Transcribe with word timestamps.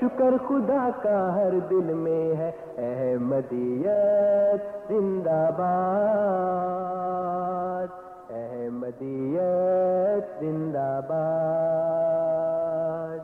شکر 0.00 0.34
خدا 0.48 0.88
کا 1.02 1.34
ہر 1.34 1.50
دل 1.70 1.76
میں 1.76 2.36
ہے۔ 2.36 2.50
احمدیت 2.76 4.88
زندہ 4.88 5.50
باد۔ 5.58 7.86
احمدیت 8.30 10.40
زندہ 10.40 11.00
باد۔ 11.08 13.18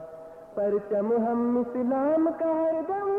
پرچم 0.55 1.13
ہم 1.13 1.63
اسلام 1.67 2.29
کا 2.39 2.47
ہر 2.47 2.81
دم۔ 2.89 3.11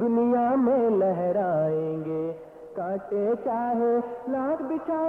دنیا 0.00 0.54
میں 0.54 0.90
لہرائیں 0.90 2.04
گے۔ 2.04 2.32
کاٹے 2.76 3.32
چاہے 3.44 4.00
لاکھ 4.28 4.62
بچھا 4.62 5.08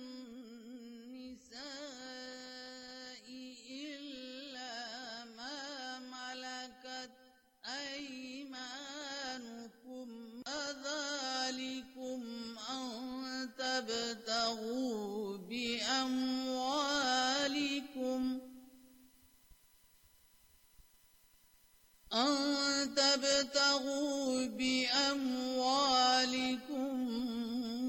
إلا 3.71 4.75
ما 5.37 5.99
ملكت 5.99 7.11
أيمانكم 7.85 8.89
أذلكم 10.49 12.21
أن 12.71 13.51
تبتغوا 13.59 15.37
بأموالكم 15.37 16.98
أن 22.19 22.95
تبتغوا 22.95 24.47
بأموالكم 24.47 25.29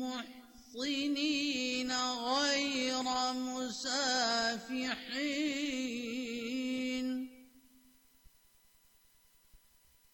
محصنين 0.03 1.91
غير 2.33 3.03
مسافحين. 3.33 4.09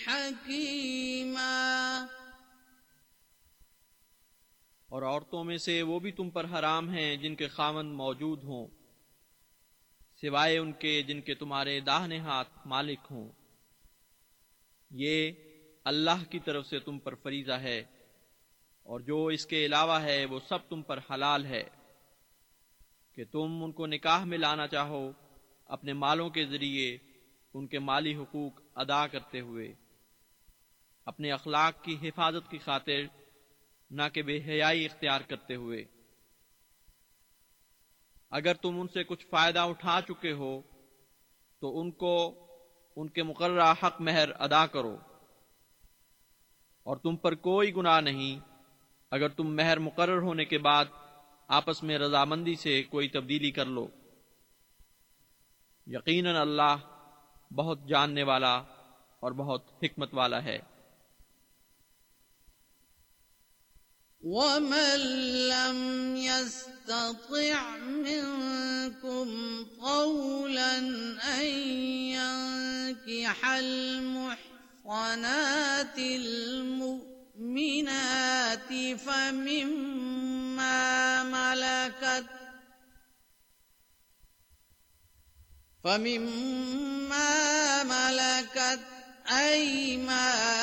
حكيما. 0.05 1.16
اور 4.89 5.01
عورتوں 5.01 5.43
میں 5.43 5.57
سے 5.57 5.81
وہ 5.81 5.99
بھی 5.99 6.11
تم 6.11 6.29
پر 6.29 6.45
حرام 6.45 6.89
ہیں 6.89 7.15
جن 7.15 7.35
کے 7.35 7.47
خاوند 7.47 7.93
موجود 7.93 8.43
ہوں۔ 8.43 8.67
سوائے 10.21 10.57
ان 10.57 10.73
کے 10.73 11.01
جن 11.01 11.21
کے 11.21 11.35
تمہارے 11.35 11.79
داہنے 11.79 12.19
ہاتھ 12.19 12.67
مالک 12.67 12.99
ہوں۔ 13.11 13.31
یہ 14.91 15.31
اللہ 15.83 16.23
کی 16.29 16.39
طرف 16.39 16.67
سے 16.67 16.79
تم 16.79 16.99
پر 16.99 17.15
فریضہ 17.15 17.51
ہے، 17.51 17.79
اور 18.83 18.99
جو 18.99 19.25
اس 19.25 19.45
کے 19.45 19.65
علاوہ 19.65 20.01
ہے 20.01 20.25
وہ 20.25 20.39
سب 20.49 20.69
تم 20.69 20.81
پر 20.81 20.99
حلال 21.11 21.45
ہے۔ 21.45 21.63
کہ 23.13 23.25
تم 23.25 23.63
ان 23.63 23.71
کو 23.71 23.85
نکاح 23.85 24.23
میں 24.23 24.37
لانا 24.37 24.67
چاہو، 24.67 25.11
اپنے 25.65 25.93
مالوں 25.93 26.29
کے 26.29 26.45
ذریعے 26.45 26.97
ان 27.53 27.67
کے 27.67 27.79
مالی 27.79 28.15
حقوق 28.15 28.53
ادا 28.75 29.07
کرتے 29.07 29.39
ہوئے۔ 29.39 29.73
اپنے 31.05 31.31
اخلاق 31.31 31.83
کی 31.83 31.97
حفاظت 32.01 32.51
کی 32.51 32.57
خاطر 32.57 33.26
نہ 33.89 34.01
کہ 34.13 34.21
بے 34.21 34.39
حیائی 34.47 34.85
اختیار 34.85 35.21
کرتے 35.21 35.55
ہوئے۔ 35.55 35.85
اگر 38.29 38.53
تم 38.53 38.81
ان 38.81 38.87
سے 38.87 39.03
کچھ 39.03 39.27
فائدہ 39.27 39.59
اٹھا 39.59 39.99
چکے 40.07 40.31
ہو، 40.31 40.61
تو 41.59 41.79
ان 41.79 41.91
کو 41.91 42.33
ان 42.95 43.09
کے 43.09 43.23
مقررہ 43.23 43.73
حق 43.83 44.01
مہر 44.01 44.29
ادا 44.39 44.67
کرو۔ 44.67 44.97
اور 46.83 46.97
تم 46.97 47.15
پر 47.15 47.35
کوئی 47.35 47.75
گناہ 47.75 48.01
نہیں، 48.01 48.39
اگر 49.11 49.29
تم 49.29 49.55
مہر 49.55 49.79
مقرر 49.79 50.17
ہونے 50.17 50.45
کے 50.45 50.57
بعد 50.57 50.85
آپس 51.47 51.83
میں 51.83 51.97
رضامندی 51.97 52.55
سے 52.55 52.83
کوئی 52.83 53.09
تبدیلی 53.09 53.51
کر 53.51 53.65
لو۔ 53.65 53.87
یقیناً 55.85 56.35
اللہ 56.35 56.75
بہت 57.53 57.87
جاننے 57.87 58.23
والا 58.23 58.55
اور 59.19 59.31
بہت 59.31 59.63
حکمت 59.83 60.09
والا 60.13 60.43
ہے۔ 60.43 60.59
ومن 64.21 64.97
لم 65.49 66.15
يستطع 66.17 67.77
منكم 67.77 69.27
قولا 69.81 70.77
أن 71.39 71.45
ينكح 72.17 73.45
المحصنات 73.47 74.37
المؤمنات 75.97 77.07
فمما 79.05 80.43
ملكت 81.23 82.25
فمما 85.83 87.33
ملكت 87.83 88.79
أيمانكم 89.29 90.57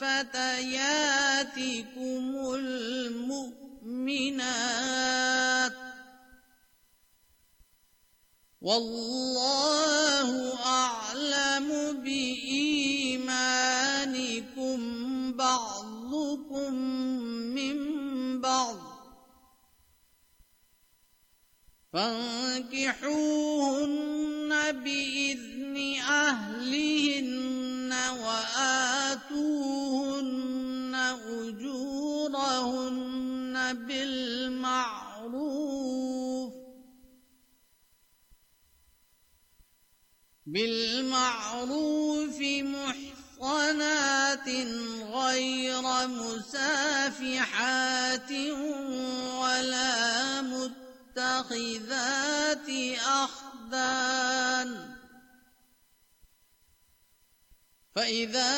فتياتكم 0.00 1.24
المؤمنات 2.54 4.30
والله 8.60 10.30
أعلم 10.66 11.68
بإيمانكم 12.02 13.20
بعضكم 15.32 16.74
من 17.54 17.76
بعض 18.40 18.76
فانكحوهن 21.92 23.32
بإذن 24.72 25.76
أهلهن 26.00 27.59
وآتوهن 28.08 29.90
أجورهن 31.28 32.74
بالمعروف 33.86 35.40
بالمعروف 40.46 42.38
محصنات 43.40 44.48
غير 45.14 45.82
مسافحات 46.08 47.52
ولا 49.40 50.42
متخذات 51.16 51.90
أخدان 53.06 54.99
فإذا 57.94 58.50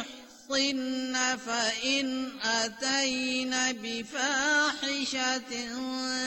أحصن 0.00 1.36
فإن 1.46 2.38
أتين 2.40 3.54
بفاحشة 3.82 5.52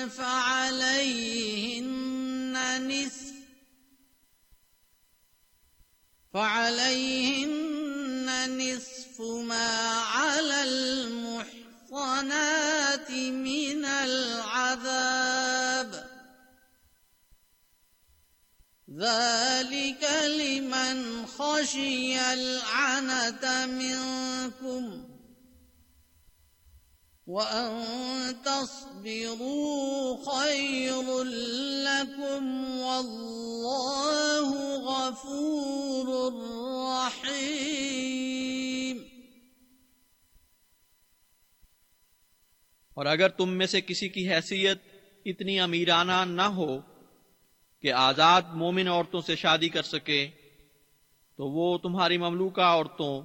فعليهن 0.07 1.81
نصف 2.87 3.31
فعليهن 6.33 7.77
نصف 8.57 9.21
ما 9.21 9.91
على 9.99 10.63
المحصنات 10.63 11.51
من 13.11 13.85
العذاب 13.85 15.60
ذلك 18.91 20.03
لمن 20.27 21.25
خشي 21.25 22.33
العنة 22.33 23.65
منكم 23.65 25.07
وأن 27.27 28.35
تصبروا 28.45 30.17
خير 30.31 31.23
لكم 31.23 32.69
والله 32.79 34.49
غفور 34.75 36.33
رحيم 36.97 37.91
اور 42.93 43.05
اگر 43.05 43.29
تم 43.29 43.49
میں 43.57 43.67
سے 43.67 43.81
کسی 43.81 44.09
کی 44.09 44.29
حیثیت 44.29 44.77
اتنی 45.25 45.59
امیرانہ 45.59 46.23
نہ 46.27 46.41
ہو 46.41 46.81
کہ 47.81 47.93
آزاد 47.93 48.41
مومن 48.53 48.87
عورتوں 48.87 49.21
سے 49.21 49.35
شادی 49.35 49.69
کر 49.69 49.83
سکے، 49.83 50.29
تو 51.37 51.47
وہ 51.47 51.77
تمہاری 51.77 52.17
مملوکہ 52.17 52.61
عورتوں 52.61 53.21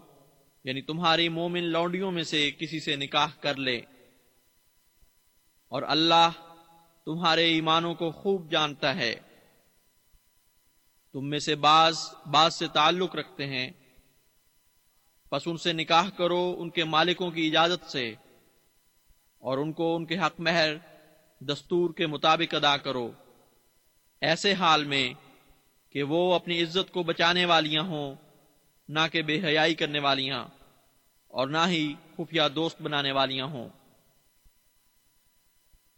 یعنی 0.64 0.82
تمہاری 0.82 1.28
مومن 1.28 1.62
لونڈیوں 1.62 2.10
میں 2.10 2.22
سے 2.22 2.50
کسی 2.50 2.80
سے 2.80 2.96
نکاح 2.96 3.28
کر 3.40 3.54
لے۔ 3.54 3.76
اور 5.68 5.82
اللہ 5.82 6.30
تمہارے 7.04 7.44
ایمانوں 7.44 7.94
کو 7.94 8.10
خوب 8.10 8.50
جانتا 8.50 8.96
ہے۔ 8.96 9.14
تم 11.12 11.28
میں 11.30 11.38
سے 11.38 11.54
بعض 11.54 11.98
بعض 12.30 12.54
سے 12.54 12.66
تعلق 12.68 13.16
رکھتے 13.16 13.46
ہیں۔ 13.46 13.70
پس 15.30 15.42
ان 15.46 15.56
سے 15.56 15.72
نکاح 15.72 16.10
کرو 16.10 16.56
ان 16.58 16.70
کے 16.70 16.84
مالکوں 16.84 17.30
کی 17.30 17.46
اجازت 17.46 17.90
سے، 17.90 18.10
اور 19.38 19.58
ان 19.58 19.72
کو 19.72 19.96
ان 19.96 20.06
کے 20.06 20.18
حق 20.18 20.40
مہر 20.40 20.74
دستور 21.40 21.94
کے 21.94 22.06
مطابق 22.06 22.54
ادا 22.54 22.76
کرو۔ 22.76 23.12
ایسے 24.20 24.54
حال 24.54 24.84
میں 24.84 25.14
کہ 25.90 26.02
وہ 26.02 26.34
اپنی 26.34 26.62
عزت 26.62 26.92
کو 26.92 27.02
بچانے 27.02 27.44
والیاں 27.44 27.82
ہوں، 27.82 28.14
نہ 28.88 29.00
کہ 29.12 29.22
بے 29.22 29.40
حیائی 29.44 29.74
کرنے 29.74 29.98
والیاں، 29.98 30.44
اور 31.28 31.48
نہ 31.48 31.58
ہی 31.66 31.94
خفیہ 32.16 32.42
دوست 32.54 32.82
بنانے 32.82 33.12
والیاں 33.12 33.46
ہوں۔ 33.46 33.68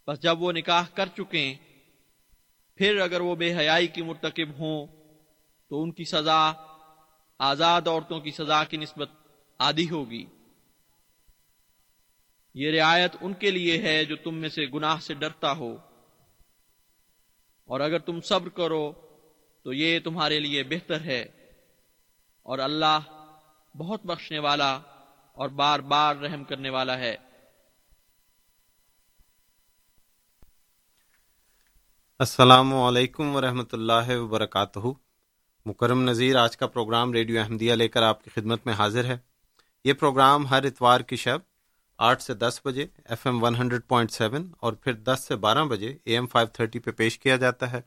بس 0.07 0.21
جب 0.21 0.41
وہ 0.41 0.51
نکاح 0.51 0.83
کر 0.93 1.05
چکیں 1.17 1.55
پھر 2.75 2.99
اگر 2.99 3.21
وہ 3.21 3.35
بے 3.35 3.57
حیائی 3.57 3.87
کی 3.87 4.01
مرتکب 4.01 4.49
ہوں، 4.59 4.87
تو 5.69 5.83
ان 5.83 5.91
کی 5.91 6.03
سزا 6.03 6.51
آزاد 7.39 7.81
عورتوں 7.87 8.19
کی 8.19 8.31
سزا 8.31 8.63
کی 8.63 8.77
نسبت 8.77 9.11
آدھی 9.57 9.89
ہوگی۔ 9.89 10.25
یہ 12.53 12.71
رعایت 12.71 13.11
ان 13.21 13.33
کے 13.33 13.51
لیے 13.51 13.81
ہے 13.81 14.05
جو 14.05 14.15
تم 14.15 14.35
میں 14.35 14.49
سے 14.49 14.65
گناہ 14.65 14.99
سے 14.99 15.13
ڈرتا 15.13 15.51
ہو۔ 15.51 15.88
اور 17.69 17.79
اگر 17.79 17.99
تم 17.99 18.21
صبر 18.21 18.49
کرو 18.49 18.93
تو 19.63 19.73
یہ 19.73 19.99
تمہارے 19.99 20.39
لیے 20.39 20.63
بہتر 20.63 21.01
ہے۔ 21.01 21.25
اور 22.43 22.59
اللہ 22.59 22.99
بہت 23.77 24.05
بخشنے 24.05 24.39
والا 24.39 24.79
اور 25.33 25.49
بار 25.49 25.79
بار 25.79 26.15
رحم 26.15 26.43
کرنے 26.43 26.69
والا 26.69 26.97
ہے۔ 26.97 27.15
السلام 32.19 32.73
علیکم 32.73 33.35
ورحمۃ 33.35 33.69
اللہ 33.71 34.09
وبرکاتہ۔ 34.09 34.79
مکرم 35.65 36.09
نذیر، 36.09 36.35
آج 36.35 36.57
کا 36.57 36.67
پروگرام 36.67 37.13
ریڈیو 37.13 37.41
احمدیہ 37.41 37.73
لے 37.73 37.87
کر 37.87 38.03
آپ 38.03 38.23
کی 38.23 38.29
خدمت 38.29 38.65
میں 38.65 38.73
حاضر 38.73 39.05
ہے۔ 39.05 39.17
یہ 39.83 39.93
پروگرام 39.93 40.47
ہر 40.47 40.63
اتوار 40.63 40.99
کی 40.99 41.15
شب 41.15 41.39
آٹھ 41.99 42.21
سے 42.21 42.33
دس 42.33 42.59
بجے 42.65 42.85
F 43.05 43.25
M 43.27 43.43
one 43.43 43.55
hundred 43.55 43.81
point 43.87 44.11
seven 44.11 44.47
اور 44.59 44.73
پھر 44.73 44.93
دس 44.93 45.25
سے 45.27 45.35
بارہ 45.35 45.63
بجے 45.63 45.87
اے 46.03 46.13
ایم 46.13 46.27
فائیو 46.27 46.47
تھرٹی 46.47 46.79
پہ 46.79 46.91
پیش 46.91 47.19
کیا 47.19 47.35
جاتا 47.35 47.71
ہے۔ 47.71 47.81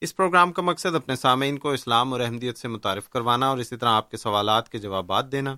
اس 0.00 0.16
پروگرام 0.16 0.52
کا 0.52 0.62
مقصد 0.62 0.94
اپنے 0.94 1.16
سامعین 1.16 1.58
کو 1.58 1.70
اسلام 1.70 2.12
اور 2.12 2.20
احمدیت 2.20 2.58
سے 2.58 2.68
متعارف 2.68 3.08
کروانا 3.08 3.48
اور 3.48 3.58
اسی 3.58 3.76
طرح 3.76 3.88
آپ 3.88 4.10
کے 4.10 4.16
سوالات 4.16 4.68
کے 4.68 4.78
جوابات 4.78 5.32
دینا۔ 5.32 5.56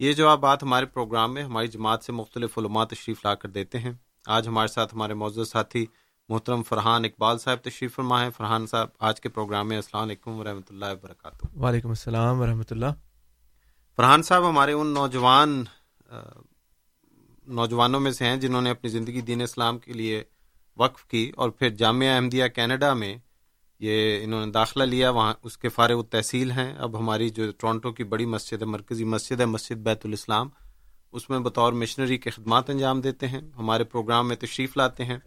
یہ 0.00 0.12
جوابات 0.12 0.62
ہمارے 0.62 0.86
پروگرام 0.86 1.34
میں 1.34 1.42
ہماری 1.42 1.68
جماعت 1.68 2.04
سے 2.04 2.12
مختلف 2.12 2.58
علومات 2.58 2.90
تشریف 2.90 3.24
لا 3.24 3.34
کر 3.34 3.48
دیتے 3.48 3.78
ہیں۔ 3.78 3.92
آج 4.26 4.48
ہمارے 4.48 4.68
ساتھ 4.68 4.94
ہمارے 4.94 5.14
معزز 5.14 5.50
ساتھی 5.50 5.86
محترم 6.28 6.62
فرحان 6.62 7.04
اقبال 7.04 7.38
صاحب 7.38 7.58
تشریف 7.62 7.94
فرما 7.94 8.20
ہے 8.24 8.30
فرحان 8.36 8.66
صاحب 8.66 8.88
آج 8.98 9.20
کے 9.20 9.28
پروگرام 9.28 9.68
میں 9.68 9.76
السلام 9.76 10.02
علیکم 10.02 10.38
ورحمۃ 10.38 10.70
اللہ 10.70 10.86
وبرکاتہ۔ 10.86 11.58
وعلیکم 11.58 11.88
السلام 11.88 12.40
ورحمۃ 12.40 12.70
اللہ۔ 12.70 12.92
فرحان 13.96 14.22
صاحب 14.22 14.48
ہمارے 14.48 14.72
ان 14.72 14.94
نوجوان 14.94 15.64
نوجوانوں 17.48 18.00
میں 18.00 18.10
سے 18.10 18.24
ہیں 18.24 18.36
جنہوں 18.36 18.62
نے 18.62 18.70
اپنی 18.70 18.90
زندگی 18.90 19.20
دین 19.20 19.42
اسلام 19.42 19.78
کے 19.78 19.92
لیے 19.92 20.22
وقف 20.76 21.04
کی 21.04 21.32
اور 21.36 21.50
پھر 21.50 21.68
جامعہ 21.68 22.08
احمدیہ 22.08 22.44
کینیڈا 22.46 22.94
میں 22.94 23.16
یہ 23.80 24.24
انہوں 24.24 24.46
نے 24.46 24.52
داخلہ 24.52 24.84
لیا۔ 24.84 25.10
وہاں 25.10 25.34
اس 25.42 25.58
کے 25.58 25.68
فارغ 25.68 25.98
التحصیل 25.98 26.50
ہیں۔ 26.50 26.76
اب 26.78 26.98
ہماری 26.98 27.30
جو 27.30 27.44
ٹورنٹو 27.58 27.92
کی 27.92 28.04
بڑی 28.04 28.26
مسجد 28.26 28.62
ہے، 28.62 28.66
مرکزی 28.66 29.04
مسجد 29.04 29.40
ہے، 29.40 29.46
مسجد 29.46 29.74
بیت 29.74 30.06
الاسلام۔ 30.06 30.48
اس 31.12 31.30
میں 31.30 31.38
بطور 31.38 31.72
مشنری 31.72 32.18
کے 32.18 32.30
خدمات 32.30 32.70
انجام 32.70 33.00
دیتے 33.00 33.28
ہیں۔ 33.28 33.40
ہمارے 33.58 33.84
پروگرام 33.84 34.28
میں 34.28 34.36
تشریف 34.36 34.76
لاتے 34.76 35.04
ہیں۔ 35.04 35.18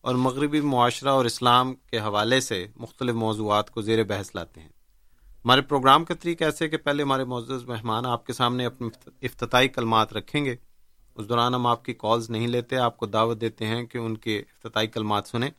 اور 0.00 0.14
مغربی 0.14 0.60
معاشرہ 0.60 1.08
اور 1.08 1.24
اسلام 1.24 1.74
کے 1.74 1.98
حوالے 1.98 2.40
سے 2.40 2.66
مختلف 2.76 3.14
موضوعات 3.14 3.70
کو 3.70 3.80
زیر 3.80 4.04
بحث 4.04 4.34
لاتے 4.34 4.60
ہیں۔ 4.60 4.68
ہمارے 5.44 5.60
پروگرام 5.60 6.04
کا 6.04 6.14
طریقہ 6.14 6.44
ایسے 6.44 6.68
کہ 6.68 6.76
پہلے 6.76 7.02
ہمارے 7.02 7.24
معزز 7.24 7.64
مہمان 7.64 8.06
آپ 8.06 8.26
کے 8.26 8.32
سامنے 8.32 8.66
اپنے 8.66 8.88
افتتاحی 9.22 9.68
کلمات 9.68 10.12
رکھیں 10.12 10.44
گے۔ 10.44 10.56
اس 11.14 11.28
دوران 11.28 11.54
ہم 11.54 11.66
آپ 11.66 11.84
کی 11.84 11.94
کالز 11.94 12.30
نہیں 12.30 12.46
لیتے، 12.46 12.76
آپ 12.76 12.96
کو 12.96 13.06
دعوت 13.06 13.40
دیتے 13.40 13.66
ہیں 13.66 13.84
کہ 13.84 13.98
ان 13.98 14.16
کے 14.16 14.38
افتتاحی 14.38 14.86
کلمات 14.86 15.26
سنیں۔ 15.26 15.50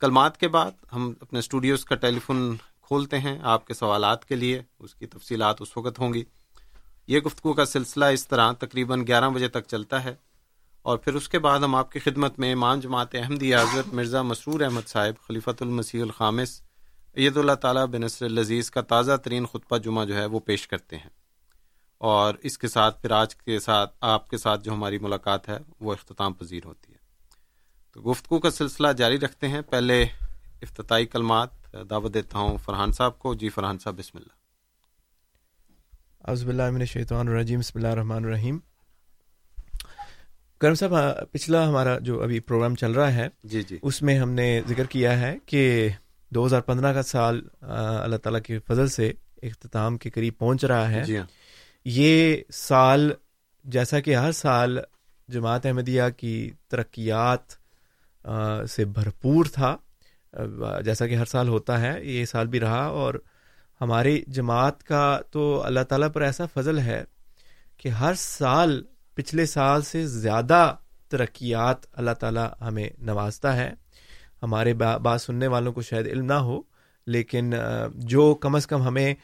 کلمات 0.00 0.40
کے 0.40 0.48
بعد 0.48 0.70
ہم 0.92 1.12
اپنے 1.20 1.38
اسٹوڈیوز 1.38 1.84
کا 1.84 1.94
ٹیلی 1.94 2.18
فون 2.18 2.56
کھولتے 2.80 3.18
ہیں 3.18 3.38
آپ 3.42 3.66
کے 3.66 3.74
سوالات 3.74 4.24
کے 4.24 4.34
لیے، 4.34 4.62
اس 4.78 4.94
کی 4.94 5.06
تفصیلات 5.06 5.62
اس 5.62 5.76
وقت 5.76 5.98
ہوں 5.98 6.14
گی۔ 6.14 6.24
یہ 7.06 7.18
گفتگو 7.18 7.52
کا 7.52 7.64
سلسلہ 7.64 8.04
اس 8.04 8.28
طرح 8.28 8.52
تقریباً 8.52 9.06
گیارہ 9.06 9.30
بجے 9.30 9.48
تک 9.48 9.64
چلتا 9.66 10.04
ہے۔ 10.04 10.14
اور 10.82 10.98
پھر 10.98 11.14
اس 11.14 11.28
کے 11.28 11.38
بعد 11.38 11.58
ہم 11.58 11.74
آپ 11.74 11.92
کی 11.92 11.98
خدمت 11.98 12.38
میں 12.38 12.52
امام 12.52 12.80
جماعت 12.80 13.14
احمدی 13.14 13.54
حضرت 13.54 13.94
مرزا 13.94 14.22
مسرور 14.22 14.60
احمد 14.60 14.88
صاحب، 14.88 15.26
خلیفۃ 15.26 15.56
المسیح 15.60 16.02
الخامس 16.02 16.62
عید 17.16 17.36
اللہ 17.36 17.52
تعالیٰ 17.52 17.86
بنصر 17.86 18.24
العزیز 18.24 18.70
کا 18.70 18.80
تازہ 18.80 19.16
ترین 19.16 19.46
خطبہ 19.46 19.78
جمعہ 19.78 20.04
جو 20.04 20.16
ہے 20.16 20.26
وہ 20.26 20.40
پیش 20.40 20.68
کرتے 20.68 20.96
ہیں۔ 20.96 21.25
اور 21.98 22.34
اس 22.42 22.58
کے 22.58 22.68
ساتھ 22.68 23.02
پھر 23.02 23.10
آج 23.10 23.36
کے 23.36 23.60
ساتھ 23.60 23.94
آپ 24.00 24.30
کے 24.30 24.38
ساتھ 24.38 24.64
جو 24.64 24.72
ہماری 24.72 24.98
ملاقات 24.98 25.48
ہے 25.48 25.56
وہ 25.80 25.92
اختتام 25.92 26.32
پذیر 26.32 26.60
ہوتی 26.64 26.92
ہے۔ 26.92 26.98
تو 27.92 28.00
گفتگو 28.00 28.38
کا 28.38 28.50
سلسلہ 28.50 28.88
جاری 28.88 29.20
رکھتے 29.20 29.48
ہیں۔ 29.48 29.60
پہلے 29.60 30.02
افتتاحی 30.62 31.06
کلمات 31.06 31.48
دعوت 31.90 32.14
دیتا 32.14 32.38
ہوں 32.38 32.58
فرحان 32.58 32.92
صاحب 32.92 33.18
کو۔ 33.18 33.34
جی 33.34 33.48
فرحان 33.48 33.78
صاحب 33.78 33.98
بسم 33.98 34.18
اللہ۔ 34.18 34.36
عزب 36.30 36.48
اللہ 36.48 36.62
الشیطان 36.62 37.28
الرجیم 37.28 37.58
بسم 37.58 37.78
اللہ 37.78 37.88
الرحمن 37.88 38.24
الرحیم۔ 38.24 38.58
کرم 40.58 40.74
صاحب 40.74 40.92
پچھلا 41.32 41.68
ہمارا 41.68 41.98
جو 41.98 42.22
ابھی 42.22 42.40
پروگرام 42.40 42.74
چل 42.74 42.92
رہا 42.92 43.14
ہے 43.14 43.28
جی 43.44 43.62
جی۔ 43.62 43.78
اس 43.82 44.02
میں 44.02 44.18
ہم 44.18 44.30
نے 44.30 44.60
ذکر 44.68 44.84
کیا 44.84 45.20
ہے 45.20 45.38
کہ 45.46 45.88
دو 46.30 46.46
ہزار 46.46 46.60
پندرہ 46.60 46.92
کا 46.92 47.02
سال 47.02 47.42
اللہ 48.02 48.16
تعالیٰ 48.16 48.40
کے 48.40 48.58
فضل 48.58 48.88
سے 48.88 49.12
اختتام 49.42 49.98
کے 49.98 50.10
قریب 50.10 50.38
پہنچ 50.38 50.64
رہا 50.64 50.90
ہے۔ 50.90 51.04
جی 51.04 51.18
ہاں۔ 51.18 51.24
یہ 51.88 52.36
سال 52.52 53.12
جیسا 53.64 54.00
کہ 54.00 54.16
ہر 54.16 54.32
سال 54.32 54.78
جماعت 55.28 55.66
احمدیہ 55.66 56.02
کی 56.16 56.50
ترقیات 56.68 57.52
سے 58.70 58.84
بھرپور 58.84 59.44
تھا۔ 59.52 59.76
جیسا 60.84 61.06
کہ 61.06 61.14
ہر 61.14 61.24
سال 61.24 61.48
ہوتا 61.48 61.80
ہے، 61.80 62.04
یہ 62.04 62.24
سال 62.24 62.46
بھی 62.46 62.60
رہا۔ 62.60 62.84
اور 62.84 63.14
ہماری 63.80 64.22
جماعت 64.26 64.82
کا 64.82 65.20
تو 65.30 65.62
اللہ 65.64 65.80
تعالیٰ 65.80 66.12
پر 66.12 66.20
ایسا 66.20 66.46
فضل 66.46 66.78
ہے 66.78 67.04
کہ 67.76 67.88
ہر 67.88 68.14
سال، 68.14 68.82
پچھلے 69.14 69.46
سال 69.46 69.82
سے 69.82 70.06
زیادہ 70.06 70.74
ترقیات 71.08 71.76
اللہ 71.92 72.14
تعالیٰ 72.20 72.48
ہمیں 72.60 72.90
نوازتا 72.98 73.56
ہے۔ 73.56 73.70
ہمارے 74.42 74.74
بات 74.74 75.20
سننے 75.20 75.46
والوں 75.46 75.72
کو 75.72 75.82
شاید 75.82 76.06
علم 76.06 76.24
نہ 76.24 76.32
ہو، 76.32 76.60
لیکن 77.06 77.52
جو 77.94 78.34
کم 78.34 78.54
از 78.54 78.66
کم 78.66 78.82
ہمیں 78.82 79.14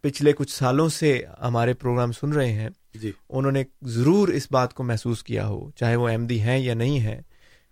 پچھلے 0.00 0.32
کچھ 0.32 0.52
سالوں 0.52 0.88
سے 0.88 1.22
ہمارے 1.40 1.74
پروگرام 1.74 2.12
سن 2.12 2.32
رہے 2.32 2.52
ہیں۔ 2.52 2.70
جی۔ 2.94 3.12
انہوں 3.28 3.52
نے 3.52 3.64
ضرور 3.82 4.28
اس 4.28 4.48
بات 4.50 4.74
کو 4.74 4.82
محسوس 4.82 5.22
کیا 5.22 5.46
ہو 5.46 5.70
چاہے 5.76 5.96
وہ 5.96 6.08
احمدی 6.08 6.40
ہیں 6.40 6.58
یا 6.58 6.74
نہیں 6.74 7.00
ہیں 7.00 7.20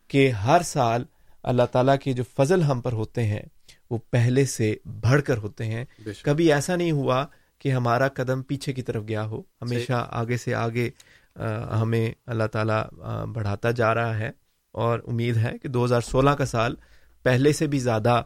کہ 0.09 0.31
ہر 0.31 0.63
سال 0.63 1.05
اللہ 1.43 1.63
تعالیٰ 1.73 1.99
کے 1.99 2.13
جو 2.13 2.23
فضل 2.37 2.63
ہم 2.63 2.81
پر 2.81 2.93
ہوتے 2.93 3.25
ہیں 3.25 3.43
وہ 3.91 3.99
پہلے 4.11 4.45
سے 4.45 4.77
بڑھ 5.01 5.23
کر 5.23 5.39
ہوتے 5.39 5.65
ہیں۔ 5.65 5.85
کبھی 6.23 6.53
ایسا 6.53 6.77
نہیں 6.77 6.93
ہوا 6.93 7.27
کہ 7.59 7.73
ہمارا 7.73 8.09
قدم 8.09 8.43
پیچھے 8.43 8.73
کی 8.73 8.83
طرف 8.83 9.03
گیا 9.09 9.25
ہو۔ 9.25 9.43
ہمیشہ 9.63 10.07
آگے 10.11 10.37
سے 10.37 10.55
آگے 10.55 10.91
ہمیں 11.81 12.11
اللہ 12.27 12.45
تعالیٰ 12.45 12.85
بڑھاتا 13.27 13.71
جا 13.71 13.95
رہا 13.95 14.19
ہے۔ 14.19 14.31
اور 14.73 14.99
امید 15.07 15.37
ہے 15.37 15.59
کہ 15.63 15.69
دو 15.69 15.85
ہزار 15.85 16.01
سولہ 16.01 16.31
کا 16.31 16.47
سال 16.47 16.75
پہلے 17.23 17.53
سے 17.53 17.67
بھی 17.67 17.79
زیادہ 17.79 18.23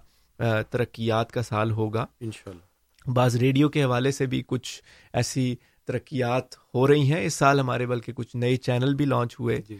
ترقیات 0.71 1.33
کا 1.33 1.43
سال 1.43 1.71
ہوگا۔ 1.71 2.07
انشاءاللہ۔ 2.21 2.76
بعض 3.07 3.37
ریڈیو 3.37 3.69
کے 3.69 3.85
حوالے 3.85 4.11
سے 4.11 4.27
بھی 4.27 4.43
کچھ 4.47 4.83
ایسی 5.13 5.57
ترقیات 5.85 6.55
ہو 6.75 6.87
رہی 6.87 7.13
ہیں۔ 7.13 7.25
اس 7.25 7.35
سال 7.35 7.61
ہمارے 7.61 7.87
بلکہ 7.87 8.13
کچھ 8.13 8.37
نئے 8.37 8.57
چینل 8.57 8.95
بھی 8.95 9.05
لانچ 9.05 9.41
ہوئے 9.41 9.61
جی۔ 9.69 9.77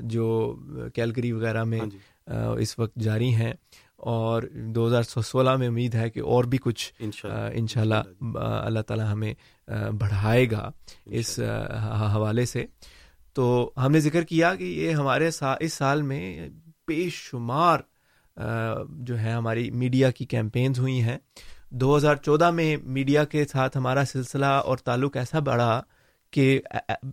جو 0.00 0.56
کیلگری 0.94 1.32
وغیرہ 1.32 1.64
میں 1.64 1.80
ہاں 1.80 1.86
جی۔ 1.86 1.98
اس 2.58 2.78
وقت 2.78 2.96
جاری 2.96 3.34
ہیں۔ 3.34 3.52
اور 3.96 4.42
دو 4.54 4.86
ہزار 4.86 5.02
سولہ 5.02 5.56
میں 5.56 5.66
امید 5.66 5.94
ہے 5.94 6.10
کہ 6.10 6.20
اور 6.20 6.44
بھی 6.44 6.58
کچھ 6.58 6.92
ان 7.52 7.66
شاء 7.66 7.80
اللہ 7.80 7.94
اللہ 8.36 8.80
تعالیٰ 8.80 9.12
ہمیں 9.12 9.34
بڑھائے 9.92 10.50
گا 10.50 10.70
اس 11.06 11.40
حوالے 12.14 12.44
سے۔ 12.44 12.66
تو 13.32 13.70
ہم 13.76 13.92
نے 13.92 14.00
ذکر 14.00 14.22
کیا 14.22 14.54
کہ 14.54 14.64
یہ 14.64 14.90
ہمارے 14.90 15.30
سا 15.30 15.54
اس 15.60 15.72
سال 15.72 16.02
میں 16.02 16.48
بے 16.88 17.08
شمار 17.10 17.78
جو 18.88 19.18
ہے 19.18 19.30
ہماری 19.30 19.70
میڈیا 19.70 20.10
کی 20.10 20.24
کیمپینز 20.24 20.78
ہوئی 20.78 21.02
ہیں۔ 21.02 21.18
دو 21.70 21.96
ہزار 21.96 22.16
چودہ 22.16 22.50
میں 22.50 22.76
میڈیا 22.82 23.24
کے 23.24 23.44
ساتھ 23.44 23.76
ہمارا 23.76 24.04
سلسلہ 24.04 24.46
اور 24.46 24.78
تعلق 24.78 25.16
ایسا 25.16 25.38
بڑھا 25.38 25.82
کہ 26.30 26.60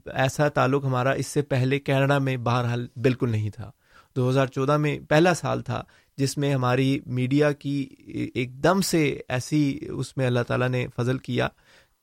ایسا 0.06 0.48
تعلق 0.50 0.86
ہمارا 0.86 1.12
اس 1.12 1.28
سے 1.28 1.42
پہلے 1.42 1.80
کینیڈا 1.80 2.18
میں 2.18 2.38
بہرحال 2.38 2.88
بالکل 2.96 3.30
نہیں 3.30 3.50
تھا۔ 3.50 3.72
دو 4.16 4.30
ہزار 4.30 4.46
چودہ 4.46 4.78
میں 4.78 5.00
پہلا 5.10 5.34
سال 5.34 5.62
تھا 5.62 5.84
جس 6.18 6.38
میں 6.38 6.54
ہماری 6.54 7.00
میڈیا 7.06 7.52
کی 7.52 7.88
ایک 8.34 8.64
دم 8.64 8.82
سے 8.82 9.20
ایسی 9.28 9.80
اس 9.92 10.18
میں 10.18 10.28
اللہ 10.28 10.44
تعالیٰ 10.48 10.70
نے 10.70 10.88
فضل 10.96 11.18
کیا 11.18 11.48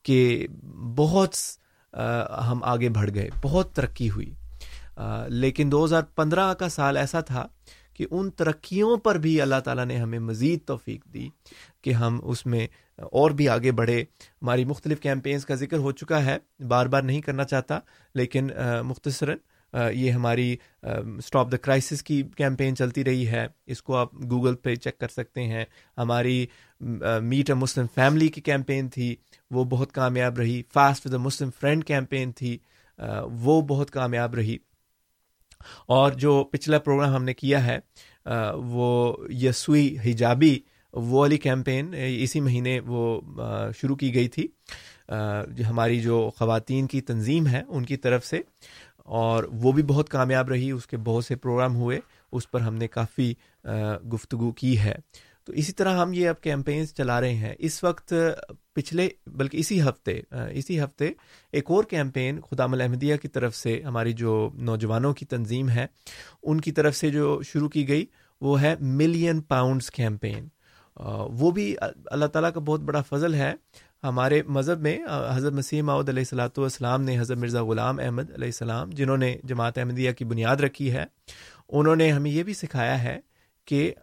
کہ 0.03 0.47
بہت 0.95 1.35
ہم 2.51 2.59
آگے 2.63 2.89
بڑھ 2.89 3.09
گئے، 3.15 3.29
بہت 3.41 3.73
ترقی 3.73 4.09
ہوئی۔ 4.09 4.33
لیکن 5.27 5.71
دو 5.71 5.85
ہزار 5.85 6.01
پندرہ 6.15 6.53
کا 6.53 6.69
سال 6.69 6.97
ایسا 6.97 7.21
تھا 7.21 7.47
کہ 7.93 8.05
ان 8.11 8.29
ترقیوں 8.29 8.97
پر 8.97 9.15
بھی 9.15 9.41
اللہ 9.41 9.59
تعالیٰ 9.63 9.85
نے 9.85 9.97
ہمیں 9.97 10.19
مزید 10.19 10.59
توفیق 10.65 11.05
دی۔ 11.13 11.29
کہ 11.85 11.93
ہم 11.93 12.19
اس 12.23 12.45
میں 12.45 12.67
اور 12.95 13.31
بھی 13.31 13.49
آگے 13.49 13.71
بڑھے۔ 13.71 14.01
ہماری 14.41 14.65
مختلف 14.65 14.99
کیمپینز 14.99 15.45
کا 15.45 15.55
ذکر 15.55 15.77
ہو 15.77 15.91
چکا 15.91 16.25
ہے، 16.25 16.37
بار 16.67 16.85
بار 16.85 17.01
نہیں 17.01 17.21
کرنا 17.21 17.43
چاہتا، 17.43 17.79
لیکن 18.15 18.47
مختصراً 18.83 19.37
یہ 19.93 20.11
ہماری 20.11 20.55
اسٹاپ 20.83 21.51
دا 21.51 21.57
کرائسس 21.57 22.03
کی 22.03 22.23
کیمپین 22.37 22.75
چلتی 22.75 23.03
رہی 23.03 23.27
ہے۔ 23.27 23.47
اس 23.65 23.81
کو 23.83 23.95
آپ 23.95 24.13
گوگل 24.13 24.55
پہ 24.55 24.75
چیک 24.75 24.97
کر 24.97 25.07
سکتے 25.07 25.43
ہیں۔ 25.43 25.65
ہماری 25.97 26.45
میٹ 27.21 27.49
اے 27.49 27.53
مسلم 27.53 27.85
فیملی 27.95 28.27
کی 28.27 28.41
کیمپین 28.41 28.89
تھی، 28.89 29.15
وہ 29.51 29.63
بہت 29.63 29.91
کامیاب 29.91 30.37
رہی۔ 30.37 30.61
Fast 30.73 31.05
with 31.05 31.13
a 31.13 31.19
Muslim 31.19 31.49
friend 31.59 31.85
campaign 31.85 32.31
تھی 32.31 32.57
وہ 33.31 33.61
بہت 33.61 33.91
کامیاب 33.91 34.35
رہی۔ 34.35 34.57
اور 35.85 36.11
جو 36.11 36.43
پچھلا 36.43 36.79
پروگرام 36.79 37.15
ہم 37.15 37.23
نے 37.23 37.33
کیا 37.33 37.65
ہے 37.67 37.79
وہ 38.55 39.15
یسوئی 39.29 39.97
حجابی 40.05 40.59
وہ 40.95 41.19
والی 41.19 41.37
کیمپین 41.37 41.93
اسی 41.97 42.39
مہینے 42.39 42.79
وہ 42.79 43.21
شروع 43.81 43.95
کی 43.95 44.13
گئی 44.15 44.27
تھی۔ 44.27 44.47
ہماری 45.69 45.99
جو 45.99 46.29
خواتین 46.37 46.87
کی 46.87 47.01
تنظیم 47.01 47.47
ہے، 47.47 47.61
ان 47.67 47.85
کی 47.85 47.97
طرف 47.97 48.25
سے، 48.25 48.41
اور 48.97 49.43
وہ 49.43 49.71
بھی 49.71 49.83
بہت 49.83 50.09
کامیاب 50.09 50.49
رہی۔ 50.49 50.71
اس 50.71 50.87
کے 50.87 50.97
بہت 50.97 51.25
سے 51.25 51.35
پروگرام 51.35 51.75
ہوئے۔ 51.75 51.99
اس 52.31 52.51
پر 52.51 52.61
ہم 52.61 52.75
نے 52.75 52.87
کافی 52.87 53.33
گفتگو 54.13 54.51
کی 54.51 54.79
ہے۔ 54.79 54.95
تو 55.43 55.53
اسی 55.53 55.73
طرح 55.73 55.97
ہم 55.97 56.13
یہ 56.13 56.29
اب 56.29 56.41
کیمپینز 56.41 56.93
چلا 56.93 57.21
رہے 57.21 57.33
ہیں۔ 57.33 57.53
اس 57.59 57.83
وقت 57.83 58.13
پچھلے، 58.73 59.09
بلکہ 59.27 59.57
اسی 59.57 59.81
ہفتے 59.81 60.19
اسی 60.51 60.79
ہفتے 60.83 61.11
ایک 61.51 61.71
اور 61.71 61.83
کیمپین 61.83 62.39
خدام 62.41 62.73
الحمدیہ 62.73 63.15
کی 63.15 63.27
طرف 63.27 63.55
سے، 63.55 63.81
ہماری 63.81 64.13
جو 64.13 64.49
نوجوانوں 64.53 65.13
کی 65.13 65.25
تنظیم 65.25 65.69
ہے، 65.69 65.85
ان 66.43 66.61
کی 66.61 66.71
طرف 66.71 66.95
سے 66.95 67.09
جو 67.09 67.41
شروع 67.41 67.69
کی 67.69 67.87
گئی، 67.87 68.05
وہ 68.41 68.61
ہے 68.61 68.75
ملین 68.79 69.41
پاؤنڈس 69.41 69.91
کیمپین 69.91 70.47
وہ 70.97 71.51
بھی 71.51 71.75
اللہ 72.05 72.25
تعالیٰ 72.25 72.51
کا 72.53 72.59
بہت 72.59 72.81
بڑا 72.81 73.01
فضل 73.01 73.33
ہے۔ 73.33 73.53
ہمارے 74.03 74.41
مذہب 74.43 74.81
میں 74.81 74.97
حضرت 75.35 75.53
مسیح 75.53 75.81
معود 75.81 76.09
علیہ 76.09 76.21
السلاۃ 76.21 76.57
والسلام 76.57 77.01
نے 77.01 77.19
حضرت 77.19 77.37
مرزا 77.37 77.63
غلام 77.63 77.99
احمد 77.99 78.31
علیہ 78.31 78.47
السلام، 78.47 78.89
جنہوں 78.89 79.17
نے 79.17 79.35
جماعت 79.43 79.77
احمدیہ 79.77 80.11
کی 80.11 80.25
بنیاد 80.25 80.55
رکھی 80.55 80.91
ہے، 80.93 81.05
انہوں 81.69 81.95
نے 81.95 82.11
ہمیں 82.11 82.31
یہ 82.31 82.43
بھی 82.43 82.53
سکھایا 82.53 83.01
ہے 83.03 83.19
کہ 83.67 83.93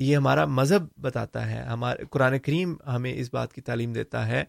یہ 0.00 0.16
ہمارا 0.16 0.44
مذہب 0.44 0.86
بتاتا 0.96 1.48
ہے۔ 1.50 1.62
ہمارے 1.62 2.04
قرآن 2.10 2.38
کریم 2.38 2.74
ہمیں 2.86 3.12
اس 3.14 3.32
بات 3.32 3.52
کی 3.52 3.60
تعلیم 3.60 3.92
دیتا 3.92 4.26
ہے، 4.26 4.44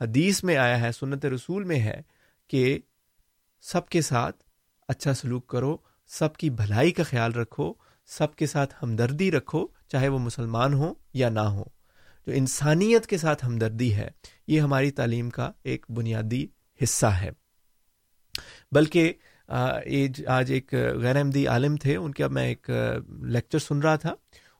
حدیث 0.00 0.42
میں 0.44 0.56
آیا 0.56 0.80
ہے، 0.80 0.92
سنت 0.92 1.24
رسول 1.26 1.64
میں 1.64 1.80
ہے 1.80 2.00
کہ 2.50 2.78
سب 3.64 3.88
کے 3.88 4.00
ساتھ 4.02 4.42
اچھا 4.88 5.14
سلوک 5.14 5.46
کرو، 5.46 5.76
سب 6.10 6.36
کی 6.36 6.50
بھلائی 6.50 6.90
کا 6.92 7.02
خیال 7.02 7.32
رکھو، 7.32 7.72
سب 8.08 8.34
کے 8.36 8.46
ساتھ 8.46 8.74
ہمدردی 8.82 9.30
رکھو 9.32 9.66
چاہے 9.88 10.08
وہ 10.08 10.18
مسلمان 10.18 10.74
ہوں 10.74 10.94
یا 11.12 11.28
نہ 11.28 11.40
ہوں۔ 11.40 11.64
جو 12.26 12.32
انسانیت 12.32 13.06
کے 13.06 13.18
ساتھ 13.18 13.44
ہمدردی 13.44 13.94
ہے، 13.94 14.10
یہ 14.46 14.60
ہماری 14.60 14.90
تعلیم 14.90 15.30
کا 15.30 15.50
ایک 15.62 15.86
بنیادی 15.88 16.46
حصہ 16.82 17.06
ہے۔ 17.06 17.30
بلکہ 18.72 19.12
آج 20.26 20.52
ایک 20.52 20.74
غیر 20.74 21.16
احمدی 21.16 21.46
عالم 21.46 21.76
تھے، 21.76 21.96
ان 21.96 22.12
کا 22.12 22.28
میں 22.28 22.48
ایک 22.48 22.70
لیکچر 23.22 23.58
سن 23.58 23.78
رہا 23.78 23.96
تھا۔ 23.96 24.14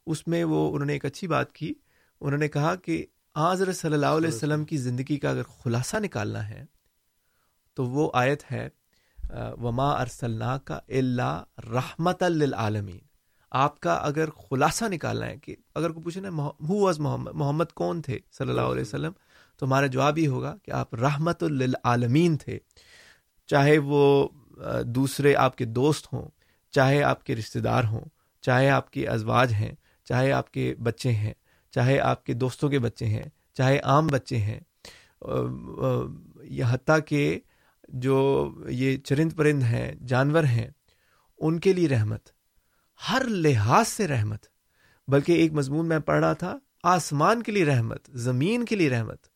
اس 0.07 0.29
میں 0.29 0.45
وہ، 0.45 0.73
انہوں 0.73 0.87
نے 0.87 0.93
ایک 0.93 1.05
اچھی 1.05 1.27
بات 1.27 1.53
کی۔ 1.53 1.75
انہوں 2.21 2.39
نے 2.39 2.49
کہا 2.49 2.75
کہ 2.75 3.07
آضر 3.35 3.73
صلی 3.73 3.95
اللہ 3.95 4.07
علیہ 4.07 4.29
وسلم 4.29 4.65
کی 4.65 4.77
زندگی 4.77 5.17
کا 5.17 5.31
اگر 5.31 5.43
خلاصہ 5.43 5.97
نکالنا 5.97 6.49
ہے، 6.49 6.65
تو 7.75 7.85
وہ 7.85 8.11
آیت 8.15 8.53
ہے 8.53 8.69
وما 9.63 9.91
ارسلنا 9.91 10.59
کا 10.59 10.79
اللہ 10.89 11.45
رحمت 11.59 12.23
للعالمین 12.23 12.99
آپ 13.55 13.81
کا 13.81 13.95
اگر 13.95 14.31
خلاصہ 14.51 14.85
نکالنا 14.85 15.27
ہے 15.27 15.37
کہ 15.37 15.57
اگر 15.75 15.91
کوئی 15.91 16.05
پوچھے 16.05 16.21
نا 16.21 16.29
ہو 16.69 16.79
واز 16.81 16.99
محمد 16.99 17.33
محمد 17.35 17.73
کون 17.75 18.03
تھے؟ 18.03 18.19
صلی 18.33 18.51
اللہ 18.51 18.61
علیہ 18.61 18.83
وسلم؟ 18.83 19.13
تو 19.59 19.67
ہمارا 19.67 19.87
جواب 19.87 20.19
یہ 20.19 20.29
ہوگا 20.29 20.55
کہ 20.63 20.71
آپ 20.71 20.95
رحمت 20.95 21.43
للعالمین 21.43 22.37
تھے۔ 22.37 22.59
چاہے 23.47 23.79
وہ 23.79 24.29
دوسرے 24.87 25.35
آپ 25.37 25.57
کے 25.57 25.65
دوست 25.65 26.13
ہوں، 26.13 26.29
چاہے 26.73 27.03
آپ 27.03 27.25
کے 27.25 27.37
رشتہ 27.37 27.59
دار 27.59 27.85
ہوں، 27.85 28.05
چاہے 28.43 28.69
آپ 28.71 28.91
کے 28.91 29.07
ازواج 29.09 29.53
ہیں، 29.53 29.73
چاہے 30.05 30.33
آپ 30.33 30.51
کے 30.51 30.75
بچے 30.79 31.13
ہیں، 31.13 31.33
چاہے 31.71 31.99
آپ 32.01 32.25
کے 32.25 32.33
دوستوں 32.35 32.69
کے 32.69 32.79
بچے 32.79 33.07
ہیں، 33.07 33.29
چاہے 33.55 33.79
عام 33.79 34.07
بچے 34.07 34.39
ہیں۔ 34.39 34.61
یہ 36.43 36.65
حتیٰ 36.71 36.99
کہ 37.07 37.41
جو 37.89 38.51
یہ 38.69 38.97
چرند 38.97 39.33
پرند 39.37 39.63
ہیں، 39.63 39.93
جانور 40.07 40.45
ہیں، 40.45 40.71
ان 41.39 41.61
کے 41.61 41.73
لیے 41.73 41.89
رحمت۔ 41.89 42.34
ہر 43.11 43.23
لحاظ 43.25 43.89
سے 43.89 44.09
رحمت، 44.09 44.47
بلکہ 45.09 45.33
ایک 45.33 45.53
مضمون 45.53 45.87
میں 45.87 45.99
پڑھ 45.99 46.21
رہا 46.21 46.33
تھا، 46.33 46.59
آسمان 46.83 47.43
کے 47.43 47.53
لیے 47.53 47.65
رحمت، 47.65 48.07
زمین 48.13 48.65
کے 48.65 48.77
لیے 48.77 48.91
رحمت۔ 48.91 49.27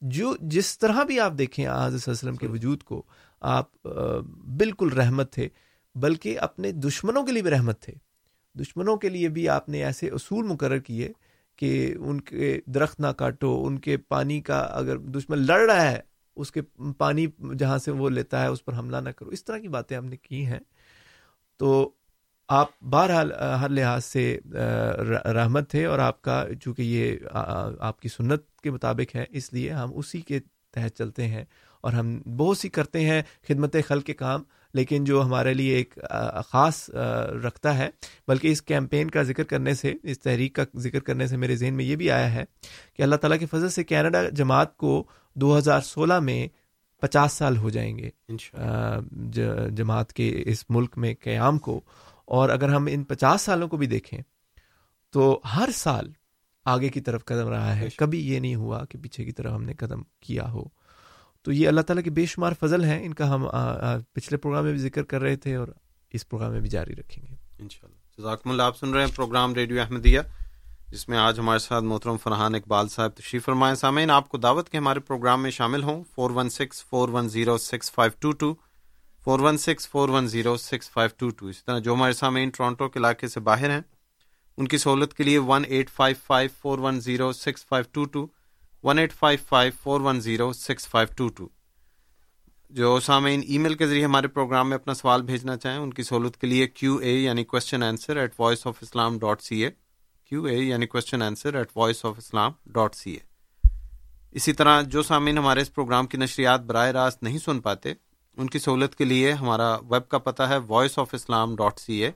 جو 0.00 0.36
جس 0.40 0.78
طرح 0.78 1.02
بھی 1.02 1.20
آپ 1.20 1.32
دیکھیں 1.38 1.66
آج 1.66 1.94
وسلم 1.94 2.36
کے 2.36 2.46
وجود 2.46 2.82
کو، 2.82 3.02
آپ 3.40 3.88
بالکل 4.56 4.92
رحمت 4.92 5.32
تھے، 5.32 5.48
بلکہ 5.94 6.38
اپنے 6.38 6.72
دشمنوں 6.72 7.22
کے 7.22 7.32
لیے 7.32 7.42
بھی 7.42 7.50
رحمت 7.50 7.80
تھے۔ 7.80 7.92
دشمنوں 8.54 8.96
کے 8.96 9.08
لیے 9.08 9.28
بھی 9.28 9.48
آپ 9.48 9.68
نے 9.68 9.84
ایسے 9.84 10.08
اصول 10.08 10.46
مقرر 10.46 10.78
کیے 10.78 11.12
کہ 11.56 11.94
ان 11.98 12.20
کے 12.20 12.60
درخت 12.66 13.00
نہ 13.00 13.06
کاٹو، 13.06 13.66
ان 13.66 13.78
کے 13.78 13.96
پانی 13.96 14.40
کا 14.40 14.58
اگر 14.58 14.96
دشمن 14.96 15.38
لڑ 15.38 15.70
رہا 15.70 15.90
ہے، 15.90 16.00
اس 16.36 16.52
کے 16.52 16.62
پانی 16.98 17.26
جہاں 17.58 17.78
سے 17.78 17.90
وہ 17.90 18.10
لیتا 18.10 18.42
ہے، 18.42 18.46
اس 18.46 18.64
پر 18.64 18.78
حملہ 18.78 18.96
نہ 18.96 19.10
کرو۔ 19.10 19.30
اس 19.30 19.44
طرح 19.44 19.58
کی 19.58 19.68
باتیں 19.68 19.96
ہم 19.96 20.06
نے 20.06 20.16
کی 20.16 20.46
ہیں۔ 20.46 20.60
تو 21.56 21.90
آپ 22.48 22.68
بہرحال 22.80 23.32
ہر 23.32 23.68
لحاظ 23.68 24.04
سے 24.04 24.38
رحمت 25.24 25.70
تھے 25.70 25.84
اور 25.84 25.98
آپ 25.98 26.22
کا 26.22 26.44
چونکہ 26.60 26.82
یہ 26.82 27.16
آپ 27.80 28.00
کی 28.00 28.08
سنت 28.08 28.56
کے 28.62 28.70
مطابق 28.70 29.16
ہے 29.16 29.24
اس 29.30 29.52
لیے 29.52 29.70
ہم 29.70 29.90
اسی 29.94 30.20
کے 30.20 30.40
تحت 30.72 30.96
چلتے 30.98 31.26
ہیں 31.26 31.44
اور 31.80 31.92
ہم 31.92 32.22
بہت 32.36 32.58
سی 32.58 32.68
کرتے 32.68 33.00
ہیں 33.00 33.22
خدمت 33.48 33.76
خل 33.86 34.00
کے 34.00 34.14
کام 34.14 34.42
لیکن 34.74 35.04
جو 35.04 35.22
ہمارے 35.22 35.54
لیے 35.54 35.76
ایک 35.76 35.98
خاص 36.48 36.90
رکھتا 37.44 37.78
ہے 37.78 37.90
بلکہ 38.28 38.48
اس 38.48 38.62
کیمپین 38.62 39.10
کا 39.10 39.22
ذکر 39.22 39.42
کرنے 39.42 39.74
سے 39.74 39.94
اس 40.02 40.20
تحریک 40.20 40.54
کا 40.54 40.64
ذکر 40.76 41.00
کرنے 41.00 41.26
سے 41.26 41.36
میرے 41.36 41.56
ذہن 41.56 41.74
میں 41.74 41.84
یہ 41.84 41.96
بھی 41.96 42.10
آیا 42.10 42.34
ہے 42.34 42.44
کہ 42.96 43.02
اللہ 43.02 43.16
تعالیٰ 43.16 43.38
کے 43.38 43.46
فضل 43.46 43.68
سے 43.68 43.84
کینیڈا 43.84 44.28
جماعت 44.28 44.76
کو 44.76 45.04
دو 45.34 45.58
ہزار 45.58 45.80
سولہ 45.80 46.20
میں 46.20 46.48
پچاس 47.00 47.32
سال 47.32 47.56
ہو 47.56 47.70
جائیں 47.70 47.98
گے۔ 47.98 48.10
جماعت 49.70 50.12
کے 50.12 50.42
اس 50.46 50.64
ملک 50.68 50.98
میں 50.98 51.14
قیام 51.24 51.58
کو۔ 51.58 51.80
اور 52.24 52.48
اگر 52.48 52.68
ہم 52.68 52.88
ان 52.90 53.04
پچاس 53.04 53.42
سالوں 53.42 53.68
کو 53.68 53.76
بھی 53.76 53.86
دیکھیں 53.86 54.20
تو 55.10 55.40
ہر 55.56 55.68
سال 55.74 56.12
آگے 56.64 56.88
کی 56.88 57.00
طرف 57.00 57.24
قدم 57.24 57.48
رہا 57.48 57.76
ہے۔ 57.76 57.88
کبھی 57.96 58.32
یہ 58.32 58.40
نہیں 58.40 58.54
ہوا 58.54 58.84
کہ 58.84 58.98
پیچھے 58.98 59.24
کی 59.24 59.32
طرف 59.32 59.52
ہم 59.52 59.62
نے 59.62 59.74
قدم 59.74 60.02
کیا 60.20 60.50
ہو۔ 60.50 60.64
تو 61.42 61.52
یہ 61.52 61.68
اللہ 61.68 61.80
تعالیٰ 61.80 62.04
کے 62.04 62.10
بے 62.10 62.26
شمار 62.26 62.52
فضل 62.60 62.84
ہیں 62.84 63.04
ان 63.04 63.14
کا 63.14 63.34
ہم 63.34 63.46
پچھلے 64.12 64.36
پروگرام 64.36 64.64
میں 64.64 64.72
بھی 64.72 64.80
ذکر 64.80 65.02
کر 65.02 65.20
رہے 65.20 65.36
تھے 65.36 65.54
اور 65.54 65.68
اس 66.12 66.28
پروگرام 66.28 66.52
میں 66.52 66.60
بھی 66.60 66.68
جاری 66.68 66.94
رکھیں 66.94 67.26
گے۔ 67.30 67.34
جزاکم 68.18 68.50
اللہ 68.50 68.62
آپ 68.62 68.78
سن 68.78 68.94
رہے 68.94 69.04
ہیں 69.04 69.16
پروگرام 69.16 69.54
ریڈیو 69.54 69.80
احمدیہ 69.80 70.20
جس 70.88 71.08
میں 71.08 71.18
آج 71.18 71.38
ہمارے 71.38 71.58
ساتھ 71.58 71.84
محترم 71.84 72.16
فرحان 72.16 72.54
اقبال 72.54 72.88
صاحب 72.88 73.10
تشریف 73.10 73.44
فرمائے۔ 73.44 73.74
سامعین 73.74 74.10
آپ 74.10 74.28
کو 74.28 74.38
دعوت 74.38 74.68
کے 74.68 74.78
ہمارے 74.78 75.00
پروگرام 75.00 75.42
میں 75.42 75.50
شامل 75.50 75.82
ہوں۔ 75.82 76.04
Four 76.14 76.30
one 76.30 76.50
six 76.50 76.84
four 76.84 77.08
one 77.08 77.28
zero 77.28 77.58
six 77.58 77.92
five 77.92 78.12
two 78.18 78.32
two. 78.32 78.54
Four 79.24 79.40
one 79.40 79.58
six 79.58 79.88
four 79.88 80.08
one 80.08 80.26
zero 80.28 80.56
six 80.56 80.90
five 80.90 81.10
two 81.18 81.28
two 81.30 81.46
اسی 81.46 81.62
طرح 81.66 81.78
جو 81.78 81.94
ہمارے 81.94 82.12
سامعین 82.12 82.50
ٹورانٹو 82.50 82.88
کے 82.88 82.98
علاقے 82.98 83.28
سے 83.28 83.40
باہر 83.40 83.70
ہیں، 83.70 83.80
ان 84.58 84.68
کی 84.68 84.78
سہولت 84.78 85.14
کے 85.14 85.24
لیے 85.24 85.38
one 85.38 85.64
eight 85.68 85.90
five 85.90 86.16
five 86.26 86.50
four 86.60 86.78
one 86.78 87.00
zero 87.00 87.32
six 87.32 87.64
five 87.66 87.84
two 87.92 88.04
two, 88.04 88.26
one 88.84 88.98
eight 88.98 89.12
five 89.12 89.38
five 89.48 89.72
four 89.82 90.00
one 90.00 90.20
zero 90.20 90.52
six 90.52 90.88
five 90.88 91.14
two 91.16 91.28
two. 91.28 91.48
جو 92.70 92.98
سامعین 93.00 93.42
ای 93.46 93.58
میل 93.58 93.74
کے 93.74 93.86
ذریعے 93.86 94.04
ہمارے 94.04 94.28
پروگرام 94.28 94.68
میں 94.68 94.76
اپنا 94.76 94.94
سوال 94.94 95.22
بھیجنا 95.22 95.56
چاہیں، 95.56 95.78
ان 95.78 95.92
کی 95.92 96.02
سہولت 96.02 96.36
کے 96.36 96.46
لیے 96.46 96.66
کیو 96.68 96.96
اے 96.96 97.12
یعنی 97.12 97.44
question 97.44 97.82
answer 97.82 98.16
at 98.16 98.40
voice 98.40 98.66
of 98.66 98.76
Islam 98.82 99.18
dot 99.18 99.42
C 99.42 99.64
A 99.64 99.70
Q 100.30 100.44
A 100.44 100.56
یعنی 100.56 100.86
question 100.86 101.22
answer 101.22 101.54
at 101.54 101.76
voice 101.76 102.04
of 102.04 102.18
Islam 102.18 102.52
dot 102.66 102.94
C 102.94 103.12
A 103.12 103.18
اسی 104.34 104.52
طرح 104.52 104.80
جو 104.82 105.02
سامعین 105.02 105.38
ہمارے 105.38 105.60
اس 105.60 105.74
پروگرام 105.74 106.06
کی 106.06 106.18
نشریات 106.18 106.60
براہ 106.60 106.90
راست 106.90 107.22
نہیں 107.22 107.38
سن 107.38 107.60
پاتے 107.60 107.92
ان 108.36 108.46
کی 108.46 108.58
سہولت 108.58 108.94
کے 108.94 109.04
لیے 109.04 109.32
ہمارا 109.32 109.74
ویب 109.74 110.08
کا 110.08 110.18
پتہ 110.18 110.42
ہے 110.42 110.58
voice 110.68 110.98
of 110.98 111.08
Islam 111.12 111.56
dot 111.56 111.78
C 111.78 111.92
A 111.92 112.10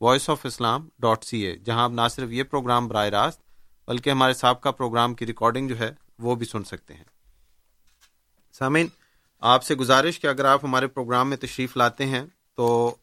voice 0.00 0.30
of 0.30 0.46
Islam 0.46 0.88
dot 0.98 1.24
C 1.24 1.40
A 1.40 1.56
جہاں 1.56 1.84
آپ 1.84 1.90
نہ 1.90 2.00
صرف 2.10 2.30
یہ 2.30 2.42
پروگرام 2.42 2.88
براہ 2.88 3.06
راست 3.06 3.40
بلکہ 3.88 4.10
ہمارے 4.10 4.34
سابقہ 4.34 4.68
پروگرام 4.68 5.14
کی 5.14 5.26
ریکارڈنگ 5.26 5.68
جو 5.68 5.78
ہے 5.78 5.90
وہ 6.18 6.34
بھی 6.34 6.46
سن 6.46 6.64
سکتے 6.64 6.94
ہیں۔ 6.94 7.04
سامعین، 8.52 8.86
آپ 9.40 9.64
سے 9.64 9.74
گزارش 9.74 10.20
کہ 10.20 10.26
اگر 10.26 10.44
آپ 10.44 10.64
ہمارے 10.64 10.86
پروگرام 10.86 11.28
میں 11.28 11.36
تشریف 11.36 11.76
لاتے 11.76 12.06
ہیں 12.06 12.24
تو 12.54 12.96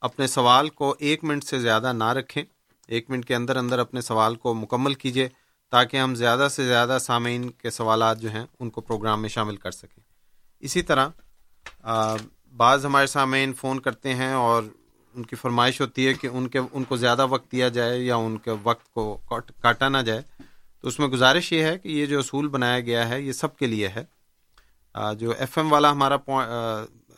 اپنے 0.00 0.26
سوال 0.26 0.68
کو 0.68 0.94
ایک 0.98 1.24
منٹ 1.24 1.44
سے 1.44 1.60
زیادہ 1.60 1.92
نہ 1.92 2.04
رکھیں۔ 2.04 2.42
ایک 2.86 3.10
منٹ 3.10 3.24
کے 3.24 3.34
اندر 3.34 3.56
اندر 3.56 3.78
اپنے 3.78 4.00
سوال 4.00 4.36
کو 4.36 4.54
مکمل 4.54 4.94
کیجیے 4.94 5.28
تاکہ 5.70 5.96
ہم 5.96 6.14
زیادہ 6.14 6.48
سے 6.50 6.66
زیادہ 6.66 6.98
سامعین 7.00 7.50
کے 7.50 7.70
سوالات 7.70 8.20
جو 8.20 8.30
ہیں 8.30 8.46
ان 8.60 8.70
کو 8.70 8.80
پروگرام 8.80 9.20
میں 9.20 9.28
شامل 9.28 9.56
کر 9.56 9.70
سکیں۔ 9.70 10.02
اسی 10.60 10.82
طرح 10.82 11.08
بعض 12.56 12.86
ہمارے 12.86 13.06
سامعین 13.06 13.52
فون 13.52 13.80
کرتے 13.80 14.14
ہیں 14.14 14.32
اور 14.32 14.62
ان 15.14 15.22
کی 15.22 15.36
فرمائش 15.36 15.80
ہوتی 15.80 16.06
ہے 16.06 16.14
کہ 16.14 16.26
ان 16.26 16.48
کے، 16.48 16.60
ان 16.72 16.84
کو 16.84 16.96
زیادہ 16.96 17.26
وقت 17.26 17.52
دیا 17.52 17.68
جائے 17.68 18.00
یا 18.00 18.16
ان 18.16 18.38
کے 18.38 18.50
وقت 18.62 18.94
کو 18.94 19.18
کاٹا 19.60 19.88
نہ 19.88 19.98
جائے۔ 19.98 20.22
تو 20.80 20.88
اس 20.88 20.98
میں 20.98 21.08
گزارش 21.08 21.52
یہ 21.52 21.62
ہے 21.62 21.78
کہ 21.78 21.88
یہ 21.88 22.06
جو 22.06 22.18
اصول 22.18 22.48
بنایا 22.48 22.80
گیا 22.80 23.08
ہے، 23.08 23.22
یہ 23.22 23.32
سب 23.32 23.56
کے 23.56 23.66
لیے 23.66 23.88
ہے۔ 23.88 24.04
جو 25.18 25.32
ایف 25.38 25.58
ایم 25.58 25.72
والا 25.72 25.90
ہمارا 25.90 26.16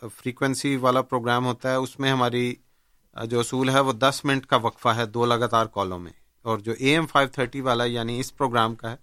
فریکوینسی 0.01 0.77
والا 0.77 1.03
پروگرام 1.03 1.47
ہوتا 1.47 1.71
ہے، 1.71 1.75
اس 1.75 1.99
میں 1.99 2.11
ہماری 2.11 2.55
جو 3.25 3.40
اصول 3.40 3.69
ہے، 3.69 3.81
وہ 3.81 3.93
دس 3.93 4.21
منٹ 4.25 4.47
کا 4.47 4.57
وقفہ 4.57 4.88
ہے 4.88 5.07
دو 5.07 5.27
لگاتار 5.27 5.67
کالوں 5.67 5.99
میں۔ 5.99 6.12
اور 6.43 6.59
جو 6.59 6.73
اے 6.79 6.93
ایم 6.93 7.07
فائیو 7.07 7.29
تھرٹی 7.29 7.61
والا 7.61 7.85
یعنی 7.85 8.21
اس 8.21 8.37
پروگرام 8.37 8.75
کا 8.75 8.90
ہے، 8.90 8.97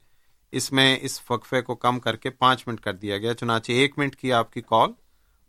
اس 0.51 0.71
میں 0.71 0.97
اس 1.01 1.21
وقفے 1.29 1.61
کو 1.61 1.75
کم 1.75 1.99
کر 1.99 2.15
کے 2.15 2.29
پانچ 2.29 2.67
منٹ 2.67 2.81
کر 2.81 2.93
دیا 2.93 3.17
گیا، 3.17 3.33
چنانچہ 3.33 3.71
ایک 3.71 3.97
منٹ 3.97 4.15
کی 4.15 4.33
آپ 4.33 4.53
کی 4.53 4.61
کال 4.61 4.91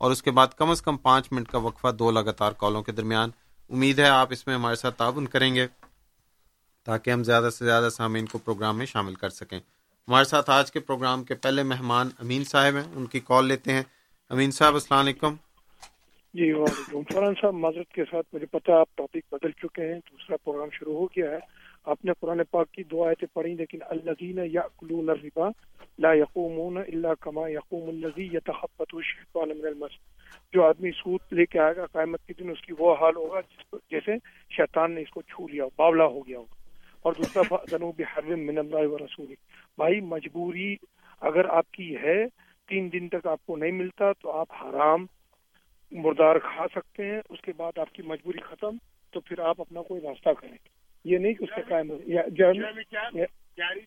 اور 0.01 0.11
اس 0.11 0.23
کے 0.23 0.31
بعد 0.31 0.47
کم 0.57 0.71
از 0.71 0.83
کم 0.83 0.97
پانچ 0.97 1.33
منٹ 1.33 1.49
کا 1.49 1.59
وقفہ 1.59 1.89
دو 1.89 2.11
لگاتار 2.11 2.53
کالوں 2.53 2.83
کے 2.83 2.93
درمیان۔ 2.93 3.31
امید 3.71 3.99
ہے 3.99 4.09
آپ 4.09 4.29
اس 4.31 4.47
میں 4.47 4.55
ہمارے 4.55 4.75
ساتھ 4.75 4.99
تعاون 4.99 5.27
کریں 5.27 5.55
گے 5.55 5.67
تاکہ 6.85 7.11
ہم 7.11 7.23
زیادہ 7.23 7.49
سے 7.59 7.65
زیادہ 7.65 7.89
سامعین 7.93 8.27
کو 8.27 8.39
پروگرام 8.39 8.79
میں 8.79 8.87
شامل 8.87 9.15
کر 9.15 9.29
سکیں۔ 9.29 9.59
ہمارے 10.09 10.25
ساتھ 10.25 10.51
آج 10.51 10.73
کے 10.73 10.81
پروگرام 10.81 11.25
کے 11.25 11.35
پہلے 11.35 11.63
مہمان 11.63 12.09
امین 12.19 12.45
صاحب 12.45 12.75
ہیں، 12.75 12.93
ان 12.95 13.07
کی 13.07 13.21
کال 13.21 13.47
لیتے 13.47 13.73
ہیں۔ 13.73 13.83
امین 14.29 14.51
صاحب، 14.51 14.75
السلام 14.75 15.01
علیکم۔ 15.01 15.35
جی 16.35 16.53
وعلیکم 16.53 17.15
فرحان 17.15 17.35
صاحب۔ 17.35 17.55
معذرت 17.55 17.89
کے 17.89 18.05
ساتھ 18.05 18.35
مجھے 18.35 18.47
پتا 18.47 18.81
آپ 18.81 18.97
ٹاپک 18.97 19.33
بدل 19.33 19.51
چکے 19.51 19.93
ہیں، 19.93 20.01
دوسرا 20.13 20.37
پروگرام 20.37 20.69
شروع 20.73 20.95
ہو 20.95 21.07
گیا 21.07 21.31
ہے۔ 21.31 21.60
آپ 21.85 22.05
نے 22.05 22.13
قرآن 22.21 22.41
پاک 22.51 22.73
کی 22.73 22.83
دو 22.83 23.05
آیتیں 23.05 23.29
پڑھی 23.35 23.55
لیکن 23.55 23.79
الذین 23.83 24.39
یاکلون 24.53 25.11
الربا 25.11 25.49
لا 25.99 26.13
یقومون 26.13 26.77
الا 26.77 27.15
کما 27.15 27.49
یقوم 27.49 27.89
الذی 27.89 28.25
یتخبط 28.33 28.91
الشیطان 28.93 29.49
من 29.49 29.67
المس۔ 29.67 29.91
جو 30.53 30.65
آدمی 30.65 30.91
سود 30.91 31.33
لے 31.33 31.47
کے 31.47 31.59
آئے 31.59 31.77
گا 31.77 31.87
قیامت 31.87 32.27
کے 32.27 32.33
دن 32.39 32.51
اس 32.51 32.61
کی 32.61 32.73
وہ 32.79 32.95
حال 32.95 33.17
ہوگا 33.17 33.41
جیسے 33.91 34.11
شیطان 34.57 34.93
نے 34.93 35.01
اس 35.01 35.11
کو 35.11 35.23
چھو 35.23 35.49
لیا 35.49 35.65
باولا 35.77 36.05
ہو 36.05 36.27
گیا 36.27 36.39
ہوگا۔ 36.39 36.55
اور 37.03 37.13
دوسرا 37.13 37.43
جنوب 37.71 38.03
حرم 38.17 38.47
من 38.47 38.59
اللہ 38.59 38.89
و 38.89 38.99
رسول 38.99 39.27
بھائی 39.77 40.01
مجبوری 40.01 40.77
اگر 41.21 41.45
آپ 41.45 41.71
کی 41.71 41.97
ہے 41.97 42.27
تین 42.69 42.93
دن 42.93 43.09
تک 43.09 43.27
آپ 43.27 43.47
کو 43.47 43.57
نہیں 43.57 43.73
ملتا 43.73 44.13
تو 44.13 44.31
آپ 44.31 44.47
حرام 44.63 45.07
مردار 45.91 46.37
کھا 46.37 46.67
سکتے 46.75 47.05
ہیں۔ 47.05 47.21
اس 47.29 47.41
کے 47.41 47.53
بعد 47.57 47.79
آپ 47.79 47.93
کی 47.93 48.03
مجبوری 48.03 48.39
ختم 48.39 48.77
تو 49.11 49.21
پھر 49.21 49.39
آپ 49.39 49.61
اپنا 49.61 49.83
کوئی 49.83 50.01
راستہ 50.01 50.29
کریں۔ 50.41 50.57
یہ 51.05 51.19
نہیں 51.19 51.35
کہ 51.35 51.45
اس 51.45 51.51
کا 51.57 51.63
قائم 51.69 51.93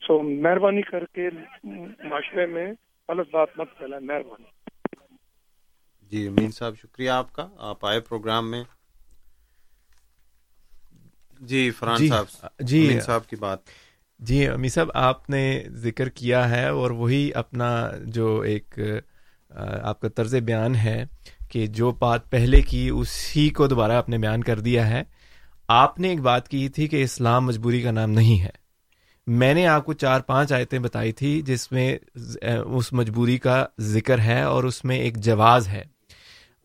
سو 0.08 0.22
مہربانی 0.24 0.82
کر 0.82 1.06
کے 1.06 1.30
معاشرے 2.04 2.46
میں 2.46 2.72
غلط 3.10 3.28
بات 3.32 3.48
مت 3.58 3.68
پھیلائیں 3.78 4.06
مہربانی۔ 4.06 4.46
جی 6.12 6.28
امین 6.28 6.52
صاحب 6.52 6.74
شکریہ 6.78 7.10
آپ 7.10 7.34
کا۔ 7.34 7.48
آپ 7.58 7.86
آئے 7.86 8.00
پروگرام 8.00 8.52
میں۔ 8.52 8.64
جی 11.42 11.72
فرحان 11.72 11.98
جی 11.98 12.08
صاحب 12.08 12.26
جی۔ 12.60 12.86
امین 12.86 13.00
صاحب 13.00 13.28
کی 13.28 13.36
بات۔ 13.36 13.60
جی 14.20 14.48
امی 14.48 14.70
صاحب 14.70 14.90
آپ 14.94 15.30
نے 15.30 15.64
ذکر 15.68 16.10
کیا 16.10 16.50
ہے 16.50 16.68
اور 16.68 16.92
وہی 16.92 17.34
اپنا 17.34 17.92
جو 18.06 18.40
ایک 18.40 18.80
آپ 19.82 20.00
کا 20.00 20.10
طرز 20.10 20.36
بیان 20.36 20.76
ہے 20.76 21.06
کہ 21.50 21.68
جو 21.68 21.92
بات 21.92 22.32
پہلے 22.32 22.62
کی 22.62 22.90
اسی 22.94 23.50
کو 23.50 23.68
دوبارہ 23.68 23.92
آپ 23.92 24.10
نے 24.10 24.18
بیان 24.18 24.44
کر 24.44 24.60
دیا 24.60 24.90
ہے۔ 24.90 25.04
آپ 25.68 26.00
نے 26.00 26.10
ایک 26.10 26.22
بات 26.22 26.48
کی 26.48 26.70
تھی 26.70 26.88
کہ 26.88 27.04
اسلام 27.04 27.46
مجبوری 27.46 27.82
کا 27.82 27.92
نام 27.92 28.12
نہیں 28.12 28.42
ہے۔ 28.42 28.64
میں 29.28 29.54
نے 29.54 29.68
آپ 29.68 29.86
کو 29.86 29.94
چار 29.94 30.20
پانچ 30.20 30.54
آیتیں 30.54 30.80
بتائی 30.80 31.12
تھی 31.12 31.42
جس 31.42 31.72
میں 31.72 31.98
اس 32.66 32.94
مجبوری 32.94 33.38
کا 33.38 33.66
ذکر 33.80 34.20
ہے 34.20 34.42
اور 34.42 34.64
اس 34.64 34.86
میں 34.86 34.98
ایک 34.98 35.18
جواز 35.18 35.68
ہے۔ 35.68 35.84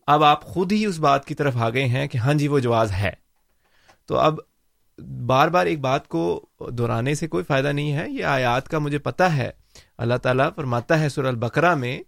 اب 0.07 0.23
آپ 0.23 0.43
خود 0.43 0.71
ہی 0.71 0.85
اس 0.85 0.99
بات 0.99 1.25
کی 1.25 1.35
طرف 1.35 1.57
آ 1.57 1.69
گئے 1.69 1.85
ہیں 1.85 2.07
کہ 2.07 2.17
ہاں 2.17 2.33
جی 2.33 2.47
وہ 2.47 2.59
جواز 2.59 2.91
ہے۔ 2.91 3.11
تو 4.05 4.17
اب 4.17 4.39
بار 5.25 5.47
بار 5.47 5.65
ایک 5.65 5.79
بات 5.79 6.07
کو 6.07 6.45
دہرانے 6.59 7.15
سے 7.15 7.27
کوئی 7.27 7.43
فائدہ 7.43 7.67
نہیں 7.67 7.93
ہے۔ 7.93 8.09
یہ 8.09 8.25
آیات 8.25 8.69
کا 8.69 8.79
مجھے 8.79 8.97
پتہ 8.97 9.23
ہے۔ 9.23 9.49
اللہ 9.97 10.15
تعالیٰ 10.15 10.49
فرماتا 10.55 10.99
ہے 10.99 11.09
سر 11.09 11.25
البقرہ 11.25 11.75
میں 11.75 11.99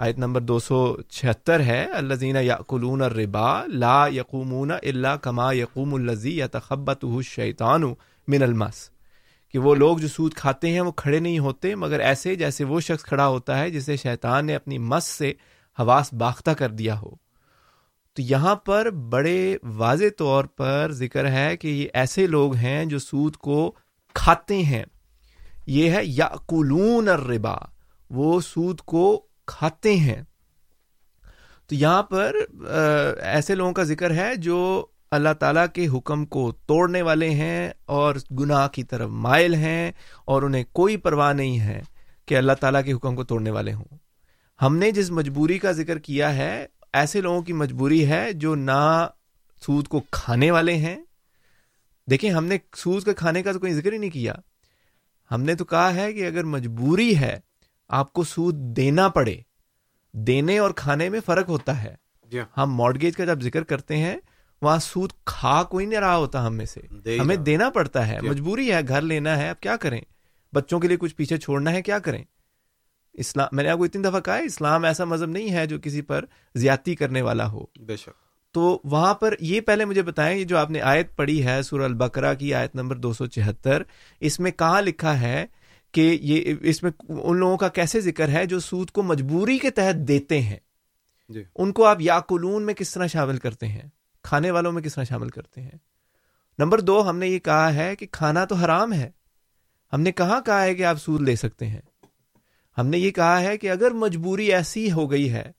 آیت 0.00 0.18
نمبر 0.18 0.40
دو 0.40 0.58
سو 0.58 0.96
چھہتر 1.08 1.60
ہے 1.60 1.84
اللہ 1.84 2.14
زین 2.14 2.36
یقلون 2.36 3.02
الربا 3.02 3.66
لا 3.66 4.06
یقومون 4.06 4.70
اللہ 4.70 5.16
کما 5.22 5.52
یقوم 5.52 5.94
الزی 5.94 6.36
یا 6.36 6.46
تخبت 6.46 7.04
شیطان 7.24 7.82
من 8.28 8.42
المس۔ 8.42 8.90
کہ 9.52 9.58
وہ 9.58 9.74
لوگ 9.74 9.98
جو 9.98 10.08
سود 10.08 10.34
کھاتے 10.34 10.70
ہیں 10.70 10.80
وہ 10.80 10.92
کھڑے 10.92 11.18
نہیں 11.18 11.38
ہوتے، 11.38 11.74
مگر 11.74 12.00
ایسے 12.00 12.34
جیسے 12.34 12.64
وہ 12.64 12.80
شخص 12.80 13.04
کھڑا 13.04 13.26
ہوتا 13.26 13.58
ہے 13.58 13.70
جسے 13.70 13.96
شیطان 13.96 14.46
نے 14.46 14.54
اپنی 14.54 14.78
مس 14.78 15.04
سے 15.04 15.30
حواس 15.78 16.12
باختہ 16.12 16.50
کر 16.50 16.68
دیا 16.68 17.00
ہو۔ 17.00 17.10
تو 18.14 18.22
یہاں 18.22 18.56
پر 18.56 18.90
بڑے 18.90 19.56
واضح 19.62 20.04
طور 20.18 20.44
پر 20.44 20.88
ذکر 20.92 21.30
ہے 21.30 21.56
کہ 21.56 21.68
یہ 21.68 21.88
ایسے 21.94 22.26
لوگ 22.26 22.54
ہیں 22.54 22.84
جو 22.84 22.98
سود 22.98 23.36
کو 23.36 23.74
کھاتے 24.14 24.62
ہیں۔ 24.62 24.84
یہ 25.66 25.90
ہے 25.90 26.00
یا 26.02 26.28
الربا، 26.56 27.56
وہ 28.10 28.40
سود 28.40 28.80
کو 28.80 29.26
کھاتے 29.50 29.96
ہیں۔ 29.96 30.22
تو 31.66 31.74
یہاں 31.74 32.02
پر 32.02 32.34
ایسے 33.22 33.54
لوگوں 33.54 33.72
کا 33.72 33.82
ذکر 33.82 34.14
ہے 34.14 34.36
جو 34.36 34.86
اللہ 35.10 35.32
تعالیٰ 35.38 35.66
کے 35.74 35.86
حکم 35.88 36.24
کو 36.26 36.52
توڑنے 36.66 37.02
والے 37.02 37.30
ہیں 37.30 37.70
اور 37.86 38.14
گناہ 38.38 38.68
کی 38.68 38.82
طرف 38.82 39.08
مائل 39.10 39.54
ہیں 39.54 39.92
اور 40.24 40.42
انہیں 40.42 40.64
کوئی 40.72 40.96
پرواہ 40.96 41.32
نہیں 41.32 41.60
ہے 41.60 41.82
کہ 42.26 42.36
اللہ 42.36 42.52
تعالیٰ 42.52 42.84
کے 42.84 42.92
حکم 42.92 43.16
کو 43.16 43.24
توڑنے 43.24 43.50
والے 43.50 43.72
ہوں۔ 43.72 43.98
ہم 44.62 44.76
نے 44.76 44.90
جس 44.90 45.10
مجبوری 45.10 45.58
کا 45.58 45.72
ذکر 45.72 45.98
کیا 45.98 46.34
ہے، 46.36 46.66
ایسے 46.92 47.20
لوگوں 47.20 47.42
کی 47.42 47.52
مجبوری 47.52 48.06
ہے 48.08 48.32
جو 48.32 48.54
نہ 48.54 49.06
سود 49.66 49.88
کو 49.88 50.00
کھانے 50.10 50.50
والے 50.50 50.76
ہیں۔ 50.76 50.96
دیکھیں، 52.10 52.30
ہم 52.30 52.44
نے 52.44 52.58
سود 52.76 53.04
کے 53.04 53.14
کھانے 53.14 53.42
کا 53.42 53.52
تو 53.52 53.60
کوئی 53.60 53.74
ذکر 53.74 53.92
ہی 53.92 53.98
نہیں 53.98 54.10
کیا۔ 54.10 54.34
ہم 55.30 55.42
نے 55.42 55.54
تو 55.54 55.64
کہا 55.64 55.94
ہے 55.94 56.12
کہ 56.12 56.26
اگر 56.26 56.44
مجبوری 56.44 57.16
ہے 57.16 57.38
آپ 57.90 58.12
کو 58.12 58.24
سود 58.24 58.54
دینا 58.54 59.08
پڑے 59.08 59.36
دینے 60.12 60.58
اور 60.58 60.70
کھانے 60.70 61.08
میں 61.08 61.20
فرق 61.26 61.48
ہوتا 61.48 61.82
ہے۔ 61.82 61.94
ہم 62.56 62.74
مارگیج 62.74 63.16
کا 63.16 63.24
جب 63.24 63.42
ذکر 63.42 63.64
کرتے 63.64 63.96
ہیں 63.96 64.16
وہاں 64.62 64.78
سود 64.78 65.12
کھا 65.24 65.62
کوئی 65.62 65.86
نہیں 65.86 66.00
رہا 66.00 66.16
ہوتا 66.16 66.46
ہم 66.46 66.54
میں 66.54 66.66
سے۔ 66.66 66.80
ہمیں۔ 67.20 67.36
دینا 67.36 67.70
پڑتا 67.70 68.08
ہے۔ 68.08 68.20
مجبوری 68.20 68.72
ہے 68.72 68.80
گھر 68.88 69.00
لینا 69.02 69.38
ہے 69.38 69.50
اب 69.50 69.60
کیا 69.60 69.76
کریں؟ 69.76 70.00
بچوں 70.52 70.80
کے 70.80 70.88
لیے 70.88 70.96
کچھ 70.96 71.14
پیچھے 71.14 71.36
چھوڑنا 71.36 71.72
ہے 71.72 71.82
کیا 71.82 71.98
کریں؟ 71.98 72.24
اسلام 73.12 73.48
میں 73.52 73.64
نے 73.64 73.70
آپ 73.70 73.78
کو 73.78 73.84
اتنی 73.84 74.02
دفعہ 74.02 74.20
کہا 74.20 74.38
ہے 74.38 74.44
اسلام 74.44 74.84
ایسا 74.84 75.04
مذہب 75.04 75.28
نہیں 75.28 75.50
ہے 75.50 75.66
جو 75.66 75.78
کسی 75.82 76.02
پر 76.02 76.24
زیادتی 76.54 76.94
کرنے 76.94 77.22
والا 77.22 77.50
ہو۔ 77.50 77.64
بے 77.80 77.96
شک۔ 77.96 78.10
تو 78.52 78.80
وہاں 78.84 79.14
پر 79.14 79.34
یہ 79.40 79.60
پہلے 79.60 79.84
مجھے 79.84 80.02
بتائیں 80.02 80.38
یہ 80.38 80.44
جو 80.44 80.58
آپ 80.58 80.70
نے 80.70 80.80
آیت 80.80 81.16
پڑھی 81.16 81.46
ہے 81.46 81.62
سورہ 81.62 81.82
البقرہ 81.82 82.34
کی 82.34 82.54
آیت 82.54 82.74
نمبر 82.74 82.96
دو 82.96 83.12
سو 83.12 83.26
چہتر 83.26 83.82
اس 84.20 84.40
میں 84.40 84.50
کہاں 84.50 84.82
لکھا 84.82 85.20
ہے 85.20 85.46
کہ 85.92 86.18
یہ 86.22 86.54
اس 86.60 86.82
میں 86.82 86.90
ان 87.08 87.36
لوگوں 87.36 87.56
کا 87.56 87.68
کیسے 87.68 88.00
ذکر 88.00 88.28
ہے 88.28 88.46
جو 88.46 88.60
سود 88.60 88.90
کو 88.90 89.02
مجبوری 89.02 89.58
کے 89.58 89.70
تحت 89.70 90.08
دیتے 90.08 90.40
ہیں؟ 90.40 90.56
جی۔ 91.28 91.44
ان 91.54 91.72
کو 91.72 91.84
آپ 91.84 92.00
یاقلون 92.00 92.62
میں 92.62 92.74
کس 92.74 92.90
طرح 92.90 93.06
شامل 93.06 93.38
کرتے 93.38 93.66
ہیں؟ 93.66 93.88
کھانے 94.22 94.50
والوں 94.50 94.72
میں 94.72 94.82
کس 94.82 94.94
طرح 94.94 95.04
شامل 95.04 95.28
کرتے 95.28 95.60
ہیں؟ 95.60 95.78
نمبر 96.58 96.80
دو 96.80 97.10
ہم 97.10 97.18
نے 97.18 97.28
یہ 97.28 97.38
کہا 97.38 97.74
ہے 97.74 97.96
کہ 97.96 98.06
کھانا 98.12 98.44
تو 98.44 98.54
حرام 98.54 98.92
ہے۔ 98.92 99.10
ہم 99.92 100.00
نے 100.00 100.12
کہاں 100.12 100.40
کہا 100.40 100.62
ہے 100.62 100.74
کہ 100.74 100.84
آپ 100.84 100.96
سود 100.96 101.20
لے 101.20 101.36
سکتے 101.36 101.66
ہیں؟ 101.66 101.80
ہم 102.78 102.86
نے 102.86 102.98
یہ 102.98 103.10
کہا 103.10 103.40
ہے 103.40 103.56
کہ 103.56 103.70
اگر 103.70 103.90
مجبوری 103.90 104.52
ایسی 104.52 104.92
ہو 104.92 105.10
گئی 105.10 105.32
ہے 105.32 105.50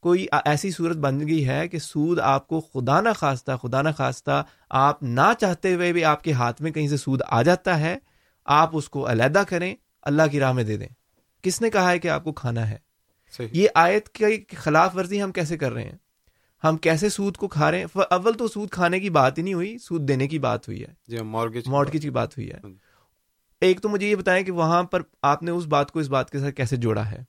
کوئی 0.00 0.26
ایسی 0.44 0.70
صورت 0.70 0.96
بن 0.96 1.28
گئی 1.28 1.48
ہے 1.48 1.68
کہ 1.68 1.78
سود 1.78 2.18
آپ 2.18 2.48
کو 2.48 2.60
خدا 2.60 3.00
نہ 3.00 3.08
خواستہ 3.16 3.52
خدا 3.62 3.82
نہ 3.82 3.88
خواستہ 3.96 4.42
آپ 4.70 5.02
نہ 5.02 5.32
چاہتے 5.40 5.74
ہوئے 5.74 5.92
بھی 5.92 6.04
آپ 6.04 6.24
کے 6.24 6.32
ہاتھ 6.32 6.62
میں 6.62 6.70
کہیں 6.70 6.88
سے 6.88 6.96
سود 6.96 7.22
آ 7.26 7.42
جاتا 7.42 7.80
ہے 7.80 7.96
آپ 8.44 8.70
اس 8.72 8.88
کو 8.88 9.10
علیحدہ 9.10 9.42
کریں 9.48 9.74
اللہ 10.02 10.22
کی 10.30 10.40
راہ 10.40 10.52
میں 10.52 10.64
دے 10.64 10.76
دیں۔ 10.76 10.88
کس 11.42 11.60
نے 11.60 11.70
کہا 11.70 11.90
ہے 11.90 11.98
کہ 11.98 12.08
آپ 12.08 12.24
کو 12.24 12.32
کھانا 12.32 12.70
ہے؟ 12.70 12.78
صحیح۔ 13.36 13.48
یہ 13.52 13.68
آیت 13.74 14.08
کی 14.08 14.54
خلاف 14.56 14.96
ورزی 14.96 15.22
ہم 15.22 15.32
کیسے 15.32 15.58
کر 15.58 15.72
رہے 15.72 15.84
ہیں؟ 15.84 15.98
ہم 16.64 16.76
کیسے 16.76 17.08
سود 17.08 17.36
کو 17.36 17.48
کھا 17.48 17.70
رہے 17.70 17.78
ہیں؟ 17.78 17.86
اول 17.94 18.32
تو 18.32 18.48
سود 18.48 18.70
کھانے 18.70 19.00
کی 19.00 19.10
بات 19.10 19.38
ہی 19.38 19.42
نہیں 19.42 19.54
ہوئی 19.54 19.78
سود 19.78 20.08
دینے 20.08 20.28
کی 20.28 20.38
بات 20.38 20.68
ہوئی 20.68 20.82
ہے۔ 20.82 20.94
جی 21.08 21.18
مارگیج 21.18 21.68
مارگیج 21.68 22.02
کی 22.02 22.10
بات 22.10 22.38
ہوئی 22.38 22.48
ہے۔ 22.48 22.56
ہاں 22.64 22.70
جی۔ 22.70 22.76
ایک 23.60 23.80
تو 23.80 23.88
مجھے 23.88 24.10
یہ 24.10 24.16
بتائیں 24.16 24.44
کہ 24.44 24.52
وہاں 24.52 24.82
پر 24.82 25.02
آپ 25.22 25.42
نے 25.42 25.50
اس 25.50 25.66
بات 25.66 25.90
کو 25.90 25.98
اس 25.98 26.08
بات 26.08 26.30
کے 26.30 26.38
ساتھ 26.38 26.54
کیسے 26.54 26.76
جوڑا 26.76 27.10
ہے؟ 27.10 27.22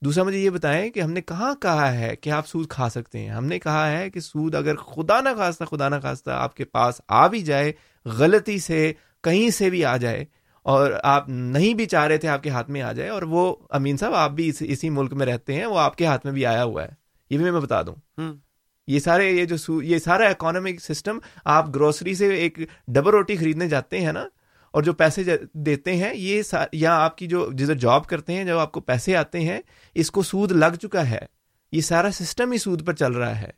دوسرا 0.00 0.24
مجھے 0.24 0.38
یہ 0.38 0.50
بتائیں 0.50 0.90
کہ 0.90 1.00
ہم 1.00 1.12
نے 1.12 1.20
کہاں 1.20 1.54
کہا 1.54 1.94
ہے 1.94 2.16
کہ 2.16 2.30
آپ 2.30 2.46
سود 2.46 2.68
کھا 2.68 2.88
سکتے 2.88 3.18
ہیں؟ 3.18 3.28
ہم 3.28 3.44
نے 3.44 3.58
کہا 3.58 3.90
ہے 3.90 4.10
کہ 4.10 4.20
سود 4.20 4.54
اگر 4.54 4.76
خدا 4.76 5.20
نہ 5.20 5.28
خواستہ 5.36 5.64
خدا 5.64 5.88
نہ 5.88 5.94
خواستہ 6.02 6.30
آپ 6.30 6.56
کے 6.56 6.64
پاس 6.64 7.00
آ 7.08 7.26
بھی 7.26 7.42
جائے 7.42 7.72
غلطی 8.04 8.58
سے 8.58 8.92
کہیں 9.24 9.50
سے 9.50 9.70
بھی 9.70 9.84
آ 9.84 9.96
جائے 9.96 10.24
اور 10.66 10.90
آپ 11.02 11.28
نہیں 11.28 11.74
بھی 11.74 11.86
چاہ 11.86 12.06
رہے 12.06 12.18
تھے 12.18 12.28
آپ 12.28 12.42
کے 12.42 12.50
ہاتھ 12.50 12.70
میں 12.70 12.82
آ 12.82 12.92
جائے 12.92 13.08
اور 13.08 13.22
وہ 13.22 13.54
امین 13.70 13.96
صاحب 13.96 14.14
آپ 14.14 14.30
بھی 14.30 14.48
اس, 14.48 14.56
اسی 14.60 14.90
ملک 14.90 15.12
میں 15.12 15.26
رہتے 15.26 15.54
ہیں 15.54 15.66
وہ 15.66 15.78
آپ 15.78 15.96
کے 15.96 16.06
ہاتھ 16.06 16.26
میں 16.26 16.32
بھی 16.32 16.46
آیا 16.46 16.64
ہوا 16.64 16.82
ہے 16.82 16.88
یہ 17.30 17.38
بھی 17.38 17.50
میں 17.50 17.60
بتا 17.60 17.82
دوں 17.82 17.94
یہ 18.88 18.98
سارے 18.98 19.30
یہ 19.30 19.44
جو 19.44 19.56
سو- 19.56 19.82
یہ 19.82 19.98
سارا 19.98 20.28
اکانومک 20.28 20.80
سسٹم 20.80 21.18
آپ 21.44 21.74
گروسری 21.74 22.14
سے 22.14 22.34
ایک 22.34 22.58
ڈبل 22.88 23.10
روٹی 23.10 23.36
خریدنے 23.36 23.68
جاتے 23.68 24.00
ہیں 24.00 24.12
نا 24.12 24.24
اور 24.74 24.82
جو 24.82 24.92
پیسے 24.92 25.22
دیتے 25.52 25.96
ہیں 25.96 26.14
یہ 26.14 26.42
سا- 26.42 26.66
یا 26.72 26.96
آپ 26.96 27.18
کی 27.18 27.26
جو 27.26 27.52
جدھر 27.52 27.74
جاب 27.74 28.06
کرتے 28.06 28.32
ہیں 28.32 28.44
جب 28.44 28.58
آپ 28.58 28.72
کو 28.72 28.80
پیسے 28.80 29.16
آتے 29.16 29.40
ہیں 29.40 29.60
اس 29.94 30.10
کو 30.10 30.22
سود 30.22 30.52
لگ 30.52 30.74
چکا 30.82 31.10
ہے 31.10 31.24
یہ 31.72 31.80
سارا 31.80 32.10
سسٹم 32.10 32.52
ہی 32.52 32.58
سود 32.58 32.86
پر 32.86 32.94
چل 32.94 33.12
رہا 33.12 33.40
ہے 33.40 33.50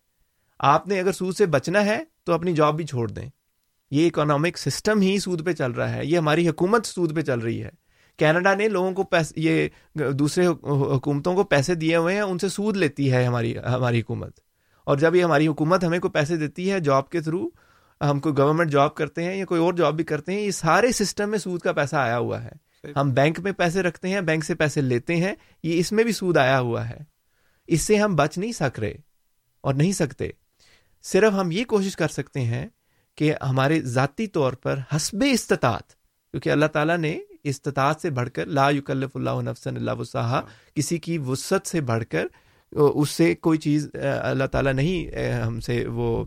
آپ 0.61 0.89
نے 0.89 1.01
اگر 1.01 1.13
سود 1.13 1.37
سے 1.37 1.47
بچنا 1.47 1.85
ہے 1.85 1.99
تو 2.25 2.33
اپنی 2.33 2.53
جاب 2.53 2.77
بھی 2.77 2.87
چھوڑ 2.87 3.11
دیں 3.11 3.29
یہ 3.95 4.07
اکنامک 4.07 4.59
سسٹم 4.59 5.01
ہی 5.01 5.19
سود 5.19 5.47
پہ 5.47 5.53
چل 5.53 5.71
رہا 5.73 5.95
ہے 5.95 6.07
یہ 6.07 6.19
ہماری 6.19 6.49
حکومت 6.49 6.87
سود 6.87 7.17
پہ 7.17 7.21
چل 7.21 7.39
رہی 7.39 7.63
ہے۔ 7.63 7.69
کینیڈا 8.17 8.55
نے 8.55 8.69
لوگوں 8.69 8.93
کو 8.93 9.03
پیسے 9.03 9.35
یہ 9.37 9.69
دوسرے 9.95 10.47
حک- 10.47 10.97
حکومتوں 10.97 11.35
کو 11.35 11.45
پیسے 11.45 11.75
دیے 11.75 11.97
ہوئے 11.97 12.15
ہیں 12.15 12.23
ان 12.23 12.39
سے 12.39 12.49
سود 12.49 12.77
لیتی 12.77 13.13
ہے 13.13 13.25
ہماری 13.25 13.59
ہماری 13.59 14.01
حکومت۔ 14.01 14.41
اور 14.85 14.97
جب 14.97 15.15
یہ 15.15 15.25
ہماری 15.25 15.49
حکومت 15.49 15.85
ہمیں 15.85 15.99
کوئی 15.99 16.11
پیسے 16.11 16.37
دیتی 16.37 16.73
ہے 16.73 16.81
جاب 16.81 17.09
کے 17.09 17.21
تھرو 17.21 17.49
ہم 18.01 18.21
کوئی 18.21 18.35
گورنمنٹ 18.39 18.71
جاب 18.71 18.95
کرتے 18.95 19.25
ہیں 19.25 19.37
یا 19.37 19.45
کوئی 19.45 19.61
اور 19.61 19.75
جاب 19.75 19.95
بھی 19.95 20.05
کرتے 20.05 20.33
ہیں 20.33 20.41
یہ 20.41 20.51
سارے 20.51 20.93
سسٹم 20.93 21.31
میں 21.31 21.39
سود 21.39 21.61
کا 21.61 21.73
پیسہ 21.73 21.97
آیا 21.97 22.19
ہوا 22.19 22.45
ہے۔ 22.45 22.53
ہم 22.97 23.11
بینک 23.11 23.41
میں 23.41 23.53
پیسے 23.53 23.83
رکھتے 23.83 24.09
ہیں 24.09 24.21
بینک 24.21 24.45
سے 24.45 24.55
پیسے 24.55 24.81
لیتے 24.81 25.17
ہیں 25.17 25.35
یہ 25.63 25.79
اس 25.79 25.93
میں 25.93 26.05
بھی 26.05 26.13
سود 26.13 26.37
آیا 26.37 26.61
ہوا 26.61 26.89
ہے۔ 26.89 26.99
اس 27.67 27.83
سے 27.83 27.97
ہم 27.97 28.17
بچ 28.17 28.39
نہیں 28.39 28.53
سک 28.53 28.81
رہے 28.81 28.95
اور 29.61 29.75
نہیں 29.75 29.93
سکتے۔ 29.93 30.29
صرف 31.03 31.33
ہم 31.33 31.51
یہ 31.51 31.65
کوشش 31.65 31.97
کر 31.97 32.09
سکتے 32.09 32.41
ہیں 32.41 32.67
کہ 33.17 33.33
ہمارے 33.43 33.81
ذاتی 33.81 34.27
طور 34.27 34.53
پر 34.53 34.79
حسب 34.97 35.25
استطاعت، 35.31 35.93
کیونکہ 36.35 36.51
اللہ 36.51 36.67
تعالیٰ 36.67 36.97
نے 36.99 37.19
استطاعت 37.45 38.01
سے 38.01 38.11
بڑھ 38.11 38.31
کر 38.31 38.47
لا 38.47 38.69
یکلف 38.71 39.17
اللہ 39.17 39.41
نفسن 39.43 39.77
اللہ 39.77 39.91
وسعہ 39.99 40.41
کسی 40.75 40.99
کی 40.99 41.19
وسعت 41.19 41.67
سے 41.67 41.81
بڑھ 41.81 42.05
کر، 42.11 42.27
اس 42.73 43.11
سے 43.11 43.35
کوئی 43.37 43.59
چیز 43.59 43.89
اللہ 44.23 44.45
تعالیٰ 44.53 44.73
نہیں 44.73 45.41
ہم 45.43 45.61
سے 45.61 45.85
وہ 45.89 46.25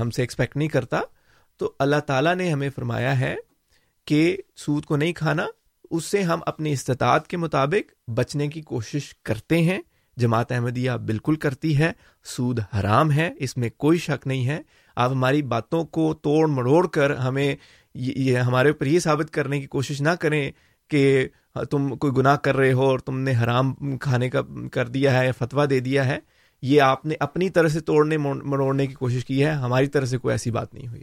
ہم 0.00 0.10
سے 0.10 0.22
ایکسپیکٹ 0.22 0.56
نہیں 0.56 0.68
کرتا۔ 0.68 1.00
تو 1.60 1.72
اللہ 1.78 2.00
تعالیٰ 2.06 2.34
نے 2.34 2.50
ہمیں 2.50 2.68
فرمایا 2.76 3.18
ہے 3.20 3.34
کہ 4.06 4.36
سود 4.56 4.84
کو 4.84 4.96
نہیں 4.96 5.12
کھانا، 5.12 5.46
اس 5.90 6.04
سے 6.04 6.22
ہم 6.22 6.40
اپنی 6.46 6.72
استطاعت 6.72 7.28
کے 7.28 7.36
مطابق 7.36 7.92
بچنے 8.10 8.48
کی 8.48 8.62
کوشش 8.62 9.12
کرتے 9.24 9.60
ہیں۔ 9.62 9.80
جماعت 10.16 10.52
احمدیہ 10.52 10.92
بالکل 10.92 11.34
کرتی 11.34 11.78
ہے، 11.78 11.92
سود 12.24 12.60
حرام 12.80 13.12
ہے، 13.12 13.30
اس 13.38 13.56
میں 13.56 13.70
کوئی 13.76 13.98
شک 13.98 14.26
نہیں 14.26 14.46
ہے۔ 14.46 14.62
آپ 14.96 15.10
ہماری 15.10 15.42
باتوں 15.42 15.84
کو 15.84 16.14
توڑ 16.14 16.48
مڑوڑ 16.48 16.86
کر 16.86 17.16
ہمیں 17.16 17.56
یہ 17.94 18.38
ہمارے 18.38 18.68
اوپر 18.68 18.86
یہ 18.86 18.98
ثابت 18.98 19.30
کرنے 19.30 19.60
کی 19.60 19.66
کوشش 19.66 20.00
نہ 20.00 20.08
کریں 20.08 20.52
کہ 20.88 21.28
تم 21.70 21.96
کوئی 21.96 22.12
گناہ 22.16 22.36
کر 22.36 22.56
رہے 22.56 22.72
ہو 22.72 22.82
اور 22.82 22.98
تم 22.98 23.18
نے 23.18 23.32
حرام 23.42 23.96
کھانے 23.98 24.30
کا 24.30 24.40
کر 24.72 24.88
دیا 24.88 25.20
ہے 25.20 25.32
فتویٰ 25.38 25.70
دے 25.70 25.80
دیا 25.80 26.06
ہے۔ 26.06 26.18
یہ 26.62 26.80
آپ 26.80 27.06
نے 27.06 27.14
اپنی 27.20 27.50
طرح 27.50 27.68
سے 27.68 27.80
توڑنے 27.80 28.16
مڑوڑنے 28.18 28.86
کی 28.86 28.94
کوشش 28.94 29.24
کی 29.24 29.44
ہے۔ 29.44 29.50
ہماری 29.50 29.86
طرف 29.86 30.08
سے 30.08 30.18
کوئی 30.18 30.32
ایسی 30.32 30.50
بات 30.50 30.74
نہیں 30.74 30.88
ہوئی۔ 30.88 31.02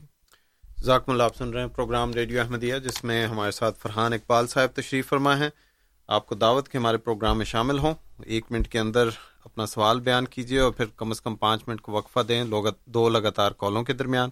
ذاکم 0.86 1.12
اللہ، 1.12 1.24
آپ 1.24 1.36
سن 1.36 1.50
رہے 1.50 1.62
ہیں 1.62 1.68
پروگرام 1.68 2.14
ریڈیو 2.14 2.42
احمدیہ، 2.42 2.76
جس 2.76 3.04
میں 3.04 3.28
ہمارے 3.28 3.52
ساتھ 3.52 3.80
فرحان 3.80 4.14
اقبال 4.14 4.48
صاحب 4.48 4.70
تشریف 4.76 5.10
فرما 5.10 5.40
ہے 5.40 5.50
آپ 6.08 6.28
کو 6.28 6.36
دعوت 6.36 6.70
کے 6.70 6.78
ہمارے 6.78 6.98
پروگرام 6.98 7.38
میں 7.38 7.46
شامل 7.46 7.78
ہوں۔ 7.78 7.94
ایک 8.26 8.46
منٹ 8.50 8.68
کے 8.68 8.80
اندر 8.80 9.10
اپنا 9.46 9.66
سوال 9.66 10.00
بیان 10.00 10.26
کیجیے 10.26 10.60
اور 10.60 10.72
پھر 10.72 10.86
کم 10.96 11.10
از 11.10 11.22
کم 11.22 11.36
پانچ 11.36 11.62
منٹ 11.68 11.82
کو 11.82 11.92
وقفہ 11.92 12.20
دیں 12.20 12.44
لوگ 12.44 12.64
دو 12.86 13.10
لگاتار 13.10 13.52
کالوں 13.52 13.84
کے 13.84 13.94
درمیان۔ 13.94 14.30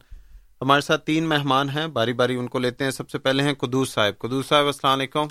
ہمارے 0.61 0.81
ساتھ 0.81 1.05
تین 1.05 1.23
مہمان 1.23 1.69
ہیں 1.69 1.87
باری 1.87 2.13
باری 2.13 2.35
ان 2.35 2.47
کو 2.47 2.59
لیتے 2.59 2.83
ہیں۔ 2.83 2.91
سب 2.91 3.09
سے 3.09 3.17
پہلے 3.17 3.43
ہیں 3.43 3.53
قدوس 3.53 3.89
صاحب۔ 3.89 4.17
قدوس 4.17 4.45
صاحب 4.45 4.65
السلام 4.65 4.99
علیکم۔ 4.99 5.25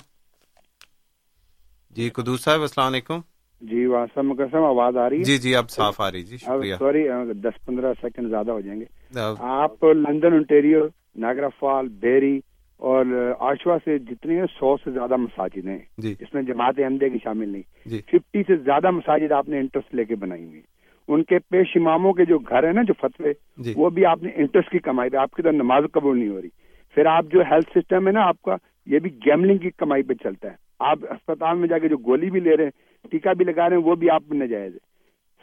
جی 1.89 2.09
قدوس 2.09 2.43
صاحب 2.43 2.61
السلام 2.61 2.87
علیکم۔ 2.87 3.19
جی 3.61 3.85
واسطہ 3.85 4.19
مقسم 4.19 4.63
آواز 4.63 4.97
آ 4.97 5.09
رہی 5.09 5.17
ہے؟ 5.17 5.23
جی 5.23 5.37
جی 5.37 5.55
اب 5.55 5.69
صاف 5.69 6.01
آ 6.01 6.11
رہی 6.11 6.23
جی 6.23 6.37
شکریہ۔ 6.37 6.75
سوری 6.79 7.07
دس 7.33 7.65
پندرہ 7.65 7.93
سیکنڈ 8.01 8.29
زیادہ 8.29 8.51
ہو 8.51 8.59
جائیں 8.59 8.79
گے۔ 8.79 9.19
آپ 9.39 9.83
لندن 9.83 10.33
انٹیریو 10.33 10.87
ناگرا 11.15 11.47
فال 11.59 11.87
بیری 11.87 12.39
اور 12.79 13.33
آشوا 13.39 13.77
سے 13.85 13.99
جتنے 13.99 14.41
سو 14.59 14.77
سے 14.77 14.91
زیادہ 14.91 15.15
مساجد 15.15 15.67
ہیں۔ 15.67 15.77
جی۔ 15.97 16.15
اس 16.19 16.33
میں 16.33 16.41
جماعت 16.41 16.73
احمدیہ 16.77 17.09
کی 17.09 17.17
شامل 17.23 17.49
نہیں۔ 17.49 17.61
جی۔ 17.85 18.01
ففٹی 18.01 18.43
سے 18.43 18.55
زیادہ 18.55 18.91
مساجد 18.91 19.31
آپ 19.31 19.49
نے 19.49 19.59
انٹرسٹ 19.59 19.95
لے 19.95 20.05
کے 20.05 20.15
بنائی 20.15 20.45
ہوئی۔ 20.45 20.61
ان 21.07 21.23
کے 21.23 21.39
پیش 21.39 21.67
اماموں 21.75 22.13
کے 22.13 22.25
جو 22.25 22.37
گھر 22.39 22.63
ہیں 22.63 22.73
نا 22.73 22.81
جو 22.81 22.93
فتوے 23.01 23.33
جی۔ 23.57 23.73
وہ 23.75 23.89
بھی 23.89 24.05
آپ 24.05 24.23
نے 24.23 24.29
انٹرسٹ 24.35 24.69
کی 24.69 24.79
کمائی 24.79 25.09
پہ۔ 25.09 25.17
آپ 25.17 25.31
کی 25.31 25.41
تو 25.41 25.51
نماز 25.51 25.83
قبول 25.91 26.19
نہیں 26.19 26.29
ہو 26.29 26.41
رہی۔ 26.41 26.49
پھر 26.95 27.05
آپ 27.05 27.25
جو 27.31 27.41
ہیلتھ 27.51 27.69
سسٹم 27.69 28.07
ہے 28.07 28.11
نا 28.11 28.27
آپ 28.27 28.41
کا 28.41 28.55
یہ 28.85 28.99
بھی 28.99 29.09
گیملنگ 29.25 29.57
کی 29.57 29.69
کمائی 29.77 30.03
پہ 30.03 30.13
چلتا 30.13 30.51
ہے۔ 30.51 30.55
آپ 30.79 30.99
اسپتال 31.01 31.57
میں 31.57 31.67
جا 31.67 31.77
کے 31.77 31.87
جو 31.87 31.97
گولی 31.97 32.29
بھی 32.29 32.39
لے 32.39 32.57
رہے 32.57 32.63
ہیں 32.63 33.07
ٹیکا 33.11 33.33
بھی 33.33 33.45
لگا 33.45 33.69
رہے 33.69 33.77
ہیں 33.77 33.83
وہ 33.83 33.95
بھی 33.95 34.09
آپ 34.09 34.33
نجائز 34.33 34.73
ہے 34.73 34.79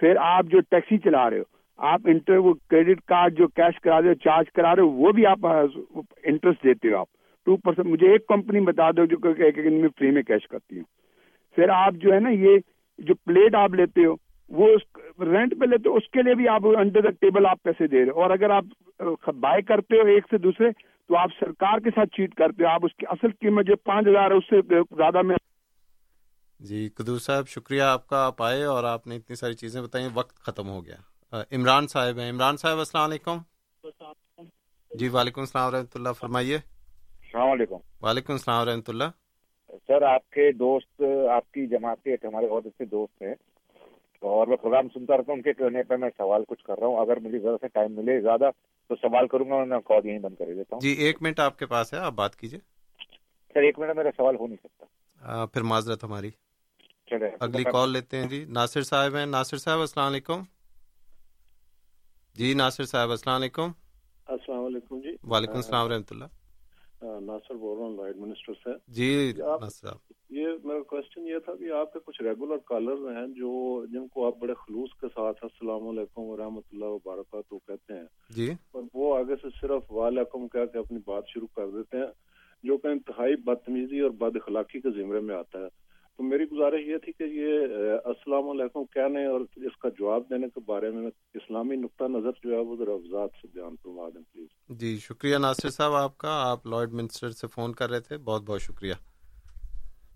پھر 0.01 0.17
آپ 0.21 0.45
جو 0.45 0.61
ٹیکسی 0.61 0.99
چلا 0.99 1.31
رہے 1.31 1.39
ہو 1.39 1.43
آپ 1.79 2.01
انٹر 2.05 2.37
وہ 2.37 2.55
کریڈٹ 2.71 3.01
کارڈ 3.01 3.39
جو 3.39 3.47
کیش 3.47 3.81
کرا 3.81 4.01
رہے 4.01 4.09
ہو 4.09 4.15
چارج 4.15 4.53
کرا 4.53 4.77
رہے 4.77 4.83
ہو 4.83 4.89
وہ 4.89 5.13
بھی 5.13 5.27
آپ 5.27 5.47
انٹرسٹ 6.25 6.65
دیتے 6.65 6.89
ہو 6.89 6.97
آپ۔ 6.97 7.07
ٹو 7.47 7.57
پرسینٹ 7.57 7.89
مجھے 7.89 8.13
ایک 8.13 8.27
کمپنی 8.27 8.61
بتا 8.61 8.91
دو 8.91 9.05
جو 9.05 9.17
ایک 9.23 9.41
ایک 9.41 9.57
دن 9.57 9.81
میں 9.81 9.89
فری 9.99 10.11
میں 10.11 10.23
کیش 10.23 10.49
کرتی 10.49 10.77
ہوں۔ 10.77 10.85
پھر 11.57 11.69
آپ 11.69 11.95
جو 11.95 12.13
ہے 12.15 12.21
نا 12.21 12.31
یہ 12.31 12.59
جو 12.99 13.15
پلیٹ 13.15 13.55
آپ 13.55 13.75
لیتے 13.75 14.05
ہو 14.07 14.15
وہ 14.49 14.69
رینٹ 15.19 15.61
پہ 15.61 15.65
لیتے 15.65 15.89
ہو 15.89 15.95
اس 15.97 16.09
کے 16.13 16.23
لیے 16.23 16.35
بھی 16.35 16.49
آپ 16.49 16.61
انڈر 16.79 17.01
دا 17.03 17.11
ٹیبل 17.11 17.47
آپ 17.47 17.63
پیسے 17.63 17.87
دے 17.87 18.05
رہے 18.05 18.11
ہو۔ 18.11 18.23
اور 18.23 18.31
اگر 18.31 18.51
آپ 18.51 18.65
بائی 19.41 19.63
کرتے 19.63 19.97
ہو 19.97 20.07
ایک 20.07 20.25
سے 20.31 20.39
دوسرے 20.39 20.71
تو 21.09 21.17
آپ 21.17 21.31
سرکار 21.41 21.79
کے 21.79 21.91
ساتھ 21.91 22.09
چیٹ 22.09 22.35
کرتے 22.35 22.65
ہو۔ 22.65 22.69
آپ 22.69 22.81
اس 22.85 22.95
کی 22.99 23.07
اصل 23.09 23.31
قیمت 23.41 23.67
جو 23.67 23.77
پانچ 23.77 24.07
ہزار 24.07 24.31
ہے 24.31 24.37
اس 24.37 24.45
سے 24.51 24.61
زیادہ 24.97 25.23
میں 25.23 25.37
جی 26.61 26.89
قدور 26.89 27.19
صاحب 27.19 27.49
شکریہ 27.49 27.83
آپ 27.83 28.07
کا 28.07 28.27
آپ 28.27 28.43
آئے 28.43 28.63
اور 28.65 28.85
آپ 28.85 29.07
نے 29.07 29.17
اتنی 29.17 29.37
ساری 29.37 29.55
چیزیں 29.55 29.83
بتائیں۔ 29.83 30.09
وقت 30.15 30.37
ختم 30.37 30.69
ہو 30.69 30.85
گیا۔ 30.87 30.97
عمران 31.53 31.87
صاحب 31.87 32.19
ہیں۔ 32.19 32.31
عمران 32.31 32.57
صاحب 32.57 32.79
السلام 32.79 33.11
علیکم۔ 33.11 33.39
جی 34.99 35.09
وعلیکم 35.09 35.41
السلام 35.41 35.73
ورحمۃ 35.73 35.93
اللہ۔ 35.95 36.13
فرمائیے۔ 36.21 36.59
السلام 37.37 37.53
علیکم۔ 37.53 38.07
وعلیکم 38.07 38.33
السلام 38.33 38.69
ورحمۃ 38.69 38.89
اللہ۔ 38.89 39.05
سر 39.87 40.03
آپ 40.03 40.31
کے 40.31 40.53
دوست 40.53 41.03
آپ 41.31 41.53
کی 41.53 41.67
جماعت 41.67 42.03
کے 42.03 42.11
ایک 42.11 42.25
ہمارے 42.25 42.47
بہت 42.49 42.67
اچھے 42.67 42.85
دوست 42.85 43.23
ہیں۔ 43.23 43.35
اور 44.21 44.47
میں 44.47 44.57
پروگرام 44.57 44.89
سنتا 44.89 45.17
رہتا 45.17 45.33
ہوں 45.33 45.37
ان 45.37 45.43
کے 45.43 45.53
کہنے 45.53 45.83
پہ 45.83 45.97
میں 45.97 46.09
سوال 46.17 46.43
کچھ 46.49 46.65
کر 46.65 46.79
رہا 46.79 46.87
ہوں۔ 46.87 46.99
اگر 47.01 47.17
مجھے 47.17 47.39
ذرا 47.39 47.57
سے 47.61 47.69
ٹائم 47.69 47.93
ملے 47.93 48.21
زیادہ 48.21 48.51
تو 48.89 48.97
سوال 48.97 49.27
کروں 49.29 49.51
گا 49.51 49.65
میں 49.65 49.79
کال 49.79 50.07
یہیں 50.07 50.19
بند 50.19 50.35
کر 50.39 50.45
دیتا 50.45 50.77
ہوں۔ 50.77 50.81
جی 50.81 50.89
ایک 50.89 51.23
منٹ 51.23 51.41
آپ 51.41 51.59
کے 51.59 51.67
پاس 51.67 51.95
ہے 51.95 51.99
آپ 51.99 52.13
بات 52.13 52.37
کیجیے۔ 52.37 52.61
سر 53.55 53.63
ایک 53.63 53.79
منٹ 53.79 53.97
میرا 53.97 54.09
سوال 54.17 54.37
ہو 54.37 54.47
نہیں 54.47 54.57
سکتا۔ 54.65 55.47
پھر 55.47 55.63
معذرت 55.63 56.05
ہماری۔ 56.05 56.31
چلے 57.11 57.31
اگلی 57.41 57.65
کال 57.65 57.93
لیتے 57.93 58.17
ہیں۔ 58.17 58.29
جی 58.29 58.45
ناصر 58.49 58.83
صاحب 58.83 59.17
ہیں۔ 59.17 59.27
ناصر 59.27 59.57
صاحب 59.57 59.81
السلام 59.81 60.07
علیکم۔ 60.07 60.41
جی 62.35 62.55
ناصر 62.55 62.85
صاحب 62.85 63.11
السلام 63.11 63.41
علیکم۔ 63.41 63.71
السلام 64.27 64.65
علیکم 64.65 65.01
جی۔ 65.01 65.11
وعلیکم 65.23 65.57
السلام 65.57 65.87
ورحمۃ 65.87 66.11
اللہ۔ 66.11 66.25
ناصر 67.03 67.55
بول 67.55 67.79
رہا 67.79 67.87
ہوں 67.87 67.97
لائٹ 67.97 68.17
منسٹر 68.17 68.53
سے۔ 68.65 68.71
جی 68.87 69.33
یہ 70.31 70.49
میرا 70.65 70.83
کوشچن 70.83 71.27
یہ 71.27 71.39
تھا 71.39 71.55
کہ 71.55 71.73
آپ 71.73 71.93
کے 71.93 71.99
کچھ 72.05 72.23
ریگولر 72.23 72.57
کالر 72.57 73.17
ہیں 73.17 73.27
جو 73.27 73.85
جن 73.87 74.09
کو 74.09 74.27
آپ 74.27 74.37
بڑے 74.39 74.55
خلوص 74.55 74.91
کے 75.01 75.07
ساتھ 75.15 75.39
السلام 75.43 75.89
علیکم 75.89 76.23
ورحمۃ 76.23 76.61
اللہ 76.73 76.85
وبرکاتہ 76.85 77.55
کہتے 77.67 77.95
ہیں۔ 77.95 78.05
جی۔ 78.31 78.51
اور 78.73 78.83
وہ 78.95 79.17
آگے 79.17 79.35
سے 79.43 79.49
صرف 79.61 79.93
وعلیکم 79.93 80.49
کہہ 80.49 80.73
کے 80.73 80.79
اپنی 80.79 80.99
بات 81.05 81.25
شروع 81.29 81.49
کر 81.57 81.71
دیتے 81.71 81.97
ہیں 81.97 82.07
جو 82.63 82.77
کہ 82.77 82.89
انتہائی 82.89 83.37
بدتمیزی 83.37 84.01
اور 84.01 84.11
بد 84.11 84.37
اخلاقی 84.37 84.81
کے 84.81 84.91
زمرے 84.91 85.21
میں 85.21 85.35
آتا 85.35 85.59
ہے۔ 85.59 85.86
تو 86.17 86.23
میری 86.23 86.45
گزارش 86.45 86.81
یہ 86.87 86.97
تھی 86.97 87.13
کہ 87.13 87.23
یہ 87.23 87.67
السلام 88.05 88.49
علیکم 88.49 88.85
کہنے 88.85 89.27
اور 89.27 89.41
اس 89.41 89.77
کا 89.79 89.89
جواب 89.89 90.23
دینے 90.31 90.47
کے 90.55 90.61
بارے 90.61 90.91
میں 90.91 91.11
اسلامی 91.35 91.77
نقطہ 91.77 92.05
نظر 92.05 92.31
جو 92.45 92.53
ہے 92.53 92.61
وہ 92.61 92.77
ذرا 92.77 92.93
افزاد 92.93 93.29
سے 93.43 93.49
بیان 93.55 93.77
کروا 93.77 94.09
دیں، 94.09 94.23
پلیز۔ 94.33 94.79
جی 94.79 94.99
شکریہ 94.99 95.37
ناصر 95.37 95.71
صاحب 95.71 95.93
آپ 95.93 96.19
کا۔ 96.19 96.51
آپ 96.51 96.67
لارڈ 96.67 96.93
منسٹر 96.93 97.31
سے 97.31 97.47
فون 97.47 97.73
کر 97.73 97.91
رہے 97.91 98.01
تھے۔ 98.01 98.17
بہت 98.17 98.43
بہت 98.43 98.63
شکریہ۔ 98.63 98.95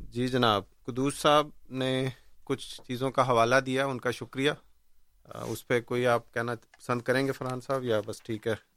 جی 0.01 0.29
جناب، 0.29 0.63
قدوس 0.85 1.15
صاحب 1.15 1.49
نے 1.71 2.09
کچھ 2.45 2.81
چیزوں 2.87 3.11
کا 3.11 3.29
حوالہ 3.29 3.55
دیا، 3.67 3.87
ان 3.87 3.99
کا 3.99 4.11
شکریہ۔ 4.11 4.51
اس 5.49 5.69
پہ 5.69 5.81
کوئی 5.81 6.07
آپ 6.07 6.35
کہنا 6.35 6.55
پسند 6.55 7.03
کریں 7.03 7.27
گے 7.27 7.33
فرحان 7.33 7.61
صاحب 7.61 7.85
یا 7.85 8.01
بس 8.07 8.23
ٹھیک 8.23 8.47
ہے؟ 8.47 8.70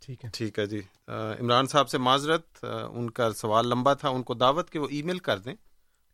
ٹھیک 0.00 0.24
ہے۔ 0.24 0.30
ٹھیک 0.32 0.58
ہے 0.58 0.66
جی۔ 0.66 0.80
عمران 1.08 1.66
صاحب 1.66 1.88
سے 1.88 1.98
معذرت 1.98 2.64
ان 2.92 3.10
کا 3.10 3.32
سوال 3.32 3.68
لمبا 3.68 3.94
تھا 3.94 4.08
ان 4.08 4.22
کو 4.22 4.34
دعوت 4.34 4.70
کہ 4.70 4.78
وہ 4.78 4.88
ای 4.90 5.02
میل 5.02 5.18
کر 5.18 5.38
دیں 5.38 5.54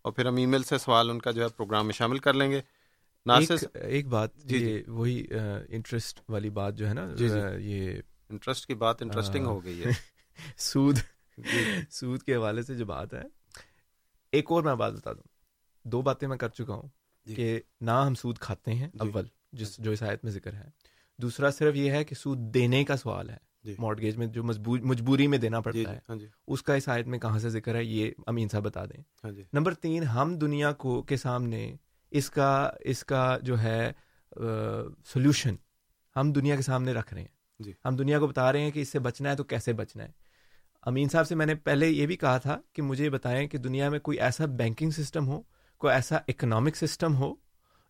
اور 0.03 0.13
پھر 0.13 0.27
ہم 0.27 0.37
ای 0.37 0.47
میل 0.47 0.63
سے 0.63 0.79
سوال 0.79 1.11
ان 1.11 1.19
کا 1.19 1.31
جو 1.31 1.43
ہے 1.43 1.49
پروگرام 1.49 1.87
میں 1.87 1.93
شامل 1.93 2.19
کر 2.19 2.35
لیں 2.35 2.51
گے۔ 2.51 2.61
ناصر 3.27 3.55
ایک, 3.55 3.77
ایک 3.77 4.07
بات 4.07 4.37
جی، 4.37 4.57
یہ 4.57 4.91
وہی 4.91 5.27
انٹرسٹ 5.69 6.21
والی 6.29 6.51
بات 6.51 6.75
جو 6.75 6.89
ہے 6.89 6.95
نا 6.95 7.15
جی، 7.15 7.29
جی۔ 7.29 7.39
یہ 7.59 8.01
انٹرسٹ 8.31 8.67
کی 8.67 8.75
بات 8.75 9.03
انٹرسٹنگ 9.03 9.47
ہو 9.47 9.65
گئی 9.65 9.85
ہے۔ 9.85 9.91
سود 10.57 10.99
جی۔ 11.39 11.65
سود 11.91 12.23
کے 12.23 12.37
حوالے 12.37 12.63
سے 12.63 12.75
جو 12.75 12.85
بات 12.85 13.15
ہے 13.15 13.23
ایک 14.33 14.45
اور 14.51 14.63
میں 14.63 14.75
بات 14.75 14.93
بتا 14.93 15.13
دوں۔ 15.13 15.29
دو 15.85 16.03
باتیں 16.03 16.29
میں 16.29 16.37
کر 16.37 16.49
چکا 16.49 16.75
ہوں 16.75 16.89
جی۔ 17.25 17.35
کہ 17.35 17.61
نہ 17.81 17.91
ہم 17.91 18.15
سود 18.15 18.39
کھاتے 18.39 18.75
ہیں 18.75 18.89
جی۔ 18.95 19.09
اول 19.09 19.27
جس 19.53 19.77
جو 19.79 19.91
اس 19.91 20.03
آیت 20.03 20.25
میں 20.25 20.33
ذکر 20.33 20.53
ہے۔ 20.55 20.69
دوسرا 21.19 21.51
صرف 21.51 21.75
یہ 21.77 21.91
ہے 21.91 22.05
کہ 22.05 22.15
سود 22.15 22.39
دینے 22.39 22.85
کا 22.85 22.97
سوال 22.97 23.31
ہے۔ 23.31 23.37
جی۔ 23.67 23.75
مارٹگیج 23.79 24.17
میں 24.17 24.27
جو 24.27 24.45
مجبور- 24.45 24.83
مجبوری 24.83 25.27
میں 25.27 25.39
دینا 25.39 25.59
جی 25.59 25.63
پڑتا 25.63 25.79
جی 25.79 25.87
ہے۔ 25.87 25.99
ہاں 26.09 26.17
جی۔ 26.17 26.27
اس 26.49 26.63
کا 26.63 26.75
اس 26.75 26.89
آیت 26.89 27.07
میں 27.07 27.19
کہاں 27.19 27.39
سے 27.39 27.49
ذکر 27.49 27.75
ہے؟ 27.75 27.85
یہ 27.85 28.11
امین 28.27 28.49
صاحب 28.49 28.65
بتا 28.65 28.85
دیں۔ 28.85 29.03
ہاں 29.25 29.31
جی۔ 29.31 29.43
نمبر 29.53 29.75
تین 29.75 30.03
ہم 30.03 30.39
دنیا 30.39 30.73
کو 30.73 31.03
کے 31.03 31.17
سامنے 31.17 31.77
اس 32.11 32.31
کا 32.31 32.71
اس 32.81 33.05
کا 33.05 33.39
جو 33.43 33.61
ہے 33.61 33.93
سولوشن 35.05 35.55
ہم 36.17 36.33
دنیا 36.33 36.57
کے 36.57 36.63
سامنے 36.63 36.93
رکھ 36.93 37.15
رہے 37.15 37.23
ہیں۔ 37.23 37.29
جی۔ 37.59 37.73
ہم 37.85 37.97
دنیا 37.97 38.19
کو 38.19 38.27
بتا 38.27 38.53
رہے 38.53 38.61
ہیں 38.61 38.71
کہ 38.71 38.81
اس 38.81 38.89
سے 38.89 38.99
بچنا 38.99 39.31
ہے 39.31 39.37
تو 39.37 39.45
کیسے 39.45 39.73
بچنا 39.73 40.05
ہے؟ 40.05 40.09
امین 40.83 41.09
صاحب 41.09 41.27
سے 41.27 41.35
میں 41.35 41.47
نے 41.47 41.55
پہلے 41.55 41.89
یہ 41.89 42.07
بھی 42.07 42.17
کہا 42.17 42.39
تھا 42.39 42.59
کہ 42.73 42.83
مجھے 42.83 43.11
بتائیں 43.11 43.49
کہ 43.49 43.59
دنیا 43.59 43.89
میں 43.89 43.99
کوئی 43.99 44.21
ایسا 44.21 44.47
بینکنگ 44.47 44.91
سسٹم 44.91 45.29
ہو 45.29 45.43
کوئی 45.79 45.95
ایسا 45.95 46.17
اکنامک 46.29 46.77
سسٹم 46.77 47.17
ہو 47.17 47.35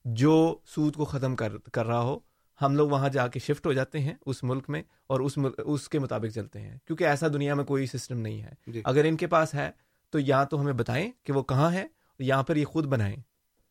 جو 0.04 0.58
سود 0.66 0.94
کو 0.94 1.04
ختم 1.04 1.36
کر 1.36 1.58
کر 1.58 1.86
رہا 1.86 2.00
ہو 2.00 2.18
ہم 2.62 2.76
لوگ 2.76 2.90
وہاں 2.90 3.08
جا 3.08 3.28
کے 3.28 3.40
شفٹ 3.40 3.66
ہو 3.66 3.72
جاتے 3.72 4.00
ہیں 4.00 4.14
اس 4.26 4.44
ملک 4.44 4.70
میں 4.70 4.82
اور 5.06 5.20
اس 5.20 5.38
مل- 5.38 5.52
اس 5.58 5.88
کے 5.88 5.98
مطابق 5.98 6.34
چلتے 6.34 6.60
ہیں۔ 6.60 6.78
کیونکہ 6.86 7.04
ایسا 7.04 7.28
دنیا 7.28 7.54
میں 7.54 7.64
کوئی 7.64 7.86
سسٹم 7.86 8.18
نہیں 8.18 8.42
ہے۔ 8.42 8.54
جی۔ 8.66 8.82
اگر 8.84 9.04
ان 9.04 9.16
کے 9.16 9.26
پاس 9.26 9.54
ہے 9.54 9.70
تو 10.10 10.18
یا 10.18 10.44
تو 10.44 10.60
ہمیں 10.60 10.72
بتائیں 10.72 11.10
کہ 11.22 11.32
وہ 11.32 11.42
کہاں 11.42 11.72
ہے 11.72 11.86
یہاں 12.18 12.42
پر 12.42 12.56
یہ 12.56 12.64
خود 12.64 12.86
بنائیں 12.86 13.16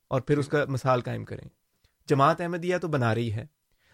اور 0.07 0.21
پھر 0.21 0.37
اس 0.37 0.47
کا 0.47 0.65
مثال 0.67 1.01
قائم 1.01 1.25
کریں۔ 1.25 1.49
جماعت 2.07 2.41
احمدیہ 2.41 2.77
تو 2.77 2.87
بنا 2.87 3.15
رہی 3.15 3.33
ہے۔ 3.33 3.45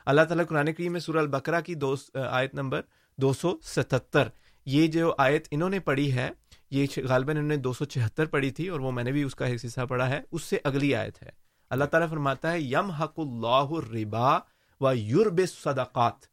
اللہ 0.06 0.22
تعالیٰ 0.22 0.46
قرآن 0.46 0.74
کریم 0.74 0.92
میں 0.92 1.00
سورہ 1.00 1.18
البقرہ 1.18 1.62
کی 1.62 1.76
دو 1.76 1.96
آیت 2.30 2.54
نمبر 2.54 2.82
دو 3.18 3.34
سو 3.34 3.58
ستہتر 3.64 4.28
یہ 4.66 4.88
جو 4.88 5.14
آیت 5.18 5.48
انہوں 5.52 5.70
نے 5.70 5.80
پڑھی 5.80 6.14
ہے 6.14 6.30
یہ 6.72 6.88
غالباً 6.98 7.36
انہوں 7.36 7.50
نے 7.50 7.58
دو 7.58 7.74
سو 7.74 7.86
چہتر 7.86 8.26
پڑھی 8.26 8.52
تھی 8.52 8.68
اور 8.68 8.80
وہ 8.80 8.92
میں 8.92 9.04
نے 9.04 9.12
بھی 9.12 9.24
اس 9.24 9.36
کا 9.36 9.46
ایک 9.46 9.66
حصہ 9.66 9.82
پڑھا 9.82 10.10
ہے۔ 10.10 10.22
اس 10.32 10.44
سے 10.44 10.58
اگلی 10.64 10.96
آیت 10.96 11.24
ہے۔ 11.24 11.30
اللہ 11.70 11.86
تعالیٰ 11.86 12.10
فرماتا 12.10 12.52
ہے 12.52 12.62
یم 12.62 12.92
حق 12.92 13.20
اللہ 13.20 13.72
ربا 13.94 14.38
و 14.82 14.94
یورب 14.94 15.42
صدقات، 15.48 16.26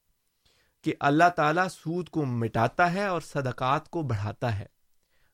کہ 0.85 0.93
اللہ 1.01 1.29
تعالیٰ 1.37 1.67
سود 1.69 2.09
کو 2.09 2.25
مٹاتا 2.25 2.93
ہے 2.93 3.07
اور 3.07 3.21
صدقات 3.21 3.89
کو 3.89 4.03
بڑھاتا 4.03 4.59
ہے۔ 4.59 4.67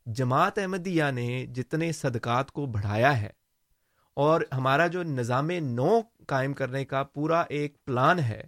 جماعت 0.06 0.58
احمدیہ 0.58 1.04
نے 1.14 1.44
جتنے 1.46 1.90
صدقات 1.92 2.50
کو 2.52 2.66
بڑھایا 2.66 3.20
ہے، 3.20 3.30
اور 4.16 4.40
ہمارا 4.52 4.86
جو 4.86 5.02
نظام 5.02 5.50
نو 5.62 6.00
قائم 6.28 6.52
کرنے 6.52 6.84
کا 6.84 7.02
پورا 7.04 7.40
ایک 7.50 7.76
پلان 7.84 8.18
ہے، 8.18 8.42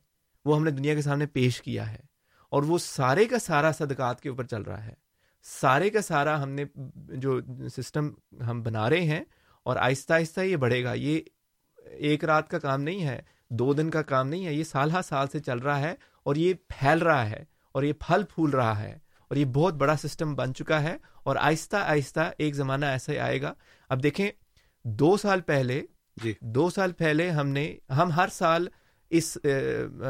وہ 0.45 0.57
ہم 0.57 0.65
نے 0.65 0.71
دنیا 0.71 0.95
کے 0.95 1.03
سامنے 1.03 1.27
پیش 1.27 1.61
کیا 1.63 1.91
ہے۔ 1.93 2.01
اور 2.53 2.63
وہ 2.63 2.79
سارے 2.79 3.25
کا 3.25 3.39
سارا 3.39 3.73
صدقات 3.73 4.21
کے 4.21 4.29
اوپر 4.29 4.47
چل 4.47 4.63
رہا 4.63 4.85
ہے۔ 4.85 4.95
سارے 5.45 5.91
کا 5.91 6.03
سارا 6.03 6.43
ہم 6.43 6.51
نے 6.51 6.65
جو 7.17 7.41
سسٹم 7.77 8.11
ہم 8.49 8.63
بنا 8.63 8.89
رہے 8.91 9.03
ہیں، 9.03 9.25
اور 9.67 9.77
آہستہ 9.77 10.13
آہستہ 10.13 10.41
یہ 10.41 10.57
بڑھے 10.57 10.83
گا۔ 10.85 10.93
یہ 10.95 11.21
ایک 12.09 12.25
رات 12.25 12.49
کا 12.49 12.59
کام 12.59 12.83
نہیں 12.83 13.05
ہے 13.05 13.21
دو 13.51 13.73
دن 13.73 13.91
کا 13.91 14.03
کام 14.03 14.29
نہیں 14.29 14.47
ہے 14.47 14.55
یہ 14.55 14.65
سال 14.65 14.91
ہر 14.91 15.03
سال 15.03 15.27
سے 15.33 15.41
چل 15.41 15.59
رہا 15.59 15.81
ہے 15.81 15.95
اور 16.23 16.37
یہ 16.37 16.55
پھیل 16.69 16.99
رہا 16.99 17.31
ہے 17.31 17.45
اور 17.73 17.83
یہ 17.83 17.93
پھل 17.93 18.23
پھول 18.35 18.51
رہا 18.51 18.79
ہے 18.79 18.99
اور 19.29 19.37
یہ 19.37 19.45
بہت 19.45 19.75
بڑا 19.75 19.97
سسٹم 19.97 20.35
بن 20.35 20.55
چکا 20.55 20.83
ہے 20.83 20.97
اور 21.23 21.37
آہستہ 21.37 21.77
آہستہ 21.77 22.31
ایک 22.39 22.55
زمانہ 22.55 22.87
ایسا 22.87 23.13
ہی 23.13 23.19
آئے 23.19 23.43
گا۔ 23.43 23.55
اب 23.89 24.03
دیکھیں 24.03 24.31
دو 24.85 25.17
سال 25.17 25.41
پہلے 25.41 25.83
جی۔ 26.23 26.33
دو 26.41 26.71
سال 26.71 26.93
پہلے 26.93 27.31
ہم 27.31 27.49
نے 27.49 27.77
ہم 27.91 28.11
ہر 28.11 28.29
سال 28.33 28.69
اس 29.11 29.39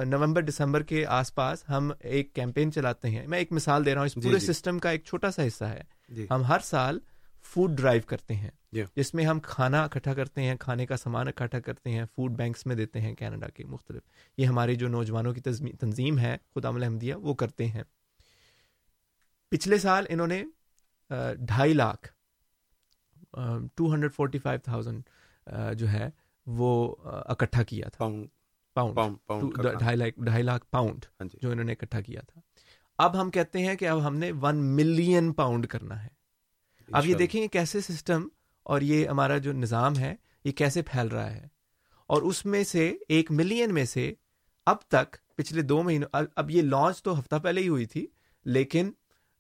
نومبر 0.06 0.42
دسمبر 0.42 0.82
کے 0.82 1.06
آس 1.06 1.34
پاس 1.34 1.64
ہم 1.68 1.90
ایک 2.00 2.34
کیمپین 2.34 2.72
چلاتے 2.72 3.10
ہیں۔ 3.10 3.26
میں 3.26 3.38
ایک 3.38 3.52
مثال 3.52 3.86
دے 3.86 3.94
رہا 3.94 4.00
ہوں 4.00 4.06
اس 4.06 4.14
جی، 4.14 4.20
پورے 4.20 4.38
جی۔ 4.38 4.46
سسٹم 4.46 4.78
کا 4.78 4.90
ایک 4.90 5.04
چھوٹا 5.04 5.30
سا 5.30 5.46
حصہ 5.46 5.64
ہے۔ 5.64 5.82
جی۔ 6.08 6.26
ہم 6.30 6.44
ہر 6.44 6.58
سال 6.58 6.98
فوڈ 7.44 7.70
ڈرائیو 7.70 8.02
کرتے 8.06 8.34
ہیں۔ 8.34 8.50
جس 8.96 9.14
میں 9.14 9.24
ہم 9.24 9.40
کھانا 9.40 9.84
اکٹھا 9.84 10.14
کرتے 10.14 10.42
ہیں 10.42 10.54
کھانے 10.60 10.86
کا 10.86 10.96
سامان 10.96 11.28
اکٹھا 11.28 11.60
کرتے 11.60 11.90
ہیں 11.90 12.04
فوڈ 12.16 12.32
بینکس 12.32 12.66
میں 12.66 12.76
دیتے 12.76 13.00
ہیں 13.00 13.14
کینیڈا 13.14 13.48
کے 13.48 13.64
مختلف۔ 13.64 14.02
یہ 14.36 14.46
ہماری 14.46 14.76
جو 14.76 14.88
نوجوانوں 14.88 15.34
کی 15.34 15.40
تنظیم- 15.80 16.18
ہے 16.18 16.36
خدا 16.54 16.68
احمدیہ 16.68 17.14
وہ 17.14 17.34
کرتے 17.34 17.66
ہیں۔ 17.66 17.82
پچھلے 19.48 19.78
سال 19.78 20.06
انہوں 20.08 20.26
نے 20.26 20.44
ڈھائی 21.38 21.72
lakh 21.72 22.08
two 23.74 23.92
hundred 23.92 24.14
forty 24.14 24.38
five 24.38 24.60
thousand 24.64 25.02
جو 25.76 25.88
ہے 25.88 26.10
وہ 26.46 26.96
اکٹھا 27.02 27.62
کیا 27.62 27.88
تھا۔ 27.88 28.08
پاؤنڈ۔ 28.74 28.98
ڈھائی 29.78 29.96
لاکھ 29.96 30.24
ڈھائی 30.24 30.42
لاکھ 30.42 30.66
پاؤنڈ 30.70 31.04
ہاں 31.04 31.28
جی۔ 31.28 31.38
جو 31.42 31.50
انہوں 31.50 31.64
نے 31.64 31.72
اکٹھا 31.72 32.00
کیا 32.00 32.20
تھا۔ 32.20 32.40
اب 32.98 33.20
ہم 33.20 33.30
کہتے 33.30 33.58
ہیں 33.58 33.74
کہ 33.74 33.88
اب 33.88 34.06
ہم 34.06 34.16
نے 34.16 34.32
ون 34.32 34.56
ملین 34.56 35.32
پاؤنڈ 35.32 35.66
کرنا 35.66 36.02
ہے۔ 36.02 36.08
اب 36.92 37.06
یہ۔ 37.06 37.14
دیکھیں 37.14 37.48
کیسے 37.48 37.80
سسٹم 37.80 38.28
اور 38.66 38.80
یہ 38.80 39.08
ہمارا 39.08 39.38
جو 39.38 39.52
نظام 39.52 39.98
ہے 39.98 40.14
یہ 40.44 40.52
کیسے 40.52 40.82
پھیل 40.82 41.08
رہا 41.08 41.30
ہے؟ 41.30 41.46
اور 42.06 42.22
اس 42.22 42.46
میں 42.46 42.64
سے 42.64 42.96
ایک 43.08 43.30
ملین 43.30 43.74
میں 43.74 43.84
سے 43.84 44.14
اب 44.66 44.76
تک 44.88 45.16
پچھلے 45.36 45.62
دو 45.62 45.82
مہینوں 45.82 46.08
اب- 46.12 46.50
یہ 46.50 46.62
لانچ 46.62 47.02
تو 47.02 47.18
ہفتہ 47.18 47.36
پہلے 47.42 47.60
ہی 47.60 47.68
ہوئی 47.68 47.86
تھی 47.86 48.06
لیکن 48.44 48.90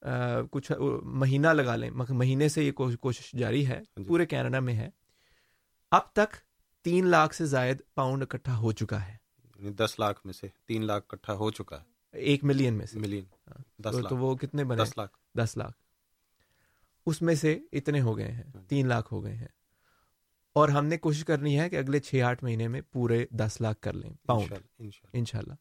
آ، 0.02 0.08
کچھ 0.50 0.72
مہینہ 1.02 1.48
لگا 1.48 1.76
لیں 1.76 1.90
مہینے 1.90 2.48
سے 2.48 2.64
یہ 2.64 2.72
کوش- 2.72 2.98
کوشش 2.98 3.32
جاری 3.32 3.66
ہے 3.66 3.80
جی۔ 3.96 4.04
پورے 4.04 4.26
کینیڈا 4.26 4.60
میں 4.60 4.74
ہے۔ 4.74 4.90
اب 5.90 6.12
تک 6.12 6.36
تین 6.84 7.06
لاکھ 7.06 7.34
سے 7.34 7.46
زائد 7.46 7.78
پاؤنڈ 7.94 8.22
اکٹھا 8.22 8.58
ہو 8.58 8.72
چکا 8.72 9.06
ہے۔ 9.06 9.16
یعنی 9.56 9.70
دس 9.70 9.98
لاکھ 9.98 10.20
میں 10.24 10.32
سے 10.32 10.46
تین 10.66 10.84
لاکھ 10.84 11.04
اکٹھا 11.08 11.32
ہو 11.34 11.50
چکا 11.50 11.80
ہے۔ 11.80 11.84
ایک 12.12 12.44
ملین 12.44 12.74
میں 12.74 12.86
سے۔ 12.86 12.98
ملین۔ 12.98 13.24
دس 13.78 13.82
تو- 13.82 13.94
لاکھ۔ 13.94 14.08
تو 14.08 14.16
وہ 14.16 14.36
کتنے 14.36 14.64
بنے؟ 14.64 14.82
دس 14.82 14.98
لاکھ۔ 14.98 15.18
دس 15.34 15.56
لاکھ۔ 15.56 15.85
اس 17.06 17.22
میں 17.22 17.34
سے 17.34 17.58
اتنے 17.72 18.00
ہو 18.00 18.18
گئے 18.18 18.32
ہیں۔ 18.32 18.42
تین 18.68 18.88
لاکھ 18.88 19.12
ہو 19.12 19.24
گئے 19.24 19.34
ہیں۔ 19.34 19.48
اور 20.54 20.68
ہم 20.68 20.86
نے 20.86 20.96
کوشش 20.96 21.24
کرنی 21.24 21.60
ہے 21.60 21.70
کہ 21.70 21.76
اگلے 21.76 22.00
چھ 22.00 22.20
آٹھ 22.20 22.44
مہینے 22.44 22.68
میں 22.68 22.80
پورے 22.92 23.26
دس 23.30 23.60
لاکھ 23.60 23.80
کر 23.80 23.92
لیں 23.92 24.14
پاؤنڈ 24.26 24.42
انشاءاللہ، 24.42 24.68
انشاءاللہ۔ 24.78 25.18
انشاءاللہ۔ 25.18 25.54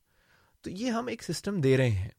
تو 0.62 0.70
یہ 0.70 0.92
ہم 0.92 1.08
ایک 1.08 1.24
سسٹم 1.24 1.62
دے 1.62 1.78
رہے 1.78 1.90
ہیں۔ 1.90 2.10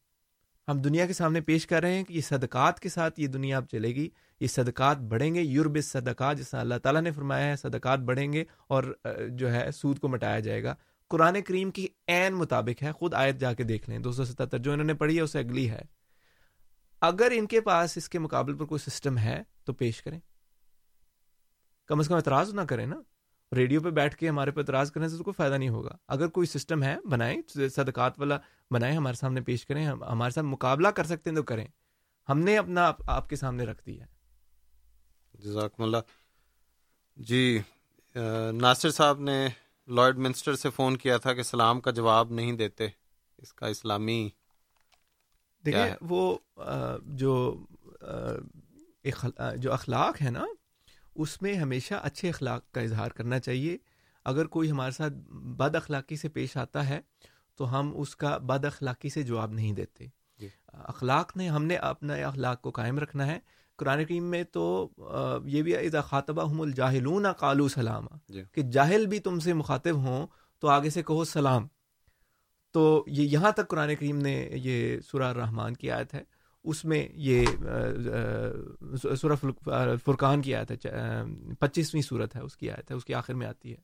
ہم 0.68 0.78
دنیا 0.78 1.06
کے 1.06 1.12
سامنے 1.12 1.40
پیش 1.40 1.66
کر 1.66 1.80
رہے 1.80 1.94
ہیں 1.94 2.04
کہ 2.04 2.12
یہ 2.12 2.20
صدقات 2.20 2.80
کے 2.80 2.88
ساتھ 2.88 3.20
یہ 3.20 3.26
دنیا 3.26 3.56
اب 3.56 3.66
چلے 3.66 3.94
گی 3.94 4.08
یہ 4.40 4.46
صدقات 4.46 4.96
بڑھیں 4.96 5.34
گے۔ 5.34 5.40
یورب 5.40 5.78
صدقات 5.82 6.38
جس 6.38 6.50
طرح 6.50 6.60
اللہ 6.60 6.74
تعالیٰ 6.82 7.02
نے 7.02 7.10
فرمایا 7.12 7.46
ہے 7.46 7.56
صدقات 7.56 7.98
بڑھیں 7.98 8.32
گے 8.32 8.44
اور 8.66 8.98
جو 9.28 9.52
ہے 9.52 9.70
سود 9.70 9.98
کو 9.98 10.08
مٹایا 10.08 10.40
جائے 10.40 10.62
گا۔ 10.62 10.74
قرآن 11.08 11.42
کریم 11.42 11.70
کی 11.70 11.86
عین 12.08 12.34
مطابق 12.34 12.82
ہے 12.82 12.92
خود 12.92 13.14
آیت 13.14 13.36
جا 13.36 13.52
کے 13.52 13.62
دیکھ 13.62 13.90
لیں۔ 13.90 13.98
دو 13.98 14.12
سو 14.12 14.24
ستہتر 14.24 14.58
جو 14.58 14.72
انہوں 14.72 14.86
نے 14.86 14.94
پڑھی 14.94 15.16
ہے 15.16 15.20
اسے 15.20 15.38
اگلی 15.38 15.70
ہے۔ 15.70 15.95
اگر 17.00 17.32
ان 17.34 17.46
کے 17.46 17.60
پاس 17.60 17.96
اس 17.96 18.08
کے 18.08 18.18
مقابل 18.18 18.56
پر 18.56 18.64
کوئی 18.64 18.90
سسٹم 18.90 19.18
ہے 19.18 19.42
تو 19.64 19.72
پیش 19.72 20.02
کریں۔ 20.02 20.20
کم 21.86 21.98
از 21.98 22.08
کم 22.08 22.14
اعتراض 22.14 22.54
نہ 22.54 22.60
کریں 22.60 22.86
نا۔ 22.86 23.00
ریڈیو 23.52 23.80
پہ 23.80 23.90
بیٹھ 23.90 24.16
کے 24.16 24.28
ہمارے 24.28 24.50
پہ 24.50 24.60
اعتراض 24.60 24.90
کرنے 24.92 25.08
سے 25.08 25.16
تو 25.16 25.24
کوئی 25.24 25.34
فائدہ 25.34 25.54
نہیں 25.54 25.68
ہوگا۔ 25.68 25.96
اگر 26.08 26.28
کوئی 26.28 26.46
سسٹم 26.46 26.82
ہے، 26.82 26.96
بنائیں، 27.10 27.58
صدقات 27.74 28.18
والا 28.18 28.38
بنائیں، 28.70 28.96
ہمارے 28.96 29.14
سامنے 29.14 29.40
پیش 29.40 29.66
کریں 29.66 29.86
ہمارے 29.86 30.30
ساتھ 30.30 30.46
مقابلہ 30.46 30.88
کر 30.88 31.04
سکتے 31.04 31.30
ہیں 31.30 31.36
تو 31.36 31.42
کریں۔ 31.42 31.66
ہم 32.28 32.38
نے 32.38 32.56
اپنا 32.58 32.92
آپ 33.06 33.28
کے 33.28 33.36
سامنے 33.36 33.64
رکھ 33.64 33.84
دیا 33.86 34.06
جزاکم 35.34 35.82
اللہ۔ 35.82 35.96
جی 37.16 37.58
ناصر 38.52 38.90
صاحب 38.90 39.20
نے 39.20 39.48
لارڈ 39.88 40.18
منسٹر 40.18 40.54
سے 40.54 40.70
فون 40.70 40.96
کیا 40.96 41.16
تھا 41.16 41.32
کہ 41.32 41.42
سلام 41.42 41.80
کا 41.80 41.90
جواب 41.90 42.32
نہیں 42.32 42.52
دیتے۔ 42.52 42.88
اس 43.38 43.52
کا 43.52 43.66
اسلامی 43.66 44.28
دیکھیں 45.66 45.96
وہ 46.00 46.38
جو 47.06 47.56
جو 49.56 49.72
اخلاق 49.72 50.22
ہے 50.22 50.30
نا 50.30 50.44
اس 51.14 51.42
میں 51.42 51.54
ہمیشہ 51.54 51.94
اچھے 52.02 52.28
اخلاق 52.28 52.70
کا 52.72 52.80
اظہار 52.80 53.10
کرنا 53.10 53.38
چاہیے۔ 53.38 53.76
اگر 54.24 54.46
کوئی 54.46 54.70
ہمارے 54.70 54.90
ساتھ 54.90 55.12
بد 55.32 55.74
اخلاقی 55.74 56.16
سے 56.16 56.28
پیش 56.28 56.56
آتا 56.56 56.88
ہے 56.88 57.00
تو 57.56 57.80
ہم 57.80 57.92
اس 57.96 58.16
کا 58.16 58.38
بد 58.38 58.64
اخلاقی 58.64 59.08
سے 59.08 59.22
جواب 59.22 59.52
نہیں 59.52 59.72
دیتے۔ 59.72 60.06
جی۔ 60.38 60.48
اخلاق 60.72 61.36
نے 61.36 61.48
ہم 61.48 61.64
نے 61.64 61.76
اپنا 61.76 62.14
اخلاق 62.14 62.62
کو 62.62 62.70
قائم 62.70 62.98
رکھنا 62.98 63.26
ہے۔ 63.26 63.38
قرآن 63.76 64.04
کریم 64.04 64.24
میں 64.24 64.42
تو 64.42 64.88
یہ 65.44 65.62
بھی 65.62 65.76
اذا 65.76 66.00
خاطبہ 66.00 66.50
ہم 66.50 66.60
الجاہلون 66.60 67.26
کالو 67.38 67.68
سلام 67.68 68.06
جی۔ 68.28 68.42
کہ 68.52 68.62
جاہل 68.62 69.06
بھی 69.06 69.18
تم 69.18 69.38
سے 69.38 69.52
مخاطب 69.52 69.96
ہوں 69.96 70.26
تو 70.60 70.68
آگے 70.68 70.90
سے 70.90 71.02
کہو 71.02 71.24
سلام۔ 71.24 71.66
تو 72.76 73.04
یہ 73.06 73.22
یہاں 73.22 73.52
تک 73.52 73.68
قرآن 73.68 73.94
کریم 73.94 74.18
نے 74.18 74.48
یہ 74.52 75.00
سورہ 75.00 75.32
رحمان 75.32 75.74
کی 75.74 75.90
آیت 75.90 76.14
ہے، 76.14 76.24
اس 76.64 76.84
میں 76.84 77.08
یہ 77.12 77.46
سورہ 79.20 79.36
فرقان 80.04 80.42
کی 80.42 80.54
آیت 80.54 80.70
ہے 80.70 80.90
پچیسویں 81.58 82.02
صورت 82.02 82.36
ہے، 82.36 82.40
اس 82.40 82.56
کی 82.56 82.70
آیت 82.70 82.90
ہے، 82.90 82.96
اس 82.96 83.04
کی 83.04 83.14
آخر 83.14 83.34
میں 83.34 83.46
آتی 83.46 83.70
ہے۔ 83.70 83.76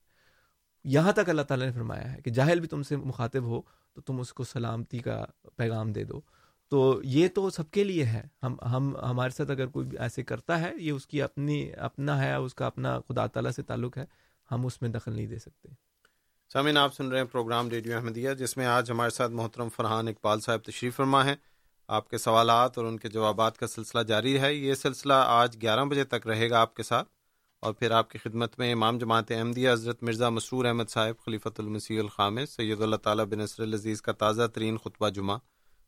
یہاں 0.85 1.13
تک 1.13 1.29
اللہ 1.29 1.43
تعالیٰ 1.43 1.67
نے 1.67 1.73
فرمایا 1.73 2.13
ہے 2.13 2.21
کہ 2.21 2.31
جاہل 2.31 2.61
بھی 2.61 2.69
تم 2.69 2.83
سے 2.83 2.97
مخاطب 2.97 3.43
ہو 3.43 3.63
تو 3.93 4.01
تم 4.01 4.21
اس 4.21 4.33
کو 4.33 4.45
سلامتی 4.45 4.99
کا 4.99 5.25
پیغام 5.57 5.93
دے 5.93 6.05
دو۔ 6.05 6.21
تو 6.69 7.01
یہ 7.05 7.29
تو 7.29 7.51
سب 7.51 7.71
کے 7.71 7.85
لیے 7.85 8.05
ہے۔ 8.05 8.23
ہم 8.43 8.57
ہم، 8.63 8.97
ہمارے 8.97 9.31
ساتھ 9.31 9.51
اگر 9.51 9.67
کوئی 9.67 9.89
ایسے 9.99 10.23
کرتا 10.23 10.61
ہے، 10.61 10.73
یہ 10.77 10.93
اس 10.93 11.07
کی 11.07 11.23
اپنی، 11.23 11.73
اپنا 11.73 12.25
ہے، 12.25 12.35
اس 12.35 12.55
کا 12.55 12.67
اپنا 12.67 13.01
خدا 13.01 13.27
تعالیٰ 13.27 13.51
سے 13.51 13.63
تعلق 13.63 13.99
ہے، 13.99 14.05
ہم 14.51 14.67
اس 14.67 14.83
میں 14.83 14.91
دخل 14.91 15.13
نہیں 15.13 15.27
دے 15.27 15.39
سکتے۔ 15.39 15.92
سامعین 16.53 16.77
آپ 16.77 16.95
سن 16.95 17.09
رہے 17.09 17.19
ہیں 17.19 17.25
پروگرام 17.25 17.69
ریڈیو 17.69 17.97
احمدیہ 17.97 18.31
جس 18.31 18.57
میں 18.57 18.67
آج 18.67 18.91
ہمارے 18.91 19.11
ساتھ 19.11 19.33
محترم 19.33 19.69
فرحان 19.69 20.09
اقبال 20.09 20.41
صاحب 20.41 20.65
تشریف 20.65 20.97
فرما 20.97 21.25
ہے 21.25 21.35
آپ 21.89 22.11
کے 22.11 22.19
سوالات 22.19 22.79
اور 22.79 22.87
ان 22.87 22.99
کے 22.99 23.09
جوابات 23.09 23.59
کا 23.59 23.67
سلسلہ 23.67 24.01
جاری 24.01 24.41
ہے۔ 24.41 24.55
یہ 24.55 24.75
سلسلہ 24.75 25.13
آج 25.17 25.63
گیارہ 25.63 25.85
بجے 25.85 26.05
تک 26.05 26.27
رہے 26.27 26.51
گا 26.51 26.61
آپ 26.61 26.75
کے 26.75 26.83
ساتھ۔ 26.83 27.09
اور 27.61 27.73
پھر 27.73 27.91
آپ 27.91 28.11
کی 28.11 28.19
خدمت 28.19 28.59
میں 28.59 28.73
امام 28.73 28.99
جماعت 28.99 29.31
احمدیہ 29.31 29.71
حضرت 29.71 30.03
مرزا 30.03 30.29
مسرور 30.29 30.65
احمد 30.65 30.85
صاحب 30.89 31.25
خلیفۃ 31.25 31.59
المسیح 31.59 32.01
الخام 32.01 32.47
سید 32.47 32.81
اللہ 32.81 32.97
تعالیٰ 32.97 33.25
بن 33.25 33.39
نصر 33.39 33.63
العزیز 33.63 34.03
کا 34.03 34.13
تازہ 34.13 34.47
ترین 34.47 34.77
خطبہ 34.77 35.09
جمعہ 35.09 35.39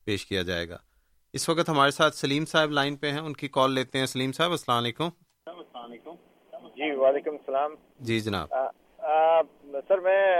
پیش 0.04 0.26
کیا 0.26 0.42
جائے 0.42 0.68
گا۔ 0.68 0.78
اس 1.32 1.48
وقت 1.48 1.68
ہمارے 1.68 1.90
ساتھ 1.90 2.16
سلیم 2.16 2.46
صاحب 2.46 2.70
لائن 2.70 2.96
پہ 2.96 3.10
ہیں۔ 3.10 3.18
ان 3.18 3.32
کی 3.32 3.48
کال 3.48 3.72
لیتے 3.72 3.98
ہیں۔ 3.98 4.06
سلیم 4.06 4.32
صاحب 4.32 4.50
السلام 4.50 4.78
علیکم۔ 4.78 5.08
جی 6.68 6.96
وعلیکم 6.96 7.30
السلام۔ 7.30 7.70
جی 8.00 8.20
جناب۔ 8.20 8.48
سر 9.88 9.98
میں 9.98 10.36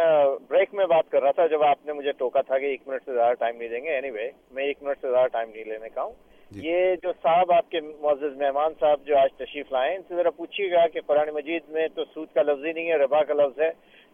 بریک 0.48 0.74
میں 0.74 0.86
بات 0.86 1.10
کر 1.10 1.22
رہا 1.22 1.30
تھا 1.30 1.46
جب 1.46 1.62
آپ 1.62 1.86
نے 1.86 1.92
مجھے 1.92 2.12
ٹوکا 2.12 2.40
تھا 2.40 2.58
کہ 2.58 2.64
ایک 2.64 2.80
منٹ 2.86 3.00
سے 3.04 3.12
زیادہ 3.12 3.34
ٹائم 3.34 3.56
نہیں 3.56 3.68
دیں 3.68 3.84
گے۔ 3.84 3.90
اینی 3.90 4.08
anyway, 4.08 4.28
میں 4.50 4.64
ایک 4.64 4.82
منٹ 4.82 4.96
سے 5.00 5.10
زیادہ 5.10 5.26
ٹائم 5.26 5.50
نہیں 5.54 5.64
لینے 5.64 5.88
کا 5.88 6.02
ہوں۔ 6.02 6.12
جی. 6.50 6.68
یہ 6.68 6.94
جو 7.02 7.12
صاحب 7.22 7.52
آپ 7.52 7.70
کے 7.70 7.80
معزز 7.80 8.36
مہمان 8.36 8.72
صاحب 8.80 9.00
جو 9.04 9.18
آج 9.18 9.28
تشریف 9.36 9.72
لائے 9.72 9.96
ان 9.96 10.02
سے 10.08 10.14
ذرا 10.14 10.30
پوچھیے 10.30 10.70
گا 10.70 10.86
کہ 10.86 11.00
قرآن 11.06 11.28
مجید 11.28 11.62
میں 11.68 11.88
تو 11.94 12.04
سود 12.04 12.28
کا 12.34 12.42
لفظ 12.42 12.64
ہی 12.64 12.72
نہیں 12.72 12.88
ہے 12.88 12.96
ربا 12.96 13.24
کا 13.24 13.34
لفظ 13.34 13.60
ہے۔ 13.60 13.70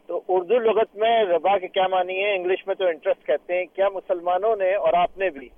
تو 0.07 0.21
اردو 0.29 0.59
لغت 0.59 0.97
میں 0.97 1.25
ربا 1.25 1.59
کے 1.59 1.69
کیا 1.69 1.87
معنی 1.87 2.25
ہے 2.25 2.37
انگلش 2.37 2.67
میں 2.67 2.75
تو 2.75 2.87
انٹرسٹ 2.87 3.27
کہتے 3.27 3.59
ہیں۔ 3.59 3.65
کیا 3.65 3.89
مسلمانوں 3.89 4.57
نے 4.57 4.75
اور 4.75 4.93
آپ 4.93 5.19
نے 5.19 5.31
بھی 5.31 5.49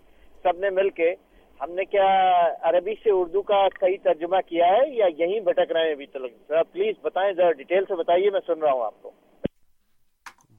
سب 0.43 0.59
نے 0.59 0.71
مل 0.71 0.91
کے 0.91 1.15
ہم 1.61 1.71
نے 1.71 1.85
کیا 1.85 2.49
عربی 2.61 2.95
سے 2.95 3.11
اردو 3.11 3.43
کا 3.43 3.69
صحیح 3.81 3.97
ترجمہ 4.03 4.37
کیا 4.47 4.67
ہے 4.67 4.89
یا 4.89 5.07
یہیں 5.19 5.41
بھٹک 5.41 5.73
رہے 5.73 5.85
ہیں 5.85 5.93
ابھی 5.93 6.07
تک 6.07 6.49
پلیز 6.73 6.95
بتائیں 7.03 7.33
ذرا 7.33 7.53
ڈیٹیل 7.53 7.85
سے 7.85 7.95
بتائیے 7.95 8.31
میں 8.31 8.41
سن 8.47 8.61
رہا 8.63 8.73
ہوں 8.73 8.85
آپ 8.85 9.03
کو۔ 9.03 9.11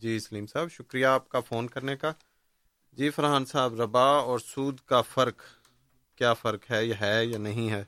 جی 0.03 0.19
سلیم 0.19 0.45
صاحب 0.45 0.71
شکریہ 0.71 1.05
آپ 1.05 1.29
کا 1.29 1.39
فون 1.39 1.67
کرنے 1.67 1.95
کا۔ 1.95 2.11
جی 2.93 3.09
فرحان 3.09 3.45
صاحب 3.45 3.81
ربا 3.81 4.05
اور 4.05 4.39
سود 4.39 4.79
کا 4.79 5.01
فرق 5.01 5.41
کیا 6.15 6.33
فرق 6.33 6.71
ہے؟ 6.71 6.85
یہ 6.85 6.93
ہے 7.01 7.25
یا 7.25 7.37
نہیں 7.37 7.69
ہے؟ 7.69 7.83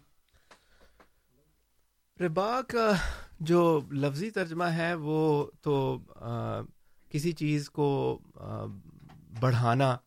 ربا 2.20 2.62
کا 2.62 2.92
جو 3.40 3.82
لفظی 3.92 4.30
ترجمہ 4.32 4.64
ہے 4.64 4.94
وہ 4.94 5.52
تو 5.62 5.98
آ, 6.16 6.62
کسی 7.10 7.32
چیز 7.32 7.70
کو 7.70 8.20
آ, 8.36 8.66
بڑھانا 9.40 9.98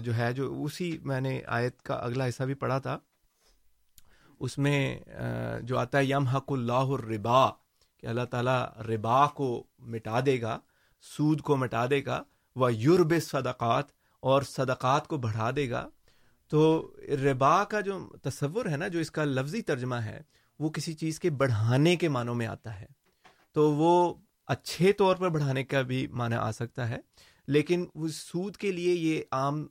جو 0.00 0.16
ہے 0.16 0.32
جو 0.32 0.62
اسی 0.64 0.98
میں 0.98 1.20
نے 1.20 1.42
آیت 1.46 1.82
کا 1.82 1.94
اگلا 1.94 2.28
حصہ 2.28 2.42
بھی 2.42 2.54
پڑھا 2.54 2.78
تھا۔ 2.78 2.98
اس 4.40 4.58
میں 4.58 5.00
جو 5.62 5.78
آتا 5.78 5.98
ہے 5.98 6.04
یم 6.04 6.24
حق 6.24 6.52
اللہ 6.52 6.90
الربا 6.96 7.50
کہ 7.98 8.06
اللہ 8.06 8.24
تعالیٰ 8.30 8.66
ربا 8.76 9.26
کو 9.26 9.64
مٹا 9.78 10.20
دے 10.26 10.40
گا۔ 10.42 10.58
سود 11.02 11.40
کو 11.40 11.56
مٹا 11.56 11.86
دے 11.90 12.04
گا 12.04 12.22
وہ 12.56 12.74
یورب 12.74 13.14
صدقات 13.22 13.84
اور 14.20 14.42
صدقات 14.42 15.06
کو 15.06 15.16
بڑھا 15.16 15.50
دے 15.56 15.70
گا۔ 15.70 15.88
تو 16.48 16.92
ربا 17.24 17.64
کا 17.64 17.80
جو 17.80 18.08
تصور 18.22 18.66
ہے 18.66 18.76
نا، 18.76 18.88
جو 18.88 18.98
اس 18.98 19.10
کا 19.10 19.24
لفظی 19.24 19.62
ترجمہ 19.62 19.94
ہے، 19.94 20.22
وہ 20.58 20.70
کسی 20.70 20.94
چیز 20.94 21.20
کے 21.20 21.30
بڑھانے 21.30 21.96
کے 21.96 22.08
معنوں 22.08 22.34
میں 22.34 22.46
آتا 22.46 22.80
ہے۔ 22.80 22.86
تو 23.52 23.72
وہ 23.72 24.14
اچھے 24.46 24.92
طور 24.92 25.16
پر 25.16 25.28
بڑھانے 25.28 25.64
کا 25.64 25.82
بھی 25.82 26.06
معنی 26.06 26.34
آ 26.34 26.52
سکتا 26.52 26.88
ہے۔ 26.88 26.98
لیکن 27.46 27.86
اس 27.94 28.14
سود 28.14 28.56
کے 28.56 28.72
لیے 28.72 28.94
یہ 28.94 29.22
عام 29.30 29.66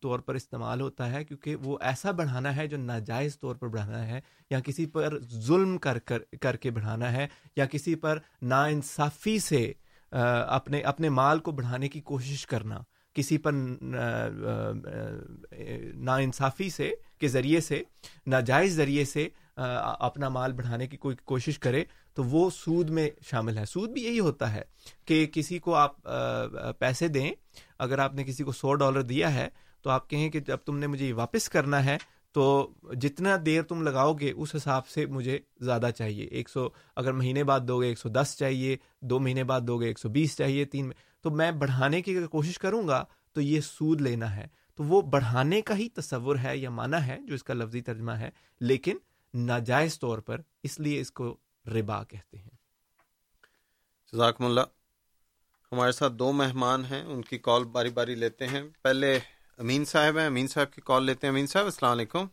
طور 0.00 0.18
پر 0.18 0.34
استعمال 0.34 0.80
ہوتا 0.80 1.12
ہے، 1.12 1.24
کیونکہ 1.24 1.56
وہ 1.56 1.78
ایسا 1.80 2.10
بڑھانا 2.10 2.56
ہے 2.56 2.66
جو 2.66 2.76
ناجائز 2.76 3.38
طور 3.38 3.56
پر 3.56 3.68
بڑھانا 3.68 4.06
ہے، 4.06 4.20
یا 4.50 4.60
کسی 4.60 4.86
پر 4.86 5.18
ظلم 5.22 5.78
کر 5.78 5.98
کر 5.98 6.22
کر 6.40 6.56
کے 6.56 6.70
بڑھانا 6.70 7.12
ہے، 7.12 7.28
یا 7.56 7.66
کسی 7.66 7.94
پر 7.94 8.18
ناانصافی 8.42 9.38
سے 9.38 9.72
اپنے 10.12 10.80
اپنے 10.82 11.08
مال 11.08 11.38
کو 11.38 11.50
بڑھانے 11.52 11.88
کی 11.88 12.00
کوشش 12.02 12.46
کرنا، 12.46 12.80
کسی 13.16 13.38
پر 13.38 13.52
ناانصافی 15.94 16.68
سے، 16.70 16.90
کے 17.18 17.28
ذریعے 17.28 17.60
سے، 17.60 17.82
ناجائز 18.26 18.76
ذریعے 18.76 19.04
سے 19.04 19.28
اپنا 19.56 20.28
مال 20.28 20.52
بڑھانے 20.52 20.86
کی 20.86 20.96
کوئی 20.96 21.16
کوشش 21.24 21.58
کرے، 21.58 21.84
تو 22.14 22.24
وہ 22.24 22.48
سود 22.50 22.90
میں 22.90 23.08
شامل 23.30 23.58
ہے۔ 23.58 23.64
سود 23.64 23.90
بھی 23.90 24.04
یہی 24.04 24.20
ہوتا 24.20 24.52
ہے 24.54 24.62
کہ 25.04 25.26
کسی 25.26 25.58
کو 25.58 25.74
آپ 25.74 26.02
پیسے 26.78 27.08
دیں، 27.08 27.30
اگر 27.78 27.98
آپ 27.98 28.14
نے 28.14 28.24
کسی 28.24 28.44
کو 28.44 28.52
سو 28.52 28.74
ڈالر 28.74 29.02
دیا 29.02 29.34
ہے، 29.34 29.48
تو 29.84 29.90
آپ 29.90 30.08
کہیں 30.10 30.28
کہ 30.30 30.40
جب 30.40 30.56
تم 30.56 30.78
نے 30.78 30.86
مجھے 30.86 31.06
یہ 31.06 31.14
واپس 31.14 31.48
کرنا 31.48 31.84
ہے 31.84 31.96
تو 32.32 32.72
جتنا 33.00 33.36
دیر 33.46 33.62
تم 33.62 33.82
لگاؤ 33.82 34.14
گے 34.14 34.32
اس 34.36 34.54
حساب 34.54 34.88
سے 34.88 35.06
مجھے 35.06 35.38
زیادہ 35.60 35.90
چاہیے۔ 35.96 36.24
ایک 36.24 36.48
سو 36.48 36.68
اگر 36.96 37.12
مہینے 37.12 37.44
بعد 37.44 37.60
دو 37.60 37.80
گے، 37.80 37.86
ایک 37.86 37.98
سو 37.98 38.08
دس 38.08 38.36
چاہیے، 38.38 38.76
دو 39.00 39.20
مہینے 39.20 39.44
بعد 39.44 39.60
دو 39.60 39.78
گے، 39.78 39.86
ایک 39.86 39.98
سو 39.98 40.08
بیس 40.08 40.36
چاہیے، 40.36 40.64
تین 40.64 40.92
تو 41.20 41.30
میں 41.30 41.52
بڑھانے 41.52 42.02
کی 42.02 42.16
اگر 42.16 42.26
کوشش 42.26 42.58
کروں 42.58 42.88
گا 42.88 43.04
تو 43.32 43.40
یہ 43.40 43.60
سود 43.60 44.00
لینا 44.00 44.36
ہے۔ 44.36 44.46
تو 44.74 44.84
وہ 44.84 45.02
بڑھانے 45.02 45.62
کا 45.62 45.76
ہی 45.76 45.88
تصور 45.88 46.36
ہے 46.44 46.56
یا 46.56 46.70
مانا 46.70 47.06
ہے 47.06 47.18
جو 47.28 47.34
اس 47.34 47.42
کا 47.42 47.54
لفظی 47.54 47.80
ترجمہ 47.80 48.12
ہے، 48.12 48.30
لیکن 48.60 48.96
ناجائز 49.34 50.00
طور 50.00 50.18
پر 50.18 50.40
اس 50.62 50.80
لیے 50.80 51.00
اس 51.00 51.12
کو 51.12 51.36
ربا 51.66 52.04
کہتے 52.04 52.36
ہیں۔ 52.36 52.50
جزاکم 54.12 54.44
اللہ۔ 54.44 54.60
ہمارے 55.72 55.92
ساتھ 55.92 56.12
دو 56.12 56.32
مہمان 56.32 56.84
ہیں، 56.84 57.02
ان 57.02 57.22
کی 57.22 57.38
کال 57.38 57.64
باری 57.64 57.90
باری 57.90 58.14
لیتے 58.14 58.46
ہیں۔ 58.46 58.62
پہلے 58.82 59.18
امین 59.60 59.84
صاحب 59.84 60.18
ہیں۔ 60.18 60.26
امین 60.26 60.46
صاحب 60.46 60.72
کی 60.72 60.80
کال 60.80 61.06
لیتے 61.06 61.26
ہیں۔ 61.26 61.32
امین 61.34 61.46
صاحب 61.46 61.64
السلام 61.64 61.92
علیکم۔ 61.92 62.26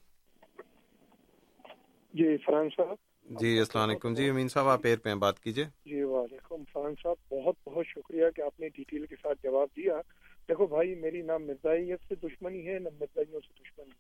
جی 2.14 2.38
فرحان 2.38 2.70
صاحب۔ 2.78 2.96
جی 3.40 3.60
السلام 3.60 3.90
علیکم۔ 3.90 4.14
جی 4.14 4.30
امین 4.30 4.50
صاحب 4.50 4.68
آپ 4.68 4.80
ایر 4.84 4.98
پہ 4.98 5.10
ہیں 5.10 5.16
بات 5.16 5.40
کیجیے۔ 5.40 5.66
جی 5.86 6.04
وعلیکم 6.04 6.64
فرحان 6.74 6.94
صاحب۔ 7.04 7.16
بہت 7.32 7.56
بہت 7.66 7.86
شکریہ 7.88 8.26
کہ 8.36 8.42
آپ 8.42 8.60
نے 8.60 8.70
ڈیٹیل 8.70 9.06
کے 9.06 9.16
ساتھ 9.22 9.40
جواب 9.44 9.68
دیا۔ 9.78 10.02
دیکھو 10.50 10.68
بھائی 10.68 10.96
میری 10.96 11.22
نہ 11.22 11.38
مرزائیت 11.38 12.00
سے 12.08 12.16
دشمنی 12.16 12.68
ہے 12.68 12.80
نہ 12.80 12.90
مرزائیوں 13.00 13.40
سے 13.40 13.64
دشمنی 13.64 13.92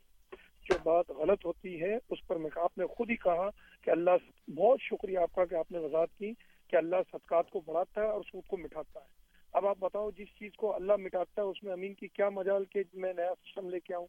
جو 0.61 0.73
بات 0.83 1.09
غلط 1.09 1.45
ہوتی 1.45 1.81
ہے 1.81 1.97
اس 2.09 2.27
پر 2.27 2.35
میں 2.35 2.49
آپ 2.55 2.77
نے 2.77 2.87
خود 2.87 3.09
ہی 3.09 3.15
کہا 3.15 3.49
کہ 3.81 3.89
اللہ 3.89 4.49
بہت 4.55 4.79
شکریہ 4.81 5.17
آپ 5.17 5.35
کا 5.35 5.45
کہ 5.45 5.55
آپ 5.55 5.71
نے 5.71 5.77
وضاحت 5.77 6.17
کی 6.17 6.33
کہ 6.67 6.75
اللہ 6.75 6.95
صدقات 7.11 7.49
کو 7.49 7.59
بڑھاتا 7.65 8.01
ہے 8.01 8.07
اور 8.07 8.21
سود 8.31 8.47
کو 8.47 8.57
مٹھاتا 8.57 8.99
ہے۔ 8.99 9.26
اب 9.57 9.67
آپ 9.67 9.77
بتاؤ 9.79 10.11
جس 10.11 10.27
چیز 10.39 10.51
کو 10.57 10.75
اللہ 10.75 10.93
مٹاتا 10.99 11.41
ہے، 11.41 11.47
اس 11.47 11.63
میں 11.63 11.73
امین 11.73 11.93
کی 11.93 12.07
کیا 12.07 12.29
مجال 12.29 12.65
کے 12.65 12.83
میں 12.93 13.13
نیا 13.13 13.33
سسٹم 13.45 13.69
لے 13.69 13.79
کے 13.79 13.93
آؤں؟ 13.93 14.07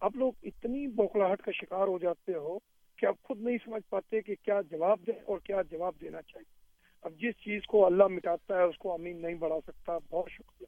اب 0.00 0.10
لوگ 0.14 0.32
اتنی 0.42 0.86
بوکھلاہٹ 0.86 1.42
کا 1.42 1.52
شکار 1.54 1.88
ہو 1.88 1.98
جاتے 1.98 2.34
ہو 2.34 2.58
کہ 2.96 3.06
آپ 3.06 3.16
خود 3.22 3.40
نہیں 3.40 3.58
سمجھ 3.64 3.82
پاتے 3.90 4.20
کہ 4.20 4.34
کیا 4.42 4.60
جواب 4.70 4.98
دیں 5.06 5.20
اور 5.26 5.38
کیا 5.38 5.62
جواب 5.62 5.92
دینا 6.00 6.22
چاہیے۔ 6.22 6.54
اب 7.02 7.12
جس 7.12 7.44
چیز 7.44 7.62
کو 7.68 7.86
اللہ 7.86 8.06
مٹاتا 8.06 8.56
ہے، 8.56 8.62
اس 8.62 8.78
کو 8.78 8.94
امین 8.94 9.22
نہیں 9.22 9.34
بڑھا 9.34 9.60
سکتا۔ 9.66 9.98
بہت 10.10 10.30
شکریہ۔ 10.30 10.66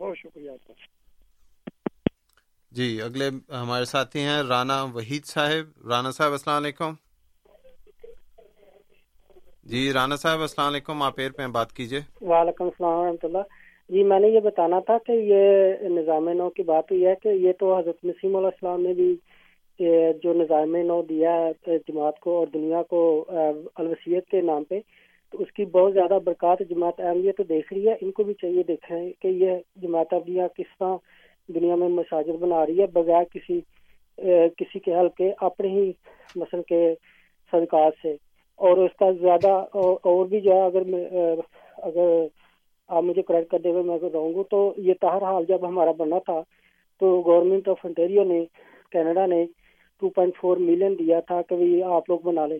بہت 0.00 0.18
شکریہ 0.18 0.50
آپ 0.50 0.66
کا۔ 0.66 0.72
جی 2.70 3.02
اگلے 3.02 3.28
ہمارے 3.54 3.84
ساتھی 3.84 4.20
ہیں 4.20 4.42
رانا 4.42 4.82
وحید 4.82 5.24
صاحب۔ 5.24 5.88
رانا 5.88 6.10
صاحب، 6.10 6.32
السلام 6.32 6.62
علیکم۔ 6.62 6.94
جی 9.70 9.80
رانا 9.94 10.16
صاحب، 10.16 10.40
السلام 10.40 10.68
علیکم، 10.68 11.02
آپ 11.02 11.18
ایر 11.20 11.30
پہ 11.36 11.46
بات 11.52 11.72
کیجیے 11.76 12.00
وعلیکم 12.30 12.64
السلام 12.64 12.98
ورحمۃ 12.98 13.24
اللہ۔ 13.24 13.46
جی 13.90 14.02
میں 14.10 14.18
نے 14.20 14.28
یہ 14.28 14.40
بتانا 14.40 14.78
تھا 14.86 14.96
کہ 15.06 15.12
یہ 15.12 15.88
نظام 15.90 16.28
نو 16.38 16.48
کی 16.56 16.62
بات 16.62 16.90
ہوئی 16.90 17.06
ہے 17.06 17.14
کہ 17.22 17.28
یہ 17.28 17.52
تو 17.60 17.74
حضرت 17.76 18.04
نسیم 18.04 18.36
علیہ 18.36 18.50
السلام 18.52 18.80
نے 18.82 18.92
بھی 18.94 19.14
جو 20.22 20.34
نظام 20.34 20.76
نو 20.86 21.00
دیا 21.08 21.32
ہے 21.36 21.78
جماعت 21.88 22.20
کو 22.20 22.36
اور 22.38 22.46
دنیا 22.52 22.82
کو 22.90 23.00
الوسیت 23.28 24.28
کے 24.30 24.40
نام 24.40 24.64
پہ، 24.68 24.78
تو 25.32 25.42
اس 25.42 25.50
کی 25.52 25.64
بہت 25.72 25.92
زیادہ 25.94 26.18
برکات 26.24 26.62
جماعت 26.70 27.00
اہمیت 27.00 27.36
تو 27.36 27.44
دیکھ 27.48 27.72
رہی 27.72 27.88
ہے۔ 27.88 27.94
ان 28.00 28.10
کو 28.10 28.24
بھی 28.24 28.34
چاہیے 28.42 28.62
دیکھیں 28.68 29.10
کہ 29.22 29.28
یہ 29.28 29.58
جماعت 29.82 30.14
ابلیہ 30.14 30.46
کس 30.56 30.78
طرح 30.78 30.94
دنیا 31.48 31.74
میں 31.74 31.88
مساجد 31.96 32.40
بنا 32.42 32.64
رہی 32.66 32.80
ہے، 32.80 32.86
بغیر 32.92 33.24
کسی 33.34 33.58
کسی 34.58 34.78
کے 34.78 34.94
حل 34.98 35.08
کے 35.16 35.32
اپنے 35.48 35.68
ہی 35.68 35.90
مثلا 36.36 36.62
کے 36.68 36.82
صدقات 37.52 37.92
سے۔ 38.02 38.14
اور 38.56 38.76
اس 38.76 38.90
کا 38.98 39.10
زیادہ 39.10 39.64
اور 39.74 40.26
بھی 40.26 40.40
جو 40.40 40.52
ہے 40.52 40.64
اگر 40.64 40.84
میں، 40.84 41.08
اگر 41.78 42.26
آپ 42.88 43.02
مجھے 43.02 43.22
کریکٹ 43.22 43.50
کر 43.50 43.58
دے 43.58 43.70
ہوئے، 43.70 43.82
میں 43.82 43.98
رہوں 44.12 44.34
گا، 44.34 44.42
تو 44.50 44.74
یہ 44.76 44.94
تہر 45.00 45.22
حال 45.22 45.44
جب 45.48 45.68
ہمارا 45.68 45.92
بنا 45.92 46.18
تھا، 46.18 46.40
تو 47.00 47.22
گورنمنٹ 47.26 47.68
آف 47.68 47.76
انٹیریو 47.84 48.24
نے 48.24 48.44
کینیڈا 48.90 49.26
نے 49.26 49.46
ٹو 50.00 50.08
پوائنٹ 50.08 50.36
فور 50.36 50.56
ملین 50.56 50.98
دیا 50.98 51.20
تھا 51.20 51.42
کہ 51.42 51.82
آپ 51.82 52.10
لوگ 52.10 52.18
بنا 52.18 52.46
لیں۔ 52.46 52.58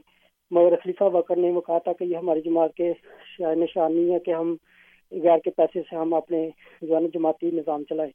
مگر 0.50 0.76
خلیفہ 0.82 1.04
بکر 1.04 1.36
نے 1.36 1.50
وہ 1.50 1.60
کہا 1.60 1.78
تھا 1.78 1.92
کہ 1.92 2.04
یہ 2.04 2.16
ہماری 2.16 2.40
جماعت 2.40 2.74
کے 2.74 2.92
نشانی 3.38 4.14
ہے 4.14 4.18
کہ 4.18 4.30
ہم 4.30 4.56
غیر 5.10 5.38
کے 5.38 5.50
پیسے 5.50 5.82
سے 5.82 5.96
ہم 5.96 6.14
اپنے 6.14 6.50
جو 6.82 6.96
ہے 6.96 7.08
جماعتی 7.14 7.50
نظام 7.50 7.84
چلائیں۔ 7.84 8.12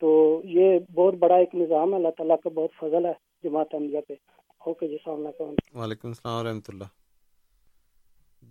تو 0.00 0.40
یہ 0.44 0.78
بہت 0.94 1.14
بڑا 1.14 1.36
ایک 1.36 1.54
نظام 1.54 1.90
ہے، 1.90 1.96
اللہ 1.96 2.08
تعالیٰ 2.08 2.36
کا 2.44 2.50
بہت 2.54 2.70
فضل 2.80 3.06
ہے 3.06 3.12
جماعت 3.44 3.74
عملیہ 3.74 4.00
پہ۔ 4.08 4.14
اوکے 4.58 4.88
جی 4.88 4.94
السلام 4.94 5.26
علیکم۔ 5.26 5.80
وعلیکم 5.80 6.08
السلام 6.08 6.46
ورحمۃ 6.46 6.68
اللہ۔ 6.68 7.05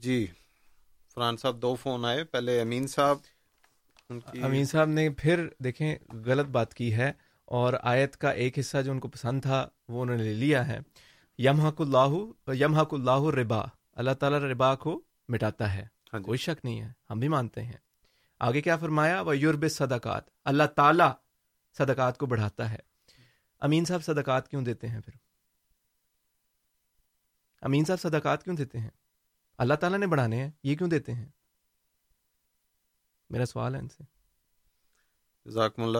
جی 0.01 0.27
فرحان 1.13 1.37
صاحب 1.37 1.61
دو 1.61 1.75
فون 1.75 2.05
آئے۔ 2.05 2.23
پہلے 2.23 2.61
امین 2.61 2.87
صاحب 2.87 3.17
امین 4.43 4.65
صاحب 4.65 4.87
نے 4.89 5.09
پھر 5.09 5.47
دیکھیں 5.59 5.95
غلط 6.25 6.45
بات 6.45 6.73
کی 6.73 6.93
ہے 6.93 7.11
اور 7.45 7.73
آیت 7.81 8.17
کا 8.17 8.29
ایک 8.29 8.59
حصہ 8.59 8.81
جو 8.81 8.91
ان 8.91 8.99
کو 8.99 9.07
پسند 9.07 9.41
تھا 9.41 9.67
وہ 9.87 10.01
انہوں 10.01 10.17
نے 10.17 10.23
لے 10.23 10.33
لیا 10.33 10.67
ہے۔ 10.67 10.79
یم 11.39 11.59
حق 11.59 11.81
اللہ 11.81 12.53
یم 12.53 12.75
حق 12.75 12.93
اللہ 12.93 13.25
ربا 13.29 13.61
اللہ 13.93 14.11
تعالیٰ 14.11 14.39
ربا 14.39 14.75
کو 14.75 15.01
مٹاتا 15.29 15.73
ہے۔ 15.73 15.85
ہاں 16.13 16.19
جی۔ 16.19 16.23
کوئی 16.23 16.37
شک 16.37 16.65
نہیں 16.65 16.81
ہے 16.81 16.91
ہم 17.09 17.19
بھی 17.19 17.27
مانتے 17.27 17.63
ہیں۔ 17.63 17.77
آگے 18.39 18.61
کیا 18.61 18.77
فرمایا؟ 18.77 19.21
وہ 19.21 19.37
یورب 19.37 19.65
صدقات 19.69 20.23
اللہ 20.45 20.63
تعالیٰ 20.63 21.11
صدقات 21.77 22.17
کو 22.17 22.25
بڑھاتا 22.25 22.71
ہے۔ 22.71 22.79
امین 23.59 23.85
صاحب 23.85 24.03
صدقات 24.03 24.49
کیوں 24.49 24.61
دیتے 24.61 24.87
ہیں 24.87 25.01
پھر؟ 25.01 25.13
امین 27.61 27.85
صاحب 27.85 28.01
صدقات 28.01 28.43
کیوں 28.43 28.55
دیتے 28.55 28.79
ہیں؟ 28.79 28.89
اللہ 29.57 29.73
تعالیٰ 29.73 29.99
نے 29.99 30.07
بڑھانے 30.07 30.43
ہیں، 30.43 30.51
یہ 30.63 30.75
کیوں 30.75 30.89
دیتے 30.89 31.13
ہیں؟ 31.13 31.29
میرا 33.29 33.45
سوال 33.45 33.75
ہے 33.75 33.79
ان 33.79 33.87
سے۔ 33.87 34.03
ذاکم 35.49 35.83
اللہ۔ 35.83 35.99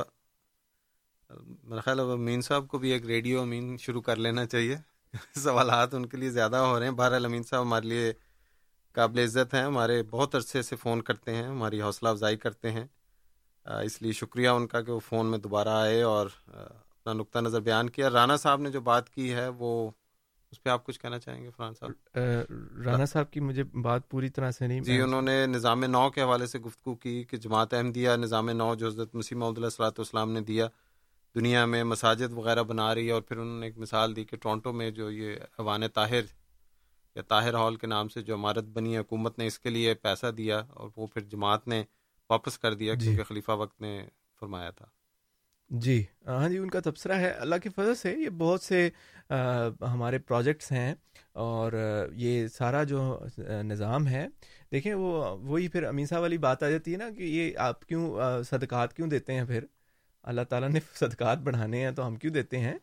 میرا 1.64 1.82
خیال 1.82 2.00
ہے 2.00 2.12
امین 2.12 2.42
صاحب 2.42 2.68
کو 2.68 2.78
بھی 2.78 2.92
ایک 2.92 3.06
ریڈیو 3.06 3.42
امین 3.42 3.78
شروع 3.78 4.02
کر 4.02 4.16
لینا 4.16 4.46
چاہیے۔ 4.46 4.78
سوالات 5.36 5.94
ان 5.94 6.06
کے 6.06 6.18
لیے 6.18 6.30
زیادہ 6.30 6.56
ہو 6.56 6.80
رہے 6.80 6.86
ہیں۔ 6.86 6.94
بہر 6.94 7.26
امین 7.26 7.44
صاحب 7.44 7.62
ہمارے 7.62 7.88
لیے 7.88 8.14
قابل 8.92 9.20
عزت 9.20 9.54
ہیں، 9.54 9.64
ہمارے 9.64 10.04
بہت 10.04 10.36
عرصے 10.36 10.62
سے 10.62 10.76
فون 10.76 11.02
کرتے 11.02 11.36
ہیں، 11.36 11.44
ہماری 11.44 11.82
حوصلہ 11.82 12.10
افزائی 12.10 12.38
کرتے 12.38 12.72
ہیں۔ 12.72 12.86
اس 13.66 14.02
لیے 14.02 14.12
شکریہ 14.12 14.50
ان 14.50 14.68
کا 14.68 14.82
کہ 14.82 14.92
وہ 14.92 15.00
فون 15.00 15.26
میں 15.26 15.38
دوبارہ 15.38 15.70
آئے 15.70 16.02
اور 16.02 16.28
اپنا 16.48 17.14
نقطہ 17.14 17.40
نظر 17.40 17.62
بیان 17.62 17.90
کیا۔ 17.90 18.10
رانا 18.10 18.38
صاحب 18.38 18.62
نے 18.62 18.72
جو 18.72 18.82
بات 18.82 19.10
کی 19.10 19.34
ہے، 19.34 19.48
وہ 19.48 19.92
اس 20.52 20.62
پہ 20.64 20.70
آپ 20.70 20.86
کچھ 20.86 21.00
کہنا 21.00 21.20
چاہیں 21.20 21.44
گے 21.44 21.50
فرحان 21.50 21.74
صاحب؟ 21.74 22.18
رانا 22.86 23.06
صاحب 23.06 23.32
کی 23.32 23.40
مجھے 23.40 23.64
بات 23.64 24.10
پوری 24.10 24.30
طرح 24.30 24.52
سے 24.52 24.68
نہیں 24.68 24.82
جی 24.82 25.00
انہوں 25.02 25.22
نے 25.22 25.46
نظام 25.46 25.84
نو 25.84 26.10
کے 26.10 26.22
حوالے 26.22 26.48
سے 26.48 26.60
گفتگو 26.60 26.96
کی 26.96 27.24
کہ 27.24 27.38
جماعت 27.38 27.74
احمدیہ 27.74 28.10
نظام 28.10 28.50
نو 28.50 28.74
جو 28.76 28.88
حضرت 28.88 29.16
مسیم 29.16 29.44
عبداللہ 29.44 29.70
صلاحت 29.70 30.00
والسلام 30.00 30.32
نے 30.32 30.42
دیا 30.42 30.68
دنیا 31.36 31.66
میں 31.66 31.84
مساجد 31.84 32.34
وغیرہ 32.34 32.64
بنا 32.64 32.94
رہی 32.96 33.08
ہے 33.08 33.12
اور 33.12 33.22
پھر 33.22 33.38
انہوں 33.38 33.60
نے 33.60 33.66
ایک 33.66 33.78
مثال 33.78 34.16
دی 34.16 34.24
کہ 34.24 34.38
ٹورنٹو 34.38 34.74
میں 34.74 34.90
جو 34.92 35.12
یہ 35.12 35.36
اوان 35.58 35.88
طاہر 35.88 36.22
یا 37.16 37.22
طاہر 37.28 37.54
ہال 37.54 37.76
کے 37.76 37.88
نام 37.88 38.08
سے 38.08 38.22
جو 38.22 38.36
عمارت 38.36 38.64
بنی 38.64 38.94
ہے 38.94 39.00
حکومت 39.00 39.40
نے 39.40 39.48
اس 39.48 39.60
کے 39.60 39.70
لیے 39.70 39.94
پیسہ 39.94 40.32
دیا 40.32 40.62
اور 40.70 40.90
وہ 40.98 41.08
پھر 41.08 41.22
جماعت 41.22 41.68
نے 41.68 41.84
واپس 42.30 42.60
کر 42.60 42.74
دیا 42.74 42.94
جی۔ 42.94 43.06
کیونکہ 43.06 43.24
خلیفہ 43.24 43.52
وقت 43.52 43.82
نے 43.82 44.08
فرمایا 44.40 44.70
تھا۔ 44.70 44.86
جی 45.70 46.04
ہاں 46.28 46.50
جی 46.50 46.58
ان 46.58 46.70
کا 46.70 46.80
تبصرہ 46.80 47.14
ہے۔ 47.14 47.30
اللہ 47.30 47.56
کی 47.64 47.70
فضل 47.70 47.96
سے 47.96 48.14
یہ 48.14 48.30
بہت 48.30 48.62
سے 48.62 48.90
ہمارے 49.82 50.18
پروجیکٹس 50.20 50.72
ہیں 50.72 50.94
اور 51.34 51.72
یہ 52.14 52.48
سارا 52.48 52.84
جو 52.84 53.20
نظام 53.64 54.08
ہے، 54.08 54.28
دیکھیں 54.72 54.94
وہ، 54.94 55.38
وہی 55.42 55.68
پھر 55.68 55.84
امین 55.84 56.06
صاحب 56.06 56.22
والی 56.22 56.38
بات 56.38 56.64
آ 56.64 56.70
جاتی 56.70 56.92
ہے 56.92 56.98
نا 56.98 57.10
کہ 57.18 57.24
یہ 57.24 57.58
آپ 57.58 57.86
کیوں 57.86 58.20
صدقات 58.50 58.94
کیوں 58.94 59.08
دیتے 59.08 59.34
ہیں 59.34 59.46
پھر؟ 59.46 59.66
اللہ 60.24 60.42
تعالیٰ 60.42 60.70
نے 60.70 60.80
صدقات 60.96 61.38
بڑھانے 61.38 61.84
ہیں 61.86 61.92
تو 61.92 62.08
ہم 62.08 62.16
کیوں 62.16 62.34
دیتے 62.34 62.60
ہیں؟ 62.60 62.76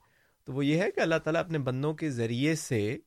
تو 0.45 0.53
وہ 0.53 0.66
یہ 0.66 0.83
ہے 0.83 0.91
کہ 0.91 1.01
اللہ 1.01 1.18
تعالیٰ 1.24 1.41
اپنے 1.41 1.59
بندوں 1.59 1.95
کے 1.95 2.11
ذریعے 2.11 2.55
سے 2.55 2.99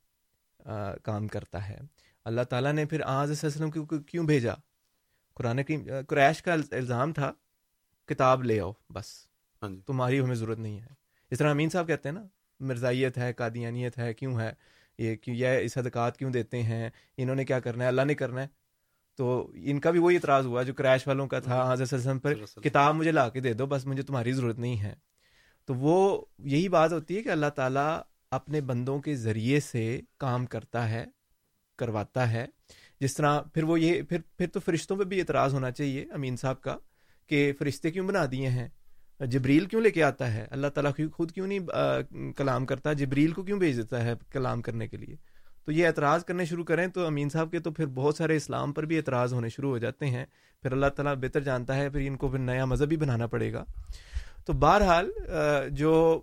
کام 1.03 1.27
کرتا 1.27 1.69
ہے۔ 1.69 1.77
اللہ 2.25 2.41
تعالیٰ 2.41 2.73
نے 2.73 2.85
پھر 2.85 3.01
آج 3.05 3.31
وسلم 3.31 3.71
کیوں 4.07 4.25
بھیجا؟ 4.25 4.53
قرآن 5.37 5.63
کی 5.63 5.77
قریش 6.07 6.41
کا 6.41 6.53
الزام 6.53 7.13
تھا، 7.13 7.31
کتاب 8.09 8.43
لے 8.43 8.59
آؤ، 8.59 8.71
بس۔ 8.89 9.13
تمہاری 9.61 10.19
ہمیں 10.19 10.35
ضرورت 10.35 10.59
نہیں 10.59 10.79
ہے۔ 10.79 10.87
اس 11.31 11.37
طرح 11.37 11.49
امین 11.49 11.69
صاحب 11.69 11.87
کہتے 11.87 12.09
ہیں 12.09 12.15
نا 12.15 12.25
مرزائیت 12.59 13.17
ہے 13.17 13.33
قادیانیت 13.33 13.97
ہے 13.97 14.13
کیوں 14.13 14.39
ہے؟ 14.39 14.53
یہ 14.97 15.15
کیوں 15.15 15.35
یہ 15.35 15.67
صدقات 15.67 16.17
کیوں 16.17 16.31
دیتے 16.31 16.63
ہیں؟ 16.63 16.89
انہوں 17.17 17.35
نے 17.35 17.45
کیا 17.45 17.59
کرنا 17.59 17.83
ہے؟ 17.83 17.87
اللہ 17.87 18.01
نے 18.01 18.15
کرنا 18.15 18.41
ہے۔ 18.41 18.47
تو 19.17 19.51
ان 19.55 19.79
کا 19.79 19.91
بھی 19.91 19.99
وہی 19.99 20.15
اعتراض 20.15 20.45
ہوا 20.45 20.63
جو 20.63 20.73
کریش 20.73 21.07
والوں 21.07 21.27
کا 21.27 21.39
تھا 21.39 21.73
حضرت 21.73 21.93
وسلم 21.93 22.19
پر 22.19 22.33
کتاب 22.63 22.95
مجھے 22.95 23.11
لا 23.11 23.29
کے 23.29 23.39
دے 23.39 23.53
دو 23.53 23.65
بس 23.65 23.85
مجھے 23.85 24.03
تمہاری 24.03 24.31
ضرورت 24.31 24.59
نہیں 24.59 24.79
ہے۔ 24.79 24.95
تو 25.65 25.73
وہ 25.73 26.25
یہی 26.39 26.69
بات 26.69 26.91
ہوتی 26.91 27.17
ہے 27.17 27.23
کہ 27.23 27.29
اللہ 27.29 27.49
تعالیٰ 27.55 27.99
اپنے 28.31 28.61
بندوں 28.61 28.99
کے 28.99 29.15
ذریعے 29.15 29.59
سے 29.59 30.01
کام 30.17 30.45
کرتا 30.45 30.89
ہے 30.89 31.05
کرواتا 31.77 32.31
ہے۔ 32.31 32.45
جس 32.99 33.15
طرح 33.15 33.41
پھر 33.41 33.63
وہ 33.63 33.79
یہ 33.79 34.01
پھر 34.01 34.21
پھر 34.37 34.47
تو 34.47 34.59
فرشتوں 34.59 34.97
پہ 34.97 35.03
بھی 35.03 35.19
اعتراض 35.19 35.53
ہونا 35.53 35.71
چاہیے 35.71 36.05
امین 36.11 36.35
صاحب 36.35 36.61
کا 36.61 36.77
کہ 37.27 37.53
فرشتے 37.59 37.91
کیوں 37.91 38.07
بنا 38.07 38.25
دیے 38.31 38.49
ہیں؟ 38.49 38.67
جبریل 39.19 39.65
کیوں 39.65 39.81
لے 39.81 39.91
کے 39.91 40.03
آتا 40.03 40.33
ہے؟ 40.33 40.45
اللہ 40.51 40.67
تعالیٰ 40.67 40.91
خود 41.13 41.31
کیوں 41.31 41.47
نہیں 41.47 42.31
کلام 42.37 42.65
کرتا؟ 42.65 42.93
جبریل 42.93 43.31
کو 43.31 43.43
کیوں 43.43 43.59
بھیج 43.59 43.77
دیتا 43.77 44.03
ہے 44.03 44.13
کلام 44.31 44.61
کرنے 44.61 44.87
کے 44.87 44.97
لیے؟ 44.97 45.15
تو 45.65 45.71
یہ 45.71 45.87
اعتراض 45.87 46.25
کرنے 46.25 46.45
شروع 46.45 46.63
کریں 46.63 46.87
تو 46.87 47.05
امین 47.05 47.29
صاحب 47.29 47.51
کے 47.51 47.59
تو 47.59 47.71
پھر 47.71 47.85
بہت 47.85 48.15
سارے 48.15 48.35
اسلام 48.35 48.73
پر 48.73 48.85
بھی 48.85 48.97
اعتراض 48.97 49.33
ہونے 49.33 49.49
شروع 49.49 49.69
ہو 49.69 49.77
جاتے 49.77 50.05
ہیں۔ 50.05 50.25
پھر 50.61 50.71
اللہ 50.71 50.85
تعالیٰ 50.95 51.15
بہتر 51.15 51.41
جانتا 51.41 51.75
ہے، 51.75 51.89
پھر 51.89 52.01
ان 52.07 52.15
کو 52.17 52.27
پھر 52.27 52.39
نیا 52.39 52.65
مذہب 52.65 52.87
بھی 52.87 52.97
بنانا 52.97 53.27
پڑے 53.27 53.53
گا۔ 53.53 53.63
تو 54.45 54.53
بہرحال 54.53 55.11
جو 55.71 56.21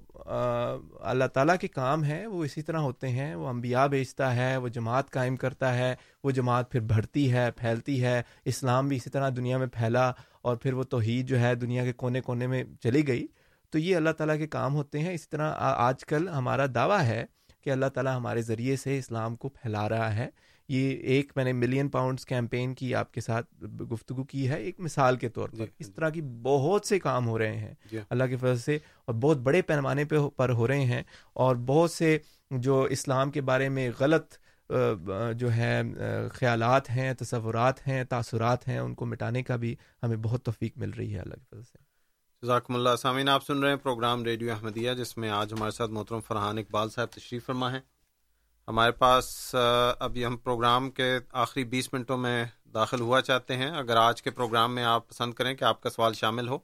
اللہ 1.00 1.24
تعالیٰ 1.24 1.56
کے 1.60 1.68
کام 1.68 2.02
ہیں 2.04 2.26
وہ 2.26 2.44
اسی 2.44 2.62
طرح 2.62 2.78
ہوتے 2.78 3.08
ہیں۔ 3.08 3.34
وہ 3.34 3.48
انبیاء 3.48 3.86
بیچتا 3.86 4.34
ہے، 4.36 4.56
وہ 4.56 4.68
جماعت 4.68 5.10
قائم 5.10 5.36
کرتا 5.36 5.74
ہے، 5.74 5.94
وہ 6.24 6.30
جماعت 6.30 6.70
پھر 6.72 6.80
بڑھتی 6.80 7.32
ہے، 7.32 7.50
پھیلتی 7.56 8.02
ہے۔ 8.04 8.22
اسلام 8.44 8.88
بھی 8.88 8.96
اسی 8.96 9.10
طرح 9.10 9.30
دنیا 9.36 9.58
میں 9.58 9.66
پھیلا۔ 9.66 10.12
اور 10.42 10.56
پھر 10.56 10.72
وہ 10.72 10.82
توحید 10.82 11.26
جو 11.26 11.40
ہے 11.40 11.54
دنیا 11.54 11.84
کے 11.84 11.92
کونے 11.92 12.20
کونے 12.20 12.46
میں 12.46 12.64
چلی 12.80 13.08
گئی۔ 13.08 13.26
تو 13.70 13.78
یہ 13.78 13.96
اللہ 13.96 14.10
تعالیٰ 14.10 14.36
کے 14.36 14.46
کام 14.46 14.74
ہوتے 14.74 14.98
ہیں۔ 14.98 15.12
اسی 15.12 15.26
طرح 15.30 15.52
آج 15.58 16.04
کل 16.04 16.28
ہمارا 16.28 16.66
دعویٰ 16.74 17.02
ہے 17.02 17.24
کہ 17.60 17.70
اللہ 17.70 17.86
تعالیٰ 17.86 18.16
ہمارے 18.16 18.42
ذریعے 18.42 18.76
سے 18.76 18.98
اسلام 18.98 19.36
کو 19.36 19.48
پھیلا 19.48 19.88
رہا 19.88 20.16
ہے۔ 20.16 20.30
یہ 20.68 20.96
ایک 20.96 21.32
میں 21.36 21.44
نے 21.44 21.52
ملین 21.52 21.88
پاؤنڈس 21.88 22.24
کیمپین 22.24 22.74
کی 22.74 22.94
آپ 22.94 23.12
کے 23.12 23.20
ساتھ 23.20 23.64
گفتگو 23.64 24.24
کی 24.24 24.48
ہے 24.48 24.54
ایک 24.54 24.80
مثال 24.80 25.16
کے 25.16 25.28
طور 25.28 25.48
پر۔ 25.48 25.56
جی، 25.56 25.64
اس 25.78 25.90
طرح 25.94 26.08
کی 26.08 26.22
بہت 26.22 26.86
سے 26.86 26.98
کام 26.98 27.28
ہو 27.28 27.38
رہے 27.38 27.56
ہیں۔ 27.56 27.74
جی۔ 27.90 27.98
اللہ 28.10 28.24
کے 28.24 28.36
فضل 28.36 28.58
سے 28.58 28.78
اور 29.04 29.14
بہت 29.14 29.36
بڑے 29.36 29.62
پیمانے 29.62 30.04
پہ 30.04 30.16
پر 30.36 30.50
ہو 30.50 30.68
رہے 30.68 30.80
ہیں۔ 30.80 31.02
اور 31.32 31.56
بہت 31.56 31.90
سے 31.90 32.18
جو 32.50 32.82
اسلام 32.82 33.30
کے 33.30 33.40
بارے 33.40 33.68
میں 33.68 33.90
غلط 34.00 34.34
جو 35.34 35.52
ہے 35.52 35.82
خیالات 36.32 36.90
ہیں، 36.90 37.12
تصورات 37.14 37.86
ہیں، 37.86 38.02
تاثرات 38.04 38.66
ہیں، 38.68 38.78
ان 38.78 38.94
کو 38.94 39.06
مٹانے 39.06 39.42
کا 39.42 39.56
بھی 39.56 39.74
ہمیں 40.02 40.16
بہت 40.16 40.44
توفیق 40.44 40.76
مل 40.76 40.90
رہی 40.90 41.14
ہے 41.14 41.20
اللہ 41.20 41.34
کے 41.34 41.44
فضل 41.50 41.62
سے۔ 41.62 42.46
ذاکم 42.46 42.74
اللہ، 42.74 42.96
سامعین، 42.98 43.28
آپ 43.28 43.46
سن 43.46 43.58
رہے 43.58 43.70
ہیں 43.70 43.76
پروگرام 43.76 44.24
ریڈیو 44.24 44.52
احمدیہ، 44.52 44.92
جس 44.92 45.16
میں 45.16 45.30
آج 45.30 45.52
ہمارے 45.52 45.70
ساتھ 45.70 45.90
محترم 45.90 46.20
فرحان 46.20 46.58
اقبال 46.58 46.90
صاحب 46.90 47.10
تشریف 47.10 47.46
فرما 47.46 47.72
ہیں۔ 47.72 47.80
ہمارے 48.68 48.92
پاس 48.92 49.54
ابھی 49.98 50.24
ہم 50.26 50.36
پروگرام 50.36 50.90
کے 50.90 51.18
آخری 51.32 51.64
بیس 51.64 51.92
منٹوں 51.92 52.16
میں 52.16 52.44
داخل 52.74 53.00
ہوا 53.00 53.20
چاہتے 53.22 53.56
ہیں۔ 53.56 53.70
اگر 53.70 53.96
آج 53.96 54.22
کے 54.22 54.30
پروگرام 54.30 54.74
میں 54.74 54.84
آپ 54.84 55.08
پسند 55.08 55.34
کریں 55.34 55.54
کہ 55.54 55.64
آپ 55.64 55.80
کا 55.82 55.90
سوال 55.90 56.14
شامل 56.14 56.48
ہو، 56.48 56.58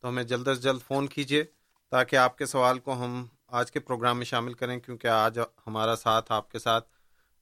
تو 0.00 0.08
ہمیں 0.08 0.22
جلد 0.22 0.48
از 0.48 0.62
جلد 0.62 0.82
فون 0.82 1.06
کیجیے 1.06 1.44
تاکہ 1.92 2.16
آپ 2.16 2.38
کے 2.38 2.46
سوال 2.46 2.78
کو 2.78 3.04
ہم 3.04 3.24
آج 3.48 3.70
کے 3.72 3.80
پروگرام 3.80 4.18
میں 4.18 4.26
شامل 4.26 4.54
کریں، 4.54 4.78
کیونکہ 4.80 5.06
آج 5.08 5.38
ہمارا 5.66 5.96
ساتھ 5.96 6.32
آپ 6.32 6.50
کے 6.52 6.58
ساتھ 6.58 6.88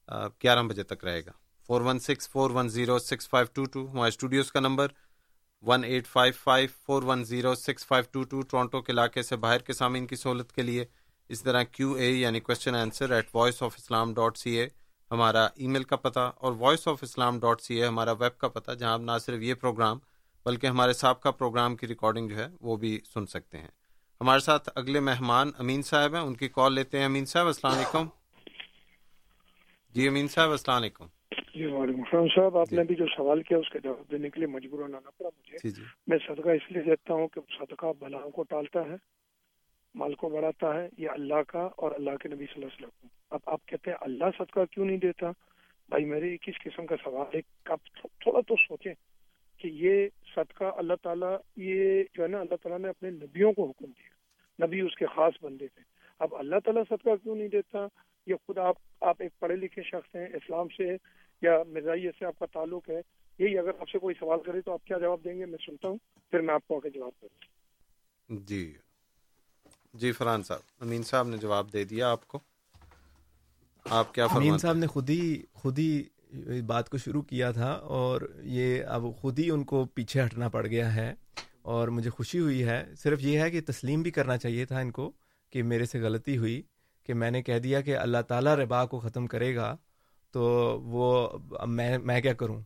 گیارہ 0.09 0.63
بجے 0.63 0.83
تک 0.83 1.03
رہے 1.03 1.25
گا۔ 1.25 1.31
Four 1.67 1.81
one 1.81 1.99
six 1.99 2.29
four 2.29 2.51
one 2.51 2.69
zero 2.69 2.99
six 2.99 3.29
five 3.29 3.47
two 3.53 3.65
two 3.65 3.91
ہمارے 3.91 4.07
اسٹوڈیوز 4.07 4.51
کا 4.51 4.59
number 4.59 4.87
one 5.61 5.83
eight 5.83 6.07
five 6.07 6.33
five 6.43 6.69
four 6.85 7.03
one 7.03 7.23
zero 7.23 7.55
six 7.55 7.85
five 7.85 8.05
two 8.11 8.23
two 8.23 8.41
Toronto 8.41 8.81
کے 8.81 8.91
علاقے 8.91 9.23
سے 9.23 9.35
باہر 9.35 9.57
کے 9.57 9.73
سامعین 9.73 10.07
کی 10.07 10.15
سہولت 10.15 10.51
کے 10.51 10.61
لیے 10.61 10.85
اس 11.29 11.41
طرح 11.43 11.63
کیو 11.63 11.93
اے 11.93 12.09
یعنی 12.11 12.39
question 12.39 12.75
answer 12.75 13.11
at 13.11 13.29
voice 13.33 13.63
of 13.63 13.75
Islam 13.77 14.13
dot 14.13 14.37
C 14.37 14.51
A 14.51 14.67
ہمارا 15.11 15.47
ای 15.55 15.67
میل 15.67 15.83
کا 15.83 15.95
پتہ 15.95 16.31
اور 16.35 16.53
voice 16.59 16.87
of 16.87 16.99
Islam 17.01 17.39
dot 17.39 17.61
C 17.61 17.75
A 17.75 17.87
ہمارا 17.87 18.11
ویب 18.11 18.37
کا 18.37 18.47
پتہ، 18.47 18.71
جہاں 18.71 18.93
آپ 18.93 19.01
نہ 19.01 19.11
صرف 19.25 19.41
یہ 19.41 19.53
پروگرام 19.53 19.99
بلکہ 20.45 20.67
ہمارے 20.67 20.93
سابقہ 20.93 21.29
پروگرام 21.29 21.75
کی 21.75 21.87
ریکارڈنگ 21.87 22.29
جو 22.29 22.37
ہے 22.37 22.47
وہ 22.61 22.75
بھی 22.75 22.99
سن 23.13 23.25
سکتے 23.25 23.57
ہیں۔ 23.57 23.67
ہمارے 24.21 24.39
ساتھ 24.39 24.69
اگلے 24.75 24.99
مہمان 24.99 25.51
امین 25.57 25.81
صاحب 25.81 26.13
ہیں، 26.15 26.21
ان 26.21 26.33
کی 26.33 26.47
کال 26.47 26.73
لیتے 26.73 26.97
ہیں۔ 26.97 27.05
امین 27.05 27.25
صاحب، 27.25 27.45
السلام 27.45 27.73
علیکم۔ 27.73 28.07
جی 29.95 30.07
امین 30.07 30.27
صاحب 30.27 30.49
السلام 30.49 30.81
علیکم۔ 30.81 31.05
جی 31.55 31.65
وعلیکم 31.65 31.99
السلام 31.99 32.27
صاحب۔ 32.27 32.57
آپ 32.57 32.73
نے 32.73 32.83
بھی 32.83 32.95
جو 32.95 33.05
سوال 33.17 33.41
کیا 33.41 33.57
اس 33.57 33.69
کا 33.69 33.79
جواب 33.79 34.11
دینے 34.11 34.29
کے 34.29 34.39
لیے 34.39 34.47
مجبور 34.47 34.79
ہونا 34.79 34.99
پڑا 34.99 35.29
مجھے۔ 35.37 35.57
جی 35.63 35.69
جی۔ 35.69 35.83
میں 36.07 36.17
صدقہ 36.27 36.49
اس 36.49 36.71
لیے 36.71 36.81
دیتا 36.81 37.13
ہوں 37.13 37.27
کہ 37.27 37.41
صدقہ 37.59 37.85
بلاؤں 37.99 38.31
کو 38.31 38.43
ٹالتا 38.43 38.79
ہے 38.79 38.95
مال 39.95 40.13
کو 40.13 40.29
بڑھاتا 40.29 40.81
ہے 40.81 40.89
یہ 40.97 41.09
اللہ 41.09 41.41
کا 41.47 41.69
اور 41.75 41.91
اللہ 41.91 42.09
کے 42.11 42.29
نبی 42.29 42.45
صلی 42.45 42.53
اللہ 42.55 42.65
علیہ 42.65 42.85
وسلم 42.85 43.07
اب 43.29 43.39
آپ 43.45 43.65
کہتے 43.65 43.91
ہیں 43.91 43.97
اللہ 44.01 44.25
صدقہ 44.37 44.59
کیوں 44.71 44.85
نہیں 44.85 44.97
دیتا؟ 44.97 45.31
بھائی 45.89 46.05
میرے 46.05 46.37
کس 46.37 46.63
قسم 46.63 46.85
کا 46.85 46.95
سوال 47.03 47.35
ہے 47.35 47.41
آپ 47.65 47.79
تھوڑا 48.19 48.41
تو 48.41 48.55
سوچیں 48.67 48.93
کہ 49.57 49.67
یہ 49.67 50.07
صدقہ 50.35 50.63
اللہ 50.75 50.93
تعالیٰ 51.01 51.37
یہ 51.55 52.03
جو 52.13 52.23
ہے 52.23 52.27
نا 52.27 52.39
اللہ 52.39 52.55
تعالیٰ 52.55 52.79
نے 52.79 52.87
اپنے 52.87 53.09
نبیوں 53.09 53.53
کو 53.53 53.65
حکم 53.65 53.85
دیا۔ 53.85 54.13
نبی 54.65 54.79
اس 54.81 54.95
کے 54.95 55.05
خاص 55.05 55.33
بندے 55.41 55.67
تھے۔ 55.67 55.81
اب 56.19 56.35
اللہ 56.35 56.55
تعالیٰ 56.65 56.83
صدقہ 56.89 57.09
کیوں 57.23 57.35
نہیں 57.35 57.47
دیتا؟ 57.47 57.87
یہ 58.27 58.35
خود 58.35 58.57
آپ 58.57 58.75
آپ 59.01 59.15
ایک 59.19 59.39
پڑھے 59.39 59.55
لکھے 59.55 59.83
شخص 59.83 60.15
ہیں 60.15 60.25
اسلام 60.25 60.67
سے 60.67 60.95
یا 61.41 61.57
مرزائیے 61.67 62.11
سے 62.19 62.25
آپ 62.25 62.39
کا 62.39 62.45
تعلق 62.45 62.89
ہے 62.89 63.01
یہی 63.39 63.57
اگر 63.57 63.71
آپ 63.79 63.89
سے 63.89 63.99
کوئی 63.99 64.15
سوال 64.19 64.39
کرے 64.45 64.61
تو 64.61 64.73
آپ 64.73 64.85
کیا 64.85 64.97
جواب 64.97 65.23
دیں 65.23 65.39
گے؟ 65.39 65.45
میں 65.45 65.57
سنتا 65.65 65.87
ہوں 65.87 65.97
پھر 66.31 66.39
میں 66.39 66.53
آپ 66.53 66.67
کو 66.67 66.75
آگے 66.75 66.89
جواب 66.89 67.11
کروں 67.21 68.39
جی۔ 68.47 68.73
جی 69.93 70.11
فرحان 70.11 70.43
صاحب 70.43 70.59
امین 70.79 71.03
صاحب 71.03 71.27
نے 71.27 71.37
جواب 71.37 71.73
دے 71.73 71.83
دیا 71.83 72.11
آپ 72.11 72.27
کو۔ 72.27 72.39
آپ 73.85 74.13
کیا 74.13 74.25
امین 74.25 74.57
صاحب 74.57 74.77
نے 74.77 74.87
خود 74.87 75.09
ہی 75.09 75.41
خود 75.53 75.79
ہی 75.79 76.03
بات 76.65 76.89
کو 76.89 76.97
شروع 76.97 77.21
کیا 77.21 77.51
تھا 77.51 77.71
اور 77.71 78.21
یہ 78.43 78.85
اب 78.85 79.03
خود 79.17 79.39
ہی 79.39 79.49
ان 79.51 79.63
کو 79.63 79.85
پیچھے 79.85 80.23
ہٹنا 80.23 80.49
پڑ 80.49 80.65
گیا 80.67 80.95
ہے 80.95 81.13
اور 81.61 81.87
مجھے 81.87 82.09
خوشی 82.09 82.39
ہوئی 82.39 82.63
ہے۔ 82.63 82.83
صرف 82.95 83.19
یہ 83.21 83.39
ہے 83.39 83.51
کہ 83.51 83.61
تسلیم 83.61 84.01
بھی 84.01 84.11
کرنا 84.11 84.37
چاہیے 84.37 84.65
تھا 84.65 84.79
ان 84.79 84.91
کو 84.91 85.11
کہ 85.53 85.63
میرے 85.63 85.85
سے 85.85 85.99
غلطی 85.99 86.37
ہوئی۔ 86.37 86.61
کہ 87.03 87.13
میں 87.13 87.31
نے 87.31 87.41
کہہ 87.41 87.59
دیا 87.59 87.81
کہ 87.81 87.97
اللہ 87.97 88.17
تعالیٰ 88.27 88.55
ربا 88.55 88.85
کو 88.85 88.99
ختم 88.99 89.27
کرے 89.27 89.55
گا، 89.55 89.77
تو 90.31 90.43
وہ 90.81 91.37
میں 91.67 91.97
میں 91.97 92.21
کیا 92.21 92.33
کروں؟ 92.33 92.61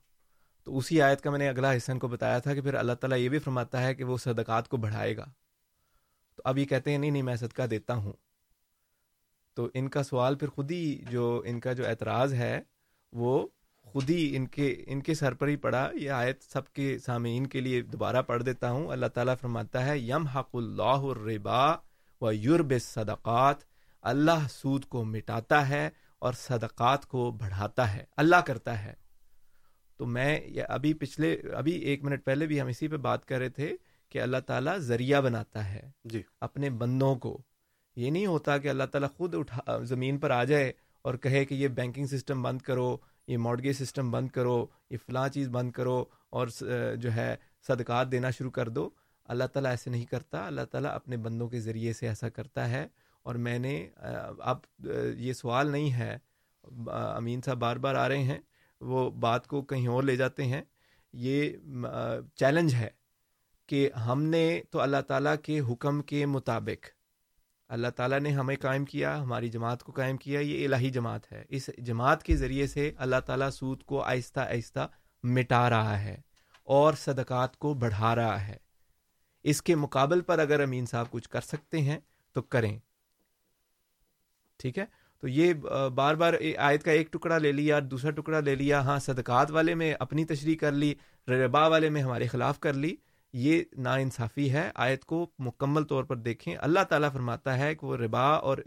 تو 0.63 0.77
اسی 0.77 1.01
آیت 1.01 1.21
کا 1.21 1.29
میں 1.29 1.39
نے 1.39 1.49
اگلا 1.49 1.75
حصہ 1.75 1.91
کو 2.01 2.07
بتایا 2.07 2.39
تھا 2.39 2.53
کہ 2.53 2.61
پھر 2.61 2.73
اللہ 2.73 2.93
تعالیٰ 2.93 3.17
یہ 3.17 3.29
بھی 3.29 3.39
فرماتا 3.39 3.83
ہے 3.83 3.95
کہ 3.95 4.03
وہ 4.03 4.17
صدقات 4.17 4.67
کو 4.67 4.77
بڑھائے 4.77 5.17
گا۔ 5.17 5.25
تو 6.35 6.41
اب 6.45 6.57
یہ 6.57 6.65
کہتے 6.65 6.91
ہیں، 6.91 6.97
نہیں 6.97 7.11
نہیں، 7.11 7.23
میں 7.23 7.35
صدقہ 7.35 7.61
دیتا 7.63 7.93
ہوں۔ 7.93 8.13
تو 9.53 9.69
ان 9.73 9.89
کا 9.89 10.03
سوال 10.03 10.35
پھر 10.35 10.47
خود 10.47 10.71
ہی 10.71 11.03
جو 11.09 11.43
ان 11.45 11.59
کا 11.59 11.73
جو 11.73 11.87
اعتراض 11.87 12.33
ہے، 12.33 12.61
وہ 13.11 13.47
خود 13.83 14.09
ہی 14.09 14.35
ان 14.35 14.47
کے 14.47 14.83
ان 14.87 15.01
کے 15.01 15.13
سر 15.13 15.33
پر 15.33 15.47
ہی 15.47 15.55
پڑا۔ 15.55 15.89
یہ 15.93 16.09
آیت 16.09 16.43
سب 16.43 16.73
کے 16.73 16.99
سامعین 16.99 17.47
کے 17.47 17.61
لیے 17.61 17.81
دوبارہ 17.81 18.21
پڑھ 18.21 18.43
دیتا 18.43 18.71
ہوں۔ 18.71 18.87
اللہ 18.87 19.05
تعالیٰ 19.05 19.35
فرماتا 19.41 19.85
ہے 19.85 19.99
یم 19.99 20.25
حق 20.25 20.49
اللہ 20.53 20.83
الربا 20.83 21.75
و 22.21 22.31
یورب 22.31 22.73
صدقات 22.81 23.76
اللہ 24.07 24.47
سود 24.49 24.85
کو 24.85 25.03
مٹاتا 25.05 25.69
ہے 25.69 25.89
اور 26.19 26.33
صدقات 26.33 27.05
کو 27.05 27.31
بڑھاتا 27.31 27.93
ہے 27.93 28.03
اللہ 28.17 28.35
کرتا 28.35 28.83
ہے۔ 28.83 28.93
تو 29.97 30.05
میں 30.05 30.39
ابھی 30.69 30.93
پچھلے 30.93 31.33
ابھی 31.33 31.71
ایک 31.71 32.03
منٹ 32.03 32.25
پہلے 32.25 32.45
بھی 32.45 32.61
ہم 32.61 32.67
اسی 32.67 32.87
پہ 32.87 32.97
بات 32.97 33.25
کر 33.25 33.37
رہے 33.37 33.49
تھے 33.49 33.75
کہ 34.09 34.21
اللہ 34.21 34.37
تعالیٰ 34.37 34.77
ذریعہ 34.77 35.21
بناتا 35.21 35.73
ہے 35.73 35.91
جی۔ 36.03 36.21
اپنے 36.41 36.69
بندوں 36.69 37.15
کو۔ 37.15 37.41
یہ 37.95 38.09
نہیں 38.11 38.25
ہوتا 38.25 38.57
کہ 38.57 38.67
اللہ 38.67 38.83
تعالیٰ 38.83 39.09
خود 39.17 39.35
اٹھا 39.35 39.83
زمین 39.83 40.17
پر 40.17 40.31
آ 40.31 40.43
جائے 40.43 40.71
اور 41.01 41.15
کہے 41.15 41.45
کہ 41.45 41.55
یہ 41.55 41.67
بینکنگ 41.67 42.05
سسٹم 42.05 42.41
بند 42.41 42.61
کرو 42.61 42.97
یہ 43.27 43.37
ماڈگیج 43.37 43.83
سسٹم 43.83 44.11
بند 44.11 44.27
کرو 44.27 44.65
یہ 44.89 44.97
فلاں 45.05 45.29
چیز 45.29 45.49
بند 45.49 45.71
کرو 45.71 46.05
اور 46.29 46.47
جو 46.97 47.11
ہے 47.15 47.35
صدقات 47.67 48.11
دینا 48.11 48.29
شروع 48.29 48.51
کر 48.51 48.69
دو۔ 48.69 48.89
اللہ 49.25 49.43
تعالیٰ 49.43 49.71
ایسے 49.71 49.89
نہیں 49.89 50.05
کرتا 50.05 50.45
اللہ 50.47 50.65
تعالیٰ 50.71 50.91
اپنے 50.95 51.17
بندوں 51.17 51.49
کے 51.49 51.59
ذریعے 51.59 51.93
سے 51.93 52.07
ایسا 52.07 52.29
کرتا 52.29 52.69
ہے۔ 52.69 52.87
اور 53.27 53.35
میں 53.35 53.57
نے 53.59 53.75
اب 54.41 54.57
یہ 55.17 55.33
سوال 55.33 55.71
نہیں 55.71 55.91
ہے 55.93 56.17
امین 56.83 57.41
صاحب 57.45 57.57
بار 57.57 57.75
بار 57.75 57.95
آ 57.95 58.07
رہے 58.09 58.23
ہیں، 58.23 58.39
وہ 58.81 59.09
بات 59.19 59.47
کو 59.47 59.61
کہیں 59.61 59.87
اور 59.87 60.03
لے 60.03 60.15
جاتے 60.15 60.45
ہیں۔ 60.45 60.61
یہ 61.13 61.51
چیلنج 62.35 62.73
ہے 62.75 62.89
کہ 63.69 63.89
ہم 64.07 64.21
نے 64.23 64.61
تو 64.71 64.81
اللہ 64.81 65.01
تعالیٰ 65.07 65.35
کے 65.43 65.59
حکم 65.69 66.01
کے 66.01 66.25
مطابق، 66.25 66.85
اللہ 67.69 67.87
تعالیٰ 67.95 68.19
نے 68.19 68.31
ہمیں 68.31 68.55
قائم 68.61 68.85
کیا، 68.85 69.21
ہماری 69.21 69.49
جماعت 69.49 69.83
کو 69.83 69.91
قائم 69.91 70.17
کیا، 70.17 70.39
یہ 70.39 70.65
الہی 70.65 70.89
جماعت 70.89 71.31
ہے۔ 71.31 71.43
اس 71.49 71.69
جماعت 71.77 72.23
کے 72.23 72.35
ذریعے 72.35 72.67
سے 72.67 72.91
اللہ 72.97 73.19
تعالیٰ 73.25 73.49
سود 73.49 73.83
کو 73.83 74.01
آہستہ 74.01 74.39
آہستہ 74.39 74.87
مٹا 75.23 75.69
رہا 75.69 75.99
ہے 76.01 76.15
اور 76.67 76.93
صدقات 76.93 77.57
کو 77.57 77.73
بڑھا 77.73 78.15
رہا 78.15 78.47
ہے۔ 78.47 78.57
اس 79.45 79.61
کے 79.61 79.75
مقابل 79.75 80.21
پر 80.21 80.39
اگر 80.39 80.59
امین 80.59 80.85
صاحب 80.85 81.09
کچھ 81.09 81.29
کر 81.29 81.41
سکتے 81.41 81.81
ہیں 81.81 81.99
تو 82.35 82.41
کریں۔ 82.43 82.77
ٹھیک 84.57 84.79
ہے؟ 84.79 84.85
تو 85.21 85.27
یہ 85.27 85.53
بار 85.95 86.15
بار 86.15 86.33
آیت 86.57 86.83
کا 86.83 86.91
ایک 86.91 87.13
ٹکڑا 87.13 87.37
لے 87.37 87.51
لیا، 87.51 87.79
دوسرا 87.91 88.11
ٹکڑا 88.11 88.39
لے 88.39 88.55
لیا 88.55 88.79
ہاں 88.79 88.99
صدقات 88.99 89.51
والے 89.51 89.75
میں 89.75 89.93
اپنی 89.99 90.25
تشریح 90.25 90.55
کر 90.55 90.71
لی، 90.71 90.93
ربا 91.27 91.67
والے 91.67 91.89
میں 91.89 92.01
ہمارے 92.01 92.27
خلاف 92.27 92.59
کر 92.59 92.73
لی، 92.73 92.95
یہ 93.33 93.63
نا 93.77 93.93
انصافی 93.93 94.51
ہے۔ 94.51 94.71
آیت 94.75 95.05
کو 95.05 95.29
مکمل 95.39 95.83
طور 95.83 96.03
پر 96.03 96.15
دیکھیں، 96.15 96.55
اللہ 96.59 96.79
تعالیٰ 96.89 97.11
فرماتا 97.13 97.57
ہے 97.57 97.75
کہ 97.75 97.85
وہ 97.85 97.97
ربا 97.97 98.27
اور 98.27 98.57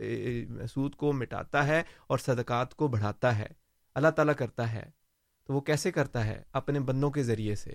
سود 0.75 0.95
کو 0.95 1.13
مٹاتا 1.13 1.67
ہے 1.67 1.83
اور 2.07 2.19
صدقات 2.19 2.75
کو 2.75 2.89
بڑھاتا 2.89 3.39
ہے۔ 3.39 3.47
اللہ 3.95 4.09
تعالیٰ 4.09 4.35
کرتا 4.35 4.73
ہے۔ 4.73 4.91
تو 5.47 5.55
وہ 5.55 5.61
کیسے 5.61 5.93
کرتا 5.93 6.27
ہے؟ 6.27 6.43
اپنے 6.53 6.81
بندوں 6.81 7.11
کے 7.11 7.23
ذریعے 7.23 7.55
سے۔ 7.55 7.73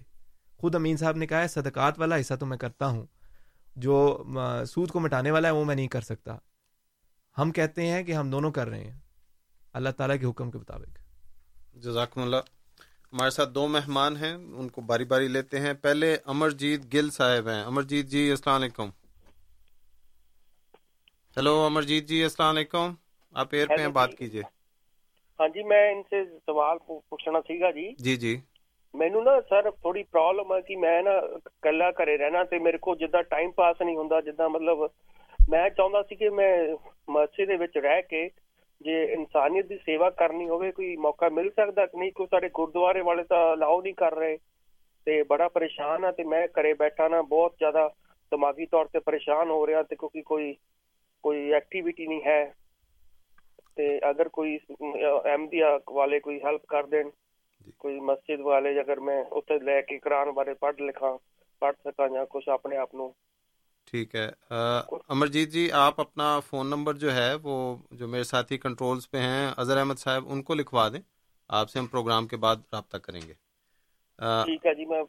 خود 0.57 0.75
امین 0.75 0.97
صاحب 0.97 1.17
نے 1.17 1.27
کہا 1.27 1.41
ہے، 1.41 1.47
صدقات 1.47 1.99
والا 1.99 2.19
حصہ 2.19 2.33
تو 2.33 2.45
میں 2.45 2.57
کرتا 2.57 2.87
ہوں، 2.87 3.05
جو 3.75 4.23
سود 4.67 4.89
کو 4.89 4.99
مٹانے 4.99 5.31
والا 5.31 5.47
ہے 5.47 5.53
وہ 5.53 5.65
میں 5.65 5.75
نہیں 5.75 5.87
کر 5.87 6.01
سکتا۔ 6.01 6.37
ہم 7.36 7.50
کہتے 7.50 7.86
ہیں 7.86 8.02
کہ 8.02 8.12
ہم 8.12 8.30
دونوں 8.30 8.50
کر 8.52 8.68
رہے 8.68 8.84
ہیں 8.84 8.98
اللہ 9.74 9.88
تعالیٰ 9.96 10.16
کے 10.20 10.26
حکم 10.26 10.50
کے 10.50 10.58
مطابق 10.58 10.98
جزاکم 11.76 12.22
اللہ 12.22 12.36
ہمارے 13.12 13.30
ساتھ 13.30 13.50
دو 13.50 13.66
مہمان 13.68 14.16
ہیں 14.16 14.34
ان 14.34 14.68
کو 14.68 14.80
باری 14.80 15.04
باری 15.04 15.28
لیتے 15.28 15.60
ہیں 15.60 15.72
پہلے 15.74 16.16
امرجیت 16.26 16.92
گل 16.94 17.10
صاحب 17.10 17.48
ہیں 17.48 17.62
امرجیت 17.64 18.06
جی 18.06 18.30
السلام 18.30 18.56
علیکم 18.56 18.90
ہیلو 21.36 21.58
امرجیت 21.64 22.08
جی 22.08 22.22
السلام 22.22 22.56
علیکم 22.56 22.94
آپ 23.34 23.54
ایئر 23.54 23.68
پہ 23.68 23.80
ہیں 23.80 23.88
بات 23.88 24.14
کیجیے 24.18 24.42
ہاں 25.40 25.48
جی 25.48 25.62
میں 25.62 25.82
ان 25.92 26.02
سے 26.10 26.24
سوال 26.46 26.78
پوچھنا 26.86 27.40
سیگا 27.40 27.70
جی 27.70 27.90
جی 27.98 28.16
جی 28.16 28.38
ਮੈਨੂੰ 28.94 29.22
ਨਾ 29.24 29.40
ਸਰ 29.40 29.70
ਥੋੜੀ 29.70 30.02
ਪ੍ਰੋਬਲਮ 30.02 30.52
ਹੈ 30.54 30.60
ਕਿ 30.60 30.76
ਮੈਂ 30.76 31.02
ਨਾ 31.02 31.10
ਇਕੱਲਾ 31.36 31.90
ਘਰੇ 31.92 32.16
ਰਹਿਣਾ 32.16 32.42
ਤੇ 32.44 32.58
ਮੇਰੇ 32.58 32.78
ਕੋਲ 32.78 32.96
ਜਿੱਦਾਂ 32.96 33.22
ਟਾਈਮ 33.22 33.50
ਪਾਸ 33.50 33.82
ਨਹੀਂ 33.82 33.96
ਹੁੰਦਾ 33.96 34.20
ਜਿੱਦਾਂ 34.20 34.48
ਮਤਲਬ 34.48 34.88
ਮੈਂ 35.50 35.68
ਚਾਹੁੰਦਾ 35.70 36.02
ਸੀ 36.02 36.16
ਕਿ 36.16 36.28
ਮੈਂ 36.28 36.76
والے 55.87 56.19
کوئی 56.19 56.37
ہیلپ 56.37 56.65
کر 56.65 56.85
دین 56.85 57.09
کو 57.77 57.89
مسجد 57.89 58.39
والے 58.39 58.73
میں 58.99 59.23
آپ 62.77 62.95
نو 62.95 63.09
ٹھیک 63.87 64.15
ہے۔ 64.15 64.29
امرجیت 65.07 65.49
جی 65.49 65.71
آپ 65.79 65.99
اپنا 65.99 66.39
فون 66.39 66.67
نمبر 66.67 66.93
جو 66.95 67.13
ہے 67.15 67.33
وہ 67.43 67.55
جو 67.91 68.07
میرے 68.07 68.23
ساتھی 68.23 68.57
کنٹرولز 68.57 69.09
پہ 69.09 69.19
ہیں 69.19 69.51
اظہر 69.57 69.77
احمد 69.77 69.99
صاحب 69.99 70.23
ان 70.27 70.43
کو 70.43 70.53
لکھوا 70.53 70.87
دیں۔ 70.89 71.01
آپ 71.49 71.69
سے 71.69 71.79
ہم 71.79 71.85
پروگرام 71.87 72.27
کے 72.27 72.37
بعد 72.37 72.55
رابطہ 72.73 72.97
کریں 72.97 73.21
گے۔ 73.21 73.33
ٹھیک 74.45 74.65
ہے 74.65 74.73
جی 74.75 74.85
میں 74.85 75.01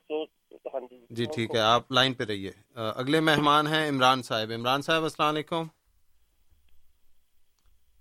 ہاں 0.66 0.80
جی۔ 0.80 1.04
جی 1.10 1.24
ٹھیک 1.34 1.54
ہے 1.54 1.60
آپ 1.60 1.92
لائن 1.92 2.14
پہ 2.14 2.24
رہیے۔ 2.24 2.52
اگلے 2.94 3.20
مہمان 3.20 3.66
ہیں 3.66 3.88
عمران 3.88 4.22
صاحب۔ 4.22 4.52
عمران 4.54 4.82
صاحب 4.82 5.02
السلام 5.02 5.28
علیکم۔ 5.28 5.66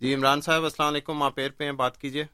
جی 0.02 0.14
عمران 0.16 0.42
صاحب 0.42 0.64
السلام 0.64 0.88
علیکم۔ 0.88 1.24
آپ 1.24 1.40
ایئر 1.40 1.52
پہ 1.58 1.64
ہیں 1.64 1.72
بات 1.72 1.98
کیجیے۔ 1.98 2.26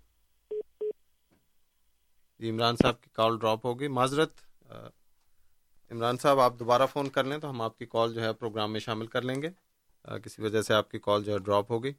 جی 2.39 2.49
عمران 2.49 2.75
صاحب 2.75 3.01
کی 3.01 3.09
کال 3.13 3.37
ڈراپ 3.39 3.65
ہوگی 3.65 3.87
معذرت 3.87 4.33
عمران 5.91 6.17
صاحب 6.17 6.39
آپ 6.39 6.59
دوبارہ 6.59 6.85
فون 6.93 7.09
کر 7.09 7.23
لیں 7.23 7.37
تو 7.37 7.49
ہم 7.49 7.61
آپ 7.61 7.77
کی 7.77 7.85
کال 7.85 8.13
جو 8.13 8.21
ہے 8.21 8.33
پروگرام 8.33 8.71
میں 8.71 8.79
شامل 8.79 9.07
کر 9.07 9.21
لیں 9.21 9.41
گے۔ 9.41 9.49
کسی 10.23 10.41
وجہ 10.41 10.61
سے 10.61 10.73
آپ 10.73 10.91
کی 10.91 10.99
کال 10.99 11.23
جو 11.23 11.33
ہے 11.33 11.37
ڈراپ 11.37 11.71
ہوگی 11.71 11.91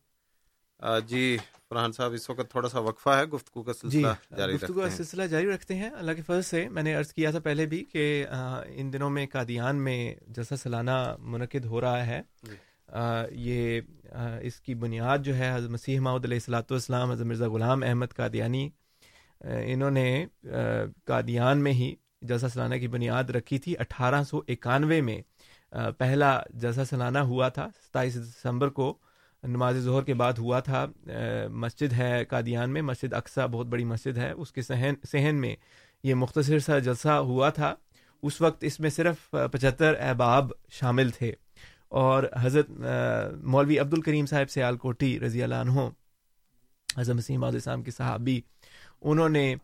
جی 1.07 1.37
فرحان 1.69 1.93
صاحب 1.93 2.13
اس 2.13 2.31
وقت 2.31 2.51
تھوڑا 2.51 2.69
سا 2.69 2.79
وقفہ 2.79 3.11
ہے 3.11 3.25
گفتگو 3.25 3.63
کا 3.63 3.73
سلسلہ 3.73 4.01
جی 4.01 4.37
جاری 4.37 4.55
گفتگو 4.55 4.81
کا 4.81 4.91
سلسلہ 4.91 5.23
جاری 5.23 5.51
رکھتے 5.51 5.75
ہیں۔ 5.75 5.91
اللہ 5.91 6.13
کے 6.13 6.23
فضل 6.23 6.43
سے 6.43 6.69
میں 6.69 6.83
نے 6.83 6.95
عرض 6.95 7.13
کیا 7.13 7.31
تھا 7.31 7.39
پہلے 7.41 7.67
بھی 7.67 7.85
کہ 7.85 8.27
آ، 8.31 8.61
ان 8.67 8.93
دنوں 8.93 9.11
میں 9.11 9.27
قادیان 9.27 9.77
میں 9.77 10.15
جلسہ 10.27 10.55
سالانہ 10.55 11.17
منعقد 11.19 11.65
ہو 11.65 11.81
رہا 11.81 12.07
ہے۔ 12.07 12.23
جی۔ 12.43 12.55
آ، 12.89 13.25
یہ 13.31 13.81
آ، 14.13 14.39
اس 14.39 14.61
کی 14.61 14.75
بنیاد 14.75 15.19
جو 15.19 15.37
ہے 15.37 15.55
حضرت 15.55 15.71
مسیح 15.71 16.01
ماؤد 16.01 16.25
علیہ 16.25 16.37
السلاۃ 16.37 16.71
والسلام 16.71 17.11
حضرت 17.11 17.27
مرزا 17.27 17.49
غلام 17.49 17.83
احمد 17.83 18.15
قادیانی 18.17 18.69
آ، 19.41 19.49
انہوں 19.65 19.91
نے 19.91 20.27
آ، 20.45 20.57
قادیان 21.05 21.59
میں 21.59 21.73
ہی 21.73 21.95
جلسہ 22.23 22.47
سالانہ 22.47 22.75
کی 22.75 22.89
بنیاد 22.89 23.25
رکھی 23.25 23.59
تھی 23.59 23.79
اٹھارہ 23.79 24.23
سو 24.23 24.41
اکانوے 24.49 25.01
میں۔ 25.01 25.21
پہلا 25.99 26.41
جلسہ 26.51 26.81
سالانہ 26.91 27.19
ہوا 27.19 27.49
تھا، 27.49 27.69
ستائیس 27.87 28.17
دسمبر 28.17 28.69
کو 28.69 28.99
نماز 29.43 29.79
ظہر 29.79 30.03
کے 30.03 30.15
بعد 30.15 30.33
ہوا 30.33 30.61
تھا۔ 30.61 30.87
مسجد 31.51 31.93
ہے 31.93 32.25
قادیان 32.25 32.71
میں، 32.71 32.83
مسجد 32.83 33.13
اقسا 33.13 33.47
بہت 33.47 33.67
بڑی 33.67 33.85
مسجد 33.85 34.19
ہے۔ 34.19 34.31
اس 34.31 34.53
کے 34.53 34.63
صحن 34.63 34.95
صحن 35.11 35.35
میں 35.35 35.57
یہ 36.05 36.15
مختصر 36.15 36.59
سا 36.59 36.79
جلسہ 36.79 37.09
ہوا 37.09 37.49
تھا۔ 37.49 37.75
اس 38.23 38.41
وقت 38.41 38.65
اس 38.65 38.81
میں 38.81 38.91
صرف 38.91 39.35
پچہتر 39.53 39.95
احباب 40.01 40.51
شامل 40.71 41.11
تھے۔ 41.11 41.33
اور 41.89 42.23
حضرت 42.41 42.71
مولوی 43.43 43.79
عبد 43.79 43.95
الکریم 43.95 44.27
صاحب 44.27 44.51
سیال 44.51 44.77
کوٹی 44.77 45.21
رضی 45.21 45.43
اللہ 45.43 45.55
عنہ، 45.55 45.81
حضرت 46.97 47.17
مسیم 47.17 47.45
علیہ 47.45 47.57
السلام 47.57 47.83
کے 47.83 47.91
صحابی، 47.91 48.41
انہوں 49.01 49.29
نے 49.29 49.55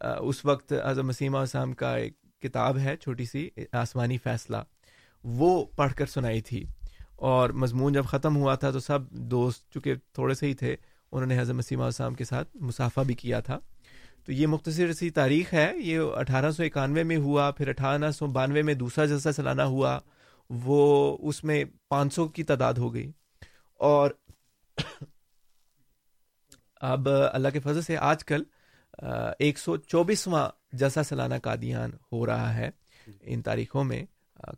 اس 0.00 0.44
وقت 0.44 0.72
حضرت 0.86 1.04
مسیم 1.04 1.36
علیہ 1.36 1.74
کا 1.74 1.96
ایک 1.96 2.40
کتاب 2.40 2.78
ہے، 2.78 2.96
چھوٹی 2.96 3.24
سی، 3.24 3.50
آسمانی 3.72 4.18
فیصلہ۔ 4.18 4.56
وہ 5.24 5.64
پڑھ 5.76 5.94
کر 5.94 6.06
سنائی 6.06 6.40
تھی۔ 6.40 6.64
اور 7.16 7.50
مضمون 7.50 7.92
جب 7.92 8.04
ختم 8.04 8.36
ہوا 8.36 8.54
تھا 8.54 8.70
تو 8.70 8.80
سب 8.80 9.10
دوست 9.10 9.72
چونکہ 9.72 9.94
تھوڑے 9.94 10.34
سے 10.34 10.46
ہی 10.46 10.54
تھے، 10.54 10.76
انہوں 11.12 11.26
نے 11.26 11.40
حضرت 11.40 11.56
مسیم 11.56 11.78
علیہ 11.78 11.86
السلام 11.86 12.14
کے 12.14 12.24
ساتھ 12.24 12.56
مسافہ 12.56 13.00
بھی 13.00 13.14
کیا 13.14 13.40
تھا۔ 13.40 13.58
تو 14.24 14.32
یہ 14.32 14.46
مختصر 14.46 14.92
سی 14.92 15.10
تاریخ 15.10 15.54
ہے۔ 15.54 15.72
یہ 15.78 15.98
اٹھارہ 15.98 16.50
سو 16.50 16.62
اکانوے 16.62 17.02
میں 17.02 17.16
ہوا، 17.16 17.50
پھر 17.50 17.68
اٹھارہ 17.68 18.10
سو 18.10 18.26
بانوے 18.26 18.62
میں 18.62 18.74
دوسرا 18.74 19.04
جلسہ 19.04 19.28
سالانہ 19.36 19.62
ہوا۔ 19.62 20.00
وہ 20.50 21.16
اس 21.20 21.44
میں 21.44 21.64
پانچ 21.88 22.14
سو 22.14 22.28
کی 22.28 22.42
تعداد 22.42 22.74
ہو 22.74 22.94
گئی۔ 22.94 23.12
اور 23.74 24.10
اب 26.80 27.08
اللہ 27.32 27.48
کے 27.48 27.60
فضل 27.60 27.82
سے 27.82 27.96
آج 27.96 28.24
کل 28.24 28.42
ایک 29.38 29.58
سو 29.58 29.76
چوبیسواں 29.76 30.48
جلسہ 30.72 31.00
سالانہ 31.08 31.34
قادیان 31.42 31.90
ہو 32.12 32.24
رہا 32.26 32.56
ہے۔ 32.56 32.70
ان 33.22 33.42
تاریخوں 33.42 33.84
میں 33.84 34.04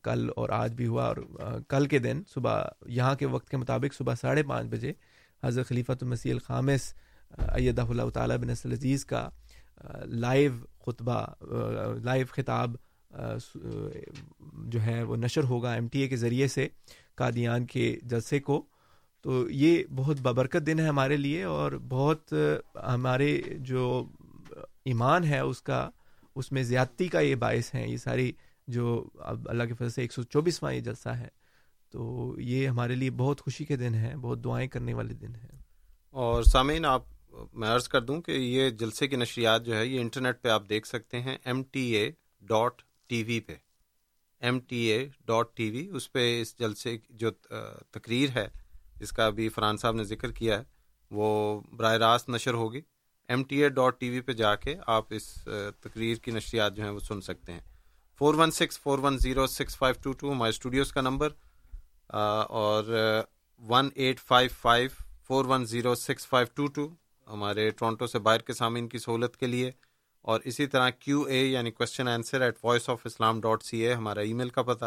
کل 0.03 0.29
اور 0.37 0.49
آج 0.49 0.73
بھی 0.75 0.87
ہوا 0.87 1.05
اور 1.05 1.17
کل 1.69 1.87
کے 1.87 1.99
دن 1.99 2.23
صبح، 2.29 2.63
یہاں 2.87 3.15
کے 3.15 3.27
وقت 3.27 3.49
کے 3.51 3.57
مطابق 3.57 3.95
صبح 3.95 4.15
ساڑھے 4.15 4.43
پانچ 4.43 4.69
بجے 4.71 4.93
حضرت 5.43 5.69
خلیفۃ 5.69 6.03
المسیح 6.03 6.33
الخامس 6.33 6.93
ایدہ 7.39 7.83
اللہ 7.83 8.09
تعالیٰ 8.15 8.37
بن 8.37 8.49
نسل 8.49 8.73
عزیز 8.73 9.05
کا 9.05 9.29
لائیو 10.05 10.53
خطبہ 10.87 11.25
لائیو 12.03 12.27
خطاب 12.31 12.77
جو 14.67 14.83
ہے 14.83 15.03
وہ 15.03 15.17
نشر 15.17 15.45
ہوگا 15.45 15.73
ایم 15.75 15.89
ٹی 15.89 16.01
اے 16.01 16.09
کے 16.09 16.17
ذریعے 16.17 16.49
سے 16.49 16.69
قادیان 17.17 17.67
کے 17.67 17.97
جلسے 18.03 18.41
کو۔ 18.41 18.65
تو 19.25 19.49
یہ 19.51 19.83
بہت 19.97 20.21
بابرکت 20.21 20.67
دن 20.67 20.81
ہے 20.81 20.87
ہمارے 20.87 21.17
لیے 21.17 21.43
اور 21.45 21.73
بہت 21.89 22.35
ہمارے 22.87 23.41
جو 23.59 24.05
ایمان 24.89 25.25
ہے، 25.25 25.39
اس 25.39 25.63
کا، 25.63 25.91
اس 26.35 26.53
میں 26.53 26.63
زیادتی 26.63 27.09
کا 27.09 27.21
یہ 27.21 27.35
باعث 27.35 27.75
ہیں، 27.75 27.89
یہ 27.89 27.97
ساری 27.97 28.33
جو 28.69 29.09
اب 29.15 29.49
اللہ 29.49 29.63
کے 29.63 29.75
فضل 29.75 29.91
سے 29.91 30.03
ایک 30.03 30.13
سو 30.13 30.23
چوبیسواں 30.23 30.73
یہ 30.73 30.81
جلسہ 30.81 31.09
ہے۔ 31.09 31.29
تو 31.91 32.35
یہ 32.39 32.69
ہمارے 32.69 32.95
لیے 32.95 33.11
بہت 33.11 33.41
خوشی 33.41 33.65
کے 33.65 33.77
دن 33.77 33.95
ہیں، 33.95 34.15
بہت 34.17 34.45
دعائیں 34.45 34.69
کرنے 34.69 34.95
والے 34.95 35.15
دن 35.15 35.35
ہیں۔ 35.35 35.59
اور 36.11 36.43
سامعین، 36.43 36.85
آپ، 36.85 37.03
میں 37.53 37.69
عرض 37.69 37.89
کر 37.89 38.01
دوں 38.01 38.23
کہ 38.23 38.33
یہ 38.33 38.71
جلسے 38.71 39.07
کی 39.09 39.17
نشریات 39.17 39.65
جو 39.65 39.77
ہے، 39.77 39.87
یہ 39.87 40.01
انٹرنیٹ 40.01 40.43
پہ 40.43 40.49
آپ 40.49 40.63
دیکھ 40.69 40.89
سکتے 40.89 41.21
ہیں 41.21 41.39
M 41.45 41.63
T 41.63 41.81
A 41.81 42.13
dot 42.41 42.83
T 43.07 43.23
V 43.23 43.41
پہ۔ 43.41 43.55
M 44.41 44.61
T 44.61 44.77
A 44.77 45.09
dot 45.27 45.57
T 45.57 45.71
V 45.71 45.89
اس 45.93 46.13
پہ 46.13 46.41
اس 46.41 46.59
جلسے 46.59 46.99
کی 46.99 47.15
جو 47.15 47.31
تقریر 47.91 48.31
ہے، 48.35 48.49
جس 48.97 49.11
کا 49.11 49.27
ابھی 49.27 49.49
فرحان 49.49 49.77
صاحب 49.77 49.95
نے 49.95 50.05
ذکر 50.05 50.33
کیا 50.33 50.59
ہے، 50.59 50.65
وہ 51.11 51.61
براہ 51.73 51.95
راست 51.95 52.29
نشر 52.29 52.55
ہوگی۔ 52.55 52.81
M 53.29 53.43
T 53.45 53.63
A 53.63 53.69
dot 53.69 54.01
T 54.01 54.11
V 54.11 54.21
پہ 54.21 54.33
جا 54.33 54.55
کے 54.55 54.75
آپ 54.87 55.05
اس 55.11 55.39
تقریر 55.81 56.17
کی 56.17 56.31
نشریات 56.31 56.75
جو 56.75 56.83
ہیں 56.83 56.91
وہ 56.91 57.01
سن 57.01 57.21
سکتے 57.21 57.53
ہیں۔ 57.53 57.61
Four 58.19 58.35
one 58.35 58.51
six 58.51 58.79
four 58.81 58.99
one 58.99 59.19
zero 59.19 59.47
six 59.47 59.77
five 59.77 59.95
two 60.03 60.13
two 60.13 60.33
ہمارے 60.33 60.49
اسٹوڈیوز 60.49 60.93
کا 60.93 61.01
نمبر 61.01 61.29
اور 62.09 62.85
one 63.69 63.89
eight 63.95 64.21
five 64.21 64.51
five 64.61 64.89
four 65.27 65.45
one 65.45 65.65
zero 65.65 65.95
six 65.95 66.27
five 66.27 66.47
two 66.55 66.67
two 66.67 66.89
ہمارے 67.33 67.71
ٹورانٹو 67.71 68.07
سے 68.07 68.19
باہر 68.19 68.41
کے 68.41 68.53
سامعین 68.53 68.89
کی 68.89 68.99
سہولت 68.99 69.37
کے 69.37 69.47
لیے۔ 69.47 69.71
اور 70.23 70.41
اسی 70.45 70.67
طرح 70.67 70.91
کیو 70.91 71.23
اے 71.23 71.45
یعنی 71.45 71.71
question 71.71 72.09
answer 72.09 72.41
at 72.41 72.57
voice 72.65 72.89
of 72.91 72.99
Islam 73.05 73.41
dot 73.41 73.63
C 73.63 73.79
A 73.79 73.93
ہمارا 73.95 74.21
ای 74.21 74.33
میل 74.33 74.49
کا 74.49 74.63
پتہ۔ 74.63 74.85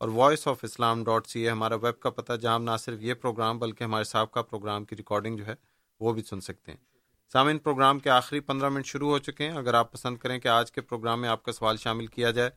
اور 0.00 0.08
voice 0.08 0.48
of 0.48 0.64
Islam 0.64 1.04
dot 1.04 1.26
C 1.26 1.40
A 1.40 1.50
ہمارا 1.50 1.74
ویب 1.74 2.00
کا 2.00 2.10
پتہ، 2.10 2.32
جہاں 2.32 2.54
ہم 2.54 2.64
نہ 2.64 2.76
صرف 2.80 3.02
یہ 3.02 3.14
پروگرام 3.14 3.58
بلکہ 3.58 3.84
ہمارے 3.84 4.04
سابقہ 4.04 4.40
پروگرام 4.40 4.84
کی 4.84 4.96
ریکارڈنگ 4.96 5.36
جو 5.36 5.46
ہے 5.46 5.54
وہ 6.00 6.12
بھی 6.12 6.22
سن 6.22 6.40
سکتے 6.40 6.72
ہیں۔ 6.72 6.91
سامعین 7.32 7.58
پروگرام 7.58 7.98
کے 7.98 8.10
آخری 8.10 8.40
پندرہ 8.40 8.68
منٹ 8.68 8.86
شروع 8.86 9.08
ہو 9.08 9.18
چکے 9.18 9.50
ہیں۔ 9.50 9.56
اگر 9.56 9.74
آپ 9.74 9.92
پسند 9.92 10.16
کریں 10.16 10.38
کہ 10.38 10.48
آج 10.48 10.72
کے 10.72 10.80
پروگرام 10.80 11.20
میں 11.20 11.28
آپ 11.28 11.42
کا 11.42 11.52
سوال 11.52 11.76
شامل 11.76 12.06
کیا 12.06 12.30
جائے 12.30 12.50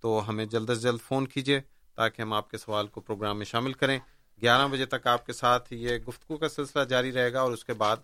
تو 0.00 0.28
ہمیں 0.28 0.44
جلد 0.44 0.70
از 0.70 0.82
جلد 0.82 1.00
فون 1.00 1.26
کیجیے 1.26 1.60
تاکہ 1.94 2.22
ہم 2.22 2.32
آپ 2.32 2.50
کے 2.50 2.58
سوال 2.58 2.86
کو 2.86 3.00
پروگرام 3.00 3.38
میں 3.38 3.46
شامل 3.46 3.72
کریں۔ 3.72 3.98
گیارہ 4.42 4.68
بجے 4.68 4.86
تک 4.86 5.06
آپ 5.06 5.26
کے 5.26 5.32
ساتھ 5.32 5.72
یہ 5.72 5.98
گفتگو 5.98 6.36
کا 6.36 6.48
سلسلہ 6.48 6.84
جاری 6.84 7.12
رہے 7.12 7.32
گا 7.32 7.40
اور 7.40 7.52
اس 7.52 7.64
کے 7.64 7.72
بعد 7.72 7.96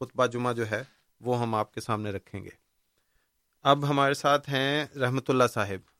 خطبہ 0.00 0.26
جمعہ 0.26 0.52
جو 0.52 0.70
ہے 0.70 0.82
وہ 1.20 1.40
ہم 1.40 1.54
آپ 1.54 1.74
کے 1.74 1.80
سامنے 1.80 2.10
رکھیں 2.10 2.44
گے۔ 2.44 2.50
اب 3.62 3.88
ہمارے 3.88 4.14
ساتھ 4.14 4.50
ہیں 4.50 4.84
رحمت 4.96 5.30
اللہ 5.30 5.44
صاحب۔ 5.54 5.90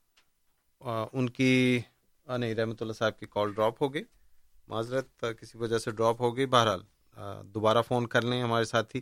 آ، 0.80 1.05
ان 1.12 1.30
کی 1.30 1.80
آ، 2.26 2.37
نہیں 2.37 2.55
رحمت 2.55 2.83
اللہ 2.83 2.93
صاحب 2.93 3.18
کی 3.18 3.26
کال 3.26 3.53
ڈراپ 3.53 3.83
ہو 3.83 3.95
گئی۔ 3.95 4.03
معذرت 4.68 5.24
آ، 5.24 5.33
کسی 5.33 5.59
وجہ 5.59 5.78
سے 5.78 5.91
ڈراپ 5.91 6.20
ہو 6.20 6.37
گئی۔ 6.37 6.47
بہرحال 6.47 6.80
دوبارہ 7.45 7.83
فون 7.89 8.07
کر 8.07 8.22
لیں 8.22 8.43
ہمارے 8.43 8.64
ساتھی۔ 8.64 9.01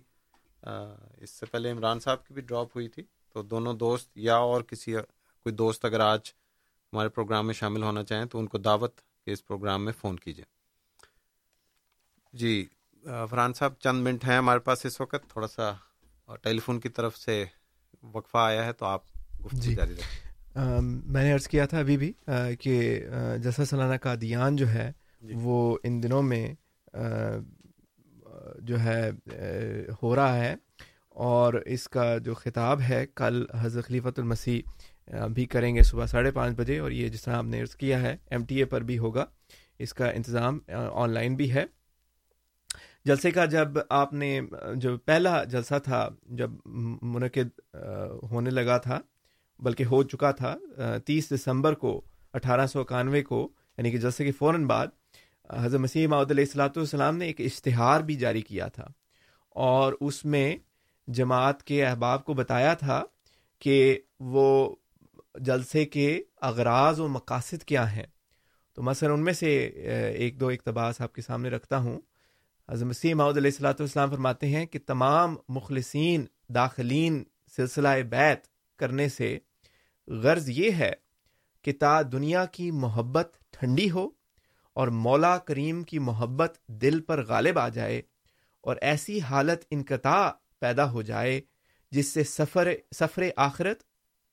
اس 0.63 1.31
سے 1.31 1.47
پہلے 1.47 1.71
عمران 1.71 2.01
صاحب 2.01 2.27
کی 2.27 2.35
بھی 2.35 2.43
ڈراپ 2.43 2.69
ہوئی 2.75 2.89
تھی 2.89 3.03
تو 3.33 3.43
دونوں 3.43 3.75
دوست 3.75 4.11
یا 4.15 4.37
اور 4.37 4.63
کسی 4.63 4.93
کوئی 4.93 5.55
دوست 5.55 5.85
اگر 5.85 6.01
آج 6.01 6.33
ہمارے 6.93 7.09
پروگرام 7.09 7.47
میں 7.47 7.55
شامل 7.55 7.83
ہونا 7.83 8.05
چاہیں 8.05 8.25
تو 8.25 8.39
ان 8.39 8.47
کو 8.47 8.59
دعوت 8.59 8.97
کہ 8.97 9.31
اس 9.31 9.47
پروگرام 9.47 9.85
میں 9.85 9.93
فون 10.01 10.17
کیجیے 10.17 10.45
جی 12.33 12.67
فرحان 13.05 13.53
صاحب 13.53 13.73
چند 13.79 14.03
منٹ 14.03 14.25
ہیں 14.25 14.37
ہمارے 14.37 14.59
پاس 14.59 14.87
اس 14.87 15.01
وقت 15.01 15.29
تھوڑا 15.29 15.47
سا 15.47 15.73
ٹیلی 16.43 16.59
فون 16.59 16.81
کی 16.81 16.89
طرف 16.89 17.17
سے 17.17 17.45
وقفہ 18.03 18.39
آیا 18.39 18.65
ہے 18.65 18.73
تو 18.73 18.87
آپ 18.87 19.03
گفتگو 19.45 19.61
جی۔ 19.61 19.75
جاری 19.75 19.95
رکھیں۔ 19.95 20.31
میں 20.85 21.23
نے 21.25 21.33
عرض 21.33 21.49
کیا 21.49 21.67
تھا 21.67 21.79
ابھی 21.79 21.97
بھی 21.97 22.13
کہ 22.61 23.01
جلسہ 23.43 23.63
سالانہ 23.63 23.97
قادیان 23.97 24.57
جو 24.57 24.69
ہے 24.69 24.93
جی۔ 25.23 25.35
وہ 25.37 25.77
ان 25.85 26.03
دنوں 26.03 26.23
میں 26.23 26.55
جو 28.61 28.81
ہے 28.81 29.11
ہو 30.03 30.17
رہا 30.17 30.37
ہے۔ 30.37 30.55
اور 31.09 31.55
اس 31.55 31.89
کا 31.89 32.19
جو 32.19 32.35
خطاب 32.35 32.81
ہے، 32.81 33.07
کل 33.15 33.45
حضرت 33.61 33.87
خلیفۃ 33.87 34.17
المسیح 34.17 34.63
بھی 35.35 35.45
کریں 35.47 35.75
گے 35.75 35.83
صبح 35.83 36.07
ساڑھے 36.07 36.31
پانچ 36.31 36.57
بجے۔ 36.57 36.79
اور 36.79 36.91
یہ 36.91 37.09
جس 37.09 37.23
طرح 37.23 37.37
آپ 37.37 37.45
نے 37.45 37.61
عرض 37.61 37.77
کیا 37.77 38.01
ہے، 38.03 38.17
ایم 38.31 38.45
ٹی 38.45 38.57
اے 38.57 38.65
پر 38.65 38.81
بھی 38.81 38.99
ہوگا۔ 38.99 39.25
اس 39.79 39.95
کا 39.95 40.11
انتظام 40.11 40.59
آن 40.93 41.11
لائن 41.11 41.35
بھی 41.37 41.53
ہے۔ 41.55 41.65
جلسے 43.05 43.31
کا 43.31 43.45
جب 43.45 43.69
آپ 43.91 44.13
نے، 44.13 44.41
جو 44.75 44.99
پہلا 44.99 45.45
جلسہ 45.45 45.75
تھا، 45.85 46.09
جب 46.27 46.51
منعقد 47.03 47.77
ہونے 48.23 48.51
لگا 48.51 48.79
تھا، 48.79 49.01
بلکہ 49.59 49.85
ہو 49.85 50.03
چکا 50.03 50.31
تھا 50.31 50.57
تیس 51.07 51.31
دسمبر 51.31 51.75
کو، 51.75 52.01
اٹھارہ 52.33 52.67
سو 52.67 52.81
اکانوے 52.81 53.23
کو 53.23 53.49
یعنی 53.79 53.91
کہ 53.91 53.99
جلسے 53.99 54.25
کے 54.25 54.33
فوراً 54.33 54.67
بعد 54.67 54.87
حضرت 55.59 55.81
مسیح 55.81 56.09
معود 56.09 56.31
علیہ 56.31 56.45
السلاۃ 56.45 56.69
والسلام 56.77 57.17
نے 57.17 57.27
ایک 57.27 57.41
اشتہار 57.41 58.01
بھی 58.01 58.15
جاری 58.15 58.43
کیا 58.43 58.69
تھا 58.69 58.87
اور 59.49 59.93
اس 60.01 60.25
میں 60.25 60.57
جماعت 61.09 61.63
کے 61.63 61.85
احباب 61.85 62.25
کو 62.25 62.35
بتایا 62.35 62.75
تھا 62.75 63.03
کہ 63.59 64.01
وہ 64.21 64.77
جلسے 65.35 65.85
کے 65.85 66.23
اغراض 66.41 67.01
و 67.01 67.09
مقاصد 67.09 67.65
کیا 67.65 67.93
ہیں۔ 67.93 68.07
تو 68.75 68.83
مثلا 68.83 69.13
ان 69.13 69.25
میں 69.25 69.33
سے 69.33 69.57
ایک 70.17 70.41
دو 70.41 70.49
اقتباس 70.49 71.01
آپ 71.01 71.15
کے 71.15 71.23
سامنے 71.23 71.49
رکھتا 71.49 71.79
ہوں۔ 71.79 72.01
حضرت 72.69 72.89
مسیح 72.89 73.15
معود 73.15 73.37
علیہ 73.37 73.51
السلاۃ 73.51 73.81
والسلام 73.81 74.11
فرماتے 74.11 74.47
ہیں 74.47 74.67
کہ 74.67 74.79
تمام 74.87 75.37
مخلصین 75.49 76.27
داخلین 76.55 77.25
سلسلہ 77.57 77.89
بیت 78.11 78.47
کرنے 78.79 79.09
سے 79.09 79.39
غرض 80.09 80.49
یہ 80.49 80.71
ہے 80.71 80.93
کہ 81.63 81.73
تا 81.81 82.03
دنیا 82.03 82.45
کی 82.45 82.71
محبت 82.71 83.37
ٹھنڈی 83.51 83.91
ہو 83.91 84.09
اور 84.73 84.89
مولا 84.89 85.39
کریم 85.39 85.83
کی 85.83 85.99
محبت 85.99 86.59
دل 86.67 87.01
پر 87.01 87.25
غالب 87.25 87.59
آ 87.59 87.69
جائے 87.69 88.03
اور 88.61 88.77
ایسی 88.81 89.21
حالت 89.21 89.65
انقطاع 89.71 90.31
پیدا 90.59 90.91
ہو 90.91 91.03
جائے 91.03 91.41
جس 91.91 92.07
سے 92.07 92.25
سفر 92.25 92.69
سفر 92.95 93.23
آخرت 93.37 93.83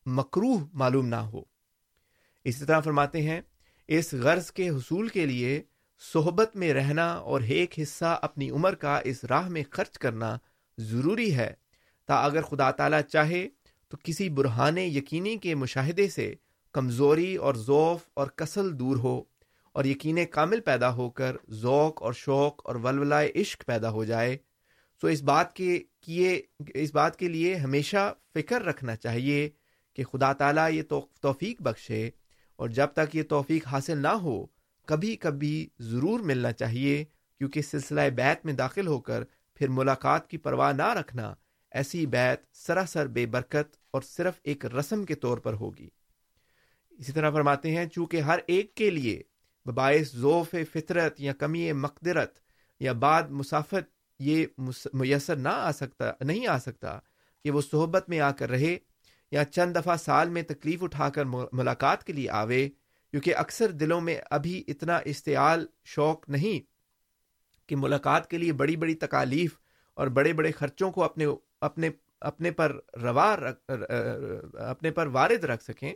مکروح 0.06 0.62
معلوم 0.74 1.08
نہ 1.08 1.16
ہو۔ 1.16 1.42
اسی 2.44 2.66
طرح 2.66 2.80
فرماتے 2.80 3.22
ہیں، 3.22 3.42
اس 3.88 4.14
غرض 4.14 4.52
کے 4.52 4.70
حصول 4.70 5.08
کے 5.08 5.26
لیے 5.26 5.62
صحبت 6.14 6.56
میں 6.56 6.74
رہنا 6.74 7.14
اور 7.14 7.42
ایک 7.42 7.80
حصہ 7.80 8.20
اپنی 8.22 8.50
عمر 8.50 8.76
کا 8.76 9.00
اس 9.04 9.24
راہ 9.24 9.50
میں 9.50 9.64
خرچ 9.72 9.98
کرنا 9.98 10.38
ضروری 10.78 11.36
ہے 11.36 11.54
تا 12.06 12.16
اگر 12.16 12.42
خدا 12.42 12.72
تعالیٰ 12.72 13.02
چاہے 13.02 13.48
تو 13.88 13.98
کسی 14.04 14.30
برہان 14.30 14.78
یقینی 14.78 15.38
کے 15.38 15.56
مشاہدے 15.56 16.10
سے 16.10 16.36
کمزوری 16.72 17.36
اور 17.36 17.56
ذوف 17.56 18.10
اور 18.14 18.28
کسل 18.28 18.80
دور 18.80 18.98
ہو۔ 18.98 19.24
اور 19.78 19.86
یقین 19.86 20.18
کامل 20.32 20.62
پیدا 20.62 20.90
ہو 20.96 21.10
کر 21.10 21.36
ذوق 21.50 22.02
اور 22.04 22.14
شوق 22.14 22.62
اور 22.66 22.76
ولولائے 22.76 23.32
عشق 23.36 23.66
پیدا 23.66 23.90
ہو 23.90 24.04
جائے 24.06 24.38
سو 25.02 25.08
اس 25.08 25.22
بات 25.22 25.54
کے 25.56 25.78
کیے، 26.02 26.42
اس 26.74 26.94
بات 26.94 27.20
کے 27.20 27.28
لیے 27.28 27.56
ہمیشہ 27.56 28.14
فکر 28.34 28.62
رکھنا 28.62 28.96
چاہیے 28.96 29.50
کہ 29.94 30.04
خدا 30.04 30.34
تعالیٰ 30.34 30.72
یہ 30.72 30.82
توفیق 31.22 31.62
بخشے 31.62 32.10
اور 32.56 32.70
جب 32.70 32.88
تک 32.88 33.16
یہ 33.16 33.24
توفیق 33.24 33.68
حاصل 33.68 33.98
نہ 33.98 34.16
ہو، 34.22 34.46
کبھی 34.88 35.16
کبھی 35.16 35.68
ضرور 35.80 36.20
ملنا 36.20 36.52
چاہیے، 36.52 37.04
کیونکہ 37.38 37.62
سلسلہ 37.62 38.10
بیت 38.16 38.46
میں 38.46 38.54
داخل 38.54 38.88
ہو 38.88 39.00
کر 39.00 39.24
پھر 39.56 39.68
ملاقات 39.70 40.28
کی 40.30 40.38
پرواہ 40.38 40.74
نہ 40.74 40.94
رکھنا 40.94 41.34
ایسی 41.72 42.06
بیت 42.06 42.56
سراسر 42.56 43.08
بے 43.08 43.26
برکت 43.26 43.78
اور 43.92 44.02
صرف 44.02 44.40
ایک 44.44 44.66
رسم 44.66 45.06
کے 45.06 45.16
طور 45.16 45.38
پر 45.38 45.54
ہوگی۔ 45.54 45.90
اسی 46.92 47.12
طرح 47.12 47.30
فرماتے 47.30 47.76
ہیں، 47.76 47.86
چونکہ 47.86 48.22
ہر 48.22 48.40
ایک 48.48 48.76
کے 48.76 48.90
لیے 48.90 49.22
باعث 49.70 50.16
ذوف 50.16 50.56
فطرت 50.74 51.20
یا 51.20 51.34
کمی 51.34 51.72
مقدرت 51.74 52.40
یا 52.80 52.94
بعد 52.94 53.30
مسافت، 53.30 53.90
یہ 54.20 54.46
میسر 54.94 55.36
نہ 55.36 55.50
آ 55.50 55.72
سکتا، 55.72 56.12
نہیں 56.22 56.48
آ 56.48 56.58
سکتا 56.58 56.98
کہ 57.46 57.52
وہ 57.52 57.62
صحبت 57.62 58.10
میں 58.10 58.20
آ 58.20 58.32
کر 58.32 58.50
رہے 58.50 58.76
یا 59.32 59.44
چند 59.46 59.76
دفعہ 59.76 59.96
سال 59.96 60.30
میں 60.30 60.44
تکلیف 60.44 60.84
اٹھا 60.84 61.10
کر 61.10 61.26
ملاقات 61.26 62.04
کے 62.04 62.14
لیے 62.14 62.30
آوے، 62.30 62.68
کیونکہ 63.14 63.36
اکثر 63.36 63.72
دلوں 63.72 64.02
میں 64.02 64.18
ابھی 64.32 64.64
اتنا 64.68 64.98
اشتعال 65.06 65.66
شوق 65.86 66.30
نہیں 66.30 66.66
کہ 67.70 67.76
ملاقات 67.76 68.30
کے 68.30 68.38
لیے 68.38 68.54
بڑی 68.54 68.76
بڑی 68.76 68.96
تکالیف 68.96 69.58
اور 69.98 70.08
بڑے 70.08 70.34
بڑے 70.34 70.52
خرچوں 70.52 70.92
کو 70.92 71.04
اپنے 71.04 71.26
اپنے 71.62 71.90
اپنے 72.22 72.52
پر 72.52 72.76
روا 73.04 73.36
اپنے 74.70 74.92
پر 74.92 75.08
وارد 75.08 75.44
رکھ 75.44 75.64
سکیں۔ 75.64 75.94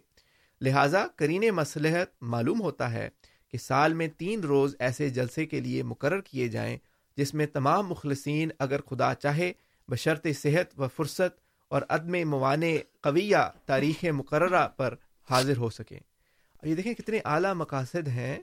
لہٰذا 0.62 1.06
کرین 1.16 1.50
مصلحت 1.52 2.22
معلوم 2.22 2.62
ہوتا 2.62 2.92
ہے 2.92 3.10
کہ 3.52 3.58
سال 3.58 3.94
میں 3.94 4.08
تین 4.18 4.40
روز 4.40 4.76
ایسے 4.80 5.10
جلسے 5.10 5.46
کے 5.46 5.60
لیے 5.60 5.84
مقرر 5.84 6.22
کیے 6.22 6.48
جائیں 6.48 6.78
جس 7.18 7.34
میں 7.34 7.46
تمام 7.46 7.88
مخلصین 7.88 8.50
اگر 8.60 8.82
خدا 8.82 9.14
چاہے 9.16 9.52
بشرط 9.90 10.28
صحت 10.42 10.80
و 10.80 10.88
فرصت 10.88 11.40
اور 11.72 11.82
عدم 11.90 12.16
موانع 12.30 12.76
قویہ 13.02 13.38
تاریخ 13.66 14.04
مقررہ 14.14 14.68
پر 14.68 14.96
حاضر 15.30 15.58
ہو 15.58 15.70
سکیں۔ 15.70 16.00
یہ 16.64 16.76
دیکھیں 16.76 16.94
کتنے 16.94 17.20
اعلیٰ 17.26 17.54
مقاصد 17.54 18.08
ہیں 18.08 18.38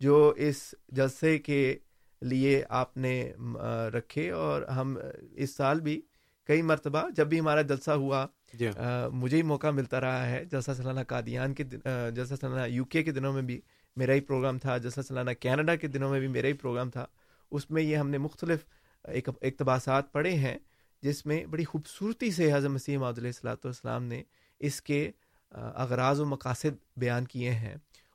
جو 0.00 0.32
اس 0.36 0.74
جلسے 0.88 1.38
کے 1.38 1.78
لیے 2.22 2.62
آپ 2.68 2.96
نے 2.96 3.32
رکھے 3.94 4.30
اور 4.30 4.62
ہم 4.62 4.96
اس 5.32 5.54
سال 5.56 5.80
بھی 5.80 6.00
کئی 6.48 6.62
مرتبہ 6.62 7.08
جب 7.16 7.26
بھی 7.26 7.40
ہمارا 7.40 7.62
جلسہ 7.62 7.90
ہوا 7.90 8.26
جی 8.52 8.68
مجھے 9.12 9.36
ہی 9.36 9.42
موقع 9.42 9.70
ملتا 9.70 10.00
رہا 10.00 10.30
ہے۔ 10.30 10.44
جلسہ 10.44 10.70
سالانہ 10.76 11.00
قادیان 11.08 11.54
کے 11.54 11.64
جلسہ 11.64 12.34
سالانہ 12.40 12.66
یو 12.66 12.84
کے 12.84 13.02
کے 13.02 13.12
دنوں 13.12 13.32
میں 13.32 13.42
بھی 13.42 13.60
میرا 13.96 14.14
ہی 14.14 14.20
پروگرام 14.20 14.58
تھا 14.58 14.76
جلسہ 14.78 15.00
سالانہ 15.00 15.30
کینیڈا 15.40 15.76
کے 15.76 15.88
دنوں 15.88 16.10
میں 16.10 16.20
بھی 16.20 16.28
میرا 16.28 16.48
ہی 16.48 16.52
پروگرام 16.52 16.90
تھا، 16.90 17.06
اس 17.52 17.70
میں 17.70 17.82
یہ 17.82 17.96
ہم 17.96 18.10
نے 18.10 18.18
مختلف 18.18 18.64
اقتباسات 19.04 20.12
پڑھے 20.12 20.34
ہیں، 20.34 20.56
جس 21.02 21.24
میں 21.26 21.44
بڑی 21.46 21.64
خوبصورتی 21.64 22.30
سے 22.30 22.52
حضرت 22.52 22.70
مسیح 22.70 22.98
محدود 22.98 23.18
علیہ 23.18 23.30
السلاۃ 23.30 23.64
والسلام 23.64 24.04
نے 24.04 24.22
اس 24.60 24.80
کے 24.82 25.10
اغراض 25.52 26.20
و 26.20 26.26
مقاصد 26.26 26.76
بیان 26.96 27.24
کیے 27.24 27.50
ہیں۔ 27.50 27.74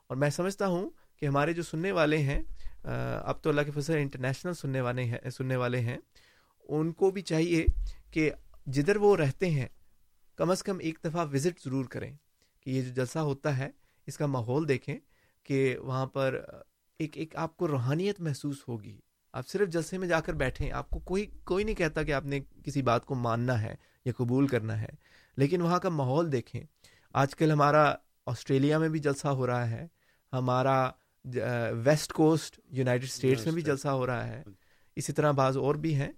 اور 0.09 0.17
میں 0.17 0.30
سمجھتا 0.30 0.67
ہوں 0.67 0.89
کہ 1.21 1.26
ہمارے 1.26 1.53
جو 1.53 1.63
سننے 1.63 1.91
والے 1.91 2.17
ہیں 2.17 2.41
اب 2.84 3.41
تو 3.43 3.49
اللہ 3.49 3.61
کے 3.61 3.71
فصل 3.71 3.95
انٹرنیشنل 3.95 4.53
سننے 4.53 4.82
والے 4.82 5.03
ہیں، 5.03 5.30
سننے 5.30 5.55
والے 5.55 5.80
ہیں، 5.80 5.97
ان 6.69 6.91
کو 6.93 7.09
بھی 7.11 7.21
چاہیے 7.21 7.65
کہ 8.11 8.30
جدھر 8.65 8.95
وہ 8.95 9.15
رہتے 9.17 9.49
ہیں، 9.49 9.67
کم 10.39 10.49
از 10.49 10.63
کم 10.63 10.78
ایک 10.80 10.99
دفعہ 11.05 11.26
وزٹ 11.34 11.63
ضرور 11.63 11.86
کریں 11.86 12.11
کہ 12.65 12.69
یہ 12.69 12.82
جو 12.82 12.93
جلسہ 12.93 13.19
ہوتا 13.19 13.57
ہے، 13.57 13.69
اس 14.07 14.17
کا 14.17 14.26
ماحول 14.28 14.67
دیکھیں۔ 14.67 14.97
کہ 15.45 15.77
وہاں 15.77 16.05
پر 16.05 16.41
ایک 16.99 17.17
ایک 17.17 17.35
آپ 17.35 17.57
کو 17.57 17.67
روحانیت 17.67 18.21
محسوس 18.21 18.55
ہوگی۔ 18.67 18.99
آپ 19.33 19.47
صرف 19.47 19.69
جلسے 19.69 19.97
میں 19.97 20.07
جا 20.07 20.19
کر 20.19 20.33
بیٹھیں 20.33 20.71
آپ 20.71 20.89
کو 20.89 20.99
کوئی 20.99 21.25
کوئی 21.43 21.63
نہیں 21.63 21.75
کہتا 21.75 22.03
کہ 22.03 22.13
آپ 22.13 22.25
نے 22.25 22.39
کسی 22.63 22.81
بات 22.81 23.05
کو 23.05 23.15
ماننا 23.15 23.61
ہے 23.61 23.75
یا 24.05 24.13
قبول 24.17 24.47
کرنا 24.47 24.81
ہے 24.81 24.89
لیکن 25.37 25.61
وہاں 25.61 25.79
کا 25.79 25.89
ماحول 25.89 26.31
دیکھیں۔ 26.31 26.61
آج 27.13 27.35
کل 27.35 27.51
ہمارا 27.51 27.95
آسٹریلیا 28.25 28.77
میں 28.77 28.89
بھی 28.89 28.99
جلسہ 28.99 29.27
ہو 29.27 29.47
رہا 29.47 29.69
ہے 29.69 29.87
ہمارا 30.33 30.91
ویسٹ 31.85 32.13
کوسٹ 32.13 32.59
یونائٹڈ 32.65 33.03
اسٹیٹس 33.03 33.45
میں 33.45 33.53
بھی 33.53 33.61
جلسہ 33.61 33.87
ہو 33.87 34.05
رہا 34.05 34.27
ہے۔ 34.27 34.43
اسی 34.95 35.13
طرح 35.13 35.31
بعض 35.31 35.57
اور 35.57 35.75
بھی 35.75 35.95
ہیں۔ 35.95 36.11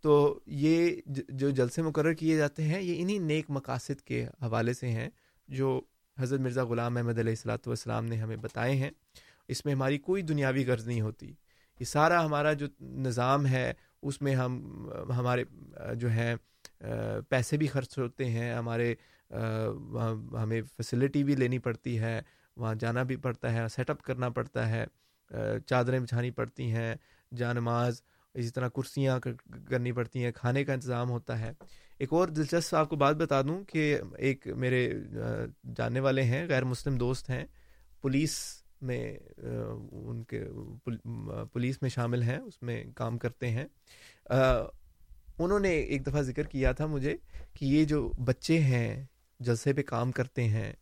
تو 0.00 0.40
یہ 0.46 0.96
جو 1.28 1.50
جلسے 1.50 1.82
مقرر 1.82 2.12
کیے 2.12 2.36
جاتے 2.36 2.62
ہیں 2.62 2.80
یہ 2.82 3.02
انہی 3.02 3.18
نیک 3.18 3.46
مقاصد 3.48 4.00
کے 4.00 4.24
حوالے 4.24 4.74
سے 4.74 4.88
ہیں 4.88 5.10
جو 5.48 5.80
حضرت 6.22 6.40
مرزا 6.40 6.64
غلام 6.64 6.96
احمد 6.96 7.18
علیہ 7.18 7.32
السلاۃ 7.32 7.66
والسلام 7.66 8.06
نے 8.06 8.16
ہمیں 8.16 8.36
بتائے 8.36 8.76
ہیں، 8.76 8.90
اس 9.48 9.64
میں 9.64 9.74
ہماری 9.74 9.98
کوئی 9.98 10.22
دنیاوی 10.22 10.66
غرض 10.66 10.86
نہیں 10.86 11.00
ہوتی۔ 11.00 11.32
یہ 11.80 11.84
سارا 11.84 12.24
ہمارا 12.24 12.52
جو 12.52 12.66
نظام 12.80 13.46
ہے، 13.46 13.72
اس 14.02 14.20
میں 14.22 14.34
ہم، 14.34 14.90
ہمارے، 15.16 15.44
جو 15.94 16.08
ہیں 16.10 16.34
پیسے 17.28 17.56
بھی 17.56 17.66
خرچ 17.66 17.98
ہوتے 17.98 18.28
ہیں، 18.30 18.52
ہمارے 18.54 18.94
ہمیں 19.30 20.60
فیسلٹی 20.76 21.24
بھی 21.24 21.34
لینی 21.34 21.58
پڑتی 21.58 21.98
ہے، 21.98 22.20
وہاں 22.56 22.74
جانا 22.74 23.02
بھی 23.02 23.16
پڑتا 23.16 23.52
ہے 23.52 23.68
سیٹ 23.74 23.90
اپ 23.90 24.02
کرنا 24.02 24.28
پڑتا 24.28 24.68
ہے 24.68 24.84
چادریں 25.66 25.98
بچھانی 26.00 26.30
پڑتی 26.30 26.70
ہیں 26.72 26.94
جا 27.32 27.52
نماز 27.52 28.02
اسی 28.34 28.50
طرح 28.50 28.68
کرسیاں 28.68 29.18
کرنی 29.68 29.92
پڑتی 29.92 30.24
ہیں، 30.24 30.32
کھانے 30.32 30.64
کا 30.64 30.72
انتظام 30.72 31.10
ہوتا 31.10 31.38
ہے۔ 31.40 31.52
ایک 31.98 32.12
اور 32.12 32.28
دلچسپ 32.28 32.74
آپ 32.74 32.88
کو 32.88 32.96
بات 32.96 33.16
بتا 33.16 33.40
دوں 33.42 33.62
کہ 33.64 33.98
ایک 34.18 34.46
میرے 34.56 34.88
جاننے 35.76 36.00
والے 36.00 36.22
ہیں، 36.22 36.46
غیر 36.48 36.64
مسلم 36.64 36.96
دوست 36.96 37.30
ہیں، 37.30 37.44
پولیس 38.02 38.38
میں 38.80 39.18
ان 39.38 40.22
کے 40.24 40.42
پولیس 41.52 41.82
میں 41.82 41.90
شامل 41.90 42.22
ہیں، 42.22 42.38
اس 42.38 42.62
میں 42.62 42.84
کام 42.96 43.18
کرتے 43.18 43.50
ہیں۔ 43.50 43.66
انہوں 45.38 45.60
نے 45.60 45.70
ایک 45.70 46.06
دفعہ 46.06 46.22
ذکر 46.22 46.42
کیا 46.42 46.72
تھا 46.72 46.86
مجھے 46.86 47.16
کہ 47.52 47.64
یہ 47.64 47.84
جو 47.84 48.10
بچے 48.18 48.58
ہیں، 48.60 49.04
جلسے 49.40 49.72
پہ 49.72 49.82
کام 49.82 50.12
کرتے 50.12 50.44
ہیں 50.44 50.72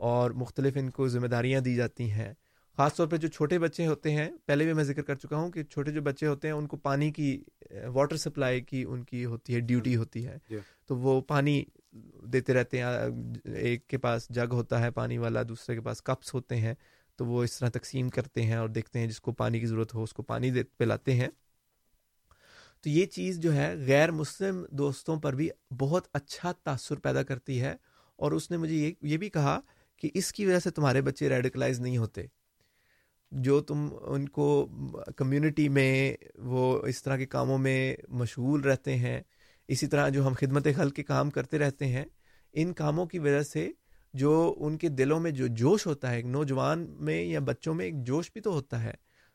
اور 0.00 0.30
مختلف 0.30 0.76
ان 0.76 0.90
کو 0.90 1.08
ذمہ 1.08 1.26
داریاں 1.26 1.60
دی 1.60 1.74
جاتی 1.74 2.10
ہیں 2.10 2.32
خاص 2.76 2.94
طور 2.94 3.06
پہ 3.06 3.16
جو 3.16 3.28
چھوٹے 3.28 3.58
بچے 3.58 3.86
ہوتے 3.86 4.10
ہیں 4.10 4.30
پہلے 4.46 4.64
بھی 4.64 4.72
میں 4.72 4.84
ذکر 4.84 5.02
کر 5.02 5.14
چکا 5.14 5.36
ہوں 5.36 5.50
کہ 5.50 5.64
چھوٹے 5.64 5.92
جو 5.92 6.02
بچے 6.02 6.26
ہوتے 6.26 6.48
ہیں 6.48 6.54
ان 6.54 6.66
کو 6.66 6.76
پانی 6.76 7.10
کی 7.10 7.44
واٹر 7.86 8.16
سپلائی 8.16 8.60
کی 8.60 8.84
ان 8.88 9.04
کی 9.04 9.24
ہوتی 9.24 9.54
ہے 9.54 9.60
ڈیوٹی 9.60 9.96
ہوتی 9.96 10.26
ہے۔ 10.26 10.38
تو 10.86 10.96
وہ 10.96 11.20
پانی 11.20 11.64
دیتے 12.32 12.54
رہتے 12.54 12.78
ہیں 12.78 12.86
ایک 13.54 13.86
کے 13.86 13.98
پاس 13.98 14.28
جگ 14.30 14.52
ہوتا 14.52 14.80
ہے 14.80 14.90
پانی 14.90 15.18
والا 15.18 15.42
دوسرے 15.48 15.74
کے 15.74 15.80
پاس 15.80 16.02
کپس 16.02 16.34
ہوتے 16.34 16.56
ہیں۔ 16.56 16.74
تو 17.16 17.26
وہ 17.26 17.44
اس 17.44 17.58
طرح 17.58 17.68
تقسیم 17.68 18.08
کرتے 18.08 18.42
ہیں 18.42 18.54
اور 18.54 18.68
دیکھتے 18.68 18.98
ہیں 18.98 19.06
جس 19.06 19.20
کو 19.20 19.32
پانی 19.32 19.60
کی 19.60 19.66
ضرورت 19.66 19.94
ہو 19.94 20.02
اس 20.02 20.12
کو 20.12 20.22
پانی 20.22 20.62
پلاتے 20.62 21.14
ہیں۔ 21.14 21.28
تو 22.80 22.88
یہ 22.88 23.06
چیز 23.06 23.38
جو 23.38 23.54
ہے 23.54 23.74
غیر 23.86 24.10
مسلم 24.10 24.64
دوستوں 24.70 25.20
پر 25.20 25.32
بھی 25.32 25.48
بہت 25.78 26.08
اچھا 26.12 26.52
تاثر 26.52 26.96
پیدا 26.96 27.22
کرتی 27.22 27.60
ہے۔ 27.60 27.76
اور 28.16 28.32
اس 28.32 28.50
نے 28.50 28.56
مجھے 28.56 28.74
یہ 28.74 28.92
یہ 29.02 29.16
بھی 29.16 29.30
کہا 29.30 29.60
کہ 29.96 30.10
اس 30.14 30.32
کی 30.32 30.46
وجہ 30.46 30.58
سے 30.58 30.70
تمہارے 30.70 31.00
بچے 31.02 31.28
ریڈیکلائز 31.28 31.80
نہیں 31.80 31.98
ہوتے۔ 31.98 32.26
جو 33.32 33.60
تم 33.60 33.88
ان 34.00 34.28
کو 34.28 34.68
کمیونٹی 35.16 35.68
میں 35.68 36.16
وہ 36.38 36.86
اس 36.86 37.02
طرح 37.02 37.16
کے 37.16 37.26
کاموں 37.26 37.58
میں 37.58 37.96
مشغول 38.08 38.60
رہتے 38.60 38.96
ہیں، 38.96 39.20
اسی 39.68 39.86
طرح 39.86 40.08
جو 40.08 40.26
ہم 40.26 40.32
خدمت 40.40 40.66
خل 40.76 40.90
کے 40.90 41.02
کام 41.02 41.30
کرتے 41.30 41.58
رہتے 41.58 41.86
ہیں، 41.86 42.04
ان 42.52 42.72
کاموں 42.72 43.06
کی 43.06 43.18
وجہ 43.18 43.42
سے 43.42 43.70
جو 44.14 44.54
ان 44.58 44.76
کے 44.78 44.88
دلوں 44.88 45.20
میں 45.20 45.30
جو 45.30 45.46
جوش 45.46 45.86
ہوتا 45.86 46.10
ہے، 46.10 46.16
ایک 46.16 46.26
نوجوان 46.26 46.86
میں 46.98 47.22
یا 47.22 47.40
بچوں 47.40 47.74
میں 47.74 47.84
ایک 47.84 48.02
جوش 48.06 48.32
بھی 48.32 48.40
تو 48.40 48.52
ہوتا 48.52 48.82
ہے 48.82 48.94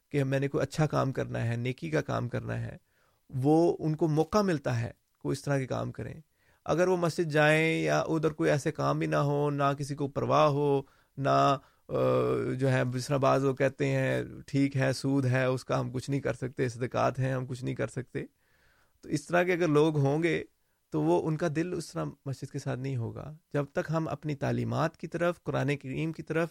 کہ 0.10 0.24
میں 0.24 0.39
نے 0.39 0.48
کوئی 0.48 0.64
اچھا 0.64 0.86
کام 0.86 1.12
کرنا 1.12 1.46
ہے، 1.46 1.56
نیکی 1.56 1.89
کا 1.89 2.02
کام 2.02 2.30
کرنا 2.30 2.62
ہے، 2.62 2.78
وہ 3.30 3.78
ان 3.80 3.96
کو 3.96 4.08
موقع 4.08 4.42
ملتا 4.42 4.82
ہے 4.82 4.92
کوئی 5.18 5.34
اس 5.34 5.42
طرح 5.42 5.58
کے 5.58 5.68
کام 5.68 5.92
کریں۔ 5.92 6.14
اگر 6.66 6.88
وہ 6.88 6.98
مسجد 6.98 7.32
جائیں 7.32 7.82
یا 7.82 8.00
ادھر 8.00 8.30
کوئی 8.30 8.50
ایسے 8.50 8.72
کام 8.72 9.00
بھی 9.00 9.08
نہ 9.08 9.16
ہو، 9.16 9.50
نہ 9.50 9.64
کسی 9.78 9.96
کو 9.96 10.08
پرواہ 10.08 10.48
ہو، 10.48 10.82
نہ 11.18 11.58
جو 12.56 12.72
ہے 12.72 12.84
بسرا 12.84 13.18
باز 13.18 13.44
وہ 13.44 13.54
کہتے 13.54 13.86
ہیں، 13.86 14.24
ٹھیک 14.48 14.78
ہے، 14.78 14.94
سود 14.94 15.26
ہے، 15.26 15.46
اس 15.46 15.66
کا 15.66 15.80
ہم 15.80 15.92
کچھ 15.92 16.10
نہیں 16.10 16.22
کر 16.22 16.34
سکتے، 16.34 16.70
صدقات 16.70 17.20
ہیں، 17.20 17.34
ہم 17.34 17.46
کچھ 17.46 17.64
نہیں 17.64 17.76
کر 17.76 17.88
سکتے۔ 17.88 18.26
تو 19.02 19.10
اس 19.10 19.26
طرح 19.26 19.44
کے 19.44 19.54
اگر 19.54 19.68
لوگ 19.68 19.98
ہوں 19.98 20.24
گے، 20.24 20.44
تو 20.89 21.02
وہ 21.02 21.28
ان 21.28 21.38
کا 21.38 21.48
دل 21.56 21.74
اس 21.74 21.92
طرح 21.92 22.06
مسجد 22.26 22.52
کے 22.52 22.60
ساتھ 22.60 22.80
نہیں 22.80 22.96
ہوگا۔ 22.96 23.34
جب 23.54 23.66
تک 23.74 23.92
ہم 23.92 24.08
اپنی 24.08 24.36
تعلیمات 24.36 24.98
کی 24.98 25.08
طرف، 25.08 25.44
قرآن 25.44 25.78
کریم 25.78 26.12
کی 26.12 26.24
طرف 26.24 26.50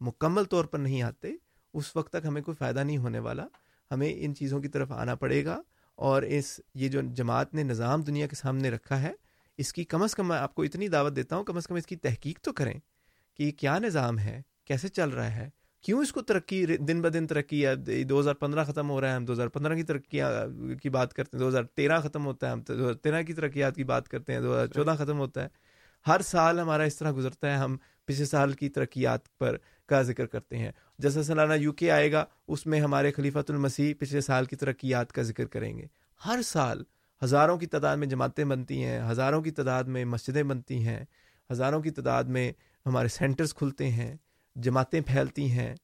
مکمل 0.00 0.44
طور 0.44 0.64
پر 0.64 0.78
نہیں 0.78 1.02
آتے، 1.02 1.28
اس 1.74 1.96
وقت 1.96 2.12
تک 2.12 2.26
ہمیں 2.26 2.42
کوئی 2.42 2.54
فائدہ 2.54 2.80
نہیں 2.80 2.98
ہونے 2.98 3.18
والا۔ 3.18 3.46
ہمیں 3.90 4.12
ان 4.16 4.34
چیزوں 4.34 4.60
کی 4.60 4.68
طرف 4.68 4.92
آنا 4.92 5.14
پڑے 5.14 5.44
گا۔ 5.44 5.62
اور 5.94 6.22
اس، 6.22 6.60
یہ 6.74 6.88
جو 6.88 7.00
جماعت 7.00 7.54
نے 7.54 7.62
نظام 7.62 8.02
دنیا 8.02 8.26
کے 8.26 8.36
سامنے 8.36 8.70
رکھا 8.70 9.02
ہے، 9.02 9.12
اس 9.56 9.72
کی 9.72 9.84
کم 9.84 10.02
از 10.02 10.14
کم 10.14 10.28
میں 10.28 10.36
آپ 10.36 10.54
کو 10.54 10.62
اتنی 10.62 10.88
دعوت 10.88 11.16
دیتا 11.16 11.36
ہوں، 11.36 11.44
کم 11.44 11.56
از 11.56 11.66
کم 11.66 11.74
اس 11.74 11.86
کی 11.86 11.96
تحقیق 11.96 12.40
تو 12.40 12.52
کریں 12.52 12.80
کہ 13.34 13.42
یہ 13.42 13.50
کیا 13.50 13.78
نظام 13.78 14.18
ہے۔ 14.18 14.42
کیسے 14.68 14.88
چل 14.88 15.08
رہا 15.08 15.36
ہے؟ 15.36 15.48
کیوں 15.84 16.00
اس 16.00 16.12
کو 16.12 16.20
ترقی 16.20 16.66
دن 16.66 17.02
بدن 17.02 17.26
ترقی 17.26 17.66
ہے 17.66 18.02
دو 18.04 18.20
ہزار 18.20 18.34
پندرہ 18.34 18.64
ختم 18.64 18.90
ہو 18.90 19.00
رہا 19.00 19.10
ہے؟ 19.10 19.16
ہم 19.16 19.24
دو 19.24 19.32
ہزار 19.32 19.48
پندرہ 19.48 19.74
کی 19.74 19.82
ترقیاں 19.82 20.30
کی 20.82 20.90
بات 20.90 21.14
کرتے 21.14 21.36
ہیں 21.36 21.42
دو 21.42 21.48
ہزار 21.48 21.64
تیرہ 21.64 22.00
ختم 22.00 22.26
ہوتا 22.26 22.46
ہے 22.46 22.52
ہم 22.52 22.60
دو 22.60 22.74
ہزار 22.74 22.94
تیرہ 22.94 23.22
کی 23.22 23.32
ترقیات 23.32 23.76
کی 23.76 23.84
بات 23.84 24.08
کرتے 24.08 24.32
ہیں 24.32 24.40
دو 24.40 24.52
ہزار 24.52 24.66
چودہ 24.66 24.94
ختم 24.98 25.18
ہوتا 25.18 25.42
ہے۔ 25.42 25.48
ہر 26.06 26.20
سال 26.20 26.60
ہمارا 26.60 26.82
اس 26.82 26.96
طرح 26.96 27.12
گزرتا 27.16 27.50
ہے 27.50 27.56
ہم 27.56 27.76
پچھلے 28.04 28.26
سال 28.26 28.52
کی 28.52 28.68
ترقیات 28.68 29.38
پر 29.38 29.56
کا 29.86 30.02
ذکر 30.02 30.26
کرتے 30.26 30.58
ہیں۔ 30.58 30.72
جیسا 30.98 31.22
سالانہ 31.22 31.54
یو 31.54 31.72
کے 31.72 31.90
آئے 31.90 32.12
گا 32.12 32.24
اس 32.48 32.66
میں 32.66 32.80
ہمارے 32.80 33.12
خلیفۃ 33.12 33.48
المسیح 33.48 33.94
پچھلے 33.98 34.20
سال 34.20 34.44
کی 34.44 34.56
ترقیات 34.56 35.12
کا 35.12 35.22
ذکر 35.22 35.46
کریں 35.46 35.78
گے۔ 35.78 35.86
ہر 36.26 36.42
سال 36.42 36.82
ہزاروں 37.24 37.56
کی 37.58 37.66
تعداد 37.66 37.96
میں 37.96 38.06
جماعتیں 38.06 38.44
بنتی 38.44 38.84
ہیں 38.84 39.00
ہزاروں 39.10 39.42
کی 39.42 39.50
تعداد 39.50 39.84
میں 39.84 40.04
مسجدیں 40.04 40.42
بنتی 40.42 40.86
ہیں 40.86 41.04
ہزاروں 41.52 41.82
کی 41.82 41.90
تعداد 41.90 42.24
میں 42.24 42.52
ہمارے 42.86 43.08
سینٹرز 43.08 43.54
کھلتے 43.54 43.88
ہیں۔ 43.90 44.16
جماعتیں 44.62 45.00
پھیلتی 45.00 45.50
ہیں۔ 45.50 45.74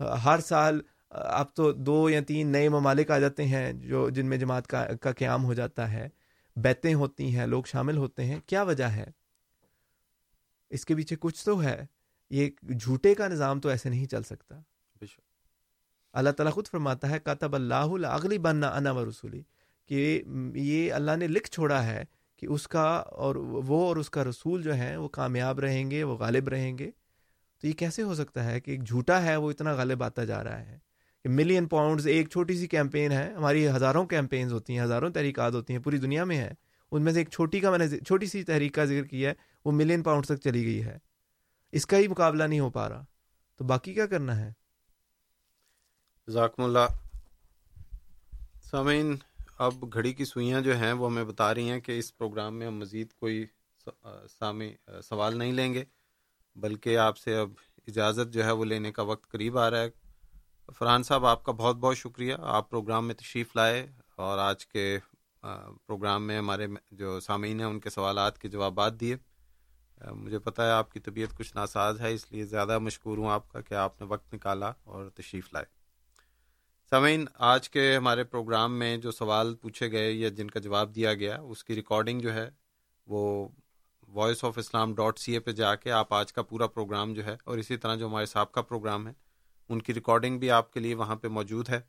ہر 0.00 0.40
سال 0.40 0.80
اب 1.10 1.46
تو 1.54 1.72
دو 1.72 2.10
یا 2.10 2.20
تین 2.20 2.48
نئے 2.48 2.68
ممالک 2.68 3.10
آ 3.10 3.18
جاتے 3.18 3.46
ہیں 3.46 3.72
جو 3.72 4.10
جن 4.10 4.26
میں 4.26 4.38
جماعت 4.38 4.66
کا 4.66 4.86
کا 5.00 5.12
قیام 5.12 5.44
ہو 5.44 5.54
جاتا 5.54 5.92
ہے۔ 5.92 6.08
بیتیں 6.56 6.94
ہوتی 6.94 7.36
ہیں 7.36 7.46
لوگ 7.46 7.62
شامل 7.66 7.96
ہوتے 7.96 8.24
ہیں۔ 8.24 8.40
کیا 8.46 8.62
وجہ 8.62 8.84
ہے؟ 8.84 9.06
اس 10.70 10.84
کے 10.84 10.94
پیچھے 10.94 11.16
کچھ 11.20 11.44
تو 11.44 11.62
ہے۔ 11.62 11.86
یہ 12.30 12.50
جھوٹے 12.80 13.14
کا 13.14 13.28
نظام 13.28 13.60
تو 13.60 13.68
ایسے 13.68 13.88
نہیں 13.88 14.06
چل 14.06 14.22
سکتا۔ 14.22 14.60
اللہ 16.12 16.30
تعالیٰ 16.30 16.52
خود 16.52 16.66
فرماتا 16.66 17.10
ہے 17.10 17.18
کاتب 17.18 17.54
اللہ 17.54 18.06
اغلی 18.06 18.38
بننا 18.38 18.68
انا 18.68 18.90
و 18.90 19.10
رسولی 19.10 19.42
کہ 19.86 20.22
یہ 20.54 20.92
اللہ 20.92 21.16
نے 21.16 21.26
لکھ 21.26 21.50
چھوڑا 21.50 21.86
ہے 21.86 22.04
کہ 22.36 22.46
اس 22.46 22.68
کا 22.68 22.96
اور 22.96 23.36
وہ 23.36 23.86
اور 23.86 23.96
اس 23.96 24.10
کا 24.10 24.24
رسول 24.24 24.62
جو 24.62 24.76
ہے 24.76 24.96
وہ 24.96 25.08
کامیاب 25.08 25.60
رہیں 25.60 25.90
گے 25.90 26.04
وہ 26.04 26.16
غالب 26.16 26.48
رہیں 26.48 26.78
گے۔ 26.78 26.90
تو 27.62 27.68
یہ 27.68 27.72
کیسے 27.72 28.02
ہو 28.02 28.14
سکتا 28.14 28.44
ہے 28.44 28.60
کہ 28.60 28.70
ایک 28.70 28.86
جھوٹا 28.86 29.22
ہے 29.22 29.36
وہ 29.36 29.50
اتنا 29.50 29.72
غالب 29.72 30.02
آتا 30.02 30.24
جا 30.24 30.44
رہا 30.44 30.66
ہے 30.66 30.78
کہ 31.22 31.28
ملین 31.28 31.66
پاؤنڈز 31.66 32.06
ایک 32.06 32.28
چھوٹی 32.28 32.56
سی 32.56 32.66
کیمپین 32.66 33.12
ہے، 33.12 33.32
ہماری 33.36 33.68
ہزاروں 33.68 34.06
کیمپینز 34.06 34.52
ہوتی 34.52 34.76
ہیں، 34.76 34.84
ہزاروں 34.84 35.10
تحریکات 35.10 35.52
ہوتی 35.52 35.72
ہیں، 35.72 35.80
پوری 35.80 35.98
دنیا 35.98 36.24
میں 36.24 36.38
ہے۔ 36.38 36.54
ان 36.90 37.02
میں 37.02 37.12
سے 37.12 37.18
ایک 37.18 37.28
چھوٹی 37.28 37.60
کا 37.60 37.70
میں 37.70 37.78
نے 37.78 37.88
چھوٹی 37.88 38.26
سی 38.26 38.44
تحریک 38.44 38.74
کا 38.74 38.84
ذکر 38.84 39.04
کیا 39.04 39.28
ہے، 39.28 39.34
وہ 39.64 39.72
ملین 39.72 40.02
پاؤنڈ 40.02 40.26
تک 40.26 40.36
چلی 40.44 40.64
گئی 40.64 40.84
ہے۔ 40.84 40.98
اس 41.72 41.86
کا 41.86 41.96
ہی 41.96 42.08
مقابلہ 42.08 42.44
نہیں 42.44 42.60
ہو 42.60 42.70
پا 42.70 42.88
رہا۔ 42.88 43.04
تو 43.56 43.64
باقی 43.64 43.94
کیا 43.94 44.06
کرنا 44.06 44.40
ہے؟ 44.40 44.52
ذاکم 46.28 46.62
اللہ۔ 46.62 46.86
سامعین، 48.70 49.16
اب 49.58 49.92
گھڑی 49.92 50.12
کی 50.12 50.24
سوئیاں 50.24 50.60
جو 50.60 50.76
ہیں 50.76 50.92
وہ 50.92 51.10
ہمیں 51.10 51.24
بتا 51.24 51.54
رہی 51.54 51.70
ہیں 51.70 51.80
کہ 51.80 51.98
اس 51.98 52.16
پروگرام 52.16 52.54
میں 52.54 52.66
ہم 52.66 52.74
مزید 52.74 53.12
کوئی 53.12 53.46
سامع 54.38 54.64
سوال 55.02 55.38
نہیں 55.38 55.52
لیں 55.52 55.74
گے۔ 55.74 55.84
بلکہ 56.56 56.98
آپ 56.98 57.18
سے 57.18 57.36
اب 57.36 57.50
اجازت 57.86 58.32
جو 58.32 58.44
ہے 58.44 58.50
وہ 58.50 58.64
لینے 58.64 58.92
کا 58.92 59.02
وقت 59.02 59.30
قریب 59.30 59.58
آ 59.58 59.70
رہا 59.70 59.80
ہے۔ 59.80 59.90
فرحان 60.78 61.02
صاحب، 61.02 61.26
آپ 61.26 61.44
کا 61.44 61.52
بہت 61.52 61.76
بہت 61.76 61.96
شکریہ۔ 61.98 62.34
آپ 62.38 62.70
پروگرام 62.70 63.06
میں 63.06 63.14
تشریف 63.14 63.56
لائے 63.56 63.86
اور 64.16 64.38
آج 64.38 64.66
کے 64.66 64.98
پروگرام 65.86 66.26
میں 66.26 66.38
ہمارے 66.38 66.66
جو 66.90 67.20
سامعین 67.20 67.60
ہیں، 67.60 67.66
ان 67.66 67.80
کے 67.80 67.90
سوالات 67.90 68.38
کے 68.38 68.48
جوابات 68.48 69.00
دیے۔ 69.00 69.16
مجھے 70.10 70.38
پتہ 70.38 70.62
ہے 70.62 70.70
آپ 70.70 70.92
کی 70.92 71.00
طبیعت 71.00 71.38
کچھ 71.38 71.56
ناساز 71.56 72.00
ہے، 72.00 72.14
اس 72.14 72.32
لیے 72.32 72.44
زیادہ 72.44 72.78
مشکور 72.78 73.18
ہوں 73.18 73.30
آپ 73.30 73.52
کا 73.52 73.60
کہ 73.60 73.74
آپ 73.74 74.00
نے 74.00 74.06
وقت 74.06 74.34
نکالا 74.34 74.72
اور 74.84 75.08
تشریف 75.08 75.52
لائے۔ 75.52 75.66
سامعین، 76.90 77.24
آج 77.34 77.70
کے 77.70 77.96
ہمارے 77.96 78.24
پروگرام 78.24 78.78
میں 78.78 78.96
جو 78.96 79.10
سوال 79.10 79.54
پوچھے 79.54 79.92
گئے 79.92 80.12
یا 80.12 80.28
جن 80.28 80.50
کا 80.50 80.60
جواب 80.60 80.94
دیا 80.94 81.14
گیا، 81.14 81.40
اس 81.40 81.64
کی 81.64 81.74
ریکارڈنگ 81.74 82.20
جو 82.20 82.34
ہے 82.34 82.50
وہ 83.06 83.48
voice 84.12 84.44
of 84.44 84.58
Islam 84.58 84.94
dot 84.94 85.18
C 85.18 85.32
A 85.32 85.40
پہ 85.40 85.52
جا 85.52 85.74
کے 85.74 85.90
آپ 85.90 86.14
آج 86.14 86.32
کا 86.32 86.42
پورا 86.42 86.66
پروگرام 86.66 87.14
جو 87.14 87.24
ہے 87.24 87.36
اور 87.44 87.58
اسی 87.58 87.76
طرح 87.76 87.94
جو 87.94 88.06
ہمارے 88.06 88.26
صاحب 88.26 88.52
کا 88.52 88.62
پروگرام 88.62 89.06
ہے 89.08 89.12
ان 89.68 89.82
کی 89.82 89.94
ریکارڈنگ 89.94 90.38
بھی 90.38 90.50
آپ 90.50 90.72
کے 90.72 90.80
لیے 90.80 90.94
وہاں 90.94 91.16
پہ 91.16 91.28
موجود 91.28 91.68
ہے۔ 91.68 91.80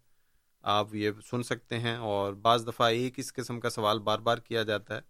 آپ 0.63 0.95
یہ 0.95 1.11
سن 1.31 1.43
سکتے 1.43 1.79
ہیں 1.79 1.95
اور 1.95 2.33
بعض 2.33 2.67
دفعہ 2.67 2.87
ایک 2.87 3.19
اس 3.19 3.33
قسم 3.33 3.59
کا 3.59 3.69
سوال 3.69 3.99
بار 3.99 4.19
بار 4.19 4.37
کیا 4.37 4.63
جاتا 4.63 4.95
ہے۔ 4.95 5.01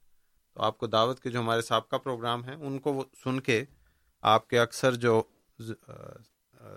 تو 0.53 0.61
آپ 0.61 0.77
کو 0.77 0.87
دعوت 0.87 1.19
کے 1.19 1.29
جو 1.29 1.39
ہمارے 1.39 1.61
صاحب 1.61 1.89
کا 1.89 1.97
پروگرام 1.97 2.45
ہے 2.45 2.53
ان 2.53 2.79
کو 2.79 3.03
سن 3.23 3.39
کے 3.39 3.63
آپ 4.21 4.47
کے 4.47 4.59
اکثر 4.59 4.95
جو 4.95 5.21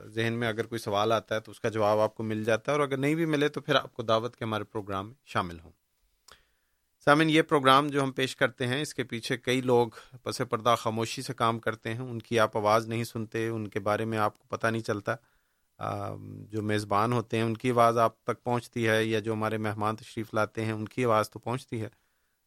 ذہن 0.07 0.33
میں 0.33 0.49
اگر 0.49 0.67
کوئی 0.67 0.79
سوال 0.79 1.13
آتا 1.13 1.35
ہے 1.35 1.41
تو 1.41 1.51
اس 1.51 1.61
کا 1.61 1.69
جواب 1.69 1.99
آپ 1.99 2.15
کو 2.15 2.23
مل 2.23 2.45
جاتا 2.45 2.73
ہے 2.73 2.77
اور 2.77 2.87
اگر 2.87 2.97
نہیں 2.97 3.15
بھی 3.15 3.25
ملے 3.25 3.49
تو 3.49 3.61
پھر 3.61 3.75
آپ 3.75 3.95
کو 3.95 4.03
دعوت 4.03 4.37
کے 4.37 4.45
ہمارے 4.45 4.65
پروگرام 4.65 5.07
میں 5.07 5.15
شامل 5.25 5.61
ہوں۔ 5.61 5.71
سامن 7.07 7.31
یہ 7.31 7.43
پروگرام 7.43 7.87
جو 7.87 8.03
ہم 8.03 8.13
پیش 8.13 8.35
کرتے 8.37 8.67
ہیں، 8.67 8.83
اس 8.83 8.95
کے 8.95 9.05
پیچھے 9.05 9.37
کئی 9.37 9.61
لوگ 9.61 9.89
پس 10.23 10.41
پردہ 10.51 10.75
خاموشی 10.79 11.23
سے 11.23 11.35
کام 11.35 11.59
کرتے 11.59 11.93
ہیں۔ 11.95 12.01
ان 12.01 12.19
کی 12.19 12.39
آپ 12.41 12.57
آواز 12.57 12.89
نہیں 12.89 13.05
سنتے، 13.05 13.47
ان 13.49 13.69
کے 13.69 13.81
بارے 13.81 14.05
میں 14.05 14.19
آپ 14.19 14.39
کو 14.39 14.45
پتہ 14.49 14.67
نہیں 14.67 14.83
چلتا۔ 14.83 15.15
جو 16.51 16.63
میزبان 16.63 17.13
ہوتے 17.13 17.37
ہیں، 17.37 17.45
ان 17.45 17.57
کی 17.57 17.71
آواز 17.71 17.99
آپ 17.99 18.25
تک 18.25 18.43
پہنچتی 18.45 18.89
ہے 18.89 19.05
یا 19.05 19.19
جو 19.19 19.33
ہمارے 19.33 19.59
مہمان 19.59 19.97
تشریف 19.97 20.35
لاتے 20.35 20.65
ہیں، 20.65 20.73
ان 20.73 20.85
کی 20.85 21.05
آواز 21.05 21.31
تو 21.31 21.39
پہنچتی 21.39 21.81
ہے۔ 21.81 21.89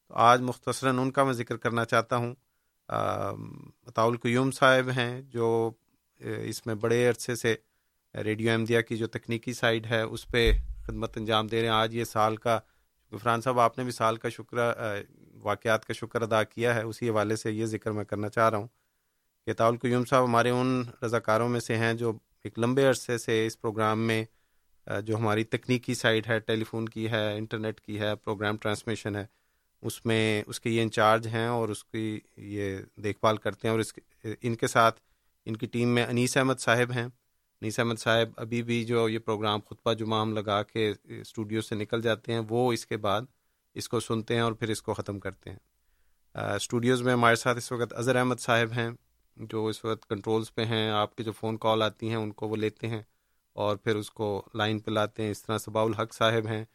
تو 0.08 0.14
آج 0.14 0.42
مختصراً 0.42 0.98
ان 0.98 1.12
کا 1.12 1.24
میں 1.24 1.34
ذکر 1.34 1.58
کرنا 1.58 1.86
چاہتا 1.86 2.16
ہوں۔ 2.16 2.34
عطاء 3.88 4.06
القیوم 4.06 4.52
صاحب 4.52 4.90
ہیں، 4.90 5.22
جو 5.22 5.72
اس 6.20 6.66
میں 6.66 6.76
بڑے 6.76 7.06
عرصے 7.08 7.36
سے 7.36 7.56
ریڈیو 8.24 8.52
احمدیہ 8.52 8.82
کی 8.82 8.98
جو 8.98 9.08
تکنیکی 9.08 9.54
سائڈ 9.54 9.86
ہے، 9.86 10.02
اس 10.02 10.28
پہ 10.28 10.52
خدمت 10.88 11.18
انجام 11.18 11.48
دے 11.48 11.62
رہے 11.62 11.68
ہیں۔ 11.68 11.76
آج 11.76 11.96
یہ 11.96 12.04
سال 12.04 12.38
کا 12.38 12.60
فرحان 13.12 13.42
صاحب، 13.42 13.60
آپ 13.60 13.78
نے 13.78 13.84
بھی 13.84 13.92
سال 13.92 14.18
کا 14.18 14.30
شکر 14.30 14.58
واقعات 15.44 15.86
کا 15.86 15.94
شکر 15.94 16.22
ادا 16.22 16.44
کیا 16.44 16.74
ہے۔ 16.76 16.82
اسی 16.82 17.10
حوالے 17.10 17.36
سے 17.36 17.52
یہ 17.52 17.66
ذکر 17.66 17.92
میں 17.92 18.04
کرنا 18.06 18.30
چاہ 18.30 18.50
رہا 18.50 18.58
ہوں 18.58 18.68
کہ 19.48 19.54
تاول 19.54 19.78
قیوم 19.78 20.06
صاحب 20.06 20.26
ہمارے 20.26 20.50
ان 20.50 20.82
رضاکاروں 21.04 21.50
میں 21.50 21.60
سے 21.60 21.78
ہیں 21.78 21.94
جو 21.94 22.12
ایک 22.44 22.60
لمبے 22.60 22.86
عرصے 22.88 23.18
سے 23.18 23.46
اس 23.46 23.60
پروگرام 23.62 24.06
میں 24.08 24.24
جو 24.88 25.16
ہماری 25.16 25.44
تکنیکی 25.46 25.94
سائٹ 25.94 26.28
ہے 26.28 26.40
ٹیلی 26.40 26.64
فون 26.64 26.88
کی 26.90 27.10
ہے، 27.12 27.26
انٹرنیٹ 27.38 27.82
کی 27.82 28.00
ہے، 28.00 28.16
پروگرام 28.16 28.58
ٹرانسمیشن 28.58 29.16
ہے، 29.16 29.26
اس 29.84 30.06
میں 30.06 30.44
اس 30.48 30.60
کے 30.62 30.70
یہ 30.70 30.82
انچارج 30.82 31.28
ہیں 31.28 31.48
اور 31.48 31.70
اس 31.70 31.84
کی 31.84 32.20
یہ 32.38 32.78
دیکھ 33.04 33.18
بھال 33.22 33.38
کرتے 33.38 33.68
ہیں 33.68 33.72
اور 33.72 33.80
اس 33.80 33.94
ان 34.42 34.56
کے 34.56 34.68
ساتھ 34.68 35.00
ان 35.48 35.56
کی 35.56 35.68
ٹیم 35.68 35.94
میں 35.96 36.06
انیس 36.06 36.38
احمد 36.38 36.60
صاحب 36.60 36.92
ہیں۔ 36.92 37.08
انیس 37.62 37.80
احمد 37.80 37.96
صاحب 37.96 38.28
ابھی 38.38 38.64
بھی 38.64 38.84
جو 38.86 39.10
یہ 39.10 39.20
پروگرام 39.20 39.60
خطبہ 39.60 39.94
جمعہ 39.94 40.22
ہم 40.22 40.34
لگا 40.34 40.64
کے 40.64 40.94
اسٹوڈیو 41.04 41.62
سے 41.62 41.76
نکل 41.76 42.02
جاتے 42.02 42.34
ہیں، 42.34 42.42
وہ 42.50 42.74
اس 42.74 42.86
کے 42.86 42.98
بعد 42.98 43.22
اس 43.74 43.90
کو 43.90 44.00
سنتے 44.00 44.34
ہیں 44.34 44.42
اور 44.42 44.52
پھر 44.52 44.70
اس 44.70 44.82
کو 44.82 44.94
ختم 44.94 45.20
کرتے 45.20 45.50
ہیں۔ 45.50 45.58
اسٹوڈیوز 46.36 47.02
میں 47.02 47.14
ہمارے 47.14 47.36
ساتھ 47.36 47.58
اس 47.58 47.72
وقت 47.72 47.94
اظہر 47.94 48.16
احمد 48.16 48.40
صاحب 48.40 48.72
ہیں، 48.72 48.90
جو 49.38 49.66
اس 49.66 49.86
وقت 49.86 50.10
کنٹرولز 50.10 50.54
پہ 50.54 50.66
ہیں۔ 50.66 50.90
آپ 50.90 51.16
کی 51.16 51.24
جو 51.24 51.32
فون 51.32 51.58
کال 51.58 51.82
آتی 51.82 52.10
ہیں، 52.10 52.16
ان 52.16 52.32
کو 52.32 52.48
وہ 52.48 52.56
لیتے 52.56 52.88
ہیں 52.88 53.02
اور 53.54 53.78
پھر 53.78 53.96
اس 53.96 54.12
کو 54.12 54.42
لائن 54.54 54.80
پہ 54.80 54.92
لاتے 54.92 55.24
ہیں۔ 55.24 55.32
اس 55.32 55.42
طرح 55.44 55.58
صبا 55.58 55.82
الحق 55.82 56.14
صاحب 56.14 56.48
ہیں، 56.48 56.66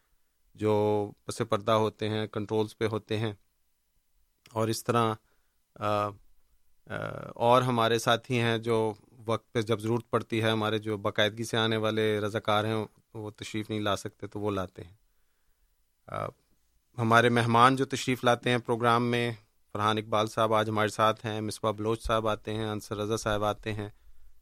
جو 0.54 1.10
پس 1.24 1.42
پردہ 1.48 1.72
ہوتے 1.72 2.08
ہیں، 2.08 2.26
کنٹرولز 2.26 2.76
پہ 2.78 2.86
ہوتے 2.86 3.18
ہیں۔ 3.18 3.32
اور 4.52 4.68
اس 4.68 4.84
طرح 4.84 5.14
اور 7.34 7.62
ہمارے 7.62 7.98
ساتھی 7.98 8.38
ہیں 8.38 8.58
جو 8.58 8.92
وقت 9.26 9.52
پہ 9.52 9.60
جب 9.62 9.80
ضرورت 9.80 10.10
پڑتی 10.10 10.42
ہے، 10.42 10.50
ہمارے 10.50 10.78
جو 10.78 10.96
باقاعدگی 10.98 11.44
سے 11.44 11.56
آنے 11.56 11.76
والے 11.76 12.18
رضاکار 12.20 12.64
ہیں، 12.64 12.84
وہ 13.14 13.30
تشریف 13.30 13.70
نہیں 13.70 13.80
لا 13.80 13.96
سکتے، 13.96 14.26
تو 14.26 14.40
وہ 14.40 14.50
لاتے 14.50 14.82
ہیں۔ 14.82 14.94
ہمارے 16.98 17.28
مہمان 17.28 17.76
جو 17.76 17.84
تشریف 17.86 18.24
لاتے 18.24 18.50
ہیں 18.50 18.58
پروگرام 18.58 19.10
میں، 19.10 19.30
فرحان 19.74 19.98
اقبال 19.98 20.26
صاحب 20.26 20.54
آج 20.54 20.68
ہمارے 20.70 20.88
ساتھ 20.88 21.24
ہیں، 21.26 21.40
مصباح 21.40 21.72
بلوچ 21.72 22.02
صاحب 22.02 22.28
آتے 22.28 22.54
ہیں، 22.54 22.66
انصر 22.66 22.96
رضا 22.96 23.16
صاحب 23.16 23.44
آتے 23.44 23.72
ہیں۔ 23.72 23.88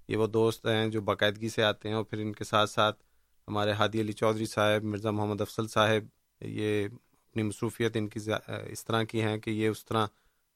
یہ 0.09 0.17
وہ 0.17 0.27
دوست 0.27 0.67
ہیں 0.67 0.87
جو 0.89 1.01
باقاعدگی 1.01 1.49
سے 1.49 1.63
آتے 1.63 1.89
ہیں، 1.89 1.97
اور 1.97 2.05
پھر 2.05 2.19
ان 2.19 2.33
کے 2.33 2.45
ساتھ 2.45 2.71
ساتھ 2.71 3.03
ہمارے 3.49 3.73
ہادی 3.73 4.01
علی 4.01 4.13
چودھری 4.13 4.47
صاحب، 4.47 4.85
مرزا 4.85 5.11
محمد 5.11 5.41
افضل 5.41 5.69
صاحب، 5.69 6.05
یہ 6.41 6.87
اپنی 6.87 7.43
مصروفیت 7.43 7.97
ان 7.97 8.09
کی 8.09 8.21
اس 8.49 8.85
طرح 8.85 9.03
کی 9.03 9.23
ہیں 9.23 9.37
کہ 9.39 9.51
یہ 9.51 9.69
اس 9.69 9.85
طرح 9.85 10.07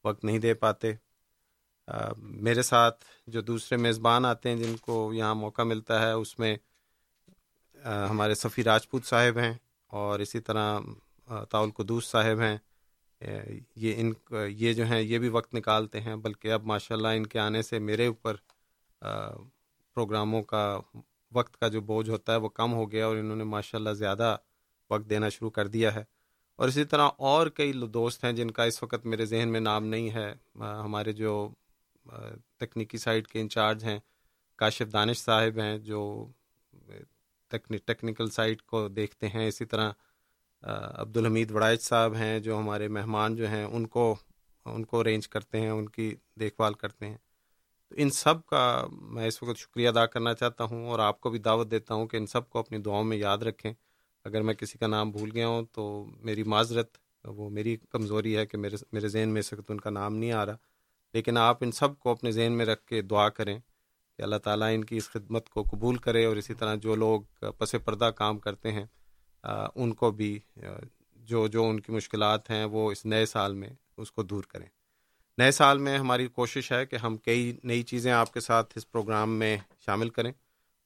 وقت 0.05 0.24
نہیں 0.24 0.39
دے 0.39 0.55
پاتے۔ 0.55 0.93
میرے 2.16 2.62
ساتھ 2.62 3.05
جو 3.26 3.41
دوسرے 3.41 3.78
میزبان 3.78 4.24
آتے 4.24 4.49
ہیں 4.49 4.57
جن 4.57 4.76
کو 4.76 5.12
یہاں 5.14 5.34
موقع 5.34 5.62
ملتا 5.62 6.01
ہے، 6.03 6.12
اس 6.12 6.39
میں 6.39 6.57
ہمارے 8.11 8.34
صفی 8.34 8.64
راجپوت 8.64 9.05
صاحب 9.05 9.39
ہیں 9.39 9.55
اور 9.87 10.18
اسی 10.18 10.41
طرح 10.41 10.78
تاول 11.51 11.70
قدوس 11.70 12.07
صاحب 12.07 12.41
ہیں۔ 12.41 12.57
یہ 13.76 13.95
ان 13.97 14.12
یہ 14.49 14.72
جو 14.72 14.84
ہیں، 14.84 15.01
یہ 15.03 15.18
بھی 15.18 15.28
وقت 15.28 15.55
نکالتے 15.55 16.01
ہیں، 16.01 16.16
بلکہ 16.16 16.53
اب 16.53 16.64
ماشاء 16.64 16.97
اللہ 16.97 17.09
ان 17.09 17.26
کے 17.26 17.39
آنے 17.39 17.62
سے 17.62 17.78
میرے 17.78 18.07
اوپر 18.07 18.37
پروگراموں 19.95 20.43
کا 20.43 20.78
وقت 21.32 21.57
کا 21.61 21.68
جو 21.68 21.80
بوجھ 21.80 22.11
ہوتا 22.11 22.32
ہے، 22.32 22.39
وہ 22.39 22.49
کم 22.49 22.72
ہو 22.72 22.91
گیا 22.93 23.07
اور 23.07 23.16
انہوں 23.16 23.37
نے 23.37 23.45
ماشاء 23.45 23.78
اللہ 23.78 23.91
زیادہ 23.91 24.37
وقت 24.91 25.11
دینا 25.11 25.28
شروع 25.28 25.51
کر 25.51 25.66
دیا 25.66 25.95
ہے۔ 25.95 26.05
اور 26.57 26.68
اسی 26.68 26.84
طرح 26.84 27.09
اور 27.16 27.47
کئی 27.47 27.72
دوست 27.72 28.24
ہیں 28.24 28.32
جن 28.32 28.51
کا 28.51 28.64
اس 28.64 28.82
وقت 28.82 29.07
میرے 29.07 29.26
ذہن 29.26 29.49
میں 29.49 29.61
نام 29.61 29.87
نہیں 29.87 30.11
ہے۔ 30.11 30.34
ہمارے 30.61 31.12
جو 31.12 31.49
تکنیکی 32.57 32.98
سائٹ 32.98 33.26
کے 33.28 33.40
انچارج 33.40 33.84
ہیں۔ 33.84 33.98
کاشف 34.57 34.92
دانش 34.92 35.18
صاحب 35.18 35.59
ہیں 35.59 35.78
جو 35.78 36.28
ٹیکنیکل 37.50 38.30
سائٹ 38.30 38.62
کو 38.62 38.88
دیکھتے 38.88 39.28
ہیں۔ 39.28 39.46
اسی 39.48 39.64
طرح 39.64 39.90
عبد 40.94 41.16
الحمید 41.16 41.50
وڑائج 41.50 41.80
صاحب 41.80 42.14
ہیں 42.14 42.38
جو 42.40 42.59
ہمارے 42.59 42.88
مہمان 42.88 43.36
جو 43.36 43.48
ہیں، 43.48 43.64
ان 43.64 43.86
کو 43.86 44.14
ان 44.64 44.84
کو 44.84 45.00
ارینج 45.00 45.28
کرتے 45.28 45.61
ہیں، 45.61 45.70
ان 45.70 45.88
کی 45.88 46.14
دیکھ 46.40 46.54
بھال 46.57 46.74
کرتے 46.74 47.07
ہیں۔ 47.07 47.16
تو 47.88 47.94
ان 47.98 48.11
سب 48.11 48.46
کا 48.46 48.86
میں 48.90 49.26
اس 49.26 49.42
وقت 49.42 49.59
شکریہ 49.59 49.88
ادا 49.88 50.07
کرنا 50.07 50.34
چاہتا 50.34 50.64
ہوں 50.64 50.86
اور 50.88 50.98
آپ 50.98 51.20
کو 51.20 51.30
بھی 51.30 51.38
دعوت 51.38 51.70
دیتا 51.70 51.94
ہوں 51.94 52.07
کہ 52.07 52.16
ان 52.16 52.26
سب 52.26 52.48
کو 52.50 52.59
اپنی 52.59 52.78
دعاؤں 52.78 53.04
میں 53.04 53.16
یاد 53.16 53.38
رکھیں۔ 53.38 53.72
اگر 54.24 54.42
میں 54.42 54.54
کسی 54.54 54.78
کا 54.78 54.86
نام 54.86 55.11
بھول 55.11 55.30
گیا 55.34 55.48
ہوں 55.48 55.66
تو 55.72 56.07
میری 56.22 56.42
معذرت، 56.42 56.96
وہ 57.24 57.50
میری 57.50 57.76
کمزوری 57.90 58.36
ہے 58.36 58.46
کہ 58.46 58.59
میرے 58.59 58.76
میرے 58.92 59.09
ذہن 59.09 59.28
میں 59.28 59.40
اس 59.40 59.52
وقت 59.52 59.70
ان 59.70 59.80
کا 59.80 59.90
نام 59.90 60.16
نہیں 60.16 60.32
آ 60.32 60.46
رہا۔ 60.46 60.57
لیکن 61.16 61.36
آپ 61.36 61.56
ان 61.60 61.72
سب 61.72 61.98
کو 61.98 62.10
اپنے 62.10 62.30
ذہن 62.30 62.52
میں 62.52 62.66
رکھ 62.66 62.86
کے 62.86 63.02
دعا 63.02 63.28
کریں 63.28 63.58
کہ 64.16 64.22
اللہ 64.22 64.36
تعالیٰ 64.36 64.74
ان 64.74 64.84
کی 64.84 64.96
اس 64.96 65.10
خدمت 65.10 65.48
کو 65.48 65.62
قبول 65.62 65.96
کرے 65.96 66.24
اور 66.24 66.36
اسی 66.36 66.54
طرح 66.54 66.74
جو 66.74 66.94
لوگ 66.94 67.22
پس 67.58 67.74
پردہ 67.84 68.04
کام 68.04 68.38
کرتے 68.38 68.72
ہیں 68.72 68.86
ان 69.74 69.94
کو 69.94 70.10
بھی 70.10 70.38
جو 71.14 71.46
جو 71.46 71.68
ان 71.68 71.80
کی 71.80 71.92
مشکلات 71.92 72.50
ہیں 72.50 72.64
وہ 72.64 72.92
اس 72.92 73.06
نئے 73.06 73.26
سال 73.26 73.54
میں 73.54 73.68
اس 73.96 74.12
کو 74.12 74.22
دور 74.22 74.44
کریں۔ 74.44 74.66
نئے 75.38 75.50
سال 75.50 75.78
میں 75.78 75.98
ہماری 75.98 76.26
کوشش 76.26 76.72
ہے 76.72 76.86
کہ 76.86 76.96
ہم 76.96 77.16
کئی 77.16 77.56
نئی 77.64 77.82
چیزیں 77.82 78.12
آپ 78.12 78.32
کے 78.32 78.40
ساتھ 78.40 78.72
اس 78.76 78.90
پروگرام 78.90 79.38
میں 79.38 79.56
شامل 79.80 80.10
کریں۔ 80.10 80.32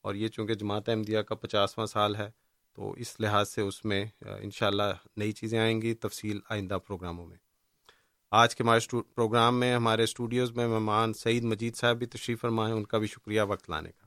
اور 0.00 0.14
یہ 0.14 0.28
چونکہ 0.28 0.54
جماعت 0.54 0.88
احمدیہ 0.88 1.18
کا 1.18 1.34
پچاسواں 1.34 1.86
سال 1.86 2.16
ہے، 2.16 2.30
تو 2.72 2.92
اس 2.92 3.20
لحاظ 3.20 3.48
سے 3.48 3.60
اس 3.60 3.84
میں 3.84 4.04
انشاءاللہ 4.20 4.92
نئی 5.16 5.32
چیزیں 5.32 5.58
آئیں 5.58 5.82
گی 5.82 5.94
تفصیل 5.94 6.40
آئندہ 6.48 6.78
پروگراموں 6.86 7.26
میں۔ 7.26 7.36
آج 8.32 8.54
کے 8.56 8.62
ہمارے 8.62 8.96
پروگرام 9.14 9.60
میں، 9.60 9.74
ہمارے 9.74 10.02
اسٹوڈیوز 10.02 10.52
میں 10.52 10.66
مہمان 10.68 11.12
سعید 11.12 11.44
مجید 11.44 11.76
صاحب 11.76 11.96
بھی 11.96 12.06
تشریف 12.06 12.40
فرما 12.40 12.66
ہیں 12.66 12.74
ان 12.74 12.84
کا 12.84 12.98
بھی 12.98 13.06
شکریہ 13.06 13.42
وقت 13.42 13.70
لانے 13.70 13.92
کا۔ 13.92 14.06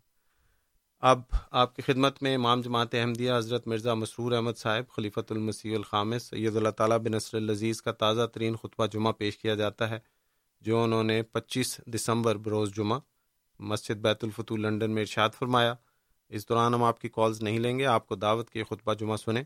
اب 0.99 1.21
آپ 1.51 1.76
کی 1.76 1.82
خدمت 1.82 2.24
میں 2.24 2.36
امام 2.36 2.61
جماعت 2.61 2.95
احمدیہ 2.95 3.32
حضرت 3.32 3.67
مرزا 3.67 3.93
مسرور 3.93 4.32
احمد 4.32 4.57
صاحب، 4.57 4.84
خلیفۃ 4.89 5.30
المسیح 5.30 5.76
الخامس، 5.76 6.24
سید 6.24 6.55
اللہ 6.55 6.69
تعالیٰ 6.69 6.97
بن 6.97 7.11
نصر 7.11 7.38
العزیز 7.38 7.82
کا 7.82 7.91
تازہ 7.91 8.26
ترین 8.26 8.55
خطبہ 8.55 8.88
جمعہ 8.88 9.11
پیش 9.11 9.38
کیا 9.38 9.55
جاتا 9.55 9.89
ہے، 9.89 9.99
جو 10.61 10.84
انہوں 10.84 11.03
نے 11.03 11.21
پچیس 11.24 11.82
دسمبر 11.88 12.36
بروز 12.36 12.74
جمعہ 12.76 12.99
مسجد 13.59 13.97
بیت 13.97 14.24
الفتو 14.24 14.57
لنڈن 14.57 14.91
میں 14.91 15.01
ارشاد 15.01 15.30
فرمایا۔ 15.39 15.76
اس 16.30 16.49
دوران 16.49 16.74
ہم 16.74 16.84
آپ 16.84 17.01
کی 17.01 17.09
کالز 17.09 17.41
نہیں 17.41 17.59
لیں 17.59 17.80
گے، 17.80 17.86
آپ 17.86 18.07
کو 18.07 18.15
دعوت 18.15 18.49
کے 18.49 18.63
خطبہ 18.63 18.93
جمعہ 18.93 19.17
سنیں۔ 19.17 19.43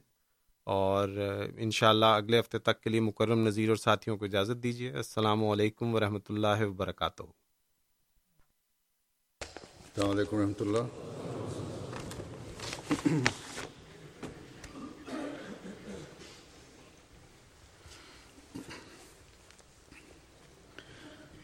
اور 0.68 1.10
انشاءاللہ 1.58 2.06
اگلے 2.06 2.40
ہفتے 2.40 2.60
تک 2.60 2.82
کے 2.82 2.90
لیے 2.90 3.00
مکرم 3.00 3.48
نذیر 3.48 3.70
اور 3.70 3.76
ساتھیوں 3.76 4.18
کو 4.18 4.26
اجازت 4.26 4.64
دیجیے۔ 4.64 4.92
السلام 4.92 5.46
علیکم 5.46 5.96
ورحمۃ 5.96 6.20
اللہ 6.30 6.62
وبرکاتہ۔ 6.62 7.24
السلام 9.42 10.10
علیکم 10.10 10.38
ورحمۃ 10.38 10.54
اللہ۔ 10.60 10.80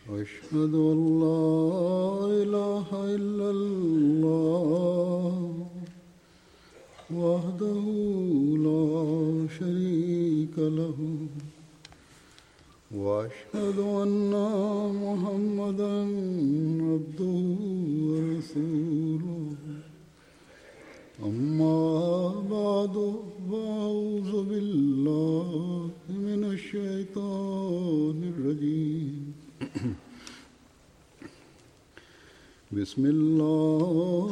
أشهد 0.08 0.74
أن 0.74 1.22
لا 1.22 2.32
إله 2.42 3.16
إلا 3.16 3.50
الله 3.50 5.63
وحده 7.18 7.86
لا 8.68 9.48
شريك 9.60 10.56
له، 10.58 11.00
وأشهد 12.92 13.78
أن 13.80 14.34
محمدا 15.06 15.96
عبده 16.90 17.38
ورسوله. 18.10 19.56
أما 21.24 21.80
بعد، 22.56 22.96
فأعوذ 23.50 24.32
بالله 24.50 25.90
من 26.10 26.42
الشيطان 26.44 28.18
الرجيم. 28.34 29.34
بسم 32.72 33.06
الله 33.06 34.32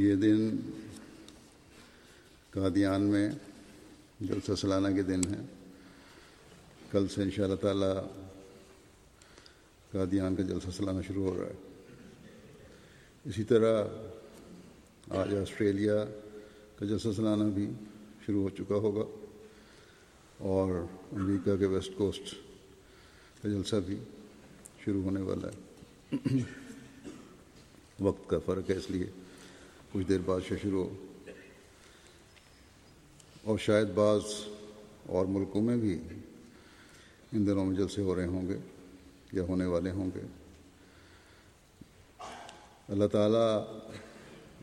یہ 0.00 0.14
دن 0.14 0.56
قادیان 2.50 3.02
میں 3.02 3.30
جلسہ 4.20 4.52
سالانہ 4.54 4.96
کے 4.96 5.02
دن 5.02 5.20
ہے 5.24 5.40
کل 6.90 7.08
سے 7.08 7.22
ان 7.22 7.30
شاء 7.30 7.44
اللہ 7.44 7.54
تعالیٰ 7.54 8.06
قادیان 9.92 10.36
کا 10.36 10.42
جلسہ 10.42 10.70
سالانہ 10.76 10.98
شروع 11.06 11.26
ہو 11.26 11.40
رہا 11.40 11.48
ہے۔ 11.48 11.54
اسی 13.24 13.44
طرح 13.44 13.84
آج 15.10 15.34
آسٹریلیا 15.34 16.04
کا 16.78 16.86
جلسہ 16.86 17.08
سالانہ 17.16 17.44
بھی 17.44 17.70
شروع 18.26 18.42
ہو 18.42 18.50
چکا 18.50 18.74
ہوگا 18.74 19.26
اور 20.38 20.86
امریکہ 21.12 21.56
کے 21.56 21.66
ویسٹ 21.66 21.90
کوسٹ 21.96 22.34
کا 23.42 23.48
جلسہ 23.48 23.76
بھی 23.86 23.96
شروع 24.84 25.02
ہونے 25.02 25.20
والا 25.20 25.48
ہے۔ 25.48 26.38
وقت 28.00 28.30
کا 28.30 28.38
فرق 28.38 28.70
ہے 28.70 28.76
اس 28.76 28.90
لیے۔ 28.90 29.06
کچھ 29.92 30.06
دیر 30.06 30.18
بعد 30.24 30.40
سے 30.48 30.54
شروع۔ 30.62 30.84
ہو 30.84 30.94
اور 33.44 33.58
شاید 33.58 33.88
بعض 33.88 34.20
اور 35.06 35.26
ملکوں 35.26 35.62
میں 35.62 35.76
بھی 35.76 35.98
ان 37.32 37.46
دنوں 37.46 37.66
میں 37.66 37.76
جلسے 37.76 38.02
ہو 38.02 38.16
رہے 38.16 38.26
ہوں 38.26 38.48
گے 38.48 38.58
یا 39.32 39.42
ہونے 39.42 39.64
والے 39.64 39.90
ہوں 39.90 40.10
گے۔ 40.14 40.20
اللہ 42.88 43.06
تعالیٰ 43.06 43.64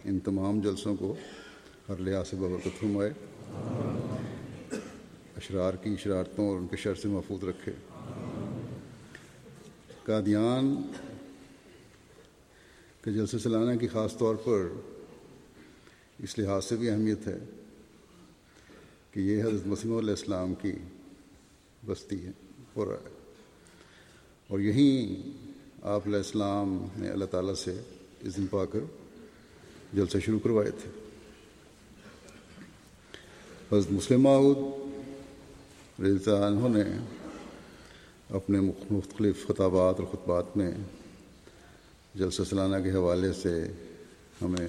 ان 0.05 0.19
تمام 0.19 0.61
جلسوں 0.61 0.95
کو 0.95 1.15
ہر 1.89 1.97
لحاظ 1.97 2.27
سے 2.27 2.35
ببرکت 2.35 2.79
فرمائے، 2.79 3.11
اشرار 5.37 5.73
کی 5.73 5.95
شرارتوں 5.95 6.49
اور 6.49 6.57
ان 6.57 6.67
کے 6.67 6.77
شر 6.77 6.95
سے 6.95 7.07
محفوظ 7.07 7.43
رکھے۔ 7.43 7.71
قادیان 10.03 10.75
کے 13.01 13.11
جلسے 13.11 13.39
سلانہ 13.39 13.79
کی 13.79 13.87
خاص 13.87 14.17
طور 14.17 14.35
پر 14.35 14.67
اس 16.23 16.37
لحاظ 16.39 16.65
سے 16.65 16.75
بھی 16.75 16.89
اہمیت 16.89 17.27
ہے 17.27 17.37
کہ 19.11 19.19
یہ 19.19 19.43
حضرت 19.43 19.67
مسیم 19.67 19.97
علیہ 19.97 20.09
السلام 20.09 20.53
کی 20.55 20.71
بستی 21.85 22.25
ہے 22.25 22.31
ہو 22.75 22.85
رہا 22.85 22.93
ہے۔ 22.93 23.09
اور 24.47 24.59
یہیں 24.59 25.29
آپ 25.81 26.01
علیہ 26.07 26.17
السلام 26.17 26.87
نے 26.97 27.09
اللہ 27.09 27.25
تعالیٰ 27.25 27.53
سے 27.53 27.71
اذن 28.25 28.47
پا 28.47 28.65
کر 28.65 28.79
جلسہ 29.93 30.17
شروع 30.25 30.39
کروائے 30.39 30.71
تھے۔ 30.71 30.89
حضرت 33.71 33.91
مسلم 33.91 34.21
معود 34.21 34.57
رضی 36.01 36.31
عنہ 36.31 36.77
نے 36.77 36.83
اپنے 38.29 38.59
مختلف 38.91 39.47
خطابات 39.47 39.99
اور 39.99 40.07
خطبات 40.07 40.57
میں 40.57 40.71
جلسہ 42.15 42.43
سلانہ 42.49 42.83
کے 42.83 42.91
حوالے 42.91 43.33
سے 43.33 43.71
ہمیں 44.41 44.67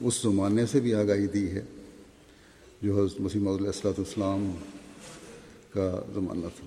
اس 0.00 0.14
زمانے 0.22 0.64
سے 0.66 0.80
بھی 0.80 0.94
آگاہی 0.94 1.26
دی 1.26 1.50
ہے 1.50 1.62
جو 2.82 2.90
حضرت 2.98 3.20
مسیم 3.20 3.48
علیہ 3.48 3.66
السلۃ 3.66 3.98
والسلام 3.98 4.50
کا 5.72 5.86
زمانہ 6.14 6.48
تھا 6.56 6.66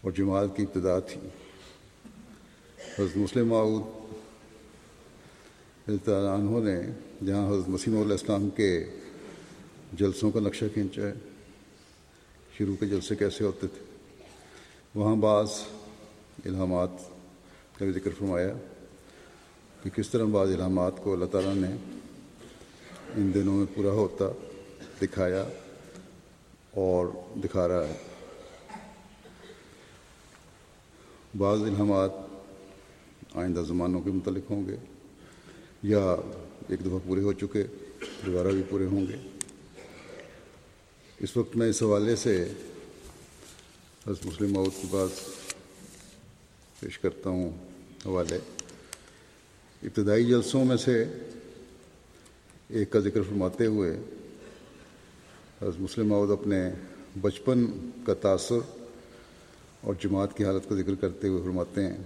اور 0.00 0.12
جماعت 0.12 0.56
کی 0.56 0.62
ابتدا 0.62 0.98
تھی۔ 1.00 1.20
حضرت 2.98 3.16
مسلم 3.16 3.48
معود 3.48 3.82
عنہ 6.08 6.58
نے 6.64 6.78
جہاں 7.26 7.46
حضرت 7.50 7.68
مسیم 7.68 7.96
علیہ 7.96 8.16
السلام 8.20 8.48
کے 8.50 8.68
جلسوں 9.98 10.30
کا 10.30 10.40
نقشہ 10.40 10.64
کھینچا 10.74 11.02
ہے، 11.02 11.14
شروع 12.58 12.76
کے 12.80 12.86
جلسے 12.86 13.16
کیسے 13.16 13.44
ہوتے 13.44 13.66
تھے، 13.66 13.82
وہاں 14.94 15.16
بعض 15.16 15.48
الہامات 16.44 16.92
کا 17.78 17.84
بھی 17.84 17.92
ذکر 17.92 18.10
فرمایا۔ 18.18 18.54
کہ 19.84 19.90
کس 19.90 20.08
طرح 20.08 20.24
بعض 20.24 20.52
الہامات 20.52 20.92
کو 21.02 21.12
اللہ 21.12 21.24
تعالیٰ 21.24 21.54
نے 21.54 21.68
ان 23.16 23.34
دنوں 23.34 23.56
میں 23.56 23.66
پورا 23.74 23.90
ہوتا 23.90 24.24
دکھایا 25.02 25.48
اور 26.70 27.06
دکھا 27.44 27.68
رہا 27.68 27.88
ہے۔ 27.88 27.96
بعض 31.38 31.62
الہامات 31.62 32.10
آئندہ 33.34 33.60
زمانوں 33.60 34.00
کے 34.00 34.10
متعلق 34.10 34.50
ہوں 34.50 34.68
گے 34.68 34.76
یا 35.82 36.16
ایک 36.68 36.80
دفعہ 36.80 36.98
پورے 37.04 37.20
ہو 37.20 37.32
چکے، 37.32 37.62
دوبارہ 38.26 38.48
بھی 38.48 38.62
پورے 38.68 38.86
ہوں 38.86 39.06
گے۔ 39.06 39.16
اس 41.18 41.36
وقت 41.36 41.56
میں 41.56 41.68
اس 41.68 41.82
حوالے 41.82 42.16
سے 42.16 42.52
حضرت 44.06 44.26
مسلم 44.26 44.52
موت 44.52 44.72
کی 44.80 44.86
بات 44.90 45.20
پیش 46.80 46.98
کرتا 46.98 47.30
ہوں۔ 47.30 47.50
حوالے 48.06 48.38
ابتدائی 49.84 50.24
جلسوں 50.24 50.64
میں 50.64 50.76
سے 50.76 51.04
ایک 52.68 52.90
کا 52.90 52.98
ذکر 52.98 53.22
فرماتے 53.22 53.66
ہوئے 53.66 53.90
حضرت 55.62 55.80
مسلم 55.80 56.08
مود 56.08 56.30
اپنے 56.30 56.70
بچپن 57.20 57.64
کا 58.06 58.14
تاثر 58.14 58.58
اور 59.80 59.94
جماعت 60.00 60.36
کی 60.36 60.44
حالت 60.44 60.68
کا 60.68 60.74
ذکر 60.74 60.94
کرتے 60.94 61.28
ہوئے 61.28 61.42
فرماتے 61.42 61.86
ہیں۔ 61.86 61.96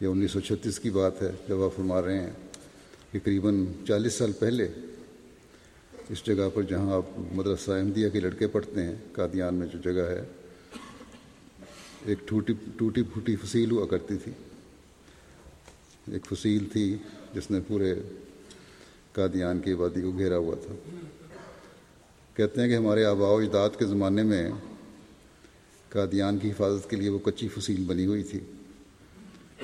یہ 0.00 0.06
انیس 0.06 0.30
سو 0.30 0.40
چھتیس 0.40 0.78
کی 0.78 0.90
بات 0.90 1.22
ہے، 1.22 1.30
جب 1.48 1.62
آپ 1.62 1.76
فرما 1.76 2.02
رہے 2.02 2.20
ہیں 2.20 2.30
کہ 3.12 3.18
قریباً 3.24 3.64
چالیس 3.88 4.14
سال 4.14 4.32
پہلے 4.32 4.68
اس 6.08 6.26
جگہ 6.26 6.48
پر 6.54 6.62
جہاں 6.62 6.92
آپ 6.92 7.18
مدرسہ 7.32 7.70
احمدیہ 7.70 8.08
کے 8.08 8.20
لڑکے 8.20 8.46
پڑھتے 8.46 8.82
ہیں، 8.82 8.94
قادیان 9.12 9.54
میں 9.54 9.66
جو 9.66 9.78
جگہ 9.78 10.08
ہے، 10.08 10.22
ایک 12.04 12.28
ٹوٹی 12.28 12.52
ٹوٹی 12.76 13.02
پھوٹی 13.02 13.36
فصیل 13.36 13.70
ہوا 13.70 13.86
کرتی 13.86 14.16
تھی۔ 14.16 14.32
ایک 16.06 16.26
فصیل 16.26 16.64
تھی 16.72 16.96
جس 17.34 17.50
نے 17.50 17.58
پورے 17.66 17.94
قادیان 19.12 19.58
کی 19.60 19.72
آبادی 19.72 20.00
کو 20.02 20.10
گھیرا 20.18 20.36
ہوا 20.36 20.54
تھا۔ 20.62 20.74
کہتے 22.36 22.60
ہیں 22.60 22.68
کہ 22.68 22.76
ہمارے 22.76 23.04
آبا 23.04 23.28
و 23.28 23.36
اجداد 23.36 23.78
کے 23.78 23.86
زمانے 23.86 24.22
میں 24.22 24.48
قادیان 25.88 26.38
کی 26.38 26.50
حفاظت 26.50 26.88
کے 26.90 26.96
لیے 26.96 27.08
وہ 27.08 27.18
کچی 27.22 27.48
فصیل 27.48 27.82
بنی 27.86 28.06
ہوئی 28.06 28.22
تھی، 28.22 28.40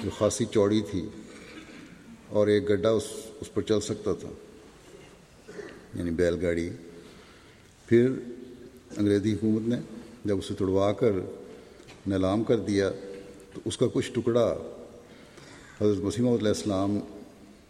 جو 0.02 0.10
خاصی 0.18 0.44
چوڑی 0.50 0.80
تھی 0.90 1.04
اور 2.28 2.46
ایک 2.46 2.68
گڈھا 2.70 2.90
اس 2.90 3.06
اس 3.40 3.52
پر 3.54 3.62
چل 3.62 3.80
سکتا 3.80 4.12
تھا 4.12 4.28
یعنی 5.94 6.10
بیل 6.10 6.36
گاڑی۔ 6.42 6.68
پھر 7.88 8.10
انگریزی 8.96 9.32
حکومت 9.34 9.68
نے 9.68 9.76
جب 10.24 10.38
اسے 10.38 10.54
توڑوا 10.54 10.92
کر 10.92 11.12
نیلام 12.06 12.44
کر 12.44 12.58
دیا 12.60 12.90
تو 13.54 13.60
اس 13.64 13.76
کا 13.78 13.86
کچھ 13.92 14.12
ٹکڑا 14.12 14.46
حضرت 15.80 16.04
وسیم 16.04 16.28
علیہ 16.28 16.48
السلام 16.48 16.98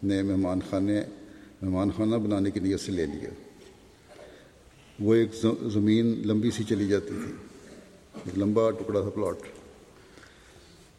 نے 0.02 0.22
مہمان 0.22 0.59
خانے، 0.70 1.02
مہمان 1.62 1.90
خانہ 1.96 2.16
بنانے 2.16 2.50
کی 2.50 2.61
نیت 2.61 2.80
سے 2.80 2.92
لے 2.92 3.06
لیا۔ 3.06 3.30
وہ 5.00 5.14
ایک 5.14 5.46
زمین 5.72 6.22
لمبی 6.24 6.50
سی 6.50 6.64
چلی 6.64 6.88
جاتی 6.88 7.09
تھی۔ 7.09 7.32
ایک 8.24 8.38
لمبا 8.38 8.70
ٹکڑا 8.70 9.00
تھا 9.00 9.11
پلاٹ۔ 9.11 9.36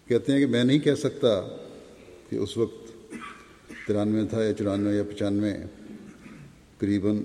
کہتے 0.07 0.31
ہیں 0.31 0.39
کہ 0.39 0.45
میں 0.45 0.63
نہیں 0.63 0.79
کہہ 0.79 0.95
سکتا 0.95 1.41
کہ 2.29 2.35
اس 2.35 2.57
وقت 2.57 2.91
ترانوے 3.87 4.25
تھا 4.25 4.43
یا 4.43 4.53
چورانوے 4.53 4.95
یا 4.95 5.03
پچانوے، 5.03 5.53
قریباً 6.77 7.23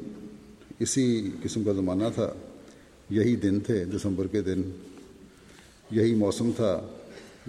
اسی 0.78 1.30
قسم 1.43 1.64
کا 1.64 1.72
زمانہ 1.72 2.05
تھا۔ 2.14 2.32
یہی 3.11 3.37
دن 3.37 3.61
تھے، 3.61 3.85
دسمبر 3.85 4.26
کے 4.26 4.43
دن۔ 4.43 4.62
یہی 5.91 6.14
موسم 6.14 6.51
تھا، 6.57 6.87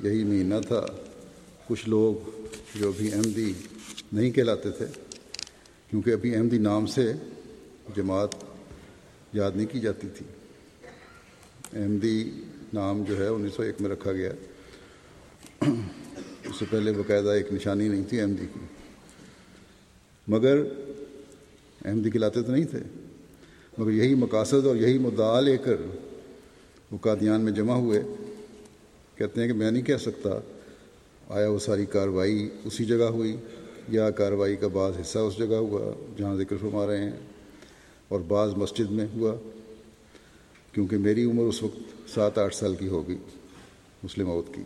یہی 0.03 0.23
مہینہ 0.23 0.55
تھا۔ 0.67 0.85
کچھ 1.67 1.89
لوگ 1.89 2.29
جو 2.75 2.87
ابھی 2.87 3.13
احمدی 3.13 3.53
نہیں 4.13 4.31
کہلاتے 4.31 4.71
تھے، 4.71 4.85
کیونکہ 5.89 6.09
ابھی 6.09 6.35
احمدی 6.35 6.57
نام 6.57 6.85
سے 6.85 7.13
جماعت 7.95 8.35
یاد 9.33 9.51
نہیں 9.55 9.65
کی 9.65 9.79
جاتی 9.79 10.07
تھی۔ 10.17 10.25
احمدی 11.81 12.31
نام 12.73 13.03
جو 13.03 13.17
ہے 13.17 13.27
انیس 13.27 13.53
سو 13.53 13.61
ایک 13.61 13.81
میں 13.81 13.89
رکھا 13.89 14.11
گیا۔ 14.11 14.31
اس 16.43 16.59
سے 16.59 16.65
پہلے 16.69 16.91
باقاعدہ 16.91 17.29
ایک 17.29 17.53
نشانی 17.53 17.87
نہیں 17.87 18.03
تھی 18.09 18.21
احمدی 18.21 18.45
کی۔ 18.53 18.59
مگر 20.27 20.57
احمدی 21.85 22.09
کھلاتے 22.09 22.41
تو 22.41 22.51
نہیں 22.51 22.65
تھے، 22.65 22.79
مگر 23.77 23.91
یہی 23.91 24.15
مقاصد 24.15 24.65
اور 24.65 24.75
یہی 24.75 24.97
مدعا 24.97 25.39
لے 25.39 25.57
کر 25.57 25.75
وہ 26.91 26.97
قادیان 26.97 27.41
میں 27.41 27.51
جمع 27.51 27.75
ہوئے۔ 27.75 28.03
کہتے 29.15 29.41
ہیں 29.41 29.47
کہ 29.47 29.53
میں 29.53 29.71
نہیں 29.71 29.83
کہہ 29.83 29.97
سکتا 29.97 30.39
آیا 31.29 31.49
وہ 31.49 31.59
ساری 31.59 31.85
کارروائی 31.85 32.49
اسی 32.65 32.85
جگہ 32.85 33.03
ہوئی 33.03 33.35
یا 33.89 34.09
کارروائی 34.09 34.55
کا 34.55 34.67
بعض 34.67 34.93
حصہ 35.01 35.19
اس 35.19 35.37
جگہ 35.37 35.55
ہوا 35.55 35.93
جہاں 36.17 36.35
ذکر 36.35 36.57
فرما 36.61 36.87
رہے 36.87 37.03
ہیں 37.03 37.17
اور 38.07 38.19
بعض 38.19 38.53
مسجد 38.53 38.91
میں 38.91 39.05
ہوا؟ 39.15 39.35
کیونکہ 40.71 40.97
میری 40.97 41.23
عمر 41.23 41.43
اس 41.43 41.63
وقت 41.63 42.09
سات 42.09 42.37
آٹھ 42.37 42.55
سال 42.55 42.75
کی 42.75 42.87
ہوگی 42.87 43.17
مسلم 44.03 44.29
عود 44.29 44.55
کی۔ 44.55 44.61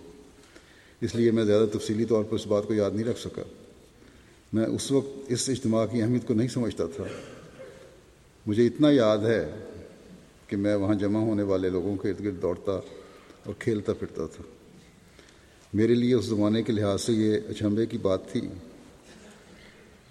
اس 1.02 1.16
لیے 1.16 1.32
میں 1.32 1.44
زیادہ 1.44 1.78
تفصیلی 1.78 2.06
طور 2.06 2.24
پر 2.24 2.36
اس 2.36 2.48
بات 2.48 2.64
کو 2.68 2.74
یاد 2.74 2.92
نہیں 2.92 3.06
رکھ 3.06 3.20
سکا۔ 3.20 3.42
میں 4.54 4.66
اس 4.66 4.92
وقت 4.92 5.08
اس 5.28 5.50
اجتماع 5.50 5.86
کی 5.86 6.02
اہمیت 6.02 6.28
کو 6.28 6.34
نہیں 6.34 6.48
سمجھتا 6.48 6.84
تھا۔ 6.96 7.04
مجھے 8.46 8.68
اتنا 8.68 8.92
یاد 8.92 9.18
ہے 9.18 9.52
کہ 10.48 10.58
میں 10.58 10.76
وہاں 10.76 10.96
جمع 10.96 11.20
ہونے 11.20 11.44
والے 11.44 11.70
لوگوں 11.70 11.96
کے 11.96 12.10
ارد 12.10 12.26
گرد 12.26 12.42
دوڑتا 12.42 12.72
اور 13.46 13.54
کھیلتا 13.60 13.94
پھرتا 13.94 14.26
تھا۔ 14.26 14.44
میرے 15.74 15.94
لیے 15.94 16.14
اس 16.14 16.26
زمانے 16.26 16.64
کے 16.64 16.74
لحاظ 16.74 17.02
سے 17.02 17.14
یہ 17.14 17.38
اچھمبے 17.50 17.86
کی 17.86 17.98
بات 17.98 18.32
تھی 18.32 18.42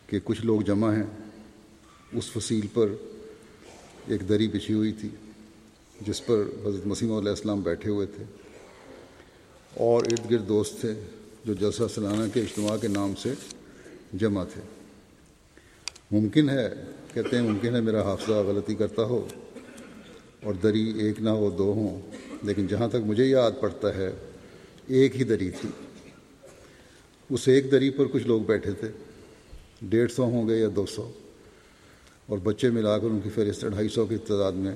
کہ 0.07 0.19
کچھ 0.25 0.47
لوگ 0.47 0.61
جمع 0.61 0.95
ہیں 0.95 1.03
اس 2.13 2.31
فصیل 2.31 2.67
پر 2.75 2.89
ایک 4.07 4.29
دری 4.29 4.49
بچھی 4.49 4.75
ہوئی 4.75 4.93
تھی 4.93 5.09
جس 6.07 6.27
پر 6.27 6.43
حضرت 6.67 6.87
مسیم 6.87 7.13
علیہ 7.13 7.29
السلام 7.29 7.61
بیٹھے 7.61 7.91
ہوئے 7.91 8.07
تھے 8.07 8.25
اور 9.75 10.05
ارد 10.05 10.31
گرد 10.31 10.49
دوست 10.49 10.81
تھے 10.81 10.95
جو 11.45 11.55
جلسہ 11.55 11.83
سلانہ 11.95 12.25
کے 12.35 12.41
اجتماع 12.41 12.77
کے 12.77 12.89
نام 12.89 13.15
سے 13.23 13.35
جمع 14.15 14.45
تھے۔ 14.45 14.61
ممکن 16.11 16.49
ہے، 16.49 16.69
کہتے 17.15 17.37
ہیں 17.37 17.43
ممکن 17.43 17.75
ہے 17.75 17.81
میرا 17.81 18.03
حافظہ 18.03 18.33
غلطی 18.33 18.75
کرتا 18.75 19.03
ہو 19.03 19.27
اور 20.43 20.55
دری 20.55 20.93
ایک 20.99 21.21
نہ 21.21 21.31
ہو، 21.31 21.51
دو 21.51 21.73
ہوں، 21.73 22.01
لیکن 22.43 22.67
جہاں 22.67 22.89
تک 22.89 23.07
مجھے 23.07 23.25
یاد 23.25 23.53
پڑتا 23.61 23.95
ہے 23.95 24.11
ایک 24.89 25.17
ہی 25.17 25.25
دری 25.25 25.51
تھی۔ 25.51 25.69
اس 27.31 27.49
ایک 27.49 27.71
دری 27.73 27.91
پر 27.91 28.05
کچھ 28.07 28.27
لوگ 28.27 28.41
بیٹھے 28.41 28.73
تھے۔ 28.73 28.89
ڈیڑھ 29.83 30.13
سو 30.13 30.25
ہوں 30.25 30.49
گے 30.49 30.57
یا 30.57 30.69
دو 30.77 30.87
سو۔ 30.87 31.13
اور 32.27 32.39
بچے 32.39 32.71
ملا 32.71 32.99
کر 32.99 33.05
ان 33.05 33.21
کی 33.21 33.31
فہرست 33.31 33.65
ڈھائی 33.67 33.89
سو 33.89 34.07
کی 34.07 34.17
تعداد 34.17 34.53
میں 34.53 34.75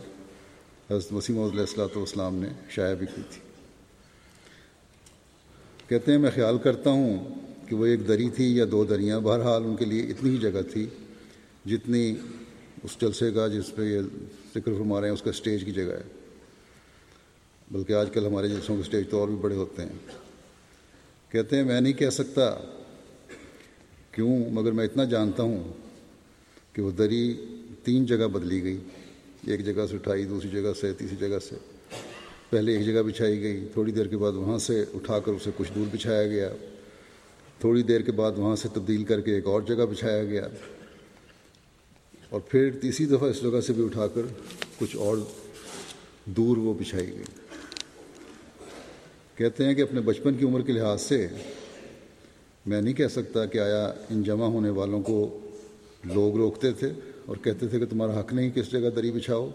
حضرت 0.91 1.13
وسیم 1.13 1.39
علیہ 1.39 1.61
السلاۃ 1.61 1.97
والسلام 1.97 2.35
نے 2.35 2.49
شائع 2.71 2.95
بھی 2.95 3.07
کی 3.07 3.23
تھی۔ 3.31 3.41
کہتے 5.89 6.12
ہیں، 6.12 6.19
میں 6.19 6.31
خیال 6.35 6.59
کرتا 6.59 6.91
ہوں 6.91 7.35
کہ 7.69 7.77
وہ 7.77 7.86
ایک 7.86 8.09
دری 8.09 8.31
تھی 8.31 8.57
یا 8.57 8.65
دو 8.70 8.85
دریاں۔ 8.85 9.20
بہرحال 9.20 9.65
ان 9.65 9.77
کے 9.77 9.85
لیے 9.85 10.03
اتنی 10.03 10.31
ہی 10.31 10.36
جگہ 10.36 10.62
تھی 10.73 10.86
جتنی 11.66 12.16
اس 12.82 12.97
جلسے 13.01 13.31
کا 13.31 13.49
جس 13.49 13.77
پہ 13.77 13.82
یہ 13.82 14.01
ذکر 14.51 14.73
فرما 14.74 15.01
رہے 15.01 15.09
ہیں، 15.09 15.15
اس 15.15 15.23
کا 15.23 15.31
اسٹیج 15.31 15.65
کی 15.65 15.73
جگہ 15.73 15.93
ہے۔ 15.93 16.22
بلکہ 17.73 17.93
آج 17.93 18.11
کل 18.12 18.27
ہمارے 18.27 18.49
جلسوں 18.49 18.77
کے 18.77 18.81
اسٹیج 18.81 19.11
تو 19.11 19.19
اور 19.19 19.28
بھی 19.28 19.36
بڑے 19.36 19.55
ہوتے 19.55 19.82
ہیں۔ 19.82 19.99
کہتے 21.32 21.57
ہیں، 21.57 21.65
میں 21.65 21.81
نہیں 21.81 21.93
کہہ 21.93 22.11
سکتا 22.11 22.59
کیوں، 24.11 24.51
مگر 24.51 24.73
میں 24.73 24.85
اتنا 24.85 25.05
جانتا 25.05 25.43
ہوں 25.43 25.73
کہ 26.73 26.82
وہ 26.82 26.90
دری 26.90 27.47
تین 27.85 28.07
جگہ 28.07 28.27
بدلی 28.27 28.62
گئی۔ 28.62 28.78
ایک 29.47 29.65
جگہ 29.65 29.86
سے 29.90 29.97
اٹھائی، 29.97 30.24
دوسری 30.24 30.62
جگہ 30.62 30.73
سے، 30.81 30.93
تیسری 30.93 31.28
جگہ 31.28 31.39
سے۔ 31.39 31.57
پہلے 32.51 32.77
ایک 32.77 32.86
جگہ 32.86 33.03
بچھائی 33.03 33.43
گئی، 33.43 33.69
تھوڑی 33.73 33.93
دیر 33.93 34.07
کے 34.07 34.16
بعد 34.16 34.32
وہاں 34.32 34.59
سے 34.59 34.85
اٹھا 34.94 35.19
کر 35.19 35.32
اسے 35.32 35.51
کچھ 35.57 35.73
دور 35.74 35.86
بچھایا 35.93 36.28
گیا۔ 36.28 36.49
تھوڑی 37.61 37.82
دیر 37.82 38.01
کے 38.01 38.12
بعد 38.12 38.32
وہاں 38.36 38.57
سے 38.57 38.69
تبدیل 38.74 39.05
کر 39.05 39.20
کے 39.20 39.35
ایک 39.35 39.47
اور 39.47 39.62
جگہ 39.62 39.86
بچھایا 39.86 40.24
گیا۔ 40.24 40.49
اور 42.31 42.40
پھر 42.40 42.70
تیسری 42.81 43.07
دفعہ 43.07 43.28
اس 43.28 43.43
جگہ 43.43 43.61
سے 43.61 43.73
بھی 43.73 43.85
اٹھا 43.85 44.07
کر 44.07 44.23
کچھ 44.78 44.97
اور 44.97 45.16
دور 46.24 46.57
وہ 46.57 46.74
بچھائی 46.74 47.07
گئی۔ 47.07 47.41
کہتے 49.37 49.65
ہیں 49.65 49.75
کہ 49.75 49.83
اپنے 49.83 50.01
بچپن 50.01 50.35
کی 50.35 50.45
عمر 50.45 50.63
کے 50.63 50.73
لحاظ 50.73 51.03
سے 51.03 51.27
میں 52.67 52.83
نہیں 52.83 52.95
کہہ 52.95 53.07
سکتا 53.07 53.47
کہ 53.47 53.59
آیا 53.59 53.87
ان 53.87 54.23
جمع 54.23 54.47
ہونے 54.47 54.71
والوں 54.71 55.03
کو 55.03 55.41
لوگ 56.05 56.37
روکتے 56.37 56.73
تھے 56.73 56.91
اور 57.27 57.37
کہتے 57.37 57.69
تھے 57.69 57.79
کہ 57.79 57.87
تمہارا 57.87 58.21
حق 58.21 58.33
نہیں 58.33 58.51
کس 58.51 58.71
جگہ 58.71 58.91
دری 58.97 59.11
بچھاؤ، 59.11 59.51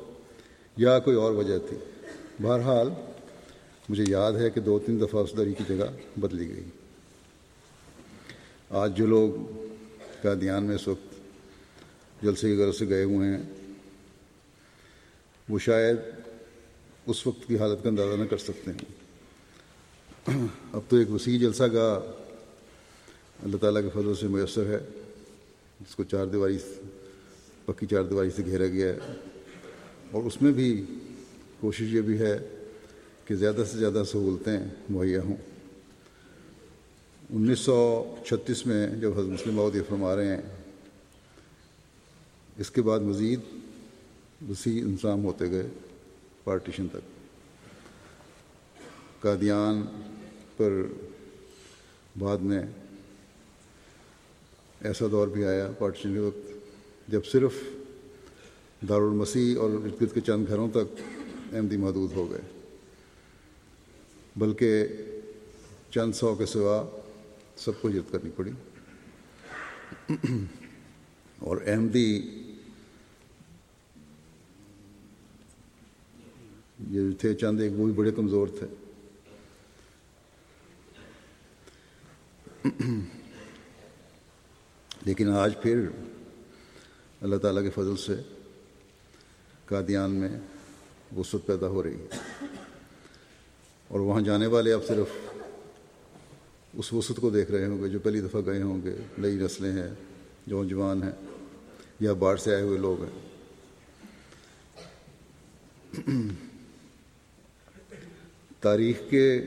یا 0.77 0.99
کوئی 0.99 1.17
اور 1.17 1.31
وجہ 1.31 1.57
تھی۔ 1.69 1.77
بہرحال، 2.41 2.89
مجھے 3.89 4.03
یاد 4.07 4.31
ہے 4.31 4.49
کہ 4.49 4.61
دو 4.61 4.79
تین 4.79 5.01
دفعہ 5.01 5.23
اس 5.23 5.37
دری 5.37 5.53
کی 5.53 5.63
جگہ 5.67 6.19
بدلی 6.19 6.47
گئی۔ 6.47 6.63
آج 8.69 8.97
جو 8.97 9.05
لوگ 9.05 9.29
کا 10.23 10.33
دھیان 10.33 10.63
میں 10.63 10.75
اس 10.75 10.87
وقت 10.87 11.15
جلسے 12.23 12.55
کی 12.55 12.61
غرض 12.61 12.77
سے 12.77 12.89
گئے 12.89 13.03
ہوئے 13.03 13.29
ہیں، 13.29 13.43
وہ 15.49 15.59
شاید 15.59 15.97
اس 17.05 17.27
وقت 17.27 17.47
کی 17.47 17.57
حالت 17.57 17.83
کا 17.83 17.89
اندازہ 17.89 18.15
نہ 18.15 18.25
کر 18.25 18.37
سکتے 18.37 18.71
ہیں۔ 18.71 18.96
اب 20.73 20.81
تو 20.89 20.95
ایک 20.97 21.11
وسیع 21.11 21.39
جلسہ 21.39 21.63
کا 21.63 21.99
اللہ 23.43 23.57
تعالیٰ 23.57 23.81
کے 23.81 23.89
فضل 23.93 24.15
سے 24.15 24.27
میسر 24.27 24.65
ہے۔ 24.65 24.79
جس 25.81 25.95
کو 25.95 26.03
چار 26.03 26.25
دیواری 26.25 26.57
پکی 27.65 27.85
چار 27.85 28.03
دیواری 28.03 28.29
سے 28.35 28.45
گھیرا 28.45 28.65
گیا 28.65 28.93
ہے۔ 28.93 28.99
اور 30.11 30.23
اس 30.23 30.41
میں 30.41 30.51
بھی 30.51 30.85
کوشش 31.59 31.93
یہ 31.93 32.01
بھی 32.01 32.19
ہے 32.19 32.37
کہ 33.25 33.35
زیادہ 33.35 33.63
سے 33.71 33.77
زیادہ 33.77 34.03
سہولتیں 34.11 34.59
مہیا 34.89 35.21
ہوں۔ 35.21 35.35
انیس 37.29 37.59
سو 37.59 38.15
چھتیس 38.25 38.65
میں 38.65 38.87
جب 38.87 39.11
حضرت 39.13 39.29
مسلم 39.29 39.55
بہت 39.55 39.75
یہ 39.75 39.81
فرما 39.89 40.15
رہے 40.15 40.35
ہیں، 40.35 40.41
اس 42.57 42.71
کے 42.71 42.81
بعد 42.81 42.99
مزید 42.99 43.39
وسیع 44.49 44.83
انتظام 44.83 45.25
ہوتے 45.25 45.51
گئے 45.51 45.67
پارٹیشن 46.43 46.87
تک۔ 46.87 47.17
قادیان 49.21 49.85
پر 50.57 50.71
بعد 52.19 52.37
میں 52.37 52.63
ایسا 54.81 55.05
دور 55.11 55.27
بھی 55.27 55.45
آیا 55.45 55.71
پارٹیشن 55.79 56.13
کے 56.13 56.19
وقت، 56.19 56.51
جب 57.11 57.25
صرف 57.25 57.53
دارالمسیح 58.89 59.59
اور 59.59 59.69
ارد 59.69 60.01
گرد 60.01 60.13
کے 60.13 60.21
چند 60.21 60.47
گھروں 60.47 60.67
تک 60.71 61.01
احمدی 61.53 61.77
محدود 61.77 62.11
ہو 62.11 62.31
گئے، 62.31 62.41
بلکہ 64.35 64.87
چند 65.91 66.13
سو 66.13 66.35
کے 66.35 66.45
سوا 66.45 66.99
سب 67.57 67.71
کو 67.81 67.87
ہجرت 67.87 68.11
کرنی 68.11 68.29
پڑی۔ 68.35 68.51
اور 71.39 71.57
احمدی 71.65 72.21
یہ 76.89 77.01
تھے 77.19 77.33
چند، 77.33 77.61
ایک 77.61 77.71
وہ 77.75 77.85
بھی 77.85 77.93
بڑے 77.93 78.11
کمزور 78.11 78.47
تھے۔ 78.47 78.86
لیکن 85.05 85.29
آج 85.29 85.53
پھر 85.61 85.85
اللہ 87.21 87.35
تعالیٰ 87.35 87.63
کے 87.63 87.69
فضل 87.69 87.95
سے 87.95 88.15
قادیان 89.65 90.11
میں 90.11 90.29
وسعت 91.17 91.47
پیدا 91.47 91.67
ہو 91.67 91.83
رہی 91.83 91.95
ہے۔ 91.95 92.07
اور 93.87 93.99
وہاں 93.99 94.21
جانے 94.21 94.45
والے 94.45 94.73
اب 94.73 94.85
صرف 94.87 95.07
اس 96.73 96.93
وسعت 96.93 97.17
کو 97.17 97.29
دیکھ 97.29 97.51
رہے 97.51 97.65
ہوں 97.65 97.83
گے 97.83 97.87
جو 97.87 97.99
پہلی 97.99 98.21
دفعہ 98.21 98.41
گئے 98.45 98.61
ہوں 98.61 98.81
گے۔ 98.83 98.95
نئی 99.17 99.35
نسلیں 99.35 99.71
ہیں، 99.71 99.89
نوجوان 100.47 101.03
ہیں 101.03 101.11
یا 101.99 102.13
باہر 102.13 102.37
سے 102.37 102.53
آئے 102.53 102.63
ہوئے 102.63 102.77
لوگ 102.77 103.03
ہیں۔ 103.03 103.27
تاریخ 108.59 108.97
کے 109.09 109.41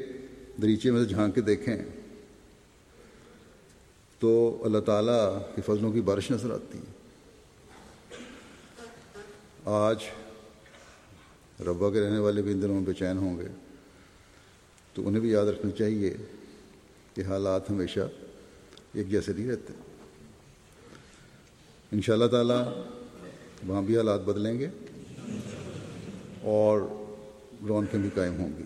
دریچے 0.63 0.91
میں 0.91 1.03
سے 1.03 1.09
جھانک 1.09 1.35
کے 1.35 1.41
دیکھیں۔ 1.41 2.00
تو 4.21 4.59
اللہ 4.65 4.79
تعالیٰ 4.79 5.39
کی 5.55 5.63
فضلوں 5.63 5.93
کی 5.93 6.01
بارش 6.01 6.31
نظر 6.31 6.51
آتی 6.51 6.79
ہے 6.79 6.93
آج 9.65 10.03
ربا 11.61 11.91
کے 11.91 12.01
رہنے 12.01 12.19
والے 12.19 12.43
بھی 12.43 12.53
ان 12.53 12.63
دنوں 12.63 12.75
میں 12.75 12.83
بے 12.83 12.93
چین 12.93 13.19
ہوں 13.19 13.39
گے۔ 13.39 13.47
تو 14.95 15.09
انہیں 15.09 15.21
بھی 15.21 15.31
یاد 15.31 15.47
رکھنا 15.47 15.71
چاہیے 15.71 16.17
کہ 17.15 17.23
حالات 17.23 17.71
ہمیشہ 17.71 18.01
ایک 18.93 19.11
جیسے 19.11 19.33
نہیں 19.33 19.51
رہتے۔ 19.51 19.73
ان 21.93 22.03
شاء 22.03 22.13
اللہ 22.13 22.27
تعالیٰ 22.27 22.83
وہاں 23.67 23.83
بھی 23.83 23.97
حالات 23.97 24.21
بدلیں 24.21 24.59
گے 24.59 24.69
اور 26.43 26.81
رونقیں 27.69 28.01
بھی 28.01 28.11
قائم 28.15 28.41
ہوں 28.41 28.51
گی۔ 28.59 28.63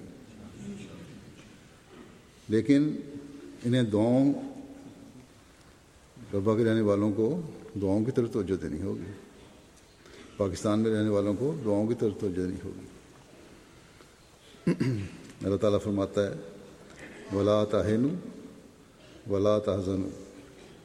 لیکن 2.48 2.97
انہیں 3.64 3.82
دعاؤں 3.82 4.32
ربا 6.35 6.56
کے 6.56 6.65
رہنے 6.65 6.81
والوں 6.81 7.12
کو 7.12 7.40
دعاؤں 7.82 8.05
کی 8.05 8.11
طرف 8.11 8.32
توجہ 8.32 8.55
دینی 8.55 8.82
ہوگی۔ 8.82 9.12
پاکستان 10.36 10.81
میں 10.81 10.97
رہنے 10.97 11.09
والوں 11.09 11.35
کو 11.35 11.55
دعاؤں 11.65 11.86
کی 11.86 11.94
طرف 11.94 12.12
توجہ 12.20 12.35
دینی 12.35 12.56
ہوگی۔ 12.65 12.86
اللہ 15.44 15.56
تعالیٰ 15.56 15.78
فرماتا 15.85 16.27
ہے، 16.27 16.35
ولا 17.36 17.65
تاہن 17.65 18.16
ولا 19.31 19.59
تحزن 19.59 20.02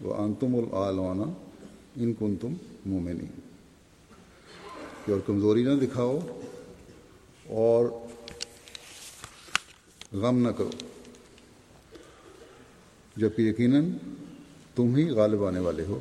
و 0.06 0.22
انتم 0.24 0.56
العلوانہ 0.56 1.24
ان 1.96 2.14
کن 2.14 2.36
تم 2.36 2.54
مومنی 2.86 3.26
کہ 5.06 5.12
اور 5.12 5.20
کمزوری 5.26 5.64
نہ 5.64 5.80
دکھاؤ 5.82 6.20
اور 7.50 7.86
غم 10.14 10.48
نہ 10.48 10.50
کرو۔ 10.50 10.70
جبکہ 13.16 13.42
یقیناً 13.42 13.92
تم 14.80 14.96
ہی 14.96 15.10
غالب 15.10 15.46
آنے 15.46 15.60
والے 15.60 15.84
ہو۔ 15.84 16.00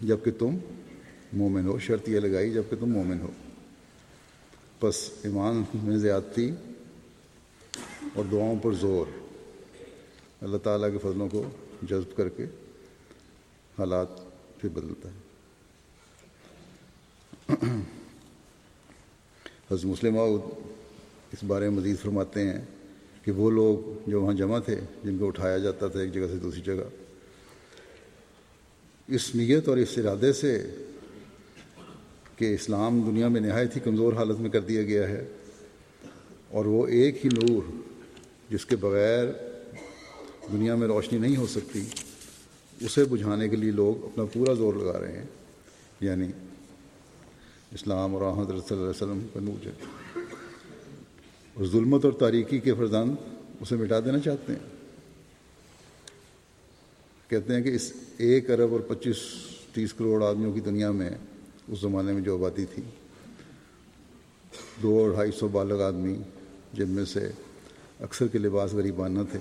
جبکہ 0.00 0.30
تم 0.30 0.56
مومن 1.32 1.66
ہو، 1.66 1.78
شرط 1.78 2.08
یہ 2.08 2.20
لگائی 2.20 2.52
جبکہ 2.52 2.76
تم 2.76 2.92
مومن 2.92 3.20
ہو۔ 3.20 3.30
بس 4.82 5.10
ایمان 5.22 5.62
میں 5.74 5.96
زیادتی 5.96 6.50
اور 8.14 8.24
دعاؤں 8.32 8.56
پر 8.62 8.72
زور۔ 8.72 9.06
اللہ 10.40 10.56
تعالیٰ 10.56 10.92
کے 10.92 10.98
فضلوں 10.98 11.28
کو 11.28 11.44
جذب 11.82 12.16
کر 12.16 12.28
کے 12.28 12.44
حالات 13.78 14.08
پھر 14.60 14.68
بدلتا 14.68 15.08
ہے۔ 15.08 15.18
حضرت 19.70 19.84
مسلم 19.84 20.18
اس 21.32 21.44
بارے 21.46 21.68
میں 21.68 21.80
مزید 21.80 21.98
فرماتے 21.98 22.48
ہیں۔ 22.48 22.64
کہ 23.24 23.32
وہ 23.32 23.50
لوگ 23.50 24.08
جو 24.10 24.20
وہاں 24.22 24.34
جمع 24.34 24.58
تھے، 24.66 24.76
جن 25.04 25.18
کو 25.18 25.28
اٹھایا 25.28 25.58
جاتا 25.58 25.88
تھا 25.88 26.00
ایک 26.00 26.12
جگہ 26.14 26.26
سے 26.30 26.36
دوسری 26.42 26.62
جگہ، 26.64 26.88
اس 29.08 29.34
نیت 29.34 29.68
اور 29.68 29.76
اس 29.76 29.96
ارادے 29.98 30.32
سے 30.32 30.56
کہ 32.36 32.54
اسلام 32.54 33.00
دنیا 33.06 33.28
میں 33.28 33.40
نہایت 33.40 33.76
ہی 33.76 33.80
کمزور 33.84 34.12
حالت 34.16 34.40
میں 34.40 34.50
کر 34.50 34.60
دیا 34.68 34.82
گیا 34.82 35.08
ہے، 35.08 35.24
اور 36.50 36.64
وہ 36.66 36.86
ایک 36.98 37.24
ہی 37.24 37.30
نور 37.32 37.62
جس 38.50 38.64
کے 38.66 38.76
بغیر 38.76 39.26
دنیا 40.52 40.74
میں 40.74 40.86
روشنی 40.88 41.18
نہیں 41.18 41.36
ہو 41.36 41.46
سکتی، 41.46 41.84
اسے 42.78 43.04
بجھانے 43.10 43.48
کے 43.48 43.56
لیے 43.56 43.70
لوگ 43.72 44.04
اپنا 44.04 44.24
پورا 44.32 44.52
زور 44.54 44.74
لگا 44.74 44.98
رہے 45.00 45.12
ہیں 45.12 45.26
یعنی 46.00 46.30
اسلام 47.72 48.14
اور 48.14 48.22
حضرت 48.38 48.68
صلی 48.68 48.76
اللہ 48.76 48.90
علیہ 48.90 49.02
وسلم 49.02 49.20
کا 49.34 49.40
نور 49.40 49.66
ہے 49.66 49.72
اور 51.60 51.68
ظلمت 51.68 52.04
اور 52.04 52.12
تاریکی 52.12 52.58
کے 52.58 52.74
فرزند 52.74 53.14
اسے 53.60 53.76
مٹا 53.76 54.00
دینا 54.00 54.18
چاہتے 54.18 54.52
ہیں۔ 54.52 54.68
کہتے 57.30 57.54
ہیں 57.54 57.62
کہ 57.62 57.68
اس 57.68 57.92
ایک 58.16 58.50
ارب 58.50 58.72
اور 58.72 58.80
پچیس 58.80 59.16
تیس 59.72 59.92
کروڑ 59.94 60.22
آدمیوں 60.22 60.52
کی 60.52 60.60
دنیا 60.60 60.90
میں 60.90 61.10
اس 61.68 61.80
زمانے 61.80 62.12
میں 62.12 62.20
جو 62.20 62.36
آبادی 62.36 62.64
تھی، 62.74 62.82
دو 64.82 64.98
اور 64.98 65.10
ڈھائی 65.10 65.30
سو 65.32 65.48
بالغ 65.48 65.82
آدمی 65.82 66.16
جن 66.72 66.88
میں 66.88 67.04
سے 67.04 67.30
اکثر 68.00 68.26
کے 68.26 68.38
لباس 68.38 68.72
غریبانہ 68.72 69.20
تھے، 69.30 69.38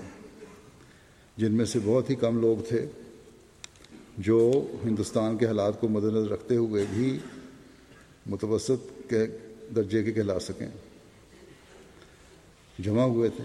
جن 1.37 1.53
میں 1.53 1.65
سے 1.65 1.79
بہت 1.83 2.09
ہی 2.09 2.15
کم 2.15 2.41
لوگ 2.41 2.57
تھے 2.67 2.85
جو 4.17 4.67
ہندوستان 4.85 5.37
کے 5.37 5.45
حالات 5.45 5.81
کو 5.81 5.87
مد 5.87 6.03
نظر 6.03 6.29
رکھتے 6.29 6.55
ہوئے 6.55 6.85
بھی 6.89 7.17
متوسط 8.25 9.09
کے 9.09 9.25
درجے 9.75 10.03
کے 10.03 10.11
کہلا 10.11 10.39
سکیں۔ 10.39 10.69
جمع 12.83 13.03
ہوئے 13.03 13.29
تھے۔ 13.29 13.43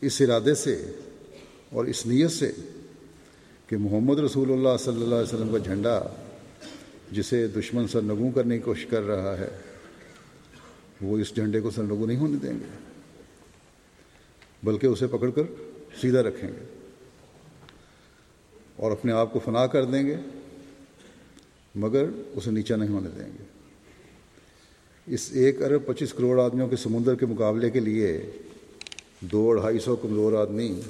اس 0.00 0.20
ارادے 0.20 0.54
سے 0.54 0.74
اور 1.70 1.84
اس 1.84 2.06
نیت 2.06 2.30
سے 2.30 2.50
کہ 3.66 3.76
محمد 3.76 4.18
رسول 4.18 4.52
اللہ 4.52 4.76
صلی 4.78 5.02
اللہ 5.02 5.14
علیہ 5.14 5.34
وسلم 5.34 5.52
کا 5.52 5.58
جھنڈا، 5.58 6.00
جسے 7.10 7.46
دشمن 7.46 7.88
سرنگوں 7.88 8.30
کرنے 8.32 8.58
کی 8.58 8.62
کوشش 8.64 8.86
کر 8.86 9.02
رہا 9.02 9.38
ہے، 9.38 9.48
وہ 11.00 11.18
اس 11.18 11.34
جھنڈے 11.34 11.60
کو 11.60 11.70
سرنگوں 11.70 12.06
نہیں 12.06 12.16
ہونے 12.16 12.36
دیں 12.36 12.52
گے، 12.52 12.70
بلکہ 14.62 14.86
اسے 14.86 15.06
پکڑ 15.06 15.30
کر 15.30 15.42
سیدھا 16.00 16.22
رکھیں 16.22 16.48
گے 16.48 16.64
اور 18.76 18.92
اپنے 18.92 19.12
آپ 19.12 19.32
کو 19.32 19.38
فنا 19.38 19.66
کر 19.66 19.84
دیں 19.84 20.06
گے، 20.06 20.16
مگر 21.74 22.04
اسے 22.34 22.50
نیچا 22.50 22.76
نہیں 22.76 22.88
ہونے 22.88 23.08
دیں 23.08 23.26
گے۔ 23.26 23.44
اس 25.06 25.28
ایک 25.32 25.62
ارب 25.62 25.86
پچیس 25.86 26.12
کروڑ 26.12 26.40
آدمیوں 26.40 26.68
کے 26.68 26.76
سمندر 26.76 27.14
کے 27.14 27.26
مقابلے 27.26 27.70
کے 27.70 27.80
لیے 27.80 28.30
دو 29.22 29.52
ڈھائی 29.52 29.78
سو 29.78 29.96
کمزور 29.96 30.32
آدمی 30.32 30.80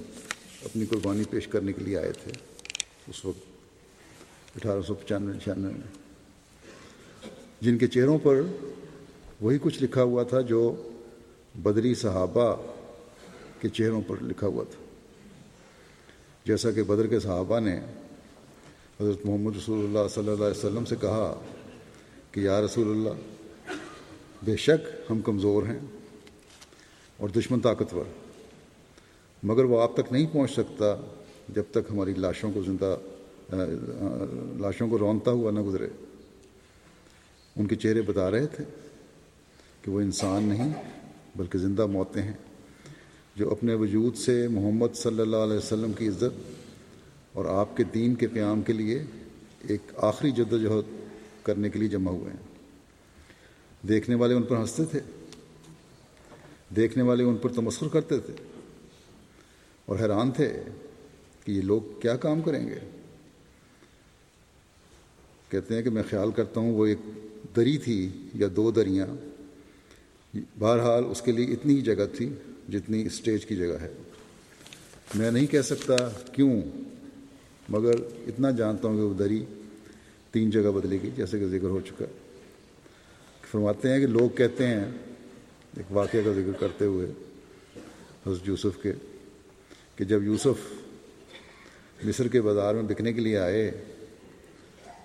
اپنی 0.65 0.87
قربانی 0.87 1.25
پیش 1.25 1.47
کرنے 1.47 1.73
کے 1.73 1.85
لیے 1.85 1.99
آئے 1.99 2.13
تھے، 2.13 2.33
اس 3.09 3.25
وقت 3.25 4.57
اٹھارہ 4.57 4.83
سو 4.83 4.95
پچانوے، 4.95 5.33
چھیانوے 5.43 5.73
میں۔ 5.73 6.03
جن 7.61 7.79
کے 7.79 7.87
چہروں 7.87 8.19
پر 8.23 8.41
وہی 9.41 9.59
کچھ 9.63 9.83
لکھا 9.83 10.03
ہوا 10.03 10.23
تھا 10.23 10.41
جو 10.41 10.91
بدری 11.63 11.95
صحابہ 11.95 12.57
کے 13.61 13.69
چہروں 13.69 14.03
پر 14.07 14.17
لکھا 14.23 14.47
ہوا 14.47 14.65
تھا۔ 14.65 14.85
جیسا 16.45 16.71
کہ 16.71 16.83
بدر 16.83 17.07
کے 17.07 17.21
صحابہ 17.21 17.61
نے 17.61 17.81
حضرت 19.01 19.27
محمد 19.27 19.57
رسول 19.57 19.85
اللہ 19.85 20.09
صلی 20.15 20.29
اللہ 20.29 20.45
علیہ 20.45 20.59
وسلم 20.59 20.85
سے 20.85 20.97
کہا 21.01 21.41
کہ 22.31 22.41
یا 22.41 22.61
رسول 22.61 22.91
اللہ، 22.91 23.73
بے 24.43 24.57
شک 24.57 25.11
ہم 25.11 25.21
کمزور 25.21 25.63
ہیں 25.63 25.79
اور 27.17 27.29
دشمن 27.29 27.61
طاقتور۔ 27.61 28.22
مگر 29.43 29.65
وہ 29.65 29.81
آپ 29.83 29.95
تک 29.95 30.13
نہیں 30.13 30.27
پہنچ 30.33 30.51
سکتا 30.51 30.95
جب 31.49 31.63
تک 31.71 31.91
ہماری 31.91 32.15
لاشوں 32.15 32.51
کو 32.53 32.63
زندہ 32.63 32.97
لاشوں 34.61 34.89
کو 34.89 34.99
رونتا 34.99 35.31
ہوا 35.31 35.51
نہ 35.51 35.61
گزرے۔ 35.61 35.89
ان 37.57 37.67
کے 37.67 37.77
چہرے 37.77 38.03
بتا 38.03 38.31
رہے 38.31 38.47
تھے 38.47 38.65
کہ 39.83 39.91
وہ 39.91 40.01
انسان 40.01 40.45
نہیں، 40.45 40.73
بلکہ 41.37 41.59
زندہ 41.59 41.87
موتیں 41.87 42.23
ہیں، 42.23 42.33
جو 43.37 43.51
اپنے 43.51 43.75
وجود 43.75 44.17
سے 44.17 44.47
محمد 44.49 44.95
صلی 44.95 45.21
اللہ 45.21 45.37
علیہ 45.37 45.57
وسلم 45.57 45.93
کی 45.93 46.09
عزت 46.09 46.41
اور 47.33 47.45
آپ 47.45 47.77
کے 47.77 47.85
دین 47.85 48.15
کے 48.15 48.27
قیام 48.27 48.63
کے 48.63 48.73
لیے 48.73 49.03
ایک 49.69 49.93
آخری 49.97 50.31
جد 50.31 50.53
وجہد 50.53 50.87
کرنے 51.43 51.71
کے 51.71 51.79
لیے 51.79 51.89
جمع 51.89 52.11
ہوئے 52.11 52.31
ہیں۔ 52.31 53.89
دیکھنے 53.89 54.17
والے 54.17 54.35
ان 54.35 54.43
پر 54.43 54.57
ہنستے 54.57 54.85
تھے، 54.85 55.01
دیکھنے 56.77 57.03
والے 57.05 57.25
ان 57.25 57.37
پر 57.37 57.53
تمسخر 57.53 57.89
کرتے 57.89 58.19
تھے۔ 58.19 58.35
اور 59.87 59.99
حیران 59.99 60.31
تھے 60.31 60.63
کہ 61.45 61.53
یہ 61.53 61.63
لوگ 61.63 62.01
کیا 62.01 62.17
کام 62.17 62.41
کریں 62.41 62.69
گے۔ 62.69 62.79
کہتے 65.49 65.75
ہیں 65.75 65.83
کہ 65.83 65.91
میں 65.91 66.03
خیال 66.11 66.31
کرتا 66.31 66.61
ہوں 66.61 66.75
وہ 66.75 66.87
ایک 66.87 66.99
دری 67.57 67.79
تھی 67.79 68.29
یا 68.35 68.47
دو 68.57 68.71
دریاں۔ 68.71 69.07
بہرحال 70.59 71.05
اس 71.11 71.23
کے 71.23 71.33
لیے 71.33 71.47
اتنی 71.47 71.77
ہی 71.77 71.81
جگہ 71.81 72.07
تھی 72.17 72.33
جتنی 72.73 73.07
اسٹیج 73.07 73.47
کی 73.47 73.57
جگہ 73.57 73.77
ہے۔ 73.81 73.93
میں 75.15 75.31
نہیں 75.31 75.47
کہہ 75.47 75.61
سکتا 75.61 76.09
کیوں، 76.09 76.63
مگر 77.69 77.95
اتنا 78.27 78.51
جانتا 78.51 78.89
ہوں 78.89 78.97
کہ 78.97 79.03
وہ 79.03 79.15
دری 79.15 79.45
تین 80.31 80.51
جگہ 80.51 80.71
بدلے 80.71 80.99
گی، 81.03 81.11
جیسے 81.17 81.39
کہ 81.39 81.47
ذکر 81.47 81.67
ہو 81.67 81.81
چکا۔ 81.81 82.05
ہے 82.05 82.33
فرماتے 83.51 83.89
ہیں 83.89 84.01
کہ 84.01 84.07
لوگ 84.07 84.37
کہتے 84.37 84.67
ہیں، 84.67 84.85
ایک 85.77 85.87
واقعہ 85.91 86.21
کا 86.25 86.33
ذکر 86.33 86.53
کرتے 86.61 86.85
ہوئے 86.85 87.07
حضرت 88.27 88.49
یوسف 88.49 88.83
کے 88.83 88.93
کہ 90.03 90.09
جب 90.09 90.23
یوسف 90.23 90.73
مصر 92.05 92.29
کے 92.29 92.41
بازار 92.41 92.75
میں 92.75 92.83
بکنے 92.83 93.13
کے 93.13 93.21
لیے 93.21 93.39
آئے، 93.39 93.85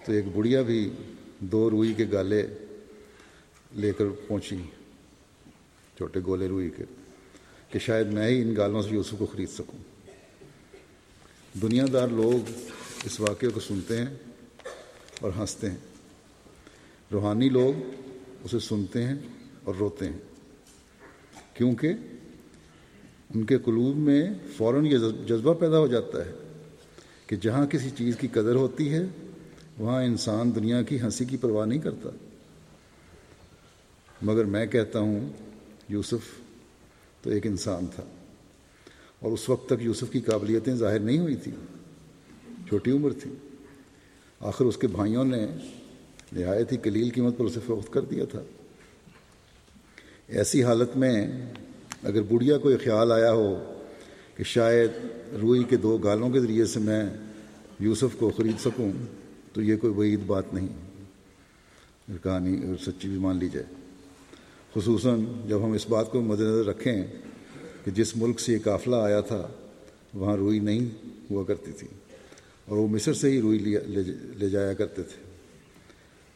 تو 0.06 0.11
ایک 0.11 0.26
بڑھیا 0.36 0.61
بھی 0.61 0.90
دو 1.40 1.69
روئی 1.69 1.94
کے 1.94 2.06
گالے 2.11 2.48
لے 3.76 3.91
کر 3.98 4.06
پہنچی، 4.28 4.57
چھوٹے 5.98 6.19
گولے 6.26 6.48
روئی 6.48 6.69
کے، 6.78 6.84
کہ 7.69 7.80
شاید 7.80 8.07
میں 8.07 8.28
ہی 8.28 8.41
ان 8.41 8.56
گالوں 8.56 8.82
سے 8.82 8.90
یوسف 8.90 9.15
کو 9.18 9.26
خرید 9.26 9.49
سکوں۔ 9.49 9.78
دنیا 11.61 11.86
دار 11.94 12.07
لوگ 12.07 12.52
اس 13.06 13.19
واقعے 13.19 13.49
کو 13.49 13.60
سنتے 13.60 13.98
ہیں 13.98 14.15
اور 15.22 15.32
ہنستے 15.38 15.69
ہیں۔ 15.69 15.78
روحانی 17.11 17.49
لوگ 17.49 17.74
اسے 18.44 18.60
سنتے 18.60 19.03
ہیں 19.03 19.15
اور 19.64 19.76
روتے 19.76 20.06
ہیں۔ 20.06 20.19
کیونکہ 21.53 21.94
ان 23.36 23.45
کے 23.45 23.58
قلوب 23.58 23.98
میں 23.98 24.30
فوراً 24.58 24.86
یہ 24.86 24.98
جذبہ 25.28 25.54
پیدا 25.54 25.80
ہو 25.80 25.88
جاتا 25.88 26.26
ہے 26.26 26.32
کہ 27.28 27.36
جہاں 27.36 27.66
کسی 27.66 27.90
چیز 27.90 28.18
کی 28.18 28.28
قدر 28.28 28.56
ہوتی 28.56 28.94
ہے، 28.94 29.04
وہاں 29.78 30.04
انسان 30.04 30.56
دنیا 30.56 30.82
کی 30.82 31.02
ہنسی 31.02 31.26
کی 31.26 31.38
پرواہ 31.38 31.66
نہیں 31.66 31.80
کرتا۔ 31.80 32.10
مگر 34.22 34.45
میں 34.45 34.66
کہتا 34.66 34.99
ہوں، 34.99 35.30
یوسف 35.90 36.41
تو 37.22 37.30
ایک 37.30 37.48
انسان 37.48 37.86
تھا۔ 37.95 38.04
اور 39.20 39.32
اس 39.32 39.49
وقت 39.49 39.66
تک 39.66 39.82
یوسف 39.82 40.12
کی 40.12 40.20
قابلیتیں 40.20 40.76
ظاہر 40.76 40.99
نہیں 40.99 41.20
ہوئی 41.20 41.36
تھیں۔ 41.36 41.56
چھوٹی 42.68 42.91
عمر 42.91 43.14
تھی۔ 43.14 43.32
آخر 44.40 44.66
اس 44.66 44.78
کے 44.78 44.88
بھائیوں 44.88 45.26
نے 45.26 45.48
نہایت 46.32 46.72
ہی 46.72 46.78
کلیل 46.78 47.10
قیمت 47.10 47.38
پر 47.38 47.45
اسے 47.45 47.60
فروخت 47.66 47.94
کر 47.94 48.02
دیا 48.02 48.26
تھا۔ 48.26 48.41
ایسی 50.28 50.64
حالت 50.64 50.98
میں 50.98 51.45
اگر 52.03 52.22
بڑھیا 52.22 52.57
کوئی 52.57 52.78
خیال 52.78 53.11
آیا 53.11 53.32
ہو 53.34 53.74
کہ 54.36 54.44
شاید 54.44 54.91
روئی 55.41 55.64
کے 55.64 55.78
دو 55.78 55.98
گالوں 55.98 56.30
کے 56.30 56.40
ذریعے 56.40 56.65
سے 56.65 56.80
میں 56.80 57.03
یوسف 57.80 58.18
کو 58.18 58.32
خرید 58.38 58.60
سکوں، 58.60 58.91
تو 59.53 59.61
یہ 59.61 59.78
کوئی 59.78 59.94
وعید 59.94 60.19
بات 60.26 60.53
نہیں۔ 60.53 60.68
کہانی 62.24 62.57
اور 62.68 62.76
سچی 62.82 63.07
بھی 63.07 63.18
مان 63.18 63.38
لی 63.38 63.49
جائے 63.49 63.65
خصوصاً 64.76 65.24
جب 65.48 65.65
ہم 65.65 65.72
اس 65.72 65.88
بات 65.90 66.11
کو 66.11 66.22
مد 66.22 66.40
نظر 66.40 66.65
رکھیں 66.65 67.03
کہ 67.86 67.91
جس 67.91 68.15
ملک 68.18 68.40
سے 68.40 68.53
یہ 68.53 68.60
قافلہ 68.64 68.95
آیا 68.95 69.22
تھا، 69.22 69.48
وہاں 70.14 70.36
روئی 70.38 70.60
نہیں 70.60 70.90
ہوا 71.32 71.44
کرتی 71.44 71.72
تھی 71.72 71.88
اور 72.65 72.78
وہ 72.78 72.88
مصر 72.88 73.14
سے 73.14 73.32
ہی 73.32 73.41
روئی 73.41 73.60
لیا 73.60 73.80
لے 74.40 74.49
جایا 74.49 74.74
کرتے 74.74 75.03
تھے۔ 75.03 75.26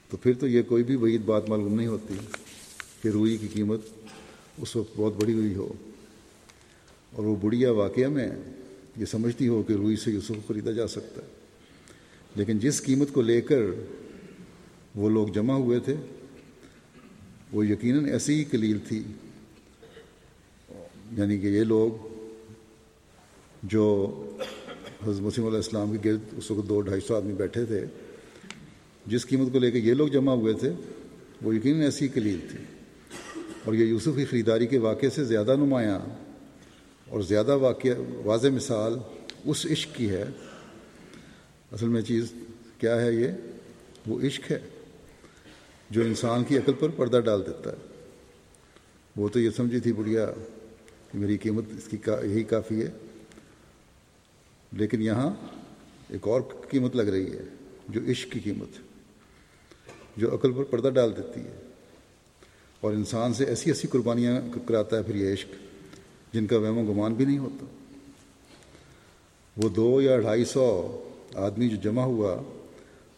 تو 0.10 0.18
پھر 0.18 0.34
تو 0.34 0.48
یہ 0.48 0.62
کوئی 0.62 0.84
بھی 0.84 0.96
وعید 0.96 1.22
بات 1.26 1.50
معلوم 1.50 1.76
نہیں 1.76 1.88
ہوتی 1.88 2.14
کہ 3.02 3.10
روئی 3.10 3.38
کی 3.38 3.48
قیمت 3.48 3.80
اس 4.58 4.76
وقت 4.76 4.92
بہت 4.98 5.14
بڑی 5.14 5.34
ہوئی 5.34 5.56
ہو۔ 5.56 5.74
اور 7.12 7.26
وہ 7.26 7.36
بڑھیا 7.36 7.72
واقعہ 7.72 8.08
میں 8.08 8.30
یہ 8.98 9.06
سمجھتی 9.06 9.48
ہو 9.48 9.64
کہ 9.64 9.74
روئی 9.74 9.96
سے 9.96 10.12
یوسف 10.12 10.48
خریدا 10.48 10.72
جا 10.72 10.88
سکتا 10.88 11.22
ہے۔ 11.22 11.28
لیکن 12.36 12.60
جس 12.60 12.84
قیمت 12.84 13.08
کو 13.14 13.22
لے 13.22 13.42
کر 13.42 13.60
وہ 14.96 15.10
لوگ 15.10 15.28
جمع 15.28 15.54
ہوئے 15.54 15.80
تھے، 15.80 15.96
وہ 17.52 17.68
یقیناً 17.68 18.06
ایسی 18.06 18.34
ہی 18.34 18.44
کلیل 18.44 18.78
تھی۔ 18.88 19.04
یعنی 21.18 21.38
کہ 21.38 21.48
یہ 21.48 21.64
لوگ 21.64 22.08
جو 23.64 24.08
حضرت 25.08 25.22
مسیم 25.22 25.46
علیہ 25.46 25.58
السلام 25.58 25.98
کے 25.98 26.12
گرد 26.12 26.20
اس 26.38 26.52
وقت 26.52 26.70
دو 26.70 26.82
ڈھائی 26.82 27.02
سو 27.02 27.16
آدمی 27.16 27.34
بیٹھے 27.34 27.66
تھے، 27.66 27.86
جس 29.08 29.28
قیمت 29.28 29.54
کو 29.54 29.60
لے 29.60 29.72
کے 29.72 29.80
یہ 29.80 29.94
لوگ 29.94 30.08
جمع 30.08 30.34
ہوئے 30.34 30.54
تھے، 30.54 30.72
وہ 31.42 31.56
یقیناً 31.56 31.82
ایسی 31.82 32.08
کلیل 32.08 32.40
تھی۔ 32.40 32.81
اور 33.66 33.74
یہ 33.74 33.86
یوسف 33.86 34.16
کی 34.16 34.26
خریداری 34.26 34.68
کے 34.68 34.78
واقعے 34.78 35.10
سے 35.10 35.24
زیادہ 35.24 35.56
نمایاں 35.56 36.00
اور 37.10 37.22
زیادہ 37.22 37.56
واقعہ، 37.56 37.92
واضح 38.26 38.48
مثال 38.48 38.98
اس 39.46 39.68
عشق 39.72 39.96
کی 39.96 40.10
ہے۔ 40.10 40.26
اصل 41.72 41.88
میں 41.88 42.02
چیز 42.02 42.34
کیا 42.78 43.02
ہے 43.02 43.14
یہ؟ 43.14 43.28
وہ 44.08 44.22
عشق 44.22 44.52
ہے 44.52 44.60
جو 45.90 46.02
انسان 46.02 46.44
کی 46.44 46.58
عقل 46.58 46.74
پر 46.74 46.90
پردہ 46.90 47.20
ڈال 47.26 47.46
دیتا 47.46 47.70
ہے۔ 47.70 48.10
وہ 49.16 49.30
تو 49.30 49.40
یہ 49.40 49.50
سمجھی 49.50 49.80
تھی 49.80 49.94
بڑھیا 49.94 50.26
کہ 51.12 51.20
میری 51.20 51.38
قیمت 51.38 51.64
اس 51.78 51.88
کی 51.90 51.98
کا، 51.98 52.20
یہی 52.26 52.44
کافی 52.44 52.82
ہے۔ 52.82 52.92
لیکن 54.72 55.02
یہاں 55.02 55.34
ایک 56.10 56.28
اور 56.28 56.42
قیمت 56.70 56.96
لگ 56.96 57.02
رہی 57.02 57.34
ہے، 57.34 57.44
جو 57.90 58.02
عشق 58.12 58.32
کی 58.32 58.40
قیمت، 58.40 58.70
جو 60.18 60.36
عقل 60.36 60.52
پر 60.52 60.64
پردہ 60.64 60.88
ڈال 60.88 61.18
دیتی 61.18 61.40
ہے۔ 61.40 61.71
اور 62.82 62.94
انسان 62.94 63.34
سے 63.34 63.44
ایسی 63.46 63.70
ایسی 63.70 63.88
قربانیاں 63.88 64.42
کراتا 64.68 64.98
ہے 64.98 65.04
پھر 65.04 65.16
یہ 65.16 65.34
عشق، 65.34 65.50
جن 66.34 66.48
کا 66.48 66.58
وہم 66.58 66.78
و 66.78 66.94
گمان 66.94 67.14
بھی 67.14 67.26
نہیں 67.26 67.38
ہوتا۔ 67.38 67.66
وہ 69.58 69.70
دو 69.70 70.02
یا 70.02 70.20
ڈھائی 70.20 70.46
سو 70.46 70.98
آدمی 71.36 71.70
جو 71.70 71.76
جمع 71.76 72.04
ہوا، 72.04 72.42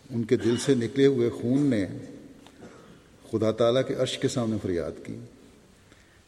ان 0.10 0.24
کے 0.24 0.38
دل 0.38 0.58
سے 0.58 0.76
نکلے 0.76 1.06
ہوئے 1.06 1.30
خون 1.30 1.62
نے 1.62 1.86
خدا 3.32 3.52
تعالیٰ 3.52 3.82
کے 3.88 3.94
عرش 3.94 4.18
کے 4.18 4.28
سامنے 4.28 4.58
فریاد 4.62 5.06
کی۔ 5.06 5.16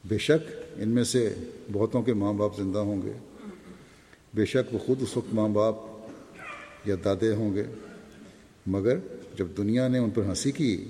بے 0.07 0.17
شک 0.17 0.51
ان 0.77 0.89
میں 0.89 1.03
سے 1.03 1.33
بہتوں 1.71 2.03
کے 2.03 2.13
ماں 2.13 2.33
باپ 2.33 2.57
زندہ 2.57 2.79
ہوں 2.79 3.01
گے۔ 3.01 3.11
بے 4.33 4.45
شک 4.45 4.73
وہ 4.73 4.79
خود 4.79 5.01
اس 5.01 5.17
وقت 5.17 5.33
ماں 5.33 5.49
باپ 5.49 5.75
یا 6.85 6.95
دادے 7.03 7.35
ہوں 7.35 7.53
گے۔ 7.55 7.63
مگر 8.67 8.97
جب 9.37 9.47
دنیا 9.57 9.87
نے 9.87 9.97
ان 9.97 10.09
پر 10.09 10.23
ہنسی 10.23 10.51
کی 10.51 10.85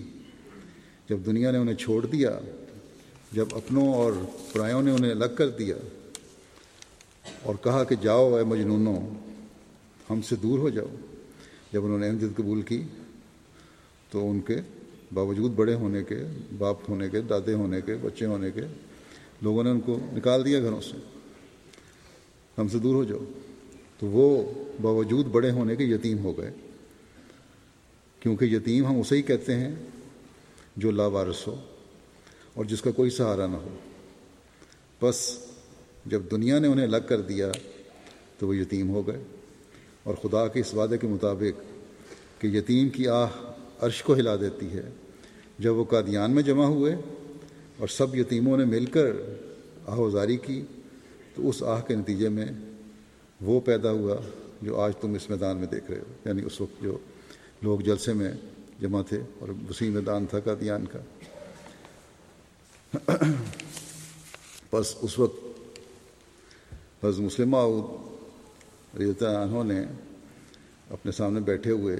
جب 1.09 1.17
دنیا 1.25 1.51
نے 1.51 1.57
انہیں 1.57 1.75
چھوڑ 1.75 2.05
دیا، 2.05 2.39
جب 3.31 3.45
اپنوں 3.51 3.93
اور 3.93 4.13
پرایوں 4.53 4.81
نے 4.81 4.91
انہیں 4.91 5.11
الگ 5.11 5.35
کر 5.37 5.49
دیا 5.49 5.75
اور 7.43 7.55
کہا 7.63 7.83
کہ 7.83 7.95
جاؤ 8.01 8.35
اے 8.35 8.43
مجنونوں، 8.43 9.09
ہم 10.09 10.21
سے 10.21 10.35
دور 10.35 10.59
ہو 10.59 10.69
جاؤ۔ 10.69 10.95
جب 11.73 11.85
انہوں 11.85 11.99
نے 11.99 12.07
احمد 12.07 12.37
قبول 12.37 12.61
کی 12.61 12.83
تو 14.11 14.31
ان 14.31 14.39
کے 14.39 14.57
باوجود 15.13 15.51
بڑے 15.51 15.73
ہونے 15.73 16.03
کے، 16.03 16.23
باپ 16.57 16.77
ہونے 16.89 17.09
کے، 17.09 17.21
دادے 17.21 17.53
ہونے 17.53 17.81
کے، 17.81 17.95
بچے 18.01 18.25
ہونے 18.25 18.51
کے، 18.51 18.61
لوگوں 19.41 19.63
نے 19.63 19.69
ان 19.69 19.79
کو 19.79 19.99
نکال 20.13 20.45
دیا 20.45 20.59
گھروں 20.59 20.81
سے۔ 20.81 20.97
ہم 22.57 22.67
سے 22.67 22.79
دور 22.79 22.95
ہو 22.95 23.03
جاؤ۔ 23.03 23.25
تو 23.99 24.07
وہ 24.07 24.53
باوجود 24.81 25.25
بڑے 25.25 25.51
ہونے 25.51 25.75
کے 25.75 25.83
یتیم 25.83 26.19
ہو 26.19 26.37
گئے۔ 26.37 26.51
کیونکہ 28.19 28.45
یتیم 28.45 28.85
ہم 28.85 28.99
اسے 28.99 29.17
ہی 29.17 29.21
کہتے 29.21 29.55
ہیں 29.55 29.75
جو 30.75 30.91
لاوارس 30.91 31.47
ہو 31.47 31.55
اور 32.53 32.65
جس 32.65 32.81
کا 32.81 32.91
کوئی 32.91 33.09
سہارا 33.09 33.47
نہ 33.47 33.55
ہو۔ 33.55 33.75
بس 35.01 35.37
جب 36.05 36.21
دنیا 36.31 36.59
نے 36.59 36.67
انہیں 36.67 36.85
الگ 36.85 37.05
کر 37.07 37.21
دیا 37.21 37.51
تو 38.39 38.47
وہ 38.47 38.57
یتیم 38.57 38.89
ہو 38.89 39.07
گئے 39.07 39.23
اور 40.03 40.15
خدا 40.15 40.47
کے 40.47 40.59
اس 40.59 40.73
وعدے 40.73 40.97
کے 40.97 41.07
مطابق 41.07 41.61
کہ 42.41 42.47
یتیم 42.47 42.89
کی 42.89 43.07
آہ 43.07 43.27
عرش 43.81 44.03
کو 44.03 44.13
ہلا 44.13 44.35
دیتی 44.35 44.71
ہے۔ 44.71 44.89
جب 45.59 45.75
وہ 45.75 45.83
قادیان 45.83 46.31
میں 46.31 46.43
جمع 46.43 46.65
ہوئے 46.65 46.95
اور 47.77 47.87
سب 47.87 48.15
یتیموں 48.15 48.57
نے 48.57 48.65
مل 48.65 48.85
کر 48.85 49.05
آہوزاری 49.87 50.37
کی 50.37 50.63
تو 51.35 51.49
اس 51.49 51.63
آہ 51.63 51.81
کے 51.81 51.95
نتیجے 51.95 52.29
میں 52.29 52.45
وہ 53.41 53.59
پیدا 53.59 53.91
ہوا 53.91 54.15
جو 54.61 54.79
آج 54.79 54.93
تم 55.01 55.13
اس 55.13 55.29
میدان 55.29 55.57
میں 55.57 55.67
دیکھ 55.67 55.91
رہے 55.91 55.99
ہو 55.99 56.13
یعنی 56.25 56.43
اس 56.43 56.61
وقت 56.61 56.83
جو 56.83 56.97
لوگ 57.61 57.79
جلسے 57.79 58.13
میں 58.13 58.31
جمع 58.81 59.01
تھے 59.01 59.21
اور 59.39 59.49
وسیع 59.69 59.89
میدان 59.89 60.25
تھا 60.25 60.39
قادیان 60.39 60.85
کا۔ 60.85 60.99
بس 64.73 64.95
اس 65.01 65.19
وقت 65.19 65.39
حضرت 67.05 67.19
مسلم 67.19 67.55
ریتا 68.99 69.41
انہوں 69.41 69.63
نے 69.63 69.81
اپنے 70.89 71.11
سامنے 71.11 71.39
بیٹھے 71.39 71.71
ہوئے 71.71 71.97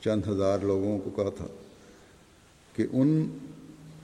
چند 0.00 0.22
ہزار 0.28 0.58
لوگوں 0.58 0.98
کو 0.98 1.10
کہا 1.10 1.30
تھا 1.30 1.46
کہ 2.76 2.86
ان 2.92 3.38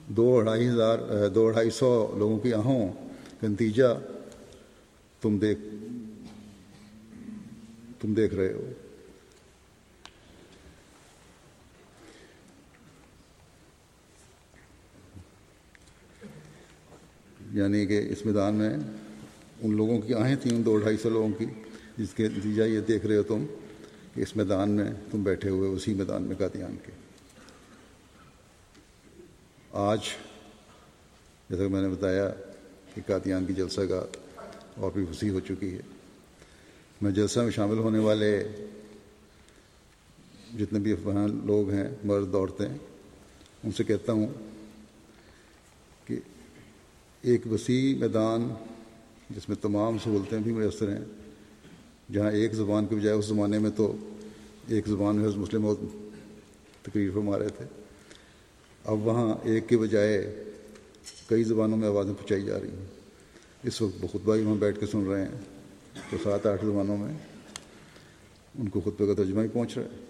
دو 0.07 0.37
اڑھائی 0.37 0.67
ہزار، 0.69 0.97
دو 1.35 1.47
اڑھائی 1.47 1.69
سو 1.69 2.15
لوگوں 2.17 2.39
کی 2.39 2.53
آہوں 2.53 2.87
کا 3.41 3.47
نتیجہ 3.47 3.99
تم 5.21 5.37
دیکھ 5.37 5.59
تم 7.99 8.13
دیکھ 8.13 8.33
رہے 8.33 8.53
ہو۔ 8.53 8.71
یعنی 17.55 17.85
کہ 17.85 18.01
اس 18.09 18.25
میدان 18.25 18.55
میں 18.55 18.77
ان 19.61 19.75
لوگوں 19.75 20.01
کی 20.01 20.13
آہیں 20.13 20.35
تھیں، 20.35 20.55
ان 20.55 20.65
دو 20.65 20.77
ڈھائی 20.77 20.97
سو 20.97 21.09
لوگوں 21.09 21.29
کی، 21.37 21.45
جس 21.97 22.13
کے 22.13 22.27
نتیجہ 22.27 22.63
یہ 22.63 22.79
دیکھ 22.79 23.05
رہے 23.05 23.17
ہو 23.17 23.23
تم 23.23 23.45
کہ 24.13 24.21
اس 24.21 24.35
میدان 24.35 24.69
میں 24.69 24.91
تم 25.11 25.23
بیٹھے 25.23 25.49
ہوئے 25.49 25.69
اسی 25.69 25.93
میدان 25.93 26.23
میں 26.23 26.35
قادیان 26.35 26.75
کے۔ 26.83 26.91
آج 29.71 29.99
جیسا 31.49 31.63
کہ 31.63 31.67
میں 31.67 31.81
نے 31.81 31.87
بتایا 31.87 32.29
کہ 32.95 33.01
قادیان 33.05 33.45
کی 33.45 33.53
جلسہ 33.53 33.81
کا 33.81 34.05
اور 34.75 34.91
بھی 34.91 35.01
وسیع 35.01 35.31
ہو 35.31 35.39
چکی 35.39 35.73
ہے۔ 35.73 35.81
میں 37.01 37.11
جلسہ 37.11 37.39
میں 37.39 37.51
شامل 37.51 37.77
ہونے 37.77 37.99
والے 37.99 38.43
جتنے 40.59 40.79
بھی 40.79 40.93
وہاں 40.93 41.27
لوگ 41.27 41.69
ہیں، 41.69 41.89
مرد، 42.03 42.35
عورتیں، 42.35 42.69
ان 43.63 43.71
سے 43.71 43.83
کہتا 43.83 44.11
ہوں 44.11 44.27
ایک 47.25 47.41
وسیع 47.51 47.97
میدان 47.97 48.49
جس 49.29 49.49
میں 49.49 49.57
تمام 49.61 49.97
سہولتیں 50.03 50.39
بھی 50.39 50.51
میسر 50.51 50.89
ہیں۔ 50.89 51.05
جہاں 52.11 52.31
ایک 52.31 52.53
زبان 52.53 52.85
کے 52.85 52.95
بجائے 52.95 53.15
اس 53.15 53.25
زمانے 53.25 53.59
میں 53.59 53.69
تو 53.75 53.95
ایک 54.67 54.87
زبان 54.87 55.15
میں 55.15 55.25
حضرت 55.25 55.37
مسلم 55.37 55.73
تقریر 56.81 57.11
فرما 57.13 57.39
رہے 57.39 57.49
تھے۔ 57.49 57.65
اب 58.85 59.07
وہاں 59.07 59.35
ایک 59.43 59.69
کے 59.69 59.77
بجائے 59.77 60.43
کئی 61.29 61.43
زبانوں 61.43 61.77
میں 61.77 61.87
آوازیں 61.87 62.13
پہنچائی 62.13 62.43
جا 62.43 62.59
رہی 62.59 62.69
ہیں۔ 62.69 62.85
اس 63.63 63.81
وقت 63.81 64.05
بخود 64.05 64.21
بھائی 64.21 64.43
وہاں 64.43 64.55
بیٹھ 64.55 64.79
کے 64.79 64.85
سن 64.85 65.05
رہے 65.05 65.21
ہیں۔ 65.21 65.41
تو 66.09 66.17
سات 66.23 66.45
آٹھ 66.45 66.65
زبانوں 66.65 66.97
میں 66.97 67.13
ان 68.59 68.69
کو 68.69 68.81
خطبے 68.81 69.07
کا 69.07 69.13
ترجمہ 69.13 69.41
ہی 69.41 69.47
پہنچ 69.47 69.77
رہا 69.77 69.85
ہے۔ 69.85 70.05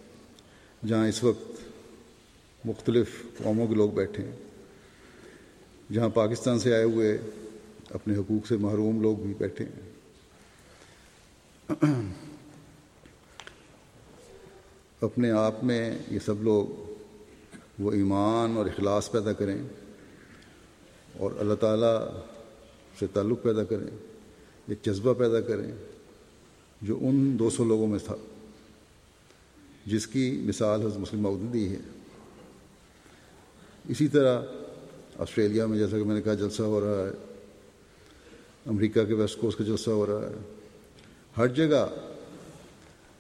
جہاں 0.88 1.08
اس 1.08 1.24
وقت 1.24 1.52
مختلف 2.66 3.08
قوموں 3.44 3.68
کے 3.68 3.76
لوگ 3.76 3.90
بیٹھے 3.90 4.24
ہیں۔ 4.24 4.45
جہاں 5.92 6.10
پاکستان 6.10 6.60
سے 6.60 6.74
آئے 6.74 6.84
ہوئے 6.84 7.18
اپنے 7.90 8.18
حقوق 8.18 8.48
سے 8.48 8.58
محروم 8.58 9.02
لوگ 9.02 9.18
بھی 9.18 9.34
بیٹھے 9.38 9.66
ہیں۔ 9.66 9.96
اپنے 15.02 15.32
آپ 15.32 15.64
میں 15.64 16.00
یہ 16.12 16.20
سب 16.26 16.44
لوگ 16.44 16.92
وہ 17.80 17.92
ایمان 17.92 18.58
اور 18.58 18.66
اخلاص 18.66 19.12
پیدا 19.12 19.34
کریں 19.34 19.58
اور 21.18 21.32
اللہ 21.40 21.54
تعالیٰ 21.54 22.04
سے 23.00 23.08
تعلق 23.14 23.44
پیدا 23.44 23.64
کریں 23.64 23.98
ایک 24.68 24.86
جذبہ 24.86 25.14
پیدا 25.14 25.42
کریں 25.42 25.72
جو 26.82 26.98
ان 27.02 27.40
دو 27.40 27.50
سو 27.50 27.64
لوگوں 27.64 27.88
میں 27.88 28.00
تھا، 28.06 28.16
جس 29.86 30.08
کی 30.08 30.42
مثال 30.46 30.82
حضرت 30.82 30.98
مسلم 30.98 31.52
دی 31.54 31.72
ہے۔ 31.72 31.80
اسی 33.90 34.08
طرح 34.08 34.42
آسٹریلیا 35.20 35.66
میں، 35.66 35.78
جیسا 35.78 35.98
کہ 35.98 36.04
میں 36.04 36.16
نے 36.16 36.22
کہا، 36.22 36.34
جلسہ 36.34 36.62
ہو 36.62 36.82
رہا 36.82 37.06
ہے۔ 37.06 37.12
امریکہ 38.66 39.06
کے 39.06 39.14
ویسٹ 39.14 39.40
کوسٹ 39.40 39.58
کا 39.58 39.64
جلسہ 39.64 39.90
ہو 39.90 40.06
رہا 40.06 40.30
ہے۔ 40.30 40.34
ہر 41.38 41.48
جگہ 41.48 41.88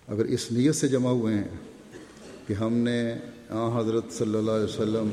اگر 0.07 0.25
اس 0.25 0.51
نیت 0.51 0.75
سے 0.75 0.87
جمع 0.87 1.09
ہوئے 1.09 1.35
ہیں 1.35 1.47
کہ 2.47 2.53
ہم 2.53 2.73
نے 2.73 3.13
آ 3.49 3.79
حضرت 3.79 4.03
صلی 4.11 4.37
اللہ 4.37 4.51
علیہ 4.51 4.63
وسلم 4.63 5.09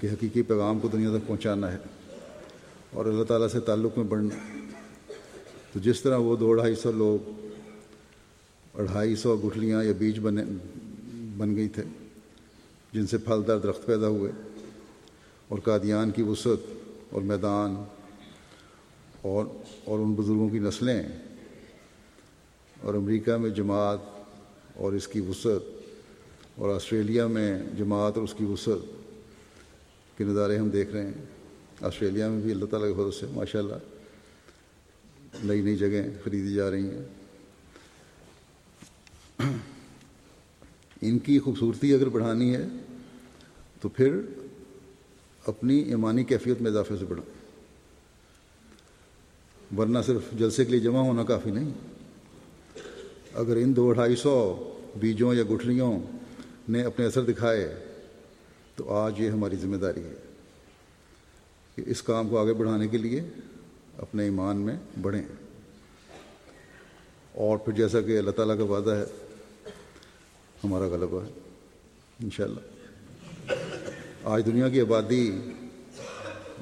کے 0.00 0.08
حقیقی 0.08 0.42
پیغام 0.42 0.78
کو 0.78 0.88
دنیا 0.88 1.10
تک 1.10 1.28
پہنچانا 1.28 1.72
ہے 1.72 1.78
اور 2.90 3.06
اللہ 3.06 3.24
تعالیٰ 3.24 3.48
سے 3.48 3.60
تعلق 3.60 3.98
میں 3.98 4.06
بڑھنا 4.06 4.58
تو 5.72 5.80
جس 5.80 6.00
طرح 6.00 6.16
وہ 6.16 6.36
دو 6.36 6.54
ڈھائی 6.54 6.74
سو 6.74 6.92
لوگ، 6.92 7.30
اڑھائی 8.74 9.16
سو 9.16 9.36
گٹھلیاں 9.36 9.84
یا 9.84 9.92
بیج 9.98 10.18
بنے، 10.18 10.44
بن 11.36 11.56
گئی 11.56 11.68
تھے، 11.68 11.82
جن 12.92 13.06
سے 13.06 13.18
پھلدار 13.18 13.58
درخت 13.58 13.86
پیدا 13.86 14.08
ہوئے۔ 14.08 14.32
اور 15.50 15.58
قادیان 15.58 16.10
کی 16.10 16.22
وسعت 16.22 16.72
اور 17.10 17.22
میدان 17.22 17.84
اور 19.22 19.44
اور 19.84 19.98
ان 19.98 20.14
بزرگوں 20.14 20.48
کی 20.48 20.58
نسلیں 20.58 21.02
اور 22.82 22.94
امریکہ 22.94 23.36
میں 23.36 23.50
جماعت 23.50 23.98
اور 24.76 24.92
اس 24.92 25.08
کی 25.08 25.20
وسعت 25.20 25.80
اور 26.54 26.74
آسٹریلیا 26.74 27.26
میں 27.26 27.62
جماعت 27.78 28.12
اور 28.14 28.24
اس 28.24 28.34
کی 28.38 28.44
وسعت 28.44 28.86
کے 30.18 30.24
نظارے 30.24 30.58
ہم 30.58 30.68
دیکھ 30.68 30.90
رہے 30.90 31.06
ہیں۔ 31.06 31.24
آسٹریلیا 31.80 32.28
میں 32.28 32.40
بھی 32.40 32.50
اللہ 32.50 32.64
تعالیٰ 32.64 32.88
کے 32.88 33.02
حضرت 33.02 33.14
سے 33.14 33.26
ماشاء 33.34 33.58
اللہ 33.58 33.74
نئی 35.44 35.62
نئی 35.62 35.76
جگہیں 35.76 36.10
خریدی 36.24 36.54
جا 36.54 36.70
رہی 36.70 36.90
ہیں۔ 36.90 37.04
ان 41.00 41.18
کی 41.18 41.38
خوبصورتی 41.38 41.94
اگر 41.94 42.08
بڑھانی 42.08 42.56
ہے 42.56 42.66
تو 43.80 43.88
پھر 43.88 44.20
اپنی 45.46 45.78
ایمانی 45.78 46.24
کیفیت 46.24 46.62
میں 46.62 46.70
اضافے 46.70 46.96
سے 46.96 47.04
بڑھا۔ 47.04 47.22
ورنہ 49.80 49.98
صرف 50.06 50.20
جلسے 50.38 50.64
کے 50.64 50.70
لیے 50.70 50.80
جمع 50.80 51.00
ہونا 51.00 51.24
کافی 51.24 51.50
نہیں۔ 51.50 51.70
اگر 53.34 53.56
ان 53.56 53.76
دو 53.76 53.92
ڈھائی 53.92 54.16
سو 54.16 54.66
بیجوں 54.96 55.34
یا 55.34 55.42
گٹھلیوں 55.42 56.00
نے 56.68 56.82
اپنے 56.82 57.06
اثر 57.06 57.22
دکھائے، 57.22 57.74
تو 58.76 58.94
آج 58.94 59.20
یہ 59.20 59.30
ہماری 59.30 59.56
ذمہ 59.56 59.76
داری 59.76 60.04
ہے 60.04 60.14
کہ 61.76 61.82
اس 61.86 62.02
کام 62.02 62.28
کو 62.28 62.38
آگے 62.38 62.52
بڑھانے 62.52 62.88
کے 62.88 62.98
لیے 62.98 63.20
اپنے 63.98 64.22
ایمان 64.22 64.56
میں 64.56 64.76
بڑھیں۔ 65.02 65.22
اور 67.32 67.58
پھر 67.58 67.72
جیسا 67.72 68.00
کہ 68.00 68.18
اللہ 68.18 68.30
تعالیٰ 68.30 68.58
کا 68.58 68.64
وعدہ 68.64 68.90
ہے، 68.90 69.04
ہمارا 70.64 70.86
غلبہ 70.86 71.24
ہے، 71.24 71.30
انشاءاللہ۔ 72.22 72.60
آج 74.24 74.46
دنیا 74.46 74.68
کی 74.68 74.80
آبادی 74.80 75.38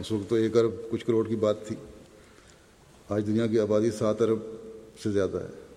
اس 0.01 0.13
وقت 0.13 0.31
تو 0.31 0.37
ایک 0.37 0.57
ارب 0.57 0.71
کچھ 0.91 1.07
کروڑ 1.07 1.29
کی 1.29 1.37
بات 1.37 1.67
تھی۔ 1.67 1.77
آج 3.09 3.27
دنیا 3.27 3.47
کی 3.47 3.61
آبادی 3.61 3.91
سات 3.91 4.23
ارب 4.23 4.39
سے 5.03 5.11
زیادہ 5.11 5.37
ہے۔ 5.37 5.75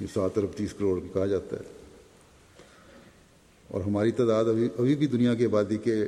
یہ 0.00 0.06
سات 0.14 0.38
ارب 0.38 0.52
تیس 0.56 0.74
کروڑ 0.74 1.00
کہا 1.12 1.26
جاتا 1.26 1.56
ہے۔ 1.56 1.62
اور 3.68 3.80
ہماری 3.80 4.10
تعداد 4.10 4.44
ابھی 4.44 4.68
ابھی 4.78 4.94
بھی 4.94 5.06
دنیا 5.06 5.34
کی 5.34 5.44
آبادی 5.44 5.76
کے 5.76 6.04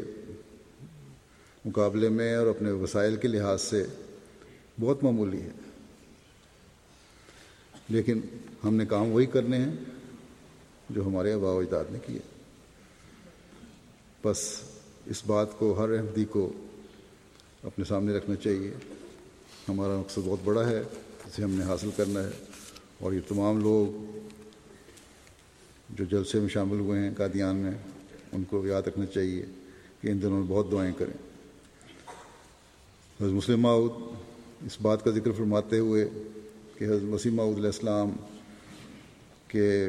مقابلے 1.64 2.08
میں 2.08 2.36
اور 2.36 2.46
اپنے 2.46 2.70
وسائل 2.70 3.16
کے 3.16 3.28
لحاظ 3.28 3.62
سے 3.62 3.84
بہت 4.80 5.04
معمولی 5.04 5.42
ہے۔ 5.42 5.50
لیکن 7.88 8.20
ہم 8.64 8.74
نے 8.74 8.86
کام 8.86 9.12
وہی 9.12 9.26
کرنے 9.26 9.56
ہیں 9.56 9.72
جو 10.90 11.06
ہمارے 11.06 11.32
آبا 11.32 11.52
و 11.52 11.58
اجداد 11.58 11.84
نے 11.90 11.98
کیے۔ 12.06 12.31
بس 14.24 14.60
اس 15.06 15.22
بات 15.26 15.58
کو، 15.58 15.78
ہر 15.78 15.98
احمدی 15.98 16.24
کو 16.24 16.52
اپنے 17.62 17.84
سامنے 17.84 18.12
رکھنا 18.12 18.36
چاہیے۔ 18.36 18.74
ہمارا 19.68 19.96
مقصد 19.96 20.18
بہت 20.24 20.38
بڑا 20.44 20.68
ہے، 20.68 20.78
اسے 21.26 21.42
ہم 21.42 21.50
نے 21.50 21.64
حاصل 21.64 21.90
کرنا 21.96 22.22
ہے۔ 22.22 22.30
اور 22.98 23.12
یہ 23.12 23.20
تمام 23.28 23.60
لوگ 23.60 24.18
جو 25.90 26.04
جلسے 26.04 26.40
میں 26.40 26.48
شامل 26.48 26.80
ہوئے 26.80 27.00
ہیں 27.00 27.14
قادیان 27.16 27.56
میں، 27.56 27.72
ان 28.32 28.44
کو 28.44 28.66
یاد 28.66 28.82
رکھنا 28.82 29.06
چاہیے 29.06 29.46
کہ 30.00 30.08
ان 30.08 30.22
دنوں 30.22 30.44
بہت 30.48 30.72
دعائیں 30.72 30.92
کریں۔ 30.98 31.14
حضرت 33.20 33.32
مسلم 33.32 33.60
ماؤد 33.60 33.90
اس 34.66 34.80
بات 34.80 35.04
کا 35.04 35.10
ذکر 35.10 35.32
فرماتے 35.32 35.78
ہوئے 35.78 36.08
کہ 36.78 36.84
حضرت 36.84 37.02
مسیم 37.02 37.34
ماؤد 37.34 37.54
علیہ 37.54 37.66
السلام 37.66 38.10
کے 39.48 39.88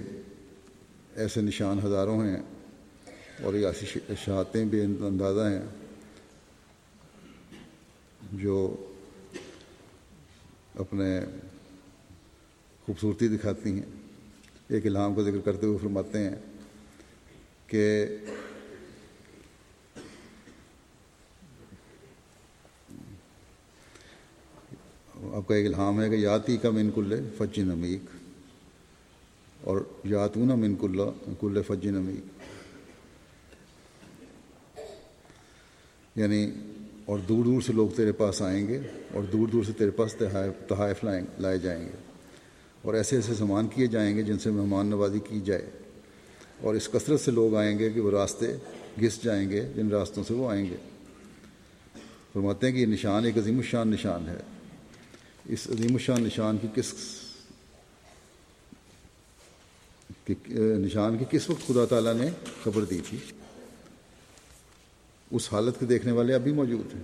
ایسے 1.15 1.41
نشان 1.41 1.79
ہزاروں 1.83 2.23
ہیں۔ 2.23 2.52
اور 3.43 3.53
یہ 3.53 3.67
ایسی 3.67 3.99
شہادتیں 4.25 4.65
بھی 4.65 4.81
اندازہ 4.81 5.41
ہیں 5.41 5.61
جو 8.33 8.75
اپنے 10.79 11.19
خوبصورتی 12.85 13.27
دکھاتی 13.27 13.71
ہیں۔ 13.71 13.89
ایک 14.67 14.85
الہام 14.87 15.15
کا 15.15 15.21
ذکر 15.21 15.39
کرتے 15.45 15.65
ہوئے 15.65 15.77
فرماتے 15.77 16.19
ہیں 16.19 16.35
کہ 17.67 18.05
آپ 25.33 25.47
کا 25.47 25.55
ایک 25.55 25.65
الہام 25.67 26.01
ہے 26.01 26.09
کہ 26.09 26.15
یاتی 26.15 26.57
کا 26.57 26.69
من 26.69 26.89
کل 26.95 27.29
فج 27.37 27.59
نمیک 27.59 28.15
اور 29.63 29.77
یاتون 30.03 30.59
من 30.59 30.75
کل 30.75 30.99
کل 31.39 31.61
فج 31.67 31.87
نمیک 31.87 32.32
یعنی 36.15 36.51
اور 37.05 37.19
دور 37.19 37.45
دور 37.45 37.61
سے 37.61 37.73
لوگ 37.73 37.89
تیرے 37.89 38.11
پاس 38.11 38.41
آئیں 38.41 38.67
گے 38.67 38.79
اور 39.13 39.23
دور 39.23 39.47
دور 39.47 39.63
سے 39.63 39.71
تیرے 39.77 39.91
پاس 39.91 40.15
تحائف 40.67 41.03
لائیں 41.03 41.25
لائے 41.39 41.57
جائیں 41.57 41.85
گے 41.85 41.91
اور 42.81 42.93
ایسے 42.93 43.15
ایسے 43.15 43.33
سامان 43.33 43.67
کیے 43.67 43.87
جائیں 43.87 44.17
گے 44.17 44.23
جن 44.23 44.39
سے 44.39 44.51
مہمان 44.51 44.87
نوازی 44.87 45.19
کی 45.19 45.39
جائے 45.41 45.69
اور 46.61 46.75
اس 46.75 46.89
کثرت 46.89 47.21
سے 47.21 47.31
لوگ 47.31 47.55
آئیں 47.55 47.79
گے 47.79 47.89
کہ 47.89 48.01
وہ 48.01 48.11
راستے 48.11 48.45
گھس 49.01 49.23
جائیں 49.23 49.49
گے 49.49 49.69
جن 49.75 49.89
راستوں 49.89 50.23
سے 50.27 50.33
وہ 50.33 50.51
آئیں 50.51 50.65
گے۔ 50.65 50.75
فرماتے 52.33 52.67
ہیں 52.67 52.73
کہ 52.73 52.79
یہ 52.79 52.85
نشان 52.85 53.25
ایک 53.25 53.37
عظیم 53.37 53.57
الشان 53.57 53.87
نشان 53.87 54.29
ہے۔ 54.29 54.39
اس 55.45 55.67
عظیم 55.69 55.93
الشان 55.93 56.23
نشان 56.23 56.57
کی 56.57 56.67
کس 56.75 56.93
نشان 60.57 61.17
کی 61.17 61.25
کس 61.29 61.49
وقت 61.49 61.67
خدا 61.67 61.85
تعالیٰ 61.85 62.13
نے 62.13 62.29
خبر 62.63 62.83
دی 62.83 63.01
تھی؟ 63.09 63.17
اس 65.33 65.53
حالت 65.53 65.79
کے 65.79 65.85
دیکھنے 65.85 66.11
والے 66.11 66.33
اب 66.33 66.41
بھی 66.41 66.51
موجود 66.51 66.95
ہیں۔ 66.95 67.01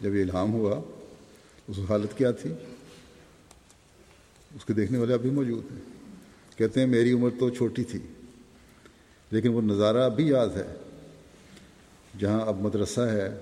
جب 0.00 0.14
یہ 0.14 0.22
الہام 0.22 0.52
ہوا، 0.52 0.80
اس 1.68 1.78
حالت 1.88 2.18
کیا 2.18 2.30
تھی؟ 2.30 2.52
اس 4.54 4.64
کے 4.64 4.72
دیکھنے 4.72 4.98
والے 4.98 5.14
اب 5.14 5.20
بھی 5.20 5.30
موجود 5.30 5.72
ہیں۔ 5.72 5.78
کہتے 6.58 6.80
ہیں 6.80 6.86
میری 6.86 7.12
عمر 7.12 7.30
تو 7.38 7.50
چھوٹی 7.50 7.84
تھی، 7.84 7.98
لیکن 9.30 9.48
وہ 9.48 9.62
نظارہ 9.62 9.96
اب 9.96 10.16
بھی 10.16 10.28
یاد 10.28 10.48
ہے۔ 10.48 10.74
جہاں 12.18 12.40
اب 12.40 12.60
مدرسہ 12.60 13.00
ہے، 13.00 13.38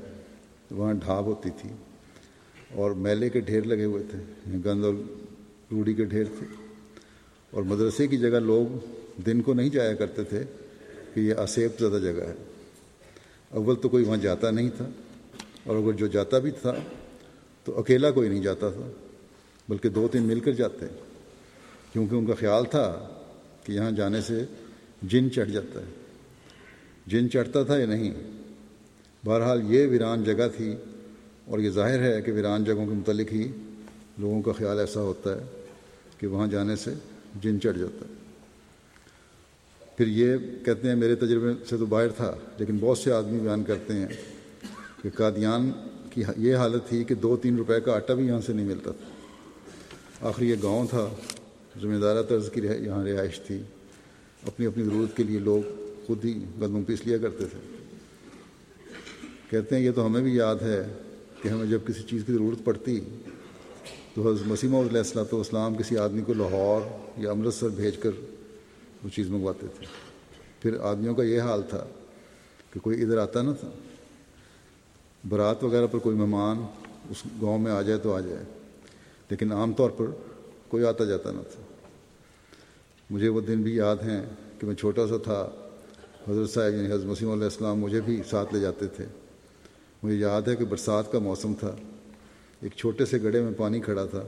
وہاں 0.71 0.95
ڈھاب 0.95 1.25
ہوتی 1.25 1.51
تھی 1.51 1.71
اور 2.75 2.91
میلے 2.91 3.31
کے 3.31 3.41
ڈھیر 3.41 3.63
لگے 3.63 3.85
ہوئے 3.85 4.03
تھے۔ 4.11 4.51
گند 4.65 4.85
اور 4.85 4.95
روڑی 5.71 5.95
کے 5.95 6.05
ڈھیر 6.05 6.25
تھے۔ 6.25 6.47
اور 7.51 7.63
مدرسے 7.63 8.07
کی 8.07 8.17
جگہ 8.19 8.41
لوگ 8.41 8.79
دن 9.27 9.43
کو 9.43 9.55
نہیں 9.55 9.69
جایا 9.69 9.95
کرتے 9.95 10.25
تھے 10.25 10.43
کہ 11.15 11.21
یہ 11.21 11.35
آسیب 11.35 11.71
زیادہ 11.81 12.03
جگہ 12.03 12.23
ہے۔ 12.23 12.35
اول 13.51 13.77
تو 13.83 13.89
کوئی 13.89 14.05
وہاں 14.05 14.17
جاتا 14.17 14.51
نہیں 14.51 14.69
تھا، 14.77 14.89
اور 15.65 15.77
اگر 15.77 15.93
جو 15.93 16.07
جاتا 16.07 16.39
بھی 16.39 16.51
تھا 16.61 16.75
تو 17.67 17.79
اکیلا 17.79 18.11
کوئی 18.11 18.29
نہیں 18.29 18.43
جاتا 18.43 18.69
تھا، 18.71 18.89
بلکہ 19.69 19.89
دو 19.89 20.07
تین 20.13 20.23
مل 20.23 20.41
کر 20.41 20.53
جاتے، 20.53 20.87
کیونکہ 21.93 22.15
ان 22.15 22.27
کا 22.27 22.35
خیال 22.35 22.65
تھا 22.71 22.85
کہ 23.65 23.73
یہاں 23.73 23.91
جانے 23.91 24.21
سے 24.21 24.45
جن 25.03 25.31
چڑھ 25.33 25.51
جاتا 25.51 25.81
ہے۔ 25.81 25.99
جن 27.07 27.31
چڑھتا 27.31 27.63
تھا 27.63 27.79
یا 27.79 27.87
نہیں؟ 27.87 28.13
بہرحال 29.25 29.63
یہ 29.75 29.87
ویران 29.87 30.25
جگہ 30.25 30.49
تھی، 30.57 30.75
اور 31.45 31.59
یہ 31.59 31.71
ظاہر 31.71 32.03
ہے 32.03 32.21
کہ 32.23 32.33
ویران 32.33 32.65
جگہوں 32.65 32.87
کے 32.87 32.95
متعلق 32.95 33.33
ہی 33.33 33.47
لوگوں 34.19 34.41
کا 34.43 34.53
خیال 34.53 34.79
ایسا 34.79 35.01
ہوتا 35.03 35.37
ہے 35.37 35.45
کہ 36.19 36.27
وہاں 36.27 36.47
جانے 36.47 36.77
سے 36.77 36.95
جن 37.43 37.61
چڑھ 37.61 37.79
جاتا 37.79 38.07
ہے۔ 38.09 38.15
پھر 40.01 40.09
یہ 40.09 40.37
کہتے 40.65 40.89
ہیں 40.89 40.95
میرے 40.97 41.15
تجربے 41.15 41.53
سے 41.69 41.77
تو 41.77 41.87
باہر 41.87 42.09
تھا، 42.09 42.33
لیکن 42.59 42.77
بہت 42.81 42.99
سے 42.99 43.13
آدمی 43.13 43.39
بیان 43.39 43.63
کرتے 43.65 43.95
ہیں 43.95 44.07
کہ 45.03 45.11
قادیان 45.15 45.71
کی 46.11 46.23
یہ 46.37 46.57
حالت 46.57 46.89
تھی 46.89 47.03
کہ 47.05 47.15
دو 47.15 47.37
تین 47.37 47.57
روپے 47.57 47.81
کا 47.81 47.95
آٹا 47.95 48.15
بھی 48.15 48.27
یہاں 48.27 48.41
سے 48.47 48.53
نہیں 48.53 48.67
ملتا 48.67 48.93
تھا۔ 48.93 50.29
آخر 50.29 50.43
یہ 50.43 50.55
گاؤں 50.63 50.87
تھا، 50.91 51.07
ذمہ 51.83 51.99
دارہ 52.01 52.23
طرز 52.23 52.49
کی 52.55 52.61
یہاں 52.61 53.05
رہائش 53.05 53.41
تھی۔ 53.41 53.59
اپنی 54.47 54.67
اپنی 54.67 54.85
ضرورت 54.85 55.17
کے 55.17 55.23
لیے 55.23 55.39
لوگ 55.39 55.69
خود 56.07 56.25
ہی 56.25 56.33
گندم 56.61 56.85
پیس 56.85 57.07
لیا 57.07 57.19
کرتے 57.19 57.45
تھے۔ 57.45 57.61
کہتے 59.51 59.77
ہیں 59.77 59.83
یہ 59.83 59.91
تو 59.95 60.07
ہمیں 60.07 60.21
بھی 60.23 60.37
یاد 60.37 60.63
ہے 60.63 60.83
کہ 61.43 61.49
ہمیں 61.49 61.67
جب 61.67 61.87
کسی 61.87 62.09
چیز 62.11 62.23
کی 62.27 62.33
ضرورت 62.33 62.65
پڑتی 62.65 63.01
تو 64.15 64.29
حضرت 64.31 64.47
مسیمہ 64.47 64.77
علیہ 64.79 64.99
السلۃ 64.99 65.33
والسلام 65.33 65.75
کسی 65.75 65.99
آدمی 65.99 66.23
کو 66.23 66.33
لاہور 66.33 66.91
یا 67.21 67.31
امرتسر 67.31 67.69
بھیج 67.77 67.97
کر 67.97 68.11
وہ 69.05 69.09
چیز 69.09 69.31
منگواتے 69.31 69.67
تھے۔ 69.79 69.87
پھر 70.61 70.81
آدمیوں 70.81 71.15
کا 71.15 71.23
یہ 71.23 71.41
حال 71.41 71.63
تھا 71.63 71.87
کہ 72.73 72.81
کوئی 72.81 73.03
ادھر 73.03 73.19
آتا 73.19 73.43
نہ 73.43 73.51
تھا۔ 73.61 73.71
برات 75.29 75.65
وغیرہ 75.65 75.87
پر 75.87 75.99
کوئی 75.99 76.17
مہمان 76.17 76.67
اس 77.11 77.23
گاؤں 77.43 77.59
میں 77.59 77.73
آ 77.73 77.83
جائے 77.83 77.99
تو 77.99 78.15
آ 78.15 78.21
جائے، 78.21 78.45
لیکن 79.31 79.53
عام 79.53 79.73
طور 79.73 79.91
پر 79.91 80.07
کوئی 80.69 80.85
آتا 80.85 81.05
جاتا 81.05 81.31
نہ 81.31 81.41
تھا۔ 81.41 81.63
مجھے 83.11 83.29
وہ 83.29 83.41
دن 83.41 83.63
بھی 83.63 83.77
یاد 83.77 83.97
ہیں 83.97 84.23
کہ 84.59 84.67
میں 84.67 84.75
چھوٹا 84.75 85.07
سا 85.07 85.17
تھا، 85.17 85.51
حضرت 86.29 86.51
صاحب 86.51 86.73
یعنی 86.73 86.87
حضرت 86.87 87.05
مسیم 87.05 87.31
علیہ 87.31 87.45
السلام 87.45 87.79
مجھے 87.79 88.01
بھی 88.01 88.23
ساتھ 88.31 88.55
لے 88.55 88.61
جاتے 88.61 88.87
تھے۔ 88.87 89.05
مجھے 90.03 90.17
یاد 90.17 90.43
ہے 90.49 90.57
کہ 90.57 90.65
برسات 90.65 91.13
کا 91.13 91.19
موسم 91.19 91.55
تھا۔ 91.55 91.77
ایک 92.61 92.73
چھوٹے 92.77 93.05
سے 93.05 93.23
گڑھے 93.23 93.41
میں 93.41 93.53
پانی 93.57 93.81
کھڑا 93.81 94.05
تھا۔ 94.05 94.23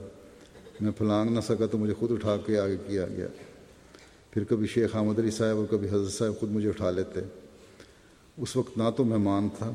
میں 0.81 0.91
پھلانگ 0.91 1.29
نہ 1.29 1.39
سکا 1.39 1.65
تو 1.65 1.77
مجھے 1.77 1.93
خود 1.93 2.11
اٹھا 2.11 2.37
کے 2.45 2.59
آگے 2.59 2.77
کیا 2.87 3.07
گیا۔ 3.07 3.27
پھر 4.33 4.43
کبھی 4.43 4.67
شیخ 4.67 4.95
احمد 4.95 5.19
علی 5.19 5.31
صاحب 5.31 5.57
اور 5.57 5.65
کبھی 5.69 5.87
حضرت 5.87 6.11
صاحب 6.11 6.39
خود 6.39 6.51
مجھے 6.51 6.69
اٹھا 6.69 6.91
لیتے۔ 6.91 7.19
اس 8.37 8.55
وقت 8.55 8.77
نہ 8.77 8.83
تو 8.97 9.03
مہمان 9.03 9.47
تھا 9.57 9.71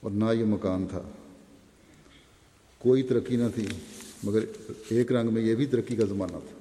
اور 0.00 0.10
نہ 0.10 0.24
یہ 0.34 0.44
مکان 0.44 0.86
تھا۔ 0.86 1.02
کوئی 2.78 3.02
ترقی 3.02 3.36
نہ 3.36 3.48
تھی، 3.54 3.66
مگر 4.24 4.44
ایک 4.88 5.12
رنگ 5.12 5.32
میں 5.34 5.42
یہ 5.42 5.54
بھی 5.54 5.66
ترقی 5.66 5.96
کا 5.96 6.04
زمانہ 6.04 6.38
تھا۔ 6.48 6.58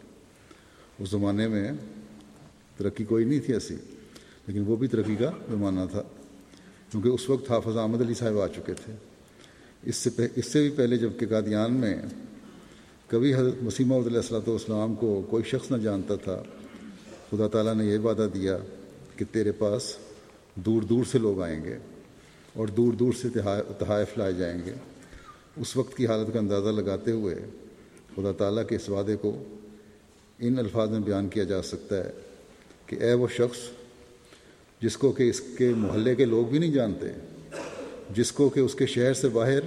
اس 1.00 1.10
زمانے 1.10 1.48
میں 1.48 1.72
ترقی 2.78 3.04
کوئی 3.04 3.26
نہیں 3.26 3.40
تھی 3.40 3.54
ایسی، 3.54 3.76
لیکن 4.48 4.64
وہ 4.68 4.76
بھی 4.76 4.88
ترقی 4.88 5.16
کا 5.16 5.32
زمانہ 5.50 5.80
تھا، 5.92 6.04
کیونکہ 6.92 7.10
اس 7.10 7.30
وقت 7.30 7.52
حافظ 7.52 7.78
احمد 7.78 8.02
علی 8.02 8.14
صاحب 8.14 8.40
آ 8.40 8.48
چکے 8.48 8.74
تھے۔ 8.74 8.94
اس 9.84 9.96
سے 9.96 10.10
اس 10.36 10.46
سے 10.46 10.62
بھی 10.62 10.70
پہلے 10.70 10.98
جبکہ 10.98 11.28
قادیان 11.28 11.74
میں 11.74 12.02
کبھی 13.08 13.36
حضرت 13.36 13.64
مسیمہ 13.64 13.96
علیہ 13.96 14.18
السلۃ 14.18 14.48
والسلام 14.48 14.96
کو 14.96 15.22
کوئی 15.30 15.44
شخص 15.44 15.72
نہ 15.72 15.78
جانتا 15.78 16.16
تھا 16.16 16.44
خدا 17.32 17.48
تعالیٰ 17.48 17.76
نے 17.76 17.86
یہ 17.86 17.98
وعدہ 18.00 18.28
دیا 18.34 18.58
کہ 19.16 19.26
تیرے 19.32 19.52
پاس 19.52 19.96
دور 20.56 20.82
دور 20.82 21.04
سے 21.12 21.18
لوگ 21.18 21.42
آئیں 21.42 21.64
گے 21.66 21.78
اور 22.54 22.68
دور 22.68 22.94
دور 22.94 23.14
سے 23.14 23.28
تحائف 23.80 24.18
لائے 24.18 24.34
جائیں 24.34 24.60
گے۔ 24.66 24.74
اس 25.58 25.78
وقت 25.78 25.98
کی 25.98 26.08
حالت 26.08 26.34
کا 26.34 26.40
اندازہ 26.40 26.70
لگاتے 26.70 27.12
ہوئے 27.12 27.36
خدا 28.16 28.32
تعالیٰ 28.32 28.64
کے 28.68 28.76
اس 28.76 28.90
وعدے 28.90 29.16
کو 29.16 29.44
ان 30.40 30.60
الفاظ 30.60 30.90
میں 30.90 31.00
بیان 31.00 31.28
کیا 31.30 31.44
جا 31.44 31.62
سکتا 31.62 31.98
ہے 31.98 32.12
کہ 32.86 32.96
اے 32.96 33.14
وہ 33.14 33.28
شخص 33.36 33.58
جس 34.82 34.98
کو 34.98 35.12
کہ 35.12 35.30
اس 35.30 35.42
کے 35.58 35.70
محلے 35.78 36.16
کے 36.16 36.26
لوگ 36.26 36.46
بھی 36.46 36.60
نہیں 36.60 36.74
جانتے، 36.74 37.08
جس 38.16 38.32
کو 38.32 38.50
کہ 38.50 38.60
اس 38.60 38.76
کے 38.76 38.86
شہر 38.86 39.14
سے 39.14 39.30
باہر 39.30 39.60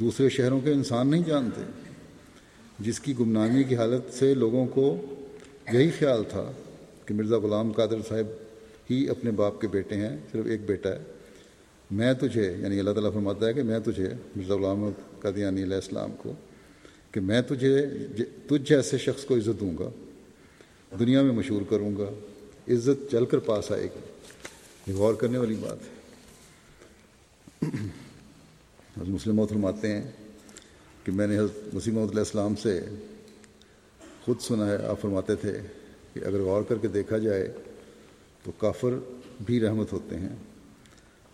دوسرے 0.00 0.28
شہروں 0.28 0.60
کے 0.60 0.72
انسان 0.72 1.08
نہیں 1.08 1.24
جانتے، 1.24 1.60
جس 2.78 3.00
کی 3.00 3.14
گمنامی 3.18 3.64
کی 3.64 3.76
حالت 3.76 4.14
سے 4.14 4.34
لوگوں 4.34 4.66
کو 4.66 4.84
یہی 5.72 5.90
خیال 5.98 6.24
تھا 6.28 6.52
کہ 7.06 7.14
مرزا 7.14 7.38
غلام 7.38 7.72
قادر 7.72 7.96
صاحب 8.08 8.26
ہی 8.90 9.08
اپنے 9.08 9.30
باپ 9.30 9.60
کے 9.60 9.68
بیٹے 9.68 9.94
ہیں، 9.94 10.16
صرف 10.32 10.46
ایک 10.46 10.60
بیٹا 10.66 10.88
ہے۔ 10.88 10.98
میں 11.90 12.12
تجھے 12.12 12.54
یعنی 12.58 12.78
اللہ 12.78 12.90
تعالیٰ 12.90 13.12
فرماتا 13.12 13.46
ہے 13.46 13.52
کہ 13.52 13.62
میں 13.62 13.78
تجھے، 13.78 14.08
مرزا 14.36 14.54
غلام 14.54 14.90
قادیانی 15.20 15.62
علیہ 15.62 15.74
السلام 15.74 16.10
کو، 16.18 16.32
کہ 17.12 17.20
میں 17.20 17.42
تجھے، 17.42 17.86
تجھ 18.46 18.68
جیسے 18.68 18.98
شخص 18.98 19.24
کو 19.24 19.36
عزت 19.36 19.60
دوں 19.60 19.78
گا، 19.78 19.90
دنیا 20.98 21.22
میں 21.22 21.32
مشہور 21.32 21.62
کروں 21.68 21.96
گا، 21.96 22.10
عزت 22.68 23.10
چل 23.10 23.24
کر 23.24 23.38
پاس 23.38 23.72
آئے 23.72 23.82
گی۔ 23.82 24.00
یہ 24.86 24.94
غور 24.94 25.14
کرنے 25.14 25.38
والی 25.38 25.54
بات 25.54 25.78
ہے۔ 25.82 26.00
حضرت 28.96 29.08
مسلم 29.08 29.46
فرماتے 29.46 29.92
ہیں 29.92 30.10
کہ 31.04 31.12
میں 31.12 31.26
نے 31.26 31.38
حضرت 31.38 31.74
مسیم 31.74 31.98
علیہ 31.98 32.18
السلام 32.18 32.54
سے 32.56 32.80
خود 34.30 34.40
سنا 34.40 34.70
ہے، 34.70 34.76
آپ 34.76 35.00
فرماتے 35.00 35.34
تھے 35.34 35.60
کہ 36.14 36.18
اگر 36.18 36.40
غور 36.40 36.62
کر 36.62 36.78
کے 36.78 36.88
دیکھا 36.88 37.18
جائے 37.18 37.52
تو 38.44 38.52
کافر 38.58 38.90
بھی 39.44 39.60
رحمت 39.60 39.92
ہوتے 39.92 40.16
ہیں۔ 40.16 40.36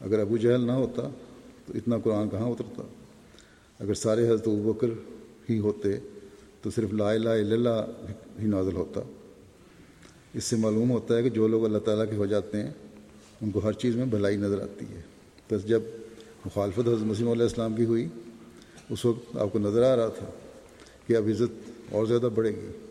اگر 0.01 0.18
ابو 0.18 0.36
جہل 0.36 0.60
نہ 0.60 0.73
ہوتا 0.73 1.02
تو 1.66 1.73
اتنا 1.74 1.98
قرآن 1.98 2.28
کہاں 2.28 2.51
اترتا؟ 2.51 2.82
اگر 3.81 3.94
سارے 3.94 4.27
حضرت 4.27 4.48
بکر 4.48 4.86
ہی 5.51 5.59
ہوتے 5.59 5.89
تو 6.62 6.70
صرف 6.70 6.93
لا 6.93 7.12
الہ 7.12 7.28
الا 7.28 7.55
اللہ 7.55 8.02
ہی 8.40 8.47
نازل 8.47 8.73
ہوتا۔ 8.73 9.01
اس 10.35 10.44
سے 10.44 10.56
معلوم 10.56 10.90
ہوتا 10.90 11.16
ہے 11.16 11.23
کہ 11.23 11.31
جو 11.31 11.48
لوگ 11.48 11.64
اللہ 11.64 11.78
تعالیٰ 11.78 12.10
کے 12.10 12.16
ہو 12.16 12.27
جاتے 12.27 12.62
ہیں، 12.62 12.70
ان 13.40 13.51
کو 13.51 13.60
ہر 13.64 13.73
چیز 13.73 13.97
میں 13.97 14.06
بھلائی 14.06 14.36
نظر 14.36 14.62
آتی 14.62 14.86
ہے۔ 14.94 15.01
بس 15.51 15.68
جب 15.68 15.82
مخالفت 16.47 16.78
حضرت 16.78 17.02
مسیم 17.02 17.28
علیہ 17.28 17.43
السلام 17.43 17.74
کی 17.74 17.85
ہوئی، 17.85 18.09
اس 18.90 19.05
وقت 19.05 19.36
آپ 19.36 19.48
کو 19.52 19.59
نظر 19.59 19.82
آ 19.82 19.97
رہا 19.97 20.09
تھا 20.09 20.27
کہ 21.06 21.16
اب 21.16 21.28
عزت 21.28 21.70
اور 21.90 22.06
زیادہ 22.06 22.28
بڑھے 22.35 22.51
گی۔ 22.51 22.85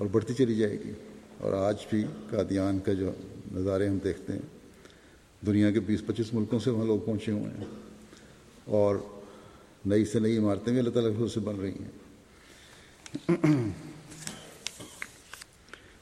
اور 0.00 0.08
بڑھتی 0.12 0.34
چلی 0.34 0.54
جائے 0.54 0.72
گی۔ 0.72 0.92
اور 1.38 1.52
آج 1.52 1.76
بھی 1.90 2.04
قادیان 2.30 2.78
کا 2.78 2.92
جو 2.92 3.12
نظارے 3.54 3.88
ہم 3.88 3.98
دیکھتے 4.04 4.32
ہیں، 4.32 4.40
دنیا 5.46 5.70
کے 5.70 5.80
بیس 5.80 6.06
پچیس 6.06 6.34
ملکوں 6.34 6.58
سے 6.58 6.70
وہاں 6.70 6.86
لوگ 6.86 6.98
پہنچے 6.98 7.32
ہوئے 7.32 7.50
ہیں۔ 7.58 7.64
اور 8.64 8.96
نئی 9.86 10.04
سے 10.04 10.18
نئی 10.18 10.38
عمارتیں 10.38 10.72
بھی 10.72 10.78
اللہ 10.78 10.90
تعالیٰ 10.90 11.18
کے 11.18 11.28
سے 11.28 11.40
بن 11.40 11.56
رہی 11.56 11.70
ہیں۔ 11.70 11.90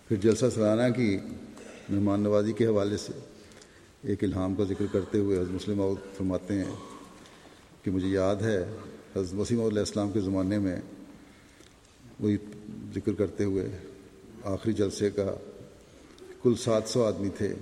پھر 0.09 0.17
جلسہ 0.17 0.45
سالانہ 0.55 0.95
کی 0.95 1.19
مہمان 1.91 2.21
نوازی 2.21 2.53
کے 2.53 2.67
حوالے 2.67 2.97
سے 2.97 3.13
ایک 4.03 4.25
الہام 4.25 4.55
کا 4.55 4.65
ذکر 4.65 4.87
کرتے 4.93 5.19
ہوئے 5.19 5.39
حضرت 5.39 5.53
مسلم 5.53 5.95
فرماتے 6.17 6.55
ہیں 6.55 6.75
کہ 7.83 7.91
مجھے 7.91 8.09
یاد 8.09 8.37
ہے، 8.37 8.63
حضرت 9.17 9.35
وسیم 9.35 9.61
علیہ 9.61 9.79
السلام 9.79 10.13
کے 10.13 10.21
زمانے 10.21 10.59
میں 10.59 10.77
وہی 12.21 12.37
ذکر 12.95 13.13
کرتے 13.13 13.45
ہوئے 13.45 13.69
آخری 14.45 14.73
جلسے 14.73 15.11
کا 15.11 15.35
کل 16.43 16.55
سات 16.55 16.89
سو 16.89 17.05
آدمی 17.05 17.29
تھے۔ 17.29 17.55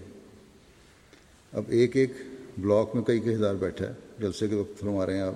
اب 1.53 1.63
ایک 1.69 1.97
ایک 1.97 2.13
بلاک 2.59 2.95
میں 2.95 3.03
کئی 3.03 3.21
کئی 3.21 3.35
ہزار 3.35 3.55
بیٹھا 3.55 3.87
ہے۔ 3.87 3.93
جلسے 4.19 4.49
کے 4.49 4.55
وقت 4.55 4.81
فرما 4.81 5.07
رہے 5.07 5.15
ہیں 5.15 5.23
آپ 5.23 5.35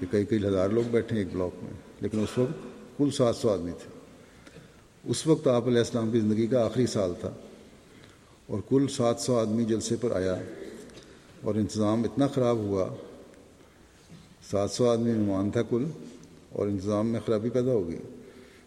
کہ 0.00 0.06
کئی 0.10 0.24
کئی 0.24 0.44
ہزار 0.44 0.68
لوگ 0.68 0.82
بیٹھے 0.90 1.16
ہیں 1.16 1.24
ایک 1.24 1.34
بلاک 1.34 1.64
میں، 1.64 1.72
لیکن 2.00 2.20
اس 2.20 2.38
وقت 2.38 2.66
کل 2.98 3.10
سات 3.10 3.36
سو 3.36 3.50
آدمی 3.50 3.70
تھے۔ 3.70 3.98
اس 5.04 5.26
وقت 5.26 5.46
آپ 5.46 5.66
علیہ 5.66 5.78
السلام 5.78 6.10
کی 6.10 6.20
زندگی 6.20 6.46
کا 6.46 6.64
آخری 6.64 6.86
سال 6.86 7.12
تھا 7.20 7.30
اور 8.46 8.60
کل 8.68 8.86
سات 8.88 9.20
سو 9.20 9.38
آدمی 9.38 9.64
جلسے 9.64 9.96
پر 10.00 10.10
آیا 10.10 10.36
اور 11.42 11.54
انتظام 11.54 12.02
اتنا 12.04 12.26
خراب 12.26 12.56
ہوا۔ 12.56 12.88
سات 14.50 14.70
سو 14.70 14.90
آدمی 14.90 15.12
مہمان 15.12 15.50
تھا 15.50 15.62
کل 15.62 15.84
اور 16.50 16.66
انتظام 16.66 17.08
میں 17.08 17.20
خرابی 17.26 17.50
پیدا 17.50 17.72
ہو 17.72 17.88
گئی۔ 17.88 17.98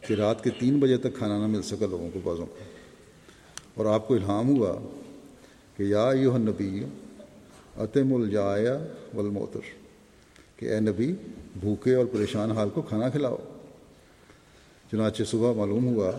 کہ 0.08 0.14
رات 0.14 0.44
کے 0.44 0.50
تین 0.50 0.80
بجے 0.80 0.98
تک 0.98 1.14
کھانا 1.14 1.40
نہ 1.40 1.48
مل 1.48 1.62
سکا 1.62 1.86
لوگوں 1.86 2.10
کو 2.14 2.20
بعضوں 2.24 2.46
کو۔ 2.46 2.56
اور 3.74 3.86
آپ 3.86 4.08
کو 4.08 4.14
الہام 4.14 4.58
ہوا 4.58 4.76
کہ 5.78 5.84
یا 5.84 6.12
یو 6.20 6.38
نبی 6.38 6.84
عتم 7.78 8.14
الجایا 8.14 8.86
والموتر 9.14 9.60
کہ 10.56 10.74
اے 10.74 10.80
نبی، 10.80 11.14
بھوکے 11.60 11.94
اور 11.94 12.06
پریشان 12.06 12.52
حال 12.52 12.70
کو 12.70 12.82
کھانا 12.82 13.10
کھلاؤ۔ 13.10 13.38
چنانچہ 14.92 15.24
صبح 15.24 15.54
معلوم 15.54 15.96
ہوا 15.96 16.12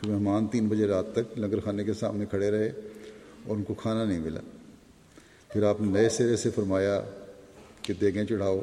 کہ 0.00 0.10
مہمان 0.10 0.46
تین 0.46 0.68
بجے 0.68 0.86
رات 0.86 1.14
تک 1.14 1.38
لنگر 1.38 1.60
خانے 1.60 1.84
کے 1.84 1.92
سامنے 1.92 2.26
کھڑے 2.26 2.50
رہے 2.50 2.68
اور 3.46 3.56
ان 3.56 3.62
کو 3.62 3.74
کھانا 3.74 4.04
نہیں 4.04 4.18
ملا۔ 4.18 4.40
پھر 5.48 5.62
آپ 5.62 5.80
نے 5.80 5.92
نئے 5.92 6.08
سرے 6.08 6.36
سے 6.36 6.50
فرمایا 6.50 7.00
کہ 7.82 7.94
دیگیں 8.00 8.24
چڑھاؤ، 8.24 8.60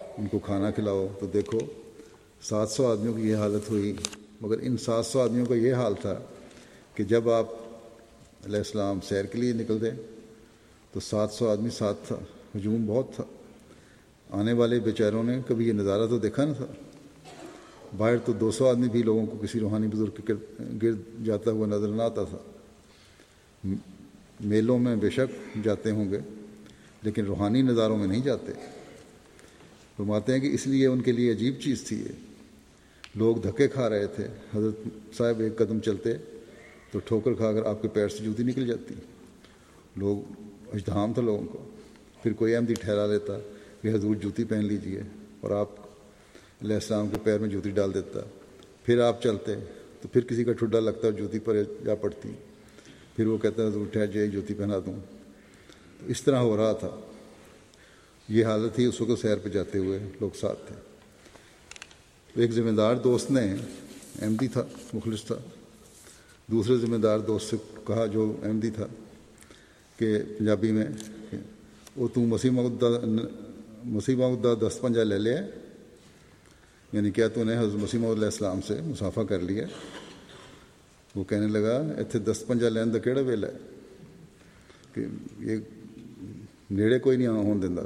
ان 0.00 0.26
کو 0.26 0.38
کھانا 0.38 0.70
کھلاؤ۔ 0.70 1.08
تو 1.20 1.26
دیکھو 1.26 1.58
سات 2.42 2.70
سو 2.70 2.86
آدمیوں 2.86 3.14
کی 3.14 3.28
یہ 3.28 3.36
حالت 3.36 3.70
ہوئی، 3.70 3.96
مگر 4.40 4.58
ان 4.62 4.76
سات 4.76 5.06
سو 5.06 5.20
آدمیوں 5.20 5.46
کا 5.46 5.54
یہ 5.54 5.74
حال 5.74 5.94
تھا 6.00 6.20
کہ 6.94 7.04
جب 7.04 7.30
آپ 7.30 7.46
علیہ 8.44 8.58
السلام 8.58 8.98
سیر 9.08 9.24
کے 9.24 9.38
لیے 9.38 9.52
نکل 9.52 9.80
دیں 9.80 9.90
تو 10.92 11.00
سات 11.00 11.32
سو 11.32 11.48
آدمی 11.48 11.70
ساتھ 11.70 11.98
تھا، 12.06 12.16
ہجوم 12.56 12.86
بہت 12.86 13.14
تھا۔ 13.14 13.24
آنے 14.30 14.52
والے 14.52 14.80
بیچاروں 14.80 15.22
نے 15.22 15.40
کبھی 15.48 15.68
یہ 15.68 15.72
نظارہ 15.72 16.06
تو 16.06 16.18
دیکھا 16.18 16.44
نہ 16.44 16.52
تھا۔ 16.52 16.66
باہر 17.96 18.18
تو 18.18 18.32
دو 18.32 18.50
سو 18.50 18.68
آدمی 18.68 18.88
بھی 18.88 19.02
لوگوں 19.02 19.26
کو 19.26 19.38
کسی 19.42 19.60
روحانی 19.60 19.86
بزرگ 19.86 20.20
کے 20.26 20.32
گرد 20.82 21.26
جاتا 21.26 21.50
ہوا 21.50 21.66
نظر 21.66 21.88
نہ 21.88 22.02
آتا 22.02 22.24
تھا۔ 22.24 22.38
میلوں 24.40 24.78
میں 24.78 24.96
بے 24.96 25.10
شک 25.10 25.64
جاتے 25.64 25.90
ہوں 25.90 26.10
گے، 26.10 26.18
لیکن 27.02 27.24
روحانی 27.24 27.62
نظاروں 27.62 27.96
میں 27.96 28.06
نہیں 28.06 28.22
جاتے۔ 28.22 28.52
فرماتے 29.96 30.32
ہیں 30.32 30.40
کہ 30.40 30.54
اس 30.54 30.66
لیے 30.66 30.86
ان 30.86 31.00
کے 31.00 31.12
لیے 31.12 31.32
عجیب 31.32 31.54
چیز 31.60 31.84
تھی 31.84 32.00
یہ۔ 32.00 32.27
لوگ 33.18 33.36
دھکے 33.36 33.68
کھا 33.68 33.88
رہے 33.90 34.06
تھے۔ 34.06 34.26
حضرت 34.54 34.88
صاحب 35.16 35.40
ایک 35.40 35.56
قدم 35.56 35.80
چلتے 35.80 36.12
تو 36.92 36.98
ٹھوکر 37.04 37.34
کھا 37.34 37.52
کر 37.52 37.62
آپ 37.62 37.82
کے 37.82 37.88
پیر 37.88 38.08
سے 38.08 38.24
جوتی 38.24 38.42
نکل 38.42 38.66
جاتی۔ 38.66 38.94
لوگ 39.96 40.32
اجتحام 40.74 41.12
تھا 41.12 41.22
لوگوں 41.22 41.46
کو۔ 41.46 41.58
پھر 42.22 42.32
کوئی 42.32 42.54
احمدی 42.54 42.74
ٹھہرا 42.74 43.06
لیتا 43.06 43.38
کہ 43.82 43.88
حضور 43.94 44.16
جوتی 44.16 44.44
پہن 44.44 44.64
لیجیے 44.64 45.00
اور 45.40 45.50
آپ 45.50 45.68
علیہ 46.62 46.74
السلام 46.74 47.08
کے 47.08 47.16
پیر 47.24 47.38
میں 47.38 47.48
جوتی 47.48 47.70
ڈال 47.70 47.94
دیتا۔ 47.94 48.20
پھر 48.84 49.00
آپ 49.00 49.22
چلتے 49.22 49.54
تو 50.02 50.08
پھر 50.12 50.20
کسی 50.20 50.44
کا 50.44 50.52
ٹھڈا 50.52 50.80
لگتا 50.80 51.06
اور 51.06 51.12
جوتی 51.12 51.38
پر 51.38 51.62
جا 51.84 51.94
پڑتی۔ 51.94 52.28
پھر 53.16 53.26
وہ 53.26 53.38
کہتا 53.38 53.62
ہے 53.62 53.84
ٹھہر 53.92 54.06
جائے 54.06 54.26
جوتی 54.26 54.54
پہنا 54.54 54.78
دوں۔ 54.78 55.00
تو 56.00 56.06
اس 56.06 56.22
طرح 56.22 56.38
ہو 56.38 56.56
رہا 56.56 56.72
تھا۔ 56.72 57.00
یہ 58.28 58.44
حالت 58.44 58.74
تھی 58.74 58.84
اس 58.84 59.00
وقت 59.00 59.20
سیر 59.20 59.36
پہ 59.38 59.48
جاتے 59.48 59.78
ہوئے 59.78 59.98
لوگ 60.20 60.30
ساتھ 60.40 60.58
تھے۔ 60.66 60.87
تو 62.34 62.40
ایک 62.40 62.52
ذمہ 62.52 62.70
دار 62.70 62.96
دوست 62.96 63.30
نے 63.30 63.54
احمدی 64.22 64.48
تھا، 64.48 64.64
مخلص 64.92 65.24
تھا۔ 65.24 65.34
دوسرے 66.46 66.76
ذمہ 66.76 66.96
دار 66.96 67.18
دوست 67.18 67.50
سے 67.50 67.56
کہا 67.86 68.06
جو 68.06 68.36
احمدی 68.42 68.70
تھا 68.70 68.86
کہ 69.96 70.18
پنجابی 70.38 70.72
میں 70.72 70.86
وہ 71.96 72.08
تو 72.14 72.20
مسیح 72.20 72.50
مدہ 72.50 73.00
مسیح 73.84 74.16
مدہ 74.16 74.54
دس 74.66 74.80
پنجا 74.80 75.02
لے 75.02 75.18
لے۔ 75.18 75.36
یعنی 76.92 77.10
کیا 77.10 77.28
تو 77.28 77.44
نے 77.44 77.58
حضرت 77.58 77.74
مسیم 77.74 78.06
علیہ 78.06 78.24
السلام 78.24 78.60
سے 78.66 78.80
مسافہ 78.80 79.20
کر 79.20 79.38
لیا۔ 79.38 79.66
وہ 81.14 81.24
کہنے 81.24 81.46
لگا 81.46 81.76
اتنے 81.76 82.20
دس 82.20 82.44
پنجا 82.46 82.68
لین 82.68 82.92
کا 82.92 82.98
کہڑا 82.98 83.20
ویلا 83.20 83.48
ہے 83.48 83.52
کہ 84.92 85.04
یہ 85.38 85.56
نیڑے 86.70 86.98
کوئی 86.98 87.16
نہیں 87.16 87.28
ہون 87.28 87.62
دینا 87.62 87.80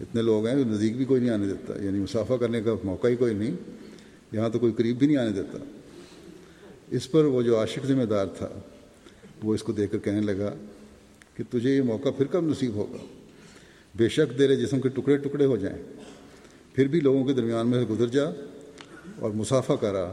اتنے 0.00 0.22
لوگ 0.22 0.46
ہیں 0.46 0.54
نزدیک 0.54 0.96
بھی 0.96 1.04
کوئی 1.04 1.20
نہیں 1.20 1.30
آنے 1.30 1.46
دیتا 1.46 1.82
یعنی 1.84 1.98
مسافہ 1.98 2.34
کرنے 2.40 2.62
کا 2.62 2.74
موقع 2.84 3.08
ہی 3.08 3.16
کوئی 3.16 3.34
نہیں، 3.34 3.54
یہاں 4.32 4.48
تو 4.48 4.58
کوئی 4.58 4.72
قریب 4.72 4.98
بھی 4.98 5.06
نہیں 5.06 5.16
آنے 5.16 5.30
دیتا۔ 5.30 5.58
اس 6.90 7.10
پر 7.10 7.24
وہ 7.24 7.42
جو 7.42 7.58
عاشق 7.58 7.86
ذمہ 7.86 8.04
دار 8.04 8.26
تھا، 8.26 8.48
وہ 9.42 9.54
اس 9.54 9.62
کو 9.62 9.72
دیکھ 9.72 9.92
کر 9.92 9.98
کہنے 9.98 10.20
لگا 10.20 10.54
کہ 11.36 11.44
تجھے 11.50 11.76
یہ 11.76 11.82
موقع 11.82 12.08
پھر 12.16 12.26
کب 12.26 12.44
نصیب 12.44 12.74
ہوگا؟ 12.74 13.04
بے 13.96 14.08
شک 14.08 14.38
تیرے 14.38 14.56
جسم 14.56 14.80
کے 14.80 14.88
ٹکڑے 14.88 15.16
ٹکڑے 15.16 15.44
ہو 15.44 15.56
جائیں، 15.56 15.78
پھر 16.74 16.86
بھی 16.86 17.00
لوگوں 17.00 17.24
کے 17.24 17.32
درمیان 17.32 17.68
میں 17.68 17.84
گزر 17.84 18.06
جا 18.06 18.24
اور 19.18 19.30
مسافہ 19.30 19.72
کرا۔ 19.80 20.12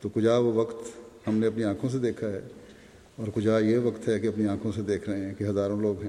تو 0.00 0.08
کجا 0.08 0.36
وہ 0.38 0.52
وقت 0.52 1.28
ہم 1.28 1.38
نے 1.38 1.46
اپنی 1.46 1.64
آنکھوں 1.64 1.90
سے 1.90 1.98
دیکھا 1.98 2.28
ہے 2.28 2.40
اور 3.16 3.26
کجا 3.26 3.58
یہ 3.58 3.78
وقت 3.78 4.08
ہے 4.08 4.18
کہ 4.20 4.26
اپنی 4.26 4.46
آنکھوں 4.46 4.72
سے 4.72 4.82
دیکھ 4.82 5.08
رہے 5.10 5.26
ہیں 5.26 5.34
کہ 5.34 5.44
ہزاروں 5.44 5.80
لوگ 5.80 6.02
ہیں۔ 6.02 6.08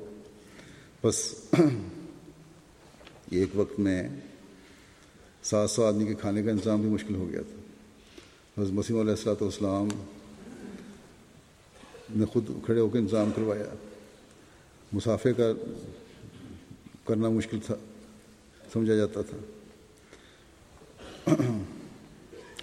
بس 1.03 1.45
ایک 3.31 3.49
وقت 3.53 3.79
میں 3.79 4.09
سات 5.43 5.69
سو 5.69 5.85
آدمی 5.85 6.05
کے 6.05 6.13
کھانے 6.13 6.43
کا 6.43 6.51
انتظام 6.51 6.81
بھی 6.81 6.89
مشکل 6.89 7.15
ہو 7.15 7.29
گیا 7.31 7.41
تھا۔ 7.41 7.61
حضرت 8.61 8.73
مسیم 8.73 8.99
علیہ 8.99 9.11
السلاۃ 9.11 9.41
والسلام 9.41 9.87
نے 12.15 12.25
خود 12.25 12.49
کھڑے 12.65 12.79
ہو 12.79 12.89
کے 12.89 12.97
انتظام 12.97 13.31
کروایا۔ 13.35 13.65
مسافے 14.93 15.33
کا 15.33 15.51
کرنا 17.05 17.29
مشکل 17.29 17.59
تھا، 17.65 17.75
سمجھا 18.73 18.95
جاتا 18.95 19.21
تھا۔ 19.21 19.37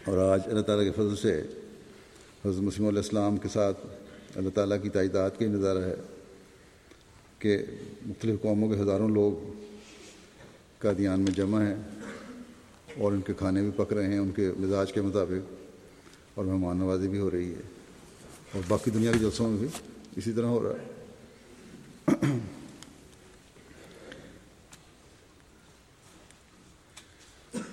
اور 0.05 0.19
آج 0.19 0.41
اللہ 0.47 0.61
تعالیٰ 0.61 0.85
کے 0.85 0.93
فضل 0.93 1.17
سے 1.17 1.41
حضرت 2.45 2.63
مسیم 2.63 2.87
علیہ 2.87 2.99
السلام 2.99 3.37
کے 3.37 3.49
ساتھ 3.49 3.87
اللہ 4.37 4.51
تعالیٰ 4.51 4.83
کی 4.83 4.89
تعداد 4.89 5.31
کا 5.39 5.47
نظارہ 5.47 5.79
ہے 5.79 5.95
کہ 7.39 7.59
مختلف 8.07 8.43
قوموں 8.43 8.69
کے 8.69 8.83
ہزاروں 8.83 9.09
لوگ 9.09 9.51
کا 10.79 10.93
دیان 10.99 11.21
میں 11.21 11.33
جمع 11.33 11.61
ہیں 11.63 11.75
اور 12.97 13.13
ان 13.13 13.21
کے 13.21 13.33
کھانے 13.35 13.63
بھی 13.63 13.71
پک 13.77 13.93
رہے 13.93 14.07
ہیں، 14.07 14.19
ان 14.19 14.31
کے 14.31 14.51
مزاج 14.59 14.93
کے 14.93 15.01
مطابق 15.01 15.53
اور 16.35 16.45
مہمان 16.45 16.77
نوازی 16.77 17.09
بھی 17.09 17.19
ہو 17.19 17.31
رہی 17.31 17.55
ہے 17.55 17.63
اور 18.55 18.63
باقی 18.69 18.91
دنیا 18.91 19.13
کے 19.13 19.19
جلسوں 19.19 19.49
میں 19.49 19.59
بھی 19.59 19.69
اسی 20.17 20.33
طرح 20.33 20.47
ہو 20.47 20.63
رہا 20.63 20.71
ہے۔ 20.71 20.97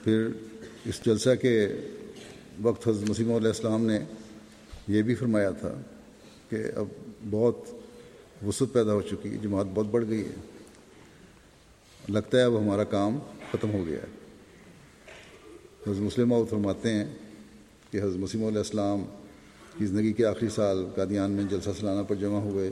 پھر 0.03 0.27
اس 0.85 0.99
جلسہ 1.05 1.35
کے 1.41 1.67
وقت 2.61 2.87
حضرت 2.87 3.09
مسیم 3.09 3.31
علیہ 3.33 3.47
السلام 3.47 3.85
نے 3.85 3.99
یہ 4.87 5.01
بھی 5.01 5.15
فرمایا 5.15 5.49
تھا 5.51 5.81
کہ 6.49 6.63
اب 6.75 6.87
بہت 7.29 7.57
وسعت 8.45 8.73
پیدا 8.73 8.93
ہو 8.93 9.01
چکی 9.01 9.31
ہے، 9.31 9.37
جماعت 9.37 9.65
بہت 9.73 9.85
بڑھ 9.85 10.05
گئی 10.09 10.25
ہے۔ 10.25 10.54
لگتا 12.09 12.37
ہے 12.37 12.43
اب 12.43 12.59
ہمارا 12.59 12.83
کام 12.83 13.19
ختم 13.51 13.73
ہو 13.73 13.85
گیا 13.87 13.97
ہے۔ 13.97 14.25
حضرت 15.87 16.01
مسلم 16.01 16.33
اور 16.33 16.45
فرماتے 16.49 16.93
ہیں 16.93 17.05
کہ 17.91 17.97
حضرت 17.97 18.15
مسیم 18.15 18.45
علیہ 18.45 18.57
السلام 18.57 19.03
کی 19.77 19.85
زندگی 19.85 20.13
کے 20.13 20.25
آخری 20.25 20.49
سال 20.49 20.85
قادیان 20.95 21.31
میں 21.31 21.43
جلسہ 21.43 21.69
سلانہ 21.79 22.01
پر 22.07 22.15
جمع 22.15 22.39
ہوئے 22.39 22.71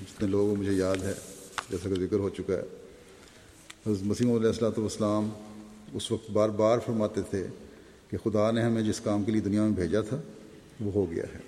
جتنے 0.00 0.28
لوگ 0.28 0.58
مجھے 0.58 0.72
یاد 0.72 0.96
ہے، 1.04 1.12
جیسا 1.70 1.88
کہ 1.88 1.94
ذکر 1.94 2.16
ہو 2.16 2.28
چکا 2.28 2.54
ہے۔ 2.54 2.62
حضرت 3.86 4.02
مسیم 4.02 4.32
علیہ 4.32 4.46
السلۃ 4.46 4.78
والسلام 4.78 5.28
اس 5.92 6.12
وقت 6.12 6.30
بار 6.30 6.48
بار 6.48 6.78
فرماتے 6.86 7.20
تھے 7.30 7.46
کہ 8.10 8.16
خدا 8.16 8.50
نے 8.50 8.62
ہمیں 8.62 8.82
جس 8.82 9.00
کام 9.00 9.24
کے 9.24 9.32
لیے 9.32 9.40
دنیا 9.40 9.62
میں 9.62 9.70
بھیجا 9.70 10.00
تھا، 10.00 10.20
وہ 10.80 10.92
ہو 10.92 11.10
گیا 11.10 11.24
ہے۔ 11.34 11.38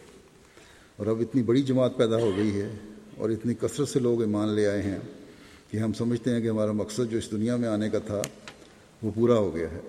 اور 0.97 1.07
اب 1.07 1.21
اتنی 1.21 1.43
بڑی 1.43 1.63
جماعت 1.63 1.97
پیدا 1.97 2.17
ہو 2.17 2.31
گئی 2.37 2.61
ہے 2.61 2.77
اور 3.17 3.31
اتنی 3.31 3.55
کثرت 3.55 3.89
سے 3.89 3.99
لوگ 3.99 4.21
ایمان 4.21 4.49
لے 4.49 4.67
آئے 4.67 4.83
ہیں۔ 4.83 4.99
کہ 5.71 5.77
ہم 5.77 5.93
سمجھتے 5.93 6.31
ہیں 6.31 6.41
کہ 6.41 6.49
ہمارا 6.49 6.73
مقصد 6.73 7.11
جو 7.11 7.19
اس 7.19 7.31
دنیا 7.31 7.57
میں 7.57 7.69
آنے 7.69 7.91
کا 7.91 7.99
تھا 7.99 8.23
وہ 9.03 9.11
پورا 9.15 9.35
ہو 9.35 9.55
گیا 9.55 9.71
ہے۔ 9.71 9.81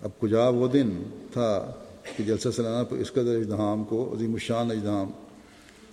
اب 0.00 0.10
کجا 0.20 0.48
وہ 0.48 0.68
دن 0.68 0.90
تھا 1.32 1.72
کہ 2.16 2.24
جلسہ 2.24 2.48
سلانہ 2.56 2.84
پر 2.84 2.96
اس 2.96 3.12
قدر 3.12 3.40
اجتحام 3.40 3.84
کو، 3.84 4.14
عظیم 4.16 4.32
الشان 4.32 4.70
اجتحام 4.70 5.10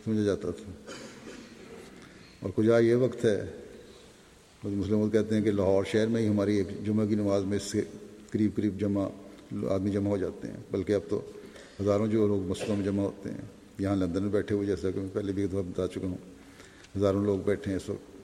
سمجھا 0.05 0.23
جاتا 0.23 0.51
تھا۔ 0.51 0.71
اور 2.39 2.49
کجا 2.49 2.79
یہ 2.79 2.95
وقت 2.95 3.25
ہے 3.25 3.45
مسلم 4.63 5.09
کہتے 5.09 5.35
ہیں 5.35 5.41
کہ 5.41 5.51
لاہور 5.51 5.83
شہر 5.83 6.07
میں 6.07 6.21
ہی 6.21 6.27
ہماری 6.27 6.57
ایک 6.57 6.85
جمعہ 6.85 7.05
کی 7.05 7.15
نماز 7.15 7.43
میں 7.43 7.57
اس 7.57 7.63
سے 7.63 7.81
قریب 8.31 8.55
قریب 8.55 8.79
جمع، 8.79 9.07
آدمی 9.69 9.89
جمع 9.89 10.09
ہو 10.09 10.17
جاتے 10.17 10.47
ہیں۔ 10.47 10.57
بلکہ 10.71 10.93
اب 10.93 11.01
تو 11.09 11.21
ہزاروں 11.81 12.07
جو 12.07 12.27
لوگ 12.27 12.41
مسلموں 12.41 12.77
میں 12.77 12.85
جمع 12.85 13.03
ہوتے 13.03 13.31
ہیں، 13.31 13.41
یہاں 13.79 13.95
لندن 13.95 14.23
میں 14.23 14.31
بیٹھے 14.31 14.55
ہوئے 14.55 14.67
جیسا 14.67 14.91
کہ 14.91 14.99
میں 14.99 15.09
پہلے 15.13 15.31
بھی 15.31 15.41
ایک 15.41 15.51
دفعہ 15.51 15.61
بتا 15.61 15.87
چکا 15.87 16.07
ہوں۔ 16.07 16.17
ہزاروں 16.97 17.25
لوگ 17.25 17.39
بیٹھے 17.39 17.71
ہیں 17.71 17.77
اس 17.77 17.89
وقت۔ 17.89 18.16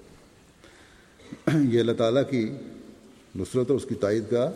یہ 1.72 1.80
اللہ 1.80 1.92
تعالیٰ 1.92 2.30
کی 2.30 2.50
نصرت 3.36 3.72
اور 3.72 3.78
اس 3.78 3.86
کی 3.90 3.96
تائید 3.96 4.24
کا 4.32 4.52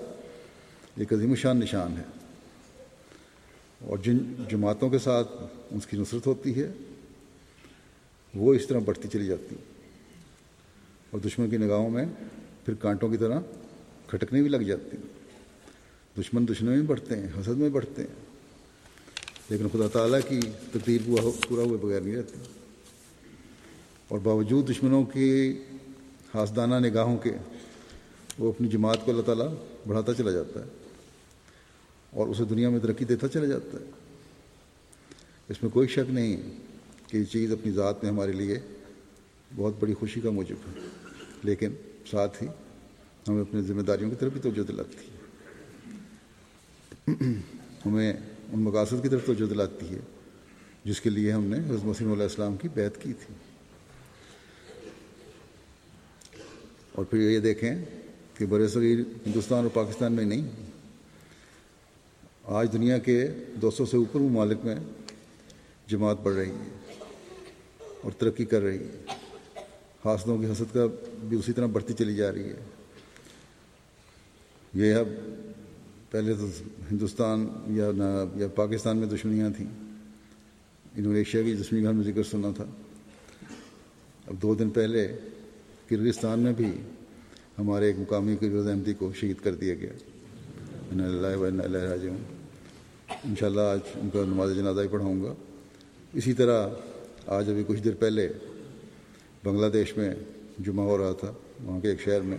ایک 0.96 1.14
عظیم 1.14 1.36
شان 1.36 1.60
نشان 1.60 1.98
ہے۔ 1.98 2.04
اور 3.82 3.98
جن 3.98 4.18
جماعتوں 4.50 4.90
کے 4.90 4.98
ساتھ 4.98 5.28
اس 5.72 5.88
کی 5.88 5.98
نصرت 5.98 6.28
ہوتی 6.28 6.62
ہے، 6.62 6.72
وہ 8.36 8.54
اس 8.54 8.68
طرح 8.68 8.80
بڑھتی 8.80 9.08
چلی 9.14 9.26
جاتی۔ 9.26 9.56
اور 11.12 11.20
دشمن 11.20 11.50
کی 11.50 11.58
نگاہوں 11.58 11.90
میں 11.90 12.06
پھر 12.66 12.74
کانٹوں 12.74 13.10
کی 13.10 13.18
طرح 13.18 13.40
کھٹکنے 14.08 14.42
بھی 14.42 14.50
لگ 14.50 14.58
جاتی۔ 14.58 14.98
ہیں 14.98 15.18
دشمن 16.22 16.48
دشمن 16.48 16.70
میں 16.70 16.88
بڑھتے 16.88 17.16
ہیں، 17.16 17.28
حسد 17.40 17.58
میں 17.58 17.70
بڑھتے 17.70 18.02
ہیں۔ 18.02 18.26
لیکن 19.50 19.68
خدا 19.74 19.88
تعالیٰ 19.88 20.20
کی 20.30 20.40
تقدیر 20.74 21.02
پورا 21.48 21.64
ہوئے 21.64 21.78
بغیر 21.78 22.02
نہیں 22.02 22.16
رہتی۔ 22.16 22.40
اور 24.08 24.20
باوجود 24.20 24.70
دشمنوں 24.70 25.04
کی 25.04 25.64
حاسدانہ 26.38 26.76
نگاہوں 26.76 27.18
کے 27.18 27.32
وہ 28.40 28.50
اپنی 28.50 28.68
جماعت 28.68 29.06
کو 29.06 29.12
اللہ 29.12 29.22
تعالیٰ 29.22 29.48
بڑھاتا 29.88 30.14
چلا 30.14 30.32
جاتا 30.32 30.60
ہے 30.60 30.70
اور 32.12 32.28
اسے 32.28 32.44
دنیا 32.44 32.70
میں 32.70 32.80
ترقی 32.80 33.06
دیتا 33.06 33.28
چلا 33.28 33.46
جاتا 33.46 33.78
ہے۔ 33.80 33.86
اس 35.50 35.64
میں 35.64 35.72
کوئی 35.72 35.88
شک 35.88 36.10
نہیں 36.10 36.38
کہ 37.08 37.18
یہ 37.18 37.24
چیز 37.24 37.52
اپنی 37.52 37.72
ذات 37.72 38.04
میں 38.04 38.12
ہمارے 38.12 38.32
لیے 38.32 38.60
بہت 39.56 39.74
بڑی 39.80 39.94
خوشی 39.94 40.22
کا 40.22 40.30
موجب 40.30 40.56
ہے۔ 40.68 40.80
لیکن 41.44 41.72
ساتھ 42.12 42.44
ہی 42.44 42.48
ہمیں 43.28 43.42
اپنی 43.42 43.62
ذمہ 43.62 43.82
داریوں 43.82 44.10
کی 44.10 44.16
طرف 44.16 44.34
بھی 44.34 44.42
توجہ 44.42 44.64
دلاتی 44.64 44.98
ہے۔ 44.98 45.18
ہمیں 47.86 48.14
ان 48.54 48.60
مقاصد 48.60 49.04
کی 49.04 49.10
طرف 49.10 49.26
توجہ 49.26 49.46
دلاتی 49.46 49.90
ہے 49.90 50.00
جس 50.84 51.02
کے 51.02 51.10
لیے 51.10 51.32
ہم 51.32 51.44
نے 51.44 51.60
حضرت 51.60 51.86
مسیم 51.86 52.12
علیہ 52.12 52.24
السلام 52.24 52.58
کی 52.58 52.68
بیعت 52.74 52.96
کی 52.96 53.14
تھی۔ 53.14 53.34
اور 56.98 57.06
پھر 57.06 57.32
یہ 57.32 57.40
دیکھیں 57.40 57.86
کہ 58.34 58.46
بر 58.46 58.68
صغیر 58.68 59.00
ہندوستان 59.28 59.64
اور 59.64 59.70
پاکستان 59.74 60.14
میں 60.14 60.26
نہیں۔ 60.26 60.48
آج 62.44 62.74
دنیا 62.74 62.98
کے 62.98 63.28
دو 63.62 63.72
سو 63.72 63.86
سے 63.86 63.98
اوپر 63.98 64.20
ممالک 64.20 64.58
میں 64.64 64.76
جماعت 65.88 66.18
بڑھ 66.24 66.36
رہی 66.36 66.50
ہے 66.50 66.94
اور 68.02 68.12
ترقی 68.12 68.46
کر 68.46 68.62
رہی 68.62 68.78
ہے۔ 68.78 69.06
حاصلوں 70.06 70.38
کی 70.38 70.46
حسد 70.46 70.74
کا 70.74 70.86
بھی 71.20 71.40
اسی 71.40 71.54
طرح 71.54 71.66
بڑھتی 71.66 71.94
چلی 71.94 72.16
جا 72.16 72.32
رہی 72.32 72.50
ہے۔ 72.50 72.56
یہ 74.74 74.94
اب 74.94 75.08
پہلے 76.12 76.34
تو 76.34 76.46
ہندوستان 76.92 77.48
یا 77.68 77.92
نہ 77.92 78.26
یا 78.36 78.48
پاکستان 78.48 78.98
میں 78.98 79.08
دشمنیاں 79.08 79.50
تھیں۔ 79.50 79.68
انڈونیشیا 80.96 81.44
کی 81.44 81.56
دشمنی 81.56 81.84
کا 81.84 81.90
ہم 81.90 81.98
نے 81.98 82.12
ذکر 82.12 82.24
سنا 82.24 82.52
تھا۔ 82.56 82.66
اب 84.28 84.42
دو 84.42 84.56
دن 84.56 84.70
پہلے 84.70 85.20
کرگستان 85.90 86.40
میں 86.40 86.54
بھی 86.54 86.72
ہمارے 87.60 87.86
ایک 87.86 88.00
مقامی 88.00 88.36
کرز 88.36 88.68
احمدی 88.68 88.94
کو 88.94 89.14
شہید 89.14 89.38
کر 89.44 89.56
دیا 89.56 89.74
گیا۔ 89.74 89.94
اللہ 90.92 91.78
راج 91.78 92.08
ان 93.24 93.36
شاء 93.40 93.48
اللہ 93.48 93.62
آج 93.62 93.80
ان 93.96 94.10
کا 94.14 94.24
نماز 94.28 94.56
جنازہ 94.56 94.82
ہی 94.82 94.88
پڑھاؤں 94.88 95.24
گا۔ 95.24 95.34
اسی 96.14 96.34
طرح 96.34 96.70
آج 97.28 97.50
ابھی 97.50 97.64
کچھ 97.68 97.82
دیر 97.84 97.94
پہلے 98.00 98.30
بنگلہ 99.44 99.70
دیش 99.70 99.98
میں 99.98 100.16
جمعہ 100.60 100.86
ہو 100.86 100.98
رہا 100.98 101.12
تھا۔ 101.12 101.34
وہاں 101.64 101.80
کے 101.80 101.90
ایک 101.90 102.02
شہر 102.02 102.22
میں 102.22 102.38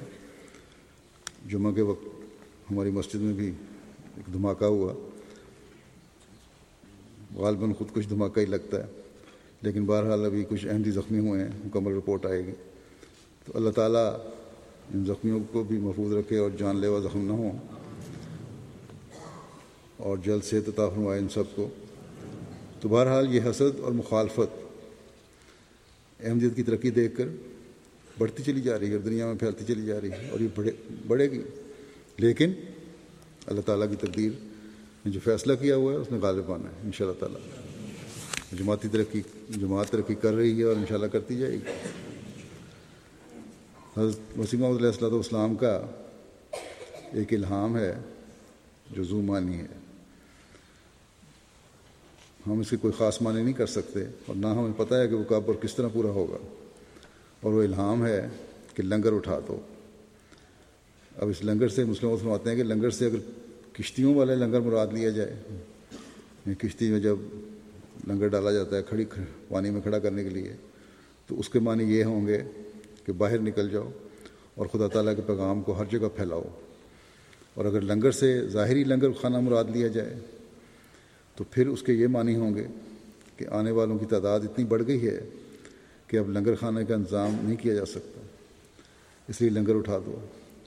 جمعہ 1.48 1.72
کے 1.72 1.82
وقت 1.82 2.04
ہماری 2.70 2.90
مسجد 2.90 3.20
میں 3.20 3.32
بھی 3.32 3.52
ایک 4.16 4.32
دھماکہ 4.32 4.64
ہوا۔ 4.64 4.92
غالباً 7.34 7.72
خود 7.72 7.88
کچھ 7.92 8.08
دھماکہ 8.10 8.40
ہی 8.40 8.46
لگتا 8.46 8.76
ہے، 8.76 9.02
لیکن 9.62 9.84
بہرحال 9.84 10.24
ابھی 10.24 10.44
کچھ 10.48 10.66
احمدی 10.66 10.90
زخمی 10.90 11.18
ہوئے 11.18 11.40
ہیں۔ 11.40 11.50
مکمل 11.64 11.92
رپورٹ 11.92 12.26
آئے 12.26 12.46
گی۔ 12.46 12.52
تو 13.48 13.58
اللہ 13.58 13.70
تعالیٰ 13.70 14.16
ان 14.94 15.04
زخمیوں 15.04 15.40
کو 15.52 15.64
بھی 15.64 15.78
محفوظ 15.78 16.14
رکھے 16.14 16.38
اور 16.38 16.50
جان 16.58 16.76
لیوا 16.76 17.00
زخم 17.00 17.26
نہ 17.26 17.32
ہوں۔ 17.32 17.58
اور 19.96 20.18
جلد 20.24 20.44
سے 20.44 20.58
عطا 20.58 20.88
فرمائے 20.88 21.20
ان 21.20 21.28
سب 21.28 21.42
کو۔ 21.54 21.68
تو 22.80 22.88
بہرحال 22.88 23.34
یہ 23.34 23.40
حسد 23.42 23.80
اور 23.80 23.92
مخالفت 23.92 24.56
احمدیت 26.20 26.56
کی 26.56 26.62
ترقی 26.62 26.90
دیکھ 26.90 27.16
کر 27.16 27.28
بڑھتی 28.18 28.42
چلی 28.42 28.60
جا 28.60 28.78
رہی 28.78 28.88
ہے 28.88 28.92
اور 28.92 29.00
دنیا 29.00 29.26
میں 29.26 29.34
پھیلتی 29.34 29.74
چلی 29.74 29.86
جا 29.86 30.00
رہی 30.00 30.10
ہے 30.10 30.28
اور 30.30 30.40
یہ 30.40 30.48
بڑھے 30.54 30.72
بڑھے 31.06 31.30
گی۔ 31.30 31.42
لیکن 32.16 32.52
اللہ 33.46 33.60
تعالیٰ 33.60 33.90
کی 33.90 33.96
تقدیر 33.96 34.30
نے 35.06 35.10
جو 35.10 35.20
فیصلہ 35.24 35.52
کیا 35.60 35.76
ہوا 35.76 35.92
ہے، 35.92 35.98
اس 35.98 36.12
نے 36.12 36.18
غالب 36.18 36.52
آنا 36.52 36.64
ہے 36.64 36.76
ان 36.84 36.92
شاء 36.92 37.06
اللہ 37.06 37.20
تعالیٰ۔ 37.20 37.40
جماعتی 38.58 38.88
ترقی 38.92 39.22
جماعت 39.50 39.86
ترقی 39.88 40.14
کر 40.14 40.34
رہی 40.34 40.58
ہے 40.58 40.64
اور 40.64 40.76
انشاءاللہ 40.76 41.06
کرتی 41.06 41.36
جائے 41.36 41.52
گی۔ 41.52 42.07
حضرت 43.98 44.38
وسیم 44.38 44.64
علیہ 44.64 44.86
السلۃ 44.86 45.12
والسلام 45.12 45.54
کا 45.54 45.86
ایک 47.12 47.32
الہام 47.34 47.76
ہے 47.78 47.92
جو 48.90 49.04
زو 49.04 49.20
معنی 49.20 49.58
ہے۔ 49.58 49.66
ہم 52.46 52.60
اس 52.60 52.70
کے 52.70 52.76
کوئی 52.76 52.92
خاص 52.98 53.20
معنی 53.22 53.42
نہیں 53.42 53.52
کر 53.52 53.66
سکتے 53.66 54.04
اور 54.26 54.36
نہ 54.36 54.46
ہمیں 54.46 54.72
پتہ 54.76 54.94
ہے 54.94 55.08
کہ 55.08 55.14
وہ 55.14 55.24
کب 55.28 55.42
اور 55.46 55.54
کس 55.54 55.74
طرح 55.74 55.88
پورا 55.92 56.08
ہوگا۔ 56.08 56.36
اور 57.40 57.52
وہ 57.52 57.62
الہام 57.62 58.06
ہے 58.06 58.28
کہ 58.74 58.82
لنگر 58.82 59.12
اٹھا 59.12 59.38
دو 59.48 59.58
اب 61.16 61.28
اس 61.28 61.42
لنگر 61.44 61.68
سے 61.68 61.84
مسلم 61.84 62.16
فرماتے 62.16 62.50
ہیں 62.50 62.56
کہ 62.56 62.62
لنگر 62.62 62.90
سے 62.90 63.06
اگر 63.06 63.18
کشتیوں 63.72 64.14
والے 64.14 64.34
لنگر 64.34 64.60
مراد 64.60 64.86
لیا 64.92 65.10
جائے 65.10 65.34
یعنی 65.50 66.54
کشتی 66.54 66.90
میں 66.90 67.00
جب 67.00 67.16
لنگر 68.08 68.28
ڈالا 68.28 68.52
جاتا 68.52 68.76
ہے 68.76 68.82
کھڑی 68.82 69.04
پانی 69.48 69.70
میں 69.70 69.80
کھڑا 69.80 69.98
کرنے 69.98 70.22
کے 70.24 70.30
لیے، 70.30 70.52
تو 71.26 71.40
اس 71.40 71.48
کے 71.48 71.58
معنی 71.58 71.84
یہ 71.84 72.04
ہوں 72.04 72.26
گے 72.26 72.42
کہ 73.08 73.12
باہر 73.12 73.38
نکل 73.38 73.70
جاؤ 73.70 73.90
اور 74.54 74.66
خدا 74.66 74.88
تعالیٰ 74.88 75.16
کے 75.16 75.22
پیغام 75.22 75.62
کو 75.62 75.72
ہر 75.72 75.84
جگہ 75.84 76.08
پھیلاؤ۔ 76.16 76.42
اور 77.54 77.64
اگر 77.64 77.80
لنگر 77.80 78.10
سے 78.10 78.46
ظاہری 78.46 78.84
لنگر 78.84 79.12
خانہ 79.12 79.40
مراد 79.40 79.64
لیا 79.64 79.88
جائے، 79.88 80.16
تو 81.36 81.44
پھر 81.44 81.66
اس 81.66 81.82
کے 81.82 81.92
یہ 81.92 82.06
معنی 82.06 82.36
ہوں 82.36 82.54
گے 82.54 82.66
کہ 83.36 83.46
آنے 83.46 83.70
والوں 83.70 83.98
کی 83.98 84.06
تعداد 84.06 84.40
اتنی 84.40 84.64
بڑھ 84.64 84.82
گئی 84.86 85.06
ہے 85.06 85.20
کہ 86.06 86.16
اب 86.16 86.30
لنگر 86.30 86.54
خانے 86.54 86.84
کا 86.84 86.94
انتظام 86.94 87.36
نہیں 87.42 87.56
کیا 87.56 87.74
جا 87.74 87.84
سکتا۔ 87.84 88.20
اس 89.28 89.40
لیے 89.40 89.50
لنگر 89.50 89.76
اٹھا 89.76 89.98
دو 90.06 90.18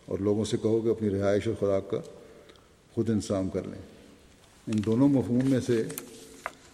اور 0.05 0.19
لوگوں 0.19 0.45
سے 0.45 0.57
کہو 0.57 0.81
کہ 0.81 0.89
اپنی 0.89 1.09
رہائش 1.09 1.47
اور 1.47 1.55
خوراک 1.55 1.89
کا 1.89 1.99
خود 2.93 3.09
انتظام 3.09 3.49
کر 3.49 3.63
لیں۔ 3.63 3.81
ان 4.67 4.83
دونوں 4.85 5.07
مفہوم 5.07 5.49
میں 5.49 5.59
سے 5.59 5.83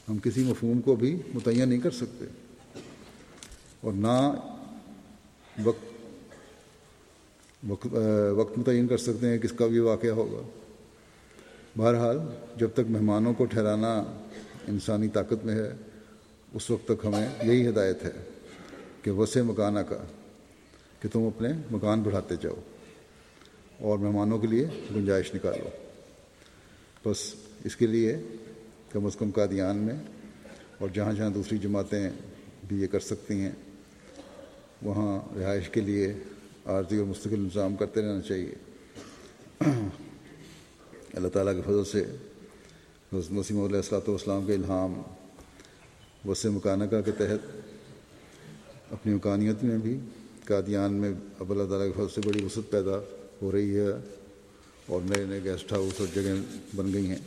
ہم 0.10 0.18
کسی 0.18 0.44
مفہوم 0.44 0.82
کو 0.82 0.96
بھی 0.96 1.18
متعین 1.34 1.70
نہیں 1.70 1.80
کر 1.80 1.92
سکتے۔ 1.92 2.26
اور 3.82 3.94
نہ 3.94 4.34
وقت 5.64 5.86
وقت 7.70 7.88
وقت 8.36 8.58
متعین 8.58 8.88
کر 8.88 8.98
سکتے 8.98 9.28
ہیں 9.28 9.38
کس 9.38 9.52
کا 9.52 9.68
بھی 9.68 9.80
واقعہ 9.80 10.10
ہوگا۔ 10.10 10.42
بہرحال، 11.78 12.18
جب 12.56 12.70
تک 12.74 12.90
مہمانوں 12.90 13.34
کو 13.34 13.46
ٹھہرانا 13.46 13.94
انسانی 14.68 15.08
طاقت 15.08 15.46
میں 15.46 15.56
ہے، 15.56 15.72
اس 16.54 16.70
وقت 16.70 16.88
تک 16.88 17.06
ہمیں 17.06 17.30
یہی 17.44 17.68
ہدایت 17.68 18.04
ہے 18.04 18.12
کہ 19.02 19.12
وسے 19.12 19.42
مکانہ 19.42 19.80
کا، 19.80 20.04
کہ 21.02 21.10
تم 21.12 21.24
اپنے 21.24 21.50
مکان 21.72 22.02
بڑھاتے 22.02 22.36
جاؤ 22.42 22.62
اور 23.80 23.98
مہمانوں 23.98 24.40
کے 24.40 24.48
لیے 24.48 24.66
گنجائش 24.96 25.36
نکالو۔ 25.36 25.70
بس 27.06 27.36
اس 27.64 27.76
کے 27.76 27.88
لیے 27.88 28.18
کم 28.92 29.06
از 29.06 29.16
کم 29.16 29.32
قادیان 29.32 29.78
میں 29.78 29.96
اور 30.78 30.90
جہاں 30.94 31.14
جہاں 31.14 31.30
دوسری 31.30 31.58
جماعتیں 31.58 32.10
بھی 32.68 32.82
یہ 32.82 32.88
کر 32.88 33.00
سکتی 33.00 33.42
ہیں 33.42 33.52
وہاں 34.82 35.40
رہائش 35.40 35.70
کے 35.70 35.82
لیے 35.82 36.14
عارضی 36.66 36.98
اور 36.98 37.06
مستقل 37.06 37.36
انتظام 37.36 37.76
کرتے 37.76 38.02
رہنا 38.02 38.22
چاہیے۔ 38.22 38.54
اللہ 41.14 41.28
تعالیٰ 41.28 41.54
کے 41.56 41.62
فضل 41.62 41.84
سے 41.86 42.04
حضرت 43.14 43.32
مسیم 43.32 43.64
علیہ 43.64 43.76
السلاۃ 43.76 44.08
والسلام 44.08 44.46
کے 44.46 44.54
الہام 44.54 45.02
وس 46.26 46.46
مکانکہ 46.46 47.02
کے 47.02 47.12
تحت 47.12 47.58
اپنی 48.92 49.14
مکانیت 49.14 49.64
میں 49.64 49.78
بھی 49.78 50.00
قادیان 50.46 50.94
میں 50.94 51.12
اب 51.40 51.52
اللہ 51.52 51.64
تعالیٰ 51.64 51.88
کے 51.88 51.94
فضل 51.94 52.22
سے 52.22 52.30
بڑی 52.30 52.46
وسعت 52.46 52.72
پیدا 52.72 53.00
ہو 53.42 53.52
رہی 53.52 53.80
ہے 53.80 53.92
اور 54.86 55.02
نئے 55.10 55.26
نئے 55.26 55.44
گیسٹ 55.44 55.74
ہاؤس 55.74 55.94
اور 56.00 56.08
جگہیں 56.14 56.36
بن 56.76 56.94
گئی 56.94 57.08
ہیں 57.08 57.20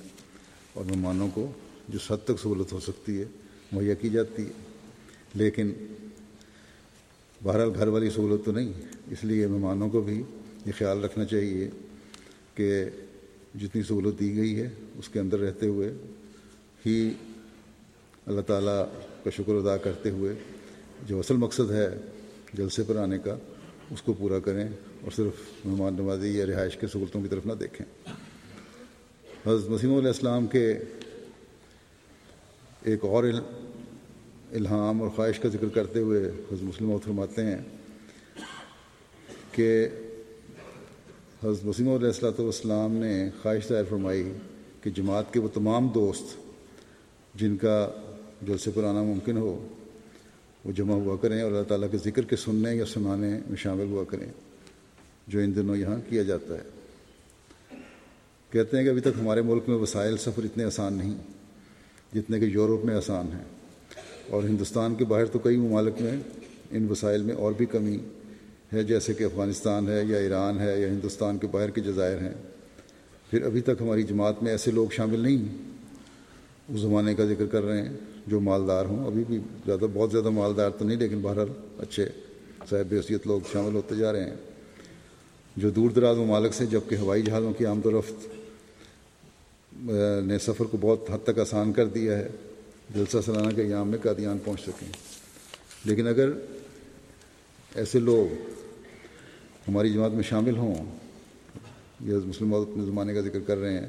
اور 0.75 0.85
مہمانوں 0.85 1.29
کو 1.35 1.53
جس 1.89 2.11
حد 2.11 2.25
تک 2.25 2.41
سہولت 2.43 2.73
ہو 2.73 2.81
سکتی 2.81 3.21
ہے 3.21 3.25
مہیا 3.73 3.95
کی 3.95 4.11
جاتی 4.11 4.45
ہے۔ 4.47 4.53
لیکن 5.35 5.73
بہرحال 7.43 7.71
گھر 7.75 7.89
والی 7.89 8.11
سہولت 8.11 8.45
تو 8.45 8.53
نہیں 8.53 8.73
اس 9.11 9.23
لیے 9.25 9.47
مہمانوں 9.47 9.89
کو 9.91 10.01
بھی 10.01 10.23
یہ 10.67 10.73
خیال 10.79 11.05
رکھنا 11.05 11.25
چاہیے 11.25 11.69
کہ 12.55 12.85
جتنی 13.61 13.83
سہولت 13.83 14.19
دی 14.21 14.37
گئی 14.37 14.61
ہے، 14.61 14.69
اس 14.99 15.09
کے 15.09 15.21
اندر 15.21 15.39
رہتے 15.39 15.67
ہوئے 15.67 15.93
ہی 16.87 16.97
اللہ 18.27 18.41
تعالیٰ 18.47 18.83
کا 19.25 19.31
شکر 19.31 19.55
ادا 19.55 19.77
کرتے 19.77 20.11
ہوئے 20.11 20.35
جو 21.09 21.19
اصل 21.19 21.37
مقصد 21.37 21.71
ہے 21.71 21.89
جلسے 22.55 22.83
پر 22.87 22.97
آنے 22.97 23.19
کا، 23.25 23.37
اس 23.91 24.03
کو 24.03 24.13
پورا 24.13 24.39
کریں 24.39 24.65
اور 24.65 25.11
صرف 25.17 25.41
مہمان 25.65 25.95
نوازی 25.95 26.37
یا 26.37 26.47
رہائش 26.47 26.77
کے 26.77 26.87
سہولتوں 26.87 27.23
کی 27.23 27.29
طرف 27.29 27.47
نہ 27.47 27.53
دیکھیں۔ 27.61 27.87
حضرت 29.47 29.69
مسیم 29.71 29.95
علیہ 29.95 30.07
السلام 30.07 30.47
کے 30.47 30.73
ایک 32.83 33.05
اور 33.05 33.25
الہام 34.53 35.03
اور 35.03 35.11
خواہش 35.11 35.39
کا 35.39 35.49
ذکر 35.49 35.69
کرتے 35.69 36.01
ہوئے 36.01 36.21
حضرت 36.21 36.63
مسلم 36.63 36.97
فرماتے 37.05 37.45
ہیں 37.45 37.59
کہ 39.53 39.89
حضرت 41.45 41.67
وسیم 41.67 41.89
علیہ 41.89 42.07
السلاۃ 42.07 42.39
والسلام 42.39 42.93
نے 42.93 43.31
خواہش 43.43 43.69
ظاہر 43.69 43.85
فرمائی 43.89 44.33
کہ 44.83 44.91
جماعت 44.91 45.33
کے 45.33 45.41
وہ 45.41 45.49
تمام 45.55 45.89
دوست 45.89 46.37
جن 47.35 47.57
کا 47.57 47.91
جلسے 48.43 48.71
پر 48.75 48.85
آنا 48.85 49.03
ممکن 49.03 49.37
ہو، 49.37 49.69
وہ 50.65 50.73
جمع 50.73 50.95
ہوا 50.95 51.17
کریں 51.17 51.43
اور 51.43 51.53
اللہ 51.53 51.63
تعالیٰ 51.63 51.89
کے 51.91 51.99
ذکر 52.05 52.23
کے 52.23 52.37
سننے 52.37 52.75
یا 52.75 52.85
سنانے 52.87 53.39
میں 53.49 53.57
شامل 53.57 53.85
ہوا 53.85 54.05
کریں، 54.05 54.27
جو 55.27 55.39
ان 55.39 55.55
دنوں 55.57 55.77
یہاں 55.77 55.97
کیا 56.09 56.23
جاتا 56.23 56.55
ہے۔ 56.55 57.79
کہتے 58.51 58.77
ہیں 58.77 58.85
کہ 58.85 58.89
ابھی 58.89 59.01
تک 59.01 59.21
ہمارے 59.21 59.43
ملک 59.43 59.69
میں 59.69 59.77
وسائل 59.77 60.17
سفر 60.17 60.45
اتنے 60.45 60.65
آسان 60.65 60.95
نہیں، 60.95 61.15
جتنے 62.15 62.41
کہ 62.41 62.45
یورپ 62.45 62.85
میں 62.85 62.95
آسان 62.95 63.27
ہیں۔ 63.33 63.60
اور 64.31 64.43
ہندوستان 64.43 64.95
کے 64.95 65.05
باہر 65.05 65.25
تو 65.25 65.39
کئی 65.39 65.57
ممالک 65.57 66.03
میں 66.03 66.17
ان 66.71 66.87
وسائل 66.91 67.23
میں 67.23 67.35
اور 67.35 67.53
بھی 67.53 67.67
کمی 67.67 67.99
ہے، 68.73 68.83
جیسے 68.83 69.15
کہ 69.15 69.25
افغانستان 69.25 69.89
ہے 69.89 70.03
یا 70.05 70.19
ایران 70.19 70.61
ہے 70.61 70.81
یا 70.81 70.89
ہندوستان 70.89 71.39
کے 71.39 71.47
باہر 71.47 71.71
کے 71.71 71.81
جزائر 71.81 72.19
ہیں۔ 72.19 72.35
پھر 73.31 73.43
ابھی 73.43 73.61
تک 73.61 73.81
ہماری 73.81 74.03
جماعت 74.03 74.43
میں 74.43 74.53
ایسے 74.53 74.71
لوگ 74.71 74.89
شامل 74.93 75.21
نہیں 75.21 75.47
اس 76.69 76.81
زمانے 76.81 77.15
کا 77.15 77.25
ذکر 77.25 77.47
کر 77.47 77.63
رہے 77.63 77.83
ہیں 77.83 77.93
جو 78.27 78.41
مالدار 78.41 78.85
ہوں۔ 78.85 79.07
ابھی 79.07 79.25
بھی 79.27 79.39
زیادہ، 79.67 79.85
بہت 79.93 80.13
زیادہ 80.13 80.31
مالدار 80.31 80.71
تو 80.71 80.85
نہیں، 80.85 80.99
لیکن 80.99 81.21
بہرحال 81.21 81.49
اچھے 81.79 82.07
صاحب 82.71 82.93
حیثیت 82.93 83.27
لوگ 83.27 83.41
شامل 83.53 83.75
ہوتے 83.75 83.97
جا 83.97 84.13
رہے 84.13 84.25
ہیں۔ 84.25 84.37
جو 85.57 85.71
دور 85.71 85.91
دراز 85.91 86.17
ممالک 86.17 86.55
سے 86.55 86.67
جبکہ 86.67 86.95
ہوائی 86.95 87.23
جہازوں 87.23 87.53
کی 87.53 87.67
آمد 87.67 87.87
و 87.87 87.99
رفت 87.99 88.29
نے 90.27 90.39
سفر 90.39 90.65
کو 90.65 90.77
بہت 90.81 91.11
حد 91.11 91.19
تک 91.25 91.39
آسان 91.39 91.73
کر 91.73 91.87
دیا 91.87 92.19
ہے۔ 92.19 92.29
جلسہ 92.95 93.17
سالانہ 93.27 93.57
کے 93.57 93.63
ایام 93.63 93.89
میں 93.89 93.99
قادیان 94.03 94.39
پہنچ 94.45 94.61
سکیں۔ 94.61 94.93
لیکن 95.85 96.07
اگر 96.07 96.31
ایسے 97.75 97.99
لوگ 97.99 98.51
ہماری 99.69 99.93
جماعت 99.93 100.11
میں 100.11 100.23
شامل 100.23 100.57
ہوں، 100.57 100.75
یہ 102.01 102.15
مسلم 102.27 102.55
اپنے 102.55 102.85
زمانے 102.85 103.15
کا 103.15 103.21
ذکر 103.21 103.41
کر 103.41 103.59
رہے 103.59 103.79
ہیں، 103.79 103.89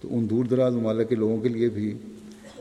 تو 0.00 0.08
ان 0.10 0.30
دور 0.30 0.44
دراز 0.44 0.72
ممالک 0.74 1.08
کے 1.08 1.14
لوگوں 1.14 1.40
کے 1.40 1.48
لیے 1.48 1.68
بھی 1.68 1.98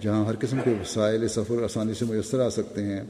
جہاں 0.01 0.25
ہر 0.25 0.35
قسم 0.39 0.57
کے 0.63 0.69
وسائل، 0.69 1.27
سفر 1.27 1.63
آسانی 1.63 1.93
سے 1.93 2.05
میسر 2.05 2.39
آ 2.39 2.49
سکتے 2.49 2.83
ہیں، 2.83 3.01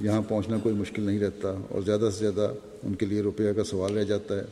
یہاں 0.00 0.22
پہنچنا 0.22 0.56
کوئی 0.62 0.74
مشکل 0.74 1.02
نہیں 1.02 1.18
رہتا 1.18 1.54
اور 1.68 1.82
زیادہ 1.82 2.08
سے 2.12 2.18
زیادہ 2.18 2.52
ان 2.82 2.94
کے 2.94 3.06
لیے 3.06 3.20
روپیہ 3.20 3.52
کا 3.52 3.64
سوال 3.64 3.96
رہ 3.96 4.04
جاتا 4.04 4.36
ہے۔ 4.36 4.42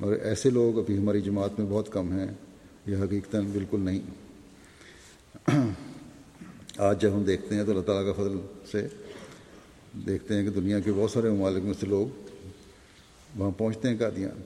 اور 0.00 0.12
ایسے 0.12 0.50
لوگ 0.50 0.78
ابھی 0.78 0.98
ہماری 0.98 1.20
جماعت 1.20 1.58
میں 1.58 1.66
بہت 1.70 1.92
کم 1.92 2.12
ہیں، 2.12 2.26
یہ 2.86 2.96
حقیقتاً 2.96 3.46
بالکل 3.52 3.80
نہیں۔ 3.80 4.00
آج 6.76 7.02
جب 7.02 7.10
ہم 7.14 7.22
دیکھتے 7.22 7.54
ہیں 7.54 7.64
تو 7.64 7.70
اللہ 7.70 7.82
تعالیٰ 7.82 8.14
کا 8.14 8.22
فضل 8.22 8.36
سے 8.70 8.88
دیکھتے 10.06 10.34
ہیں 10.34 10.44
کہ 10.44 10.50
دنیا 10.50 10.80
کے 10.80 10.92
بہت 10.92 11.10
سارے 11.10 11.30
ممالک 11.30 11.64
میں 11.64 11.74
سے 11.80 11.86
لوگ 11.86 12.06
وہاں 13.36 13.50
پہنچتے 13.50 13.88
ہیں 13.88 13.96
قادیان۔ 13.98 14.42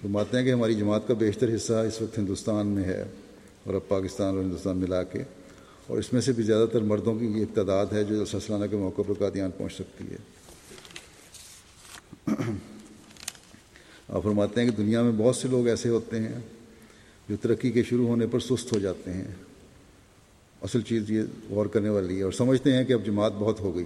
فرماتے 0.00 0.36
ہیں 0.36 0.44
کہ 0.44 0.52
ہماری 0.52 0.74
جماعت 0.74 1.08
کا 1.08 1.14
بیشتر 1.14 1.54
حصہ 1.54 1.72
اس 1.72 2.02
وقت 2.02 2.18
ہندوستان 2.18 2.66
میں 2.66 2.84
ہے 2.84 3.04
اور 3.64 3.74
اب 3.74 3.88
پاکستان 3.88 4.36
اور 4.36 4.44
ہندوستان 4.44 4.76
ملا 4.76 5.02
کے۔ 5.02 5.22
اور 5.86 5.98
اس 5.98 6.12
میں 6.12 6.20
سے 6.20 6.32
بھی 6.32 6.42
زیادہ 6.42 6.68
تر 6.72 6.80
مردوں 6.80 7.18
کی 7.18 7.26
ایک 7.26 7.48
تعداد 7.54 7.86
ہے 7.92 8.04
جو 8.04 8.24
سسلانہ 8.24 8.64
کے 8.70 8.76
موقع 8.76 9.02
پر 9.06 9.14
قادیان 9.14 9.50
پہنچ 9.50 9.72
سکتی 9.72 10.04
ہے۔ 10.04 10.16
آپ 14.08 14.22
فرماتے 14.22 14.60
ہیں 14.60 14.70
کہ 14.70 14.76
دنیا 14.76 15.02
میں 15.02 15.12
بہت 15.12 15.36
سے 15.36 15.48
لوگ 15.48 15.68
ایسے 15.68 15.88
ہوتے 15.88 16.18
ہیں 16.18 16.40
جو 17.28 17.36
ترقی 17.36 17.70
کے 17.70 17.82
شروع 17.82 18.06
ہونے 18.06 18.26
پر 18.26 18.40
سست 18.40 18.72
ہو 18.72 18.78
جاتے 18.78 19.12
ہیں۔ 19.12 19.34
اصل 20.62 20.80
چیز 20.80 21.10
یہ 21.10 21.22
غور 21.50 21.66
کرنے 21.66 21.88
والی 21.88 22.18
ہے 22.18 22.22
اور 22.22 22.32
سمجھتے 22.32 22.72
ہیں 22.72 22.84
کہ 22.84 22.92
اب 22.92 23.06
جماعت 23.06 23.32
بہت 23.38 23.60
ہو 23.60 23.76
گئی۔ 23.76 23.84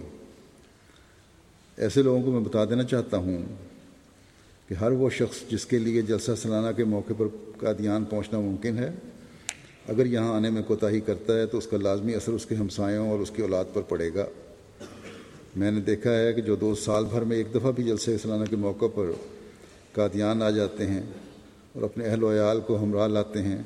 ایسے 1.77 2.03
لوگوں 2.03 2.23
کو 2.23 2.33
میں 2.33 2.41
بتا 2.41 2.65
دینا 2.65 2.83
چاہتا 2.83 3.17
ہوں 3.17 3.43
کہ 4.69 4.75
ہر 4.75 4.91
وہ 4.91 5.11
شخص 5.11 5.51
جس 5.51 5.67
کے 5.67 5.79
لیے 5.79 6.03
جلسہ 6.03 6.31
سالانہ 6.43 6.73
کے 6.77 6.85
موقع 6.85 7.13
پر 7.19 7.27
قادیان 7.59 8.05
پہنچنا 8.05 8.41
ممکن 8.41 8.79
ہے، 8.79 8.91
اگر 9.89 10.07
یہاں 10.07 10.35
آنے 10.35 10.51
میں 10.51 10.63
کوتاہی 10.63 11.01
کرتا 11.01 11.39
ہے 11.39 11.47
تو 11.47 11.59
اس 11.59 11.67
کا 11.67 11.77
لازمی 11.77 12.15
اثر 12.15 12.33
اس 12.33 12.47
کے 12.47 12.55
ہمسایوں 12.55 13.11
اور 13.11 13.19
اس 13.19 13.31
کی 13.31 13.43
اولاد 13.43 13.65
پر 13.73 13.83
پڑے 13.83 14.11
گا۔ 14.15 14.27
میں 15.57 15.71
نے 15.71 15.81
دیکھا 15.81 16.19
ہے 16.19 16.33
کہ 16.33 16.43
جو 16.43 16.57
دو 16.57 16.75
سال 16.75 17.05
بھر 17.05 17.23
میں 17.23 17.37
ایک 17.37 17.55
دفعہ 17.55 17.73
بھی 17.73 17.85
جلسہ 17.85 18.11
سالانہ 18.23 18.45
کے 18.45 18.57
موقع 18.57 18.85
پر 18.95 19.11
قادیان 19.93 20.43
آ 20.43 20.51
جاتے 20.51 20.87
ہیں 20.87 21.03
اور 21.73 21.83
اپنے 21.83 22.05
اہل 22.05 22.23
و 22.23 22.33
عیال 22.33 22.61
کو 22.61 22.83
ہمراہ 22.83 23.09
لاتے 23.09 23.43
ہیں، 23.43 23.59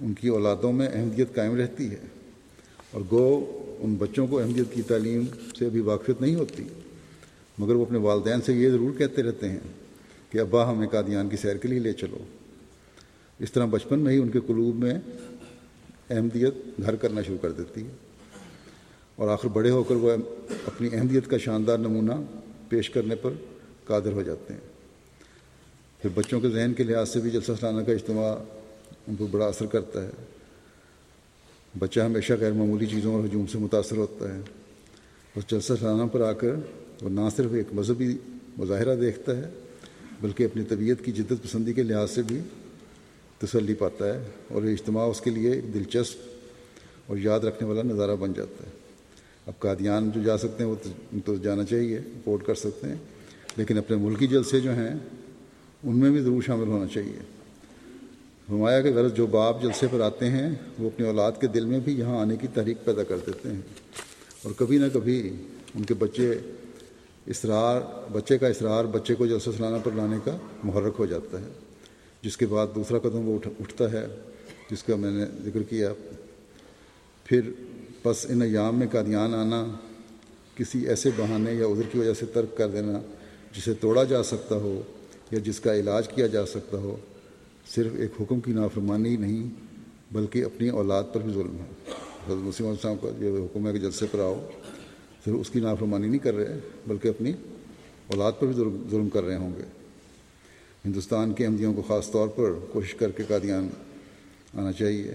ان 0.00 0.14
کی 0.14 0.28
اولادوں 0.28 0.72
میں 0.72 0.88
اہمیت 0.92 1.34
قائم 1.34 1.56
رہتی 1.56 1.90
ہے۔ 1.90 2.21
اور 2.92 3.02
گو 3.10 3.58
ان 3.78 3.94
بچوں 3.94 4.26
کو 4.26 4.38
اہمیت 4.40 4.74
کی 4.74 4.82
تعلیم 4.82 5.22
سے 5.58 5.68
بھی 5.68 5.80
واقفیت 5.80 6.20
نہیں 6.20 6.34
ہوتی۔ 6.34 6.62
مگر 7.58 7.74
وہ 7.74 7.84
اپنے 7.84 7.98
والدین 7.98 8.42
سے 8.42 8.52
یہ 8.52 8.70
ضرور 8.70 8.98
کہتے 8.98 9.22
رہتے 9.22 9.48
ہیں 9.48 9.58
کہ 10.30 10.38
ابا 10.38 10.70
ہمیں 10.70 10.88
قادیان 10.88 11.28
کی 11.28 11.36
سیر 11.36 11.56
کے 11.56 11.68
لیے 11.68 11.78
لے 11.78 11.92
چلو۔ 11.92 12.18
اس 13.38 13.52
طرح 13.52 13.64
بچپن 13.64 13.98
میں 13.98 14.12
ہی 14.12 14.18
ان 14.18 14.28
کے 14.28 14.40
قلوب 14.46 14.76
میں 14.76 14.94
احمدیت 16.10 16.54
گھر 16.86 16.96
کرنا 16.96 17.22
شروع 17.22 17.38
کر 17.42 17.52
دیتی 17.52 17.80
ہے۔ 17.86 17.90
اور 19.16 19.28
آخر 19.28 19.48
بڑے 19.48 19.70
ہو 19.70 19.82
کر 19.82 19.94
وہ 19.94 20.12
اپنی 20.66 20.88
اہمیت 20.92 21.26
کا 21.26 21.38
شاندار 21.38 21.78
نمونہ 21.78 22.12
پیش 22.68 22.90
کرنے 22.90 23.14
پر 23.14 23.30
قادر 23.84 24.12
ہو 24.12 24.22
جاتے 24.22 24.54
ہیں۔ 24.54 24.60
پھر 26.02 26.10
بچوں 26.14 26.40
کے 26.40 26.48
ذہن 26.48 26.72
کے 26.74 26.82
لحاظ 26.82 27.08
سے 27.08 27.20
بھی 27.20 27.30
جلسہ 27.30 27.52
سلانہ 27.60 27.82
کا 27.82 27.92
اجتماع 27.92 28.34
ان 29.08 29.16
کو 29.16 29.26
بڑا 29.26 29.46
اثر 29.46 29.66
کرتا 29.66 30.04
ہے۔ 30.04 30.10
بچہ 31.78 32.00
ہمیشہ 32.00 32.32
غیر 32.40 32.52
معمولی 32.52 32.86
چیزوں 32.86 33.14
اور 33.14 33.24
ہجوم 33.24 33.46
سے 33.46 33.58
متاثر 33.58 33.96
ہوتا 33.96 34.34
ہے۔ 34.34 34.40
اور 35.34 35.42
جلسہ 35.48 35.72
سلانہ 35.80 36.02
پر 36.12 36.20
آ 36.20 36.32
کر 36.32 36.54
وہ 37.02 37.08
نہ 37.08 37.20
صرف 37.36 37.52
ایک 37.52 37.66
مذہبی 37.72 38.16
مظاہرہ 38.58 38.96
دیکھتا 38.96 39.36
ہے، 39.36 39.50
بلکہ 40.20 40.44
اپنی 40.44 40.64
طبیعت 40.64 41.04
کی 41.04 41.12
جدت 41.12 41.42
پسندی 41.42 41.72
کے 41.72 41.82
لحاظ 41.82 42.10
سے 42.10 42.22
بھی 42.22 42.40
تسلی 43.38 43.74
پاتا 43.74 44.14
ہے 44.14 44.24
اور 44.48 44.62
یہ 44.62 44.72
اجتماع 44.72 45.06
اس 45.06 45.20
کے 45.20 45.30
لیے 45.30 45.52
ایک 45.52 45.74
دلچسپ 45.74 46.18
اور 47.06 47.16
یاد 47.16 47.40
رکھنے 47.40 47.68
والا 47.68 47.82
نظارہ 47.82 48.16
بن 48.16 48.32
جاتا 48.32 48.66
ہے۔ 48.66 48.70
اب 49.46 49.58
قادیان 49.58 50.10
جو 50.14 50.22
جا 50.22 50.38
سکتے 50.38 50.64
ہیں، 50.64 50.70
وہ 50.70 51.20
تو 51.24 51.34
جانا 51.34 51.64
چاہیے، 51.64 51.98
رپورٹ 51.98 52.46
کر 52.46 52.54
سکتے 52.54 52.88
ہیں، 52.88 52.96
لیکن 53.56 53.78
اپنے 53.78 53.96
ملکی 53.96 54.26
جلسے 54.26 54.60
جو 54.60 54.72
ہیں، 54.72 54.94
ان 55.84 55.98
میں 55.98 56.10
بھی 56.10 56.20
ضرور 56.20 56.42
شامل 56.42 56.66
ہونا 56.66 56.86
چاہیے۔ 56.86 57.41
فرمایا 58.52 58.80
کہ 58.80 58.92
غرض 58.92 59.14
جو 59.14 59.26
باپ 59.26 59.62
جلسے 59.62 59.86
پر 59.90 60.00
آتے 60.00 60.30
ہیں، 60.30 60.50
وہ 60.78 60.90
اپنی 60.94 61.06
اولاد 61.06 61.32
کے 61.40 61.46
دل 61.46 61.64
میں 61.64 61.80
بھی 61.80 61.98
یہاں 61.98 62.18
آنے 62.18 62.36
کی 62.36 62.46
تحریک 62.54 62.76
پیدا 62.84 63.02
کر 63.02 63.16
دیتے 63.26 63.48
ہیں۔ 63.48 63.60
اور 64.42 64.52
کبھی 64.56 64.78
نہ 64.78 64.84
کبھی 64.92 65.32
ان 65.74 65.84
کے 65.84 65.94
بچے 65.94 66.38
اسرار، 67.26 67.80
بچے 68.12 68.38
کا 68.38 68.48
اسرار 68.48 68.84
بچے 68.84 69.14
کو 69.14 69.26
جلسہ 69.26 69.50
سلانہ 69.56 69.76
پر 69.84 69.90
لانے 69.92 70.16
کا 70.24 70.36
محرک 70.64 70.92
ہو 70.98 71.06
جاتا 71.06 71.40
ہے۔ 71.40 71.48
جس 72.22 72.36
کے 72.36 72.46
بعد 72.46 72.66
دوسرا 72.74 72.98
قدم 72.98 73.28
وہ 73.28 73.38
اٹھتا 73.60 73.92
ہے، 73.92 74.06
جس 74.70 74.82
کا 74.82 74.96
میں 74.96 75.10
نے 75.10 75.24
ذکر 75.44 75.62
کیا۔ 75.62 75.92
پھر 77.24 77.40
بس 78.04 78.26
ان 78.28 78.42
ایام 78.42 78.78
میں 78.78 78.86
قادیان 78.92 79.34
آنا، 79.34 79.66
کسی 80.54 80.86
ایسے 80.86 81.10
بہانے 81.16 81.52
یا 81.52 81.66
عذر 81.66 81.82
کی 81.92 81.98
وجہ 81.98 82.14
سے 82.14 82.26
ترک 82.26 82.56
کر 82.56 82.68
دینا 82.68 83.00
جسے 83.56 83.74
توڑا 83.74 84.04
جا 84.04 84.22
سکتا 84.22 84.54
ہو 84.54 84.82
یا 85.30 85.38
جس 85.38 85.60
کا 85.60 85.74
علاج 85.74 86.08
کیا 86.08 86.26
جا 86.26 86.46
سکتا 86.46 86.76
ہو۔ 86.76 86.96
صرف 87.66 87.92
ایک 87.98 88.10
حکم 88.20 88.40
کی 88.40 88.52
نافرمانی 88.52 89.16
نہیں، 89.16 89.50
بلکہ 90.12 90.44
اپنی 90.44 90.68
اولاد 90.68 91.02
پر 91.12 91.20
بھی 91.20 91.32
ظلم 91.32 91.56
ہے۔ 91.56 91.92
حضرت 92.26 92.38
مسلم 92.38 92.74
صاحب 92.82 92.96
کا 93.02 93.24
یہ 93.24 93.38
حکم 93.38 93.66
ہے 93.66 93.72
کہ 93.72 93.78
جلسے 93.78 94.06
پر 94.10 94.18
آؤ، 94.18 94.48
صرف 95.24 95.34
اس 95.40 95.50
کی 95.50 95.60
نافرمانی 95.60 96.06
نہیں 96.06 96.18
کر 96.18 96.34
رہے، 96.34 96.58
بلکہ 96.86 97.08
اپنی 97.08 97.32
اولاد 98.06 98.32
پر 98.38 98.46
بھی 98.46 98.54
ظلم 98.90 99.08
کر 99.08 99.24
رہے 99.24 99.36
ہوں 99.36 99.50
گے۔ 99.58 99.64
ہندوستان 100.84 101.32
کے 101.32 101.44
احمدیوں 101.44 101.74
کو 101.74 101.82
خاص 101.82 102.10
طور 102.10 102.28
پر 102.28 102.52
کوشش 102.72 102.94
کر 102.94 103.10
کے 103.10 103.22
قادیان 103.28 103.68
آنا 104.54 104.72
چاہیے۔ 104.72 105.12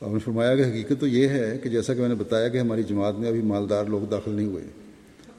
آپ 0.00 0.12
نے 0.12 0.18
فرمایا 0.18 0.56
کہ 0.56 0.62
حقیقت 0.62 0.92
تو 1.00 1.06
یہ 1.06 1.28
ہے 1.28 1.58
کہ 1.62 1.68
جیسا 1.68 1.94
کہ 1.94 2.00
میں 2.00 2.08
نے 2.08 2.14
بتایا 2.14 2.48
کہ 2.48 2.58
ہماری 2.58 2.82
جماعت 2.82 3.14
میں 3.14 3.28
ابھی 3.28 3.42
مالدار 3.42 3.84
لوگ 3.84 4.00
داخل 4.00 4.32
نہیں 4.32 4.46
ہوئے۔ 4.46 4.64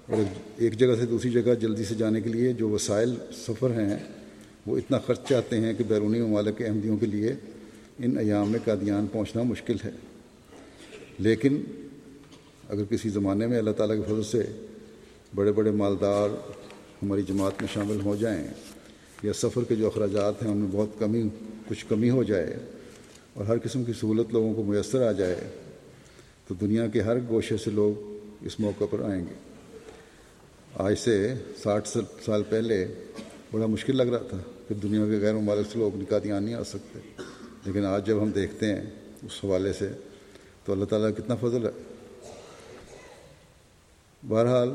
اور 0.09 0.23
ایک 0.57 0.77
جگہ 0.77 0.95
سے 0.99 1.05
دوسری 1.05 1.31
جگہ 1.31 1.53
جلدی 1.53 1.83
سے 1.83 1.95
جانے 1.95 2.21
کے 2.21 2.29
لیے 2.29 2.53
جو 2.53 2.69
وسائل 2.69 3.15
سفر 3.33 3.69
ہیں، 3.69 3.97
وہ 4.67 4.77
اتنا 4.77 4.99
خرچ 4.99 5.19
چاہتے 5.29 5.59
ہیں 5.59 5.73
کہ 5.73 5.83
بیرونی 5.83 6.19
ممالک 6.19 6.57
کے 6.57 6.65
احمدیوں 6.65 6.97
کے 6.97 7.05
لیے 7.05 7.33
ان 7.99 8.17
ایام 8.17 8.51
میں 8.51 8.59
قادیان 8.65 9.07
پہنچنا 9.07 9.43
مشکل 9.43 9.75
ہے۔ 9.83 9.91
لیکن 11.19 11.61
اگر 12.69 12.83
کسی 12.83 13.09
زمانے 13.09 13.47
میں 13.47 13.57
اللہ 13.57 13.71
تعالیٰ 13.71 13.95
کے 13.95 14.01
فضل 14.01 14.23
سے 14.23 14.43
بڑے 15.35 15.51
بڑے 15.51 15.71
مالدار 15.71 16.29
ہماری 17.03 17.21
جماعت 17.21 17.61
میں 17.61 17.73
شامل 17.73 18.01
ہو 18.01 18.15
جائیں 18.15 18.47
یا 19.23 19.33
سفر 19.33 19.63
کے 19.63 19.75
جو 19.75 19.87
اخراجات 19.87 20.43
ہیں، 20.43 20.51
ان 20.51 20.57
میں 20.57 20.69
بہت 20.71 20.89
کمی، 20.99 21.29
کچھ 21.67 21.85
کمی 21.89 22.09
ہو 22.09 22.23
جائے 22.23 22.55
اور 23.33 23.45
ہر 23.45 23.57
قسم 23.63 23.83
کی 23.83 23.93
سہولت 23.93 24.33
لوگوں 24.33 24.53
کو 24.53 24.63
میسر 24.63 25.07
آ 25.07 25.11
جائے، 25.11 25.35
تو 26.47 26.55
دنیا 26.61 26.87
کے 26.87 27.01
ہر 27.01 27.17
گوشے 27.29 27.57
سے 27.57 27.71
لوگ 27.71 28.17
اس 28.45 28.59
موقع 28.59 28.83
پر 28.89 29.01
آئیں 29.01 29.21
گے۔ 29.21 29.48
آج 30.79 30.95
سے 30.97 31.33
ساٹھ 31.63 31.97
سال 32.25 32.43
پہلے 32.49 32.85
بڑا 33.51 33.65
مشکل 33.65 33.97
لگ 33.97 34.03
رہا 34.03 34.17
تھا۔ 34.17 34.37
کہ 34.67 34.75
دنیا 34.75 35.05
کے 35.05 35.19
غیر 35.19 35.33
ممالک 35.33 35.71
سے 35.73 35.79
لوگ 35.79 35.97
نکاتیاں 35.97 36.41
نہیں 36.41 36.55
آ 36.55 36.63
سکتے۔ 36.63 36.99
لیکن 37.65 37.85
آج 37.85 38.07
جب 38.07 38.21
ہم 38.23 38.29
دیکھتے 38.29 38.65
ہیں 38.65 38.81
اس 39.23 39.45
حوالے 39.45 39.73
سے 39.73 39.89
تو 40.65 40.71
اللہ 40.73 40.85
تعالیٰ 40.85 41.09
کتنا 41.17 41.35
فضل 41.35 41.65
ہے۔ 41.65 41.71
بہرحال 44.27 44.69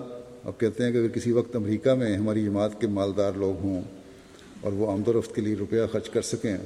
اب 0.44 0.60
کہتے 0.60 0.84
ہیں 0.84 0.92
کہ 0.92 0.96
اگر 0.96 1.08
کسی 1.08 1.32
وقت 1.32 1.56
امریکہ 1.56 1.94
میں 1.94 2.16
ہماری 2.16 2.44
جماعت 2.44 2.80
کے 2.80 2.86
مالدار 2.86 3.32
لوگ 3.36 3.64
ہوں 3.64 3.82
اور 4.60 4.72
وہ 4.72 4.92
آمد 4.92 5.08
و 5.08 5.18
رفت 5.18 5.34
کے 5.34 5.40
لیے 5.40 5.54
روپیہ 5.54 5.80
خرچ 5.92 6.10
کر 6.10 6.22
سکیں 6.22 6.56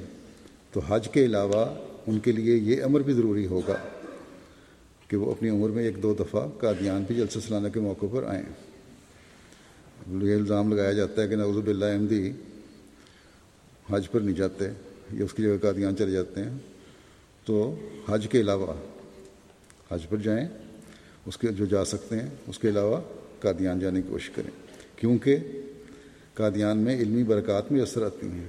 تو 0.73 0.81
حج 0.89 1.09
کے 1.09 1.25
علاوہ 1.25 1.65
ان 2.07 2.19
کے 2.19 2.33
لیے 2.33 2.57
یہ 2.57 2.85
امر 2.85 3.01
بھی 3.01 3.13
ضروری 3.13 3.47
ہوگا 3.47 3.77
کہ 5.09 5.17
وہ 5.17 5.31
اپنی 5.31 5.49
عمر 5.49 5.69
میں 5.69 5.85
ایک 5.85 6.03
دو 6.03 6.15
دفعہ 6.15 6.49
قادیان 6.61 7.05
بھی 7.07 7.15
جلسہ 7.15 7.39
سلانا 7.47 7.69
کے 7.69 7.81
موقع 7.81 8.07
پر 8.13 8.23
آئیں۔ 8.23 8.68
یہ 10.07 10.35
الزام 10.35 10.73
لگایا 10.73 10.93
جاتا 10.93 11.23
ہے 11.23 11.29
کہ 11.29 11.37
نوز 11.37 11.57
باللہ 11.57 11.85
احمدی 11.85 12.33
حج 13.91 14.11
پر 14.11 14.21
نہیں 14.21 14.37
جاتے 14.37 14.65
یا 15.13 15.25
اس 15.25 15.35
کی 15.35 15.43
جگہ 15.43 15.57
قادیان 15.63 15.97
چلے 15.97 16.11
جاتے 16.11 16.43
ہیں۔ 16.43 16.59
تو 17.45 17.75
حج 18.09 18.29
کے 18.31 18.41
علاوہ 18.41 18.75
حج 19.91 20.09
پر 20.09 20.17
جائیں، 20.17 20.49
اس 21.27 21.39
کے 21.39 21.49
جو 21.49 21.65
جا 21.65 21.85
سکتے 21.85 22.17
ہیں، 22.17 22.29
اس 22.47 22.59
کے 22.59 22.69
علاوہ 22.69 23.01
قادیان 23.41 23.81
جانے 23.81 24.03
کی 24.03 24.09
کوشش 24.09 24.31
کریں۔ 24.31 24.51
کیونکہ 24.97 25.37
قادیان 26.35 26.79
میں 26.79 26.97
علمی 26.97 27.23
برکات 27.23 27.73
میں 27.73 27.81
اثر 27.81 28.07
آتی 28.07 28.27
ہیں 28.27 28.49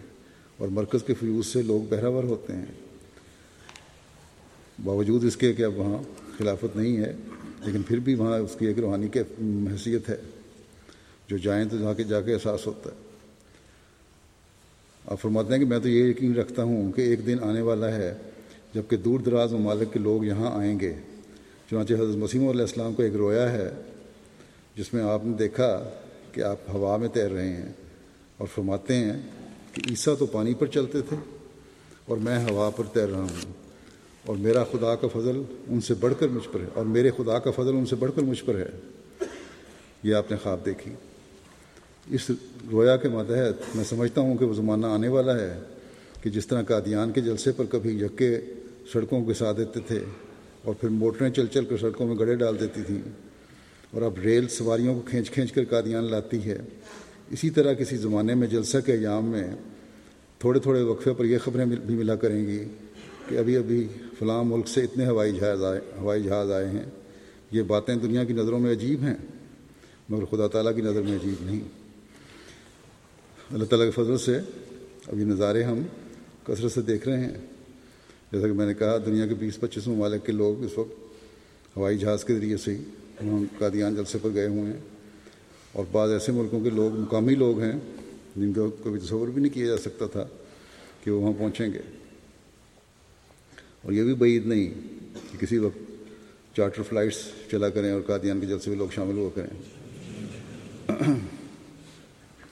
اور 0.57 0.67
مرکز 0.67 1.03
کے 1.03 1.13
فیوز 1.13 1.47
سے 1.47 1.61
لوگ 1.61 1.81
بہراور 1.89 2.23
ہوتے 2.23 2.53
ہیں۔ 2.53 2.65
باوجود 4.83 5.23
اس 5.23 5.37
کے 5.37 5.53
کہ 5.53 5.63
اب 5.63 5.77
وہاں 5.77 6.03
خلافت 6.37 6.77
نہیں 6.77 6.97
ہے، 6.97 7.13
لیکن 7.65 7.81
پھر 7.81 7.99
بھی 7.99 8.15
وہاں 8.15 8.39
اس 8.39 8.55
کی 8.59 8.65
ایک 8.65 8.79
روحانی 8.79 9.07
کی 9.07 9.19
حیثیت 9.41 10.09
ہے۔ 10.09 10.17
جو 11.29 11.37
جائیں 11.37 11.65
تو 11.65 11.77
جا 11.77 11.93
کے 11.93 12.03
جا 12.03 12.21
کے 12.21 12.33
احساس 12.33 12.67
ہوتا 12.67 12.89
ہے۔ 12.89 13.07
آپ 15.05 15.21
فرماتے 15.21 15.53
ہیں 15.53 15.59
کہ 15.59 15.65
میں 15.65 15.79
تو 15.79 15.89
یہ 15.89 16.03
یقین 16.03 16.35
رکھتا 16.35 16.63
ہوں 16.63 16.91
کہ 16.91 17.01
ایک 17.01 17.25
دن 17.25 17.43
آنے 17.43 17.61
والا 17.61 17.95
ہے 17.95 18.13
جبکہ 18.73 18.97
دور 18.97 19.19
دراز 19.19 19.53
ممالک 19.53 19.93
کے 19.93 19.99
لوگ 19.99 20.25
یہاں 20.25 20.51
آئیں 20.59 20.79
گے۔ 20.79 20.93
چنانچہ 21.69 21.93
حضرت 21.93 22.15
مسیم 22.15 22.47
علیہ 22.47 22.61
السلام 22.61 22.93
کو 22.93 23.03
ایک 23.03 23.15
رویا 23.15 23.51
ہے، 23.51 23.69
جس 24.75 24.93
میں 24.93 25.03
آپ 25.03 25.25
نے 25.25 25.33
دیکھا 25.33 25.89
کہ 26.31 26.41
آپ 26.41 26.57
ہوا 26.73 26.97
میں 26.97 27.07
تیر 27.07 27.31
رہے 27.31 27.49
ہیں 27.49 27.71
اور 28.37 28.47
فرماتے 28.55 28.95
ہیں 28.95 29.13
کہ 29.73 29.81
عیسیٰ 29.89 30.15
تو 30.19 30.25
پانی 30.25 30.53
پر 30.53 30.65
چلتے 30.65 31.01
تھے 31.01 31.17
اور 32.05 32.17
میں 32.17 32.49
ہوا 32.49 32.69
پر 32.69 32.83
تیر 32.83 33.07
رہا 33.07 33.21
ہوں۔ 33.21 33.51
اور 34.25 34.35
میرا 34.35 34.63
خدا 34.63 34.95
کا 34.95 35.07
فضل 35.07 35.41
ان 35.67 35.81
سے 35.81 35.93
بڑھ 35.93 36.13
کر 36.19 36.27
مجھ 36.27 36.47
پر 36.51 36.59
ہے، 36.59 36.67
اور 36.73 36.85
میرے 36.85 37.11
خدا 37.17 37.39
کا 37.39 37.51
فضل 37.51 37.73
ان 37.73 37.85
سے 37.85 37.95
بڑھ 37.95 38.11
کر 38.15 38.21
مجھ 38.21 38.43
پر 38.45 38.55
ہے۔ 38.55 38.69
یہ 40.03 40.15
آپ 40.15 40.31
نے 40.31 40.37
خواب 40.37 40.65
دیکھی۔ 40.65 40.91
اس 42.09 42.31
رویا 42.71 42.97
کے 42.97 43.09
ماتحت 43.09 43.75
میں 43.75 43.83
سمجھتا 43.83 44.21
ہوں 44.21 44.37
کہ 44.37 44.45
وہ 44.45 44.53
زمانہ 44.53 44.85
آنے 44.85 45.07
والا 45.07 45.39
ہے 45.39 45.59
کہ 46.21 46.29
جس 46.29 46.47
طرح 46.47 46.61
قادیان 46.61 47.11
کے 47.11 47.21
جلسے 47.21 47.51
پر 47.51 47.65
کبھی 47.69 48.03
یکے 48.03 48.41
سڑکوں 48.93 49.25
کے 49.25 49.33
ساتھ 49.33 49.57
دیتے 49.57 49.79
تھے 49.79 49.99
اور 50.63 50.73
پھر 50.73 50.89
موٹریں 50.89 51.29
چل 51.29 51.45
چل 51.47 51.65
کر 51.65 51.77
سڑکوں 51.77 52.07
میں 52.07 52.15
گڑے 52.19 52.35
ڈال 52.35 52.59
دیتی 52.59 52.81
تھیں 52.81 53.01
اور 53.91 54.01
اب 54.01 54.19
ریل 54.19 54.47
سواریوں 54.47 54.95
کو 54.95 55.01
کھینچ 55.05 55.31
کھینچ 55.31 55.51
کر 55.51 55.65
قادیان 55.65 56.03
لاتی 56.03 56.43
ہے۔ 56.45 56.57
اسی 57.29 57.49
طرح 57.49 57.73
کسی 57.73 57.97
زمانے 57.97 58.35
میں 58.35 58.47
جلسہ 58.47 58.77
کے 58.85 58.93
ایام 58.93 59.25
میں 59.25 59.47
تھوڑے 60.39 60.59
تھوڑے 60.59 60.81
وقفے 60.81 61.13
پر 61.13 61.25
یہ 61.25 61.37
خبریں 61.37 61.65
بھی 61.65 61.95
ملا 61.95 62.15
کریں 62.15 62.47
گی 62.47 62.63
کہ 63.27 63.37
ابھی 63.37 63.57
ابھی 63.57 63.87
فلاں 64.19 64.43
ملک 64.43 64.67
سے 64.67 64.83
اتنے 64.83 65.05
ہوائی 65.05 65.31
جہاز 65.31 65.63
آئے 65.63 65.79
ہوائی 65.97 66.23
جہاز 66.23 66.51
آئے 66.51 66.67
ہیں۔ 66.69 66.85
یہ 67.51 67.63
باتیں 67.63 67.95
دنیا 67.95 68.23
کی 68.23 68.33
نظروں 68.33 68.59
میں 68.59 68.71
عجیب 68.71 69.03
ہیں، 69.03 69.15
مگر 70.09 70.25
خدا 70.25 70.47
تعالیٰ 70.47 70.75
کی 70.75 70.81
نظر 70.81 71.01
میں 71.01 71.15
عجیب 71.15 71.45
نہیں۔ 71.45 71.78
اللہ 73.51 73.65
تعالیٰ 73.65 73.87
کے 73.87 74.03
فضل 74.03 74.17
سے 74.17 74.39
اب 75.07 75.19
یہ 75.19 75.25
نظارے 75.25 75.63
ہم 75.63 75.81
کثرت 76.43 76.71
سے 76.71 76.81
دیکھ 76.81 77.07
رہے 77.07 77.19
ہیں۔ 77.19 77.33
جیسا 78.31 78.47
کہ 78.47 78.53
میں 78.53 78.67
نے 78.67 78.73
کہا، 78.73 78.97
دنیا 79.05 79.27
کے 79.27 79.33
بیس 79.33 79.59
پچیس 79.59 79.87
ممالک 79.87 80.25
کے 80.25 80.31
لوگ 80.31 80.63
اس 80.63 80.77
وقت 80.77 80.91
ہوائی 81.77 81.97
جہاز 81.97 82.25
کے 82.25 82.35
ذریعے 82.35 82.57
سے 82.57 82.75
ہی 82.75 82.83
وہاں 83.23 83.59
قادیان 83.59 83.95
جلسے 83.95 84.17
پر 84.21 84.29
گئے 84.33 84.47
ہوئے 84.47 84.73
ہیں۔ 84.73 84.79
اور 85.71 85.85
بعض 85.91 86.11
ایسے 86.11 86.31
ملکوں 86.31 86.59
کے 86.59 86.69
لوگ، 86.69 86.99
مقامی 86.99 87.35
لوگ 87.35 87.59
ہیں، 87.59 87.79
جن 88.35 88.53
کا 88.53 88.61
کبھی 88.83 88.99
تصور 88.99 89.27
بھی 89.27 89.41
نہیں 89.41 89.53
کیا 89.53 89.65
جا 89.65 89.77
سکتا 89.77 90.07
تھا 90.07 90.27
کہ 91.03 91.11
وہ 91.11 91.21
وہاں 91.21 91.33
پہنچیں 91.37 91.73
گے۔ 91.73 91.79
اور 93.81 93.91
یہ 93.91 94.03
بھی 94.03 94.13
بعید 94.13 94.45
نہیں 94.45 94.73
کہ 95.31 95.37
کسی 95.37 95.57
وقت 95.57 95.77
چارٹر 96.55 96.83
فلائٹس 96.83 97.17
چلا 97.51 97.69
کریں 97.69 97.91
اور 97.91 98.01
قادیان 98.01 98.39
کے 98.39 98.45
جلسے 98.45 98.69
بھی 98.69 98.77
لوگ 98.77 98.87
شامل 98.95 99.17
ہوا 99.17 99.29
کریں۔ 99.35 99.61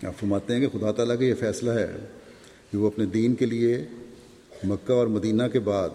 آپ 0.03 0.19
فرماتے 0.19 0.53
ہیں 0.53 0.61
کہ 0.61 0.78
خدا 0.78 0.91
تعالیٰ 0.91 1.18
کا 1.19 1.24
یہ 1.24 1.34
فیصلہ 1.34 1.72
ہے 1.72 1.91
کہ 2.72 2.78
وہ 2.78 2.88
اپنے 2.88 3.06
دین 3.06 3.36
کے 3.36 3.45
لیے 3.45 3.86
مکہ 4.64 4.91
اور 4.91 5.07
مدینہ 5.07 5.44
کے 5.53 5.60
بعد 5.60 5.90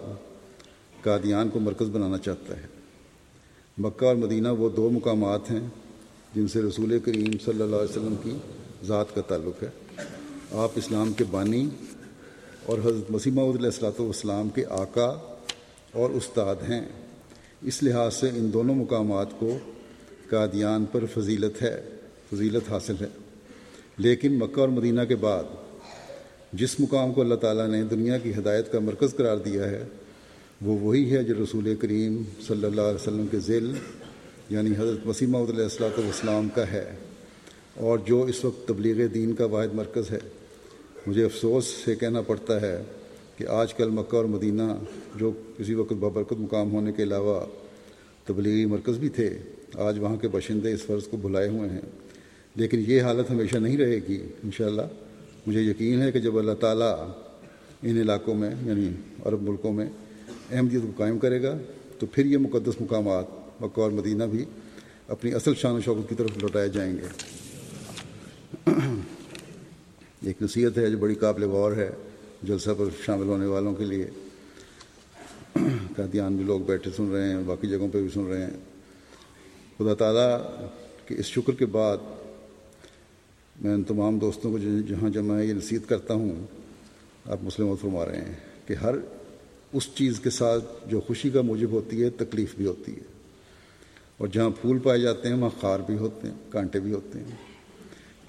قادیان 1.01 1.49
کو 1.49 1.59
مرکز 1.59 1.89
بنانا 1.89 2.17
چاہتا 2.17 2.57
ہے۔ 2.57 2.67
مکہ 3.77 4.05
اور 4.05 4.15
مدینہ 4.15 4.47
وہ 4.47 4.69
دو 4.69 4.89
مقامات 4.89 5.51
ہیں 5.51 5.59
جن 6.35 6.47
سے 6.47 6.61
رسول 6.61 6.99
کریم 6.99 7.31
صلی 7.45 7.61
اللہ 7.61 7.75
علیہ 7.75 7.89
وسلم 7.89 8.15
کی 8.23 8.31
ذات 8.83 9.15
کا 9.15 9.21
تعلق 9.21 9.63
ہے۔ 9.63 9.69
آپ 10.51 10.71
اسلام 10.75 11.13
کے 11.13 11.23
بانی 11.31 11.69
اور 12.65 12.77
حضرت 12.79 13.11
مسیمہ 13.11 13.41
علیہ 13.41 13.65
السلاۃ 13.65 13.99
والسلام 13.99 14.49
کے 14.49 14.63
آقا 14.69 15.37
اور 15.93 16.09
استاد 16.09 16.55
ہیں۔ 16.55 16.81
اس 17.61 17.83
لحاظ 17.83 18.13
سے 18.13 18.29
ان 18.29 18.53
دونوں 18.53 18.75
مقامات 18.75 19.27
کو 19.39 19.57
قادیان 20.29 20.85
پر 20.91 21.05
فضیلت 21.05 21.61
ہے، 21.61 21.81
فضیلت 22.31 22.71
حاصل 22.71 22.95
ہے۔ 23.01 23.22
لیکن 23.97 24.37
مکہ 24.39 24.59
اور 24.59 24.69
مدینہ 24.69 25.01
کے 25.01 25.15
بعد 25.15 25.43
جس 26.53 26.79
مقام 26.79 27.13
کو 27.13 27.21
اللہ 27.21 27.35
تعالیٰ 27.35 27.67
نے 27.67 27.83
دنیا 27.83 28.17
کی 28.17 28.31
ہدایت 28.37 28.71
کا 28.71 28.79
مرکز 28.79 29.15
قرار 29.15 29.37
دیا 29.37 29.69
ہے، 29.69 29.83
وہ 30.61 30.77
وہی 30.79 31.11
ہے 31.11 31.23
جو 31.23 31.33
رسول 31.43 31.75
کریم 31.75 32.21
صلی 32.47 32.65
اللہ 32.65 32.81
علیہ 32.81 33.01
وسلم 33.01 33.27
کے 33.31 33.39
ذیل 33.39 33.71
یعنی 34.49 34.71
حضرت 34.77 35.05
مسیمہ 35.05 35.37
علیہ 35.37 35.63
السلاۃ 35.63 35.97
والسلام 35.97 36.49
کا 36.49 36.71
ہے۔ 36.71 36.95
اور 37.73 37.97
جو 37.97 38.23
اس 38.23 38.45
وقت 38.45 38.67
تبلیغ 38.67 39.05
دین 39.05 39.33
کا 39.33 39.45
واحد 39.45 39.73
مرکز 39.73 40.11
ہے، 40.11 40.19
مجھے 41.07 41.25
افسوس 41.25 41.65
سے 41.65 41.95
کہنا 41.95 42.21
پڑتا 42.21 42.61
ہے 42.61 42.83
کہ 43.37 43.47
آج 43.47 43.73
کل 43.73 43.89
مکہ 43.89 44.15
اور 44.15 44.25
مدینہ، 44.25 44.63
جو 45.15 45.31
کسی 45.57 45.73
وقت 45.73 45.93
بابرکت 45.93 46.33
مقام 46.33 46.71
ہونے 46.71 46.91
کے 46.91 47.03
علاوہ 47.03 47.39
تبلیغی 48.25 48.65
مرکز 48.65 48.97
بھی 48.97 49.09
تھے، 49.09 49.37
آج 49.75 49.99
وہاں 49.99 50.15
کے 50.15 50.27
باشندے 50.27 50.73
اس 50.73 50.83
فرض 50.83 51.07
کو 51.07 51.17
بھلائے 51.17 51.49
ہوئے 51.49 51.69
ہیں۔ 51.69 52.02
لیکن 52.55 52.83
یہ 52.87 53.01
حالت 53.01 53.31
ہمیشہ 53.31 53.57
نہیں 53.57 53.77
رہے 53.77 53.99
گی، 54.07 54.21
انشاءاللہ۔ 54.43 54.81
مجھے 55.47 55.61
یقین 55.61 56.01
ہے 56.01 56.11
کہ 56.11 56.19
جب 56.19 56.37
اللہ 56.37 56.51
تعالیٰ 56.51 57.11
ان 57.83 57.97
علاقوں 57.97 58.35
میں 58.35 58.49
یعنی 58.65 58.89
عرب 59.25 59.41
ملکوں 59.41 59.73
میں 59.73 59.89
احمدیت 60.51 60.81
کو 60.81 60.91
قائم 60.97 61.19
کرے 61.19 61.43
گا، 61.43 61.57
تو 61.99 62.05
پھر 62.05 62.25
یہ 62.25 62.37
مقدس 62.37 62.81
مقامات، 62.81 63.25
مکہ 63.61 63.81
اور 63.81 63.91
مدینہ 63.91 64.23
بھی 64.23 64.45
اپنی 65.07 65.33
اصل 65.33 65.53
شان 65.55 65.75
و 65.75 65.81
شوقت 65.81 66.09
کی 66.09 66.15
طرف 66.15 66.29
لوٹائے 66.41 66.69
جائیں 66.69 66.93
گے۔ 66.93 67.07
ایک 70.25 70.41
نصیحت 70.41 70.77
ہے 70.77 70.89
جو 70.91 70.97
بڑی 70.97 71.15
قابل 71.15 71.43
غور 71.43 71.71
ہے، 71.71 71.89
جلسہ 72.43 72.69
پر 72.77 72.85
شامل 73.05 73.27
ہونے 73.27 73.45
والوں 73.45 73.75
کے 73.75 73.85
لیے۔ 73.85 74.07
قادیان 75.95 76.35
بھی 76.35 76.45
لوگ 76.45 76.59
بیٹھے 76.59 76.91
سن 76.97 77.11
رہے 77.11 77.29
ہیں، 77.29 77.41
باقی 77.45 77.67
جگہوں 77.67 77.87
پہ 77.91 78.01
بھی 78.01 78.09
سن 78.13 78.25
رہے 78.25 78.41
ہیں۔ 78.41 78.57
خدا 79.77 79.93
تعالیٰ 79.93 80.41
کے 81.07 81.15
اس 81.17 81.25
شکر 81.25 81.53
کے 81.53 81.65
بعد 81.65 81.97
میں 83.61 83.73
ان 83.73 83.83
تمام 83.83 84.19
دوستوں 84.19 84.51
کو 84.51 84.57
جہاں 84.57 85.09
جمع 85.09 85.39
ہے، 85.39 85.45
یہ 85.45 85.53
نصیحت 85.53 85.89
کرتا 85.89 86.13
ہوں، 86.13 86.45
آپ 87.25 87.37
مسلم 87.43 87.75
فرما 87.75 88.05
رہے 88.05 88.17
ہیں 88.17 88.35
کہ 88.67 88.73
ہر 88.73 88.95
اس 89.73 89.89
چیز 89.95 90.19
کے 90.19 90.29
ساتھ 90.29 90.89
جو 90.89 91.01
خوشی 91.01 91.29
کا 91.29 91.41
موجب 91.41 91.71
ہوتی 91.71 92.03
ہے، 92.03 92.09
تکلیف 92.09 92.55
بھی 92.55 92.65
ہوتی 92.65 92.91
ہے۔ 92.91 93.13
اور 94.17 94.27
جہاں 94.27 94.49
پھول 94.49 94.79
پائے 94.79 94.99
جاتے 94.99 95.27
ہیں، 95.27 95.35
وہاں 95.35 95.61
خار 95.61 95.79
بھی 95.79 95.97
ہوتے 95.97 96.27
ہیں، 96.27 96.35
کانٹے 96.49 96.79
بھی 96.79 96.93
ہوتے 96.93 97.19
ہیں۔ 97.19 97.35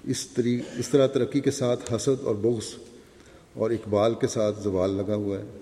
اس 0.03 0.27
طری 0.27 0.61
اس 0.77 0.89
طرح 0.89 1.07
ترقی 1.07 1.39
کے 1.39 1.51
ساتھ 1.51 1.93
حسد 1.93 2.23
اور 2.23 2.35
بغض 2.35 2.75
اور 3.53 3.71
اقبال 3.71 4.13
کے 4.21 4.27
ساتھ 4.27 4.63
زوال 4.63 4.89
لگا 4.89 5.15
ہوا 5.15 5.37
ہے۔ 5.37 5.61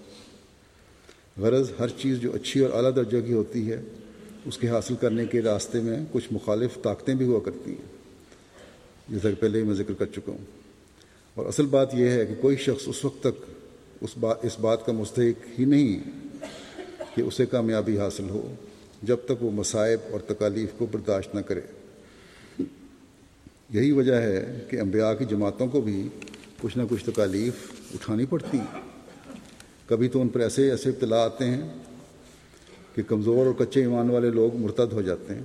غرض 1.37 1.71
ہر 1.79 1.87
چیز 1.87 2.19
جو 2.19 2.33
اچھی 2.33 2.59
اور 2.59 2.73
اعلیٰ 2.73 2.95
درجہ 2.95 3.27
کی 3.27 3.33
ہوتی 3.33 3.71
ہے، 3.71 3.81
اس 4.45 4.57
کے 4.57 4.67
حاصل 4.67 4.95
کرنے 4.95 5.25
کے 5.25 5.41
راستے 5.41 5.79
میں 5.79 6.05
کچھ 6.11 6.27
مخالف 6.31 6.77
طاقتیں 6.83 7.15
بھی 7.15 7.25
ہوا 7.25 7.39
کرتی 7.45 7.71
ہیں۔ 7.71 7.92
جیسا 9.07 9.29
کہ 9.29 9.41
پہلے 9.41 9.59
ہی 9.59 9.63
میں 9.63 9.75
ذکر 9.75 9.93
کر 9.93 10.05
چکا 10.05 10.31
ہوں۔ 10.31 10.45
اور 11.33 11.45
اصل 11.45 11.65
بات 11.65 11.95
یہ 11.95 12.09
ہے 12.09 12.25
کہ 12.25 12.33
کوئی 12.41 12.55
شخص 12.55 12.83
اس 12.87 13.05
وقت 13.05 13.19
تک 13.19 13.45
اس 14.01 14.17
بات 14.19 14.45
اس 14.45 14.59
بات 14.59 14.85
کا 14.85 14.91
مستحق 14.91 15.59
ہی 15.59 15.65
نہیں 15.65 16.09
کہ 17.15 17.21
اسے 17.21 17.45
کامیابی 17.45 17.99
حاصل 17.99 18.29
ہو 18.29 18.55
جب 19.03 19.17
تک 19.25 19.43
وہ 19.43 19.51
مصائب 19.51 19.99
اور 20.11 20.19
تکالیف 20.19 20.69
کو 20.77 20.85
برداشت 20.85 21.35
نہ 21.35 21.39
کرے۔ 21.39 21.61
یہی 23.69 23.91
وجہ 23.91 24.13
ہے 24.13 24.65
کہ 24.69 24.79
انبیاء 24.79 25.13
کی 25.13 25.25
جماعتوں 25.25 25.67
کو 25.67 25.81
بھی 25.81 26.09
کچھ 26.61 26.77
نہ 26.77 26.83
کچھ 26.89 27.05
تکالیف 27.05 27.53
اٹھانی 27.93 28.25
پڑتی۔ 28.25 28.57
کبھی 29.85 30.09
تو 30.09 30.21
ان 30.21 30.27
پر 30.27 30.39
ایسے 30.39 30.71
ایسے 30.71 30.89
ابتلا 30.89 31.25
آتے 31.25 31.45
ہیں 31.45 31.73
کہ 32.95 33.01
کمزور 33.07 33.45
اور 33.45 33.53
کچے 33.57 33.79
ایمان 33.79 34.09
والے 34.09 34.29
لوگ 34.29 34.55
مرتد 34.55 34.93
ہو 34.93 35.01
جاتے 35.01 35.33
ہیں 35.33 35.43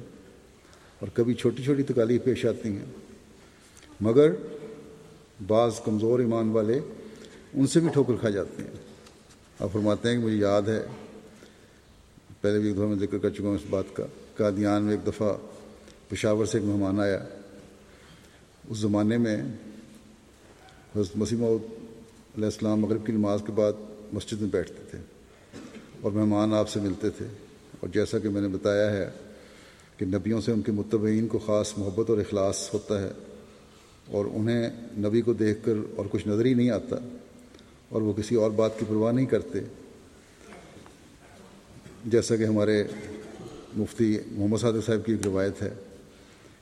اور 0.99 1.09
کبھی 1.15 1.35
چھوٹی 1.35 1.63
چھوٹی 1.63 1.83
تکالیف 1.83 2.25
پیش 2.25 2.47
آتی 2.47 2.69
ہیں۔ 2.69 3.08
مگر 4.01 4.31
بعض 5.47 5.81
کمزور 5.85 6.19
ایمان 6.19 6.51
والے 6.51 6.81
ان 7.55 7.67
سے 7.67 7.81
بھی 7.81 7.89
ٹھوکر 7.89 8.13
کھا 8.21 8.31
جاتے 8.31 8.63
ہیں۔ 8.63 8.71
آپ 9.61 9.69
فرماتے 9.73 10.09
ہیں 10.09 10.17
کہ 10.19 10.25
مجھے 10.25 10.37
یاد 10.37 10.63
ہے، 10.63 10.87
پہلے 12.41 12.59
بھی 12.59 12.69
ایک 12.69 12.77
دفعہ 12.77 12.87
میں 12.87 12.97
ذکر 12.97 13.19
کر 13.19 13.31
چکا 13.31 13.45
ہوں 13.45 13.55
اس 13.55 13.61
بات 13.71 13.85
کا، 13.93 14.07
قادیان 14.37 14.83
میں 14.83 14.93
ایک 14.93 15.07
دفعہ 15.07 15.33
پشاور 16.09 16.45
سے 16.45 16.59
ایک 16.59 16.67
مہمان 16.69 17.01
آیا۔ 17.01 17.25
اس 18.69 18.79
زمانے 18.79 19.19
میں 19.19 19.37
حضرت 20.97 21.17
مسیمہ 21.17 21.47
علیہ 21.47 22.45
السلام 22.45 22.81
مغرب 22.81 23.07
کی 23.07 23.13
نماز 23.13 23.41
کے 23.47 23.53
بعد 23.53 23.73
مسجد 24.13 24.41
میں 24.41 24.49
بیٹھتے 24.49 24.83
تھے 24.91 24.99
اور 26.01 26.13
مہمان 26.13 26.55
آپ 26.55 26.69
سے 26.69 26.81
ملتے 26.81 27.11
تھے۔ 27.11 27.27
اور 27.81 27.89
جیسا 27.89 28.19
کہ 28.19 28.29
میں 28.29 28.41
نے 28.41 28.49
بتایا 28.49 28.93
ہے 28.93 29.11
کہ 29.97 30.07
نبیوں 30.07 30.41
سے 30.41 30.53
ان 30.53 30.63
کے 30.63 30.73
متبعین 30.73 31.29
کو 31.29 31.39
خاص 31.39 31.79
محبت 31.79 32.11
اور 32.11 32.19
اخلاص 32.19 32.75
ہوتا 32.75 33.03
ہے۔ 33.03 33.11
اور 34.11 34.25
انہیں 34.25 34.71
نبی 34.99 35.21
کو 35.21 35.33
دیکھ 35.33 35.59
کر 35.65 35.73
اور 35.97 36.07
کچھ 36.11 36.29
نظر 36.29 36.45
ہی 36.45 36.55
نہیں 36.55 36.71
آتا 36.71 36.97
اور 37.89 38.03
وہ 38.03 38.13
کسی 38.13 38.35
اور 38.35 38.51
بات 38.51 38.79
کی 38.79 38.85
پرواہ 38.89 39.13
نہیں 39.13 39.27
کرتے۔ 39.27 39.59
جیسا 42.05 42.37
کہ 42.37 42.45
ہمارے 42.45 42.85
مفتی 43.77 44.19
محمد 44.27 44.59
صادق 44.59 44.87
صاحب 44.87 45.07
کی 45.07 45.13
ایک 45.13 45.27
روایت 45.27 45.63
ہے 45.63 45.71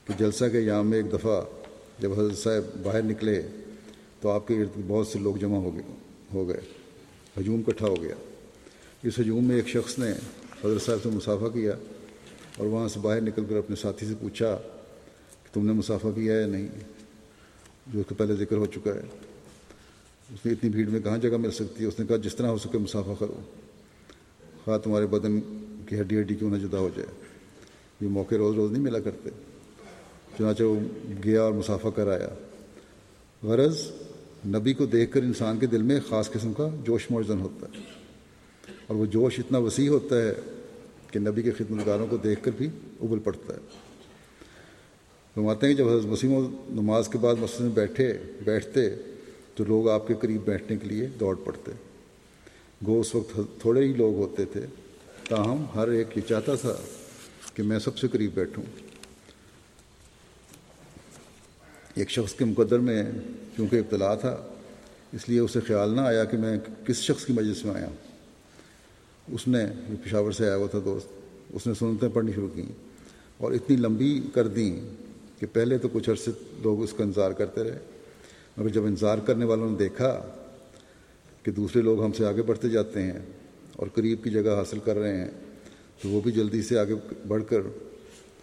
کہ 0.05 0.13
جلسہ 0.17 0.45
کے 0.51 0.59
یام 0.59 0.89
میں 0.89 0.97
ایک 0.97 1.13
دفعہ 1.13 1.41
جب 1.99 2.19
حضرت 2.19 2.37
صاحب 2.37 2.63
باہر 2.83 3.01
نکلے 3.01 3.41
تو 4.21 4.29
آپ 4.29 4.47
کے 4.47 4.53
ارد 4.53 4.81
بہت 4.87 5.07
سے 5.07 5.19
لوگ 5.19 5.35
جمع 5.35 5.57
ہو 5.57 5.75
گئے 5.75 5.83
ہو 6.33 6.49
گئے۔ 6.49 6.61
ہجوم 7.39 7.61
کٹھا 7.61 7.87
ہو 7.87 8.03
گیا۔ 8.03 8.15
اس 9.03 9.19
ہجوم 9.19 9.43
میں 9.43 9.55
ایک 9.55 9.67
شخص 9.67 9.99
نے 9.99 10.11
حضرت 10.65 10.81
صاحب 10.81 10.97
سے 11.03 11.09
مسافہ 11.09 11.45
کیا 11.45 11.71
اور 12.57 12.67
وہاں 12.67 12.87
سے 12.87 12.99
باہر 12.99 13.21
نکل 13.21 13.45
کر 13.49 13.55
اپنے 13.55 13.75
ساتھی 13.75 14.07
سے 14.07 14.13
پوچھا 14.19 14.55
کہ 15.43 15.53
تم 15.53 15.65
نے 15.65 15.73
مسافہ 15.73 16.07
کیا 16.15 16.35
ہے 16.35 16.41
یا 16.41 16.47
نہیں؟ 16.47 16.67
جو 17.93 17.99
اس 17.99 18.05
کا 18.09 18.15
پہلے 18.17 18.35
ذکر 18.35 18.57
ہو 18.57 18.65
چکا 18.65 18.95
ہے، 18.95 19.01
اس 20.33 20.45
نے 20.45 20.51
اتنی 20.51 20.69
بھیڑ 20.69 20.89
میں 20.89 20.99
کہاں 20.99 21.17
جگہ 21.17 21.37
مل 21.37 21.51
سکتی 21.51 21.83
ہے؟ 21.83 21.87
اس 21.87 21.99
نے 21.99 22.05
کہا 22.05 22.17
جس 22.17 22.35
طرح 22.35 22.47
ہو 22.47 22.57
سکے 22.57 22.77
مسافہ 22.77 23.11
کرو۔ 23.19 23.39
خواہ 24.63 24.77
تمہارے 24.77 25.05
بدن 25.05 25.39
کی 25.85 25.99
ہڈی 26.01 26.19
ہڈی 26.19 26.35
کیوں 26.35 26.49
نہ 26.49 26.57
جدا 26.57 26.77
ہو 26.77 26.89
جائے۔ 26.95 27.07
یہ 28.01 28.07
موقع 28.07 28.35
روز 28.35 28.55
روز 28.55 28.71
نہیں 28.71 28.83
ملا 28.83 28.99
کرتے۔ 28.99 29.29
چنانچہ 30.37 30.63
وہ 30.63 30.79
گیا 31.23 31.41
اور 31.41 31.53
مسافہ 31.53 31.87
کر 31.95 32.07
آیا 32.07 32.29
غرض، 33.43 33.91
نبی 34.47 34.73
کو 34.73 34.85
دیکھ 34.85 35.11
کر 35.11 35.21
انسان 35.21 35.59
کے 35.59 35.65
دل 35.65 35.81
میں 35.81 35.99
خاص 36.09 36.31
قسم 36.31 36.53
کا 36.53 36.69
جوش 36.83 37.11
موجن 37.11 37.39
ہوتا 37.39 37.67
ہے۔ 37.67 37.83
اور 38.87 38.95
وہ 38.95 39.05
جوش 39.05 39.39
اتنا 39.39 39.57
وسیع 39.57 39.89
ہوتا 39.89 40.21
ہے 40.21 40.33
کہ 41.11 41.19
نبی 41.19 41.41
کے 41.41 41.51
خدمت 41.51 41.85
گاروں 41.85 42.07
کو 42.07 42.17
دیکھ 42.17 42.43
کر 42.43 42.51
بھی 42.57 42.69
ابل 43.01 43.19
پڑتا 43.19 43.53
ہے۔ 43.53 43.86
فرماتے 45.37 45.67
ہیں 45.67 45.73
کہ 45.73 45.83
جب 45.83 45.89
حضرت 45.89 46.05
وسیم 46.05 46.55
نماز 46.69 47.07
کے 47.07 47.17
بعد 47.17 47.35
مسجد 47.39 47.61
میں 47.61 47.69
بیٹھے، 47.69 48.17
بیٹھتے 48.43 48.89
تو 49.55 49.63
لوگ 49.63 49.89
آپ 49.89 50.07
کے 50.07 50.13
قریب 50.21 50.41
بیٹھنے 50.45 50.77
کے 50.77 50.87
لیے 50.87 51.07
دوڑ 51.19 51.35
پڑتے۔ 51.35 51.71
گو 52.85 52.99
اس 52.99 53.15
وقت 53.15 53.39
تھوڑے 53.61 53.81
ہی 53.81 53.93
لوگ 53.93 54.15
ہوتے 54.15 54.45
تھے۔ 54.45 54.65
تاہم 55.29 55.65
ہر 55.75 55.87
ایک 55.87 56.07
یہ 56.15 56.21
چاہتا 56.29 56.55
تھا 56.55 56.75
کہ 57.53 57.63
میں 57.63 57.79
سب 57.79 57.97
سے 57.97 58.07
قریب 58.07 58.31
بیٹھوں۔ 58.33 58.63
ایک 61.95 62.09
شخص 62.09 62.33
کے 62.33 62.45
مقدر 62.45 62.79
میں 62.79 63.03
کیونکہ 63.55 63.75
ابتلا 63.75 64.15
تھا، 64.15 64.47
اس 65.13 65.29
لیے 65.29 65.39
اسے 65.39 65.59
خیال 65.59 65.89
نہ 65.89 66.01
آیا 66.01 66.23
کہ 66.23 66.37
میں 66.37 66.59
کس 66.87 66.97
شخص 66.97 67.25
کی 67.25 67.33
مجلس 67.33 67.65
میں 67.65 67.75
آیا۔ 67.75 67.89
اس 69.31 69.47
نے 69.47 69.65
پشاور 70.03 70.31
سے 70.31 70.45
آیا 70.45 70.55
ہوا 70.55 70.67
تھا 70.67 70.79
دوست، 70.85 71.07
اس 71.53 71.67
نے 71.67 71.73
سنتیں 71.73 72.09
پڑھنی 72.09 72.31
شروع 72.31 72.49
کیں 72.55 72.71
اور 73.37 73.51
اتنی 73.51 73.75
لمبی 73.75 74.21
کر 74.33 74.47
دیں 74.47 74.81
کہ 75.39 75.47
پہلے 75.53 75.77
تو 75.77 75.87
کچھ 75.93 76.09
عرصے 76.09 76.31
لوگ 76.63 76.83
اس 76.83 76.93
کا 76.93 77.03
انتظار 77.03 77.31
کرتے 77.31 77.63
رہے۔ 77.63 77.79
مگر 78.57 78.69
جب 78.69 78.85
انتظار 78.85 79.17
کرنے 79.17 79.45
والوں 79.45 79.71
نے 79.71 79.77
دیکھا 79.77 80.25
کہ 81.43 81.51
دوسرے 81.51 81.81
لوگ 81.81 82.03
ہم 82.03 82.11
سے 82.11 82.25
آگے 82.25 82.41
بڑھتے 82.41 82.69
جاتے 82.69 83.01
ہیں 83.01 83.19
اور 83.75 83.87
قریب 83.93 84.23
کی 84.23 84.29
جگہ 84.29 84.49
حاصل 84.49 84.79
کر 84.79 84.95
رہے 84.95 85.17
ہیں، 85.17 85.31
تو 86.01 86.09
وہ 86.09 86.21
بھی 86.21 86.31
جلدی 86.31 86.61
سے 86.61 86.79
آگے 86.79 86.93
بڑھ 87.27 87.43
کر 87.49 87.59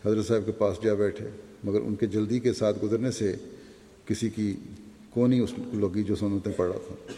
حضرت 0.04 0.26
صاحب 0.26 0.46
کے 0.46 0.52
پاس 0.52 0.76
جا 0.82 0.94
بیٹھے۔ 0.94 1.28
مگر 1.64 1.80
ان 1.80 1.94
کے 1.94 2.06
جلدی 2.06 2.38
کے 2.38 2.52
ساتھ 2.52 2.84
گزرنے 2.84 3.10
سے 3.10 3.34
کسی 4.06 4.28
کی 4.28 4.54
کونی 5.10 5.40
اس 5.40 5.50
لوگی 5.72 6.02
جو 6.02 6.16
سنتیں 6.16 6.52
پڑھ 6.52 6.70
رہا 6.70 6.78
تھا۔ 6.88 7.12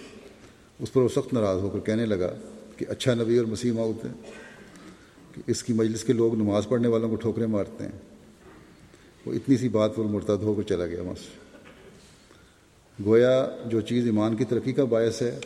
اس 0.81 0.93
پر 0.93 1.01
وہ 1.01 1.09
سخت 1.09 1.33
ناراض 1.33 1.61
ہو 1.61 1.69
کر 1.69 1.79
کہنے 1.81 2.07
لگا 2.07 2.35
کہ 2.77 2.87
اچھا 2.89 3.15
نبی 3.15 3.39
اور 3.39 3.47
مسیح 3.47 3.73
ماؤت 3.73 4.05
ہے 4.05 4.11
کہ 5.35 5.43
اس 5.47 5.63
کی 5.63 5.73
مجلس 5.73 6.05
کے 6.05 6.13
لوگ 6.13 6.35
نماز 6.35 6.69
پڑھنے 6.69 6.89
والوں 6.89 7.09
کو 7.09 7.17
ٹھوکریں 7.17 7.47
مارتے 7.47 7.85
ہیں۔ 7.85 8.16
وہ 9.27 9.35
اتنی 9.35 9.57
سی 9.57 9.69
بات 9.69 9.97
پر 9.97 10.03
مرتد 10.03 10.43
ہو 10.43 10.55
کر 10.55 10.63
چلا 10.63 10.87
گیا 10.87 11.03
بس 11.03 11.19
گویا 13.05 13.49
جو 13.67 13.81
چیز 13.81 14.05
ایمان 14.05 14.37
کی 14.37 14.45
ترقی 14.45 14.73
کا 14.73 14.85
باعث 14.85 15.23
ہے 15.23 15.39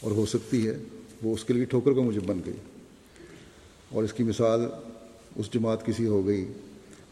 اور 0.00 0.10
ہو 0.10 0.26
سکتی 0.26 0.68
ہے، 0.68 0.78
وہ 1.22 1.34
اس 1.34 1.44
کے 1.44 1.54
لیے 1.54 1.64
ٹھوکر 1.64 1.92
کا 1.92 2.00
مجھے 2.00 2.20
بن 2.20 2.40
گئی۔ 2.46 2.56
اور 3.88 4.04
اس 4.04 4.12
کی 4.12 4.24
مثال 4.24 4.60
اس 5.36 5.52
جماعت 5.54 5.86
کسی 5.86 6.06
ہو 6.06 6.26
گئی 6.26 6.52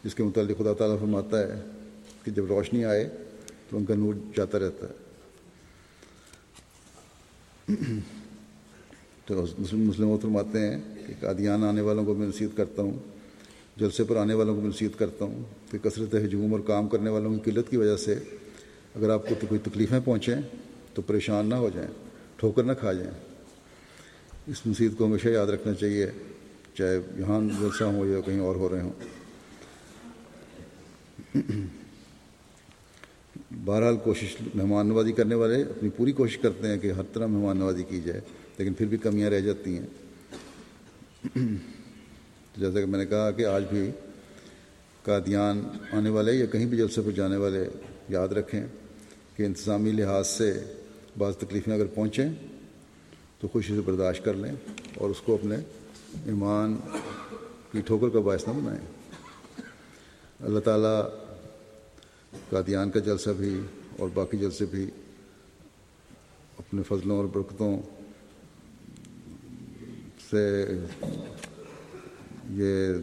جس 0.05 0.15
کے 0.15 0.23
متعلق 0.23 0.59
خدا 0.59 0.73
تعالیٰ 0.73 1.01
فرماتا 1.01 1.39
ہے 1.39 1.61
کہ 2.25 2.31
جب 2.31 2.45
روشنی 2.45 2.85
آئے 2.85 3.17
تو 3.71 3.77
ان 3.77 3.85
کا 3.85 3.95
نور 3.95 4.15
جاتا 4.37 4.59
رہتا 4.59 4.87
ہے۔ 4.87 5.11
تو 9.25 9.45
مسلم 9.59 10.19
فرماتے 10.19 10.59
ہیں 10.59 10.81
کہ 11.07 11.15
قادیان 11.21 11.65
آنے 11.65 11.81
والوں 11.81 12.05
کو 12.05 12.15
میں 12.15 12.29
نصیحت 12.29 12.57
کرتا 12.57 12.83
ہوں 12.83 13.20
جلسے 13.77 14.05
پر 14.05 14.17
آنے 14.17 14.35
والوں 14.35 14.55
کو 14.55 14.61
میں 14.61 14.69
نصیحت 14.69 14.99
کرتا 14.99 15.25
ہوں 15.25 15.43
کہ 15.71 15.79
کثرت 15.79 16.15
ہجوم 16.15 16.53
اور 16.53 16.61
کام 16.61 16.89
کرنے 16.89 17.11
والوں 17.11 17.39
کی 17.39 17.51
قلت 17.51 17.71
کی 17.71 17.77
وجہ 17.77 17.97
سے 17.97 18.15
اگر 18.95 19.11
آپ 19.11 19.29
کو 19.29 19.35
کوئی 19.49 19.61
تکلیفیں 19.65 20.01
پہنچیں 20.05 20.35
تو 20.95 21.03
پریشان 21.03 21.49
نہ 21.49 21.55
ہو 21.55 21.71
جائیں، 21.75 21.89
ٹھوکر 22.37 22.63
نہ 22.63 22.73
کھا 22.73 22.93
جائیں۔ 22.93 23.11
اس 24.47 24.67
نصیحت 24.67 24.99
کو 24.99 25.07
ہمیشہ 25.07 25.29
یاد 25.29 25.47
رکھنا 25.47 25.75
چاہیے، 25.75 26.07
چاہے 26.75 26.99
یہاں 27.19 27.41
جلسہ 27.61 27.85
ہو 27.85 28.07
یا 28.07 28.21
کہیں 28.21 28.41
اور 28.41 28.57
ہو 28.57 28.69
رہے 28.69 28.81
ہوں۔ 28.81 28.93
بہرحال 33.65 33.97
کوشش 33.97 34.37
مہمان 34.55 34.89
نوازی 34.89 35.13
کرنے 35.13 35.35
والے 35.35 35.63
اپنی 35.63 35.89
پوری 35.91 36.13
کوشش 36.13 36.39
کرتے 36.39 36.69
ہیں 36.69 36.79
کہ 36.79 36.93
ہر 36.93 37.03
طرح 37.13 37.27
مہمان 37.27 37.57
نوازی 37.59 37.83
کی 37.83 38.01
جائے، 38.01 38.21
لیکن 38.59 38.75
پھر 38.75 38.87
بھی 38.87 38.97
کمیاں 38.97 39.31
رہ 39.31 39.41
جاتی 39.41 39.79
ہیں۔ 39.79 39.87
جیسا 42.57 42.81
کہ 42.81 42.87
میں 42.87 42.99
نے 42.99 43.07
کہا 43.07 43.31
کہ 43.31 43.47
آج 43.47 43.65
بھی 43.71 43.91
قادیان 45.03 45.63
آنے 45.93 46.11
والے 46.11 46.33
یا 46.33 46.47
کہیں 46.47 46.67
بھی 46.67 46.79
جلسے 46.79 47.01
پر 47.01 47.11
جانے 47.11 47.37
والے 47.37 47.69
یاد 48.09 48.29
رکھیں 48.29 48.67
کہ 49.37 49.43
انتظامی 49.43 49.93
لحاظ 49.93 50.27
سے 50.27 50.53
بعض 51.19 51.37
تکلیفیں 51.37 51.75
اگر 51.75 51.87
پہنچیں 51.87 52.29
تو 53.41 53.49
خوشی 53.49 53.75
سے 53.75 53.81
برداشت 53.81 54.25
کر 54.25 54.35
لیں 54.35 54.53
اور 54.95 55.11
اس 55.11 55.21
کو 55.21 55.35
اپنے 55.35 55.57
ایمان 56.27 56.77
کی 57.73 57.81
ٹھوکر 57.81 58.09
کا 58.09 58.21
باعث 58.21 58.49
نہ 58.49 58.53
بنائیں۔ 58.53 58.81
اللہ 60.41 60.61
تعالیٰ 60.61 61.03
قادیان 62.51 62.91
کا 62.91 63.01
جلسہ 63.01 63.31
بھی 63.31 63.61
اور 63.99 64.09
باقی 64.15 64.37
جلسے 64.37 64.65
بھی 64.65 64.91
اپنے 66.59 66.83
فضلوں 66.83 67.17
اور 67.17 67.25
برکتوں 67.25 67.83
سے 70.31 70.65
یہ 72.53 72.95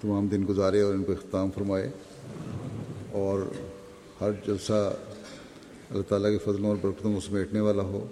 تمام 0.00 0.26
دن 0.26 0.44
گزارے 0.48 0.80
اور 0.80 0.94
ان 0.94 1.04
کو 1.04 1.12
اختتام 1.12 1.50
فرمائے 1.50 1.90
اور 3.12 3.42
ہر 4.20 4.30
جلسہ 4.46 4.96
اللہ 5.90 6.02
تعالیٰ 6.02 6.30
کے 6.30 6.38
فضلوں 6.38 6.68
اور 6.68 6.76
برکتوں 6.80 7.14
کو 7.14 7.20
سمیٹنے 7.20 7.60
والا 7.60 7.82
ہو 7.82 8.06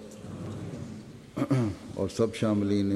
اور 1.93 2.07
سب 2.17 2.35
شاملین 2.35 2.91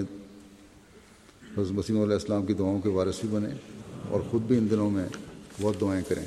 حضرت 1.57 1.71
مسیم 1.71 2.01
علیہ 2.01 2.13
السلام 2.13 2.45
کی 2.45 2.53
دعاؤں 2.53 2.79
کے 2.81 2.89
وارث 2.89 3.19
بھی 3.19 3.29
بنے 3.29 3.49
اور 4.09 4.21
خود 4.31 4.41
بھی 4.41 4.57
ان 4.57 4.69
دنوں 4.69 4.89
میں 4.89 5.05
بہت 5.61 5.81
دعائیں 5.81 6.03
کریں۔ 6.07 6.25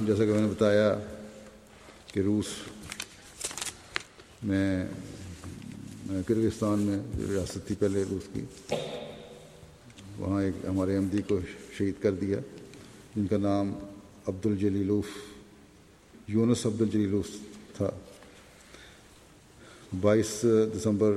جیسا 0.00 0.24
کہ 0.24 0.32
میں 0.32 0.42
نے 0.42 0.48
بتایا 0.48 0.98
کہ 2.06 2.20
روس 2.20 2.46
میں 4.42 4.86
کرگستان 6.26 6.80
میں 6.80 6.98
ریاست 7.30 7.66
تھی 7.66 7.74
پہلے 7.78 8.04
روس 8.10 8.28
کی 8.34 8.44
وہاں 10.20 10.42
ایک 10.42 10.64
ہمارے 10.68 10.94
ایم 10.94 11.08
کو 11.28 11.38
شہید 11.78 12.02
کر 12.02 12.14
دیا، 12.14 12.38
جن 13.16 13.26
کا 13.26 13.36
نام 13.36 13.72
عبد 14.26 14.46
الجلیلوف 14.46 15.06
یونس 16.28 16.66
عبد 16.66 16.80
الجلیلوف 16.80 17.28
تھا۔ 17.76 17.90
بائیس 20.00 20.46
دسمبر 20.76 21.16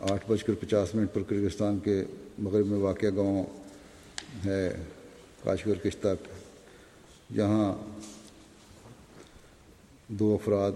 آٹھ 0.00 0.24
بج 0.28 0.44
کر 0.44 0.54
پچاس 0.60 0.94
منٹ 0.94 1.14
پر 1.14 1.22
کرگستان 1.22 1.78
کے 1.78 2.04
مغرب 2.38 2.66
میں 2.66 2.78
واقع 2.78 3.06
گاؤں 3.16 3.44
ہے 4.44 4.68
کاشور 5.44 5.76
کشتک 5.84 6.28
یہاں 7.30 7.74
دو 10.08 10.36
افراد 10.42 10.72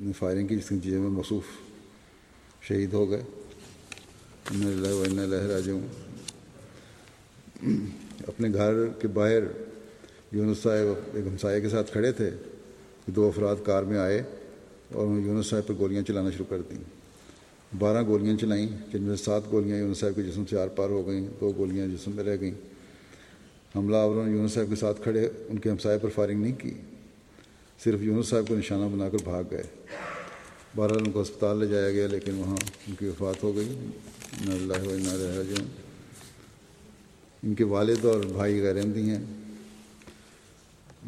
نے 0.00 0.12
فائرنگ 0.12 0.46
کی 0.46 0.56
جس 0.56 0.72
نتیجے 0.72 0.98
میں 0.98 1.10
مصوف 1.10 1.44
شہید 2.62 2.92
ہو 2.92 3.10
گئے۔ 3.10 3.22
انہیں 4.50 5.26
لہراج 5.26 5.68
ہوں 5.70 5.86
اپنے 8.26 8.48
گھر 8.52 8.72
کے 9.00 9.08
باہر 9.08 9.42
یونس 10.32 10.58
صاحب 10.58 11.16
ایک 11.16 11.26
ہمسائے 11.26 11.60
کے 11.60 11.68
ساتھ 11.68 11.92
کھڑے 11.92 12.12
تھے، 12.12 12.30
دو 13.06 13.26
افراد 13.26 13.56
کار 13.64 13.82
میں 13.82 13.98
آئے 13.98 14.22
اور 14.92 15.06
انہوں 15.06 15.20
نے 15.20 15.26
یونس 15.26 15.46
صاحب 15.46 15.66
پر 15.66 15.74
گولیاں 15.78 16.02
چلانا 16.02 16.30
شروع 16.30 16.46
کر 16.48 16.62
دیں۔ 16.70 16.78
بارہ 17.78 18.02
گولیاں 18.06 18.36
چلائیں، 18.36 18.66
جن 18.92 19.02
میں 19.02 19.16
سات 19.16 19.42
گولیاں 19.52 19.78
یونس 19.78 19.98
صاحب 19.98 20.12
کے 20.16 20.22
جسم 20.22 20.44
سے 20.50 20.58
آر 20.58 20.68
پار 20.68 20.88
ہو 20.88 21.06
گئیں، 21.06 21.28
دو 21.40 21.52
گولیاں 21.56 21.86
جسم 21.86 22.12
میں 22.12 22.24
رہ 22.24 22.36
گئیں۔ 22.40 22.54
حملہ 23.76 23.96
آوروں 23.96 24.26
نے 24.26 24.32
یونس 24.36 24.52
صاحب 24.52 24.66
کے 24.70 24.76
ساتھ 24.76 25.02
کھڑے، 25.02 25.28
ان 25.48 25.58
کے 25.58 25.70
ہمسائے 25.70 25.98
پر 25.98 26.08
فائرنگ 26.08 26.42
نہیں 26.42 26.52
کی، 26.52 26.74
صرف 27.84 28.02
یونس 28.02 28.28
صاحب 28.28 28.48
کو 28.48 28.54
نشانہ 28.54 28.94
بنا 28.94 29.08
کر 29.08 29.18
بھاگ 29.24 29.44
گئے۔ 29.50 29.62
بہرحال 30.76 30.98
ان 30.98 31.12
کو 31.12 31.20
اسپتال 31.20 31.58
لے 31.58 31.66
جایا 31.66 31.90
گیا، 31.90 32.06
لیکن 32.06 32.34
وہاں 32.34 32.56
ان 32.88 32.94
کی 32.94 33.06
وفات 33.06 33.42
ہو 33.42 33.56
گئی۔ 33.56 33.90
نہ 34.44 34.50
اللہ 34.50 34.88
و 34.88 34.96
نہ 34.96 35.12
رہا 35.12 35.62
ان 37.42 37.54
کے 37.54 37.64
والد 37.64 38.04
اور 38.04 38.20
بھائی 38.20 38.62
غیر 38.62 38.76
احمدی 38.76 39.10
ہیں۔ 39.10 39.24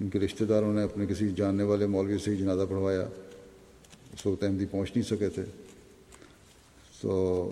ان 0.01 0.11
کے 0.11 0.19
رشتہ 0.19 0.45
داروں 0.45 0.74
نے 0.74 0.82
اپنے 0.82 1.07
کسی 1.07 1.28
جاننے 1.37 1.62
والے 1.62 1.87
مولوی 1.87 2.19
سے 2.19 2.31
ہی 2.31 2.37
جنازہ 2.37 2.62
پڑھوایا۔ 2.69 3.09
اس 4.12 4.27
وقت 4.27 4.43
احمدی 4.43 4.66
پہنچ 4.66 4.91
نہیں 4.97 5.09
سکے 5.09 5.28
تھے۔ 5.28 5.45
تو 7.01 7.51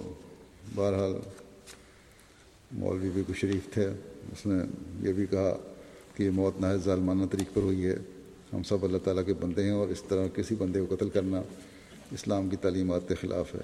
بہرحال 0.74 1.12
مولوی 2.72 3.10
بھی 3.10 3.22
کچھ 3.26 3.38
شریف 3.38 3.74
تھے۔ 3.74 3.86
اس 4.32 4.46
نے 4.46 4.54
یہ 5.08 5.12
بھی 5.12 5.26
کہا 5.26 5.56
کہ 6.14 6.22
یہ 6.22 6.30
موت 6.30 6.60
نہایت 6.60 6.84
ظالمانہ 6.84 7.26
طریق 7.30 7.54
پر 7.54 7.62
ہوئی 7.62 7.86
ہے۔ 7.86 7.96
ہم 8.52 8.62
سب 8.62 8.84
اللہ 8.84 8.98
تعالیٰ 9.04 9.26
کے 9.26 9.34
بندے 9.34 9.62
ہیں 9.62 9.70
اور 9.70 9.88
اس 9.88 10.02
طرح 10.08 10.26
کسی 10.34 10.54
بندے 10.54 10.80
کو 10.80 10.96
قتل 10.96 11.08
کرنا 11.08 11.42
اسلام 12.12 12.48
کی 12.48 12.56
تعلیمات 12.56 13.08
کے 13.08 13.14
خلاف 13.14 13.54
ہے۔ 13.54 13.60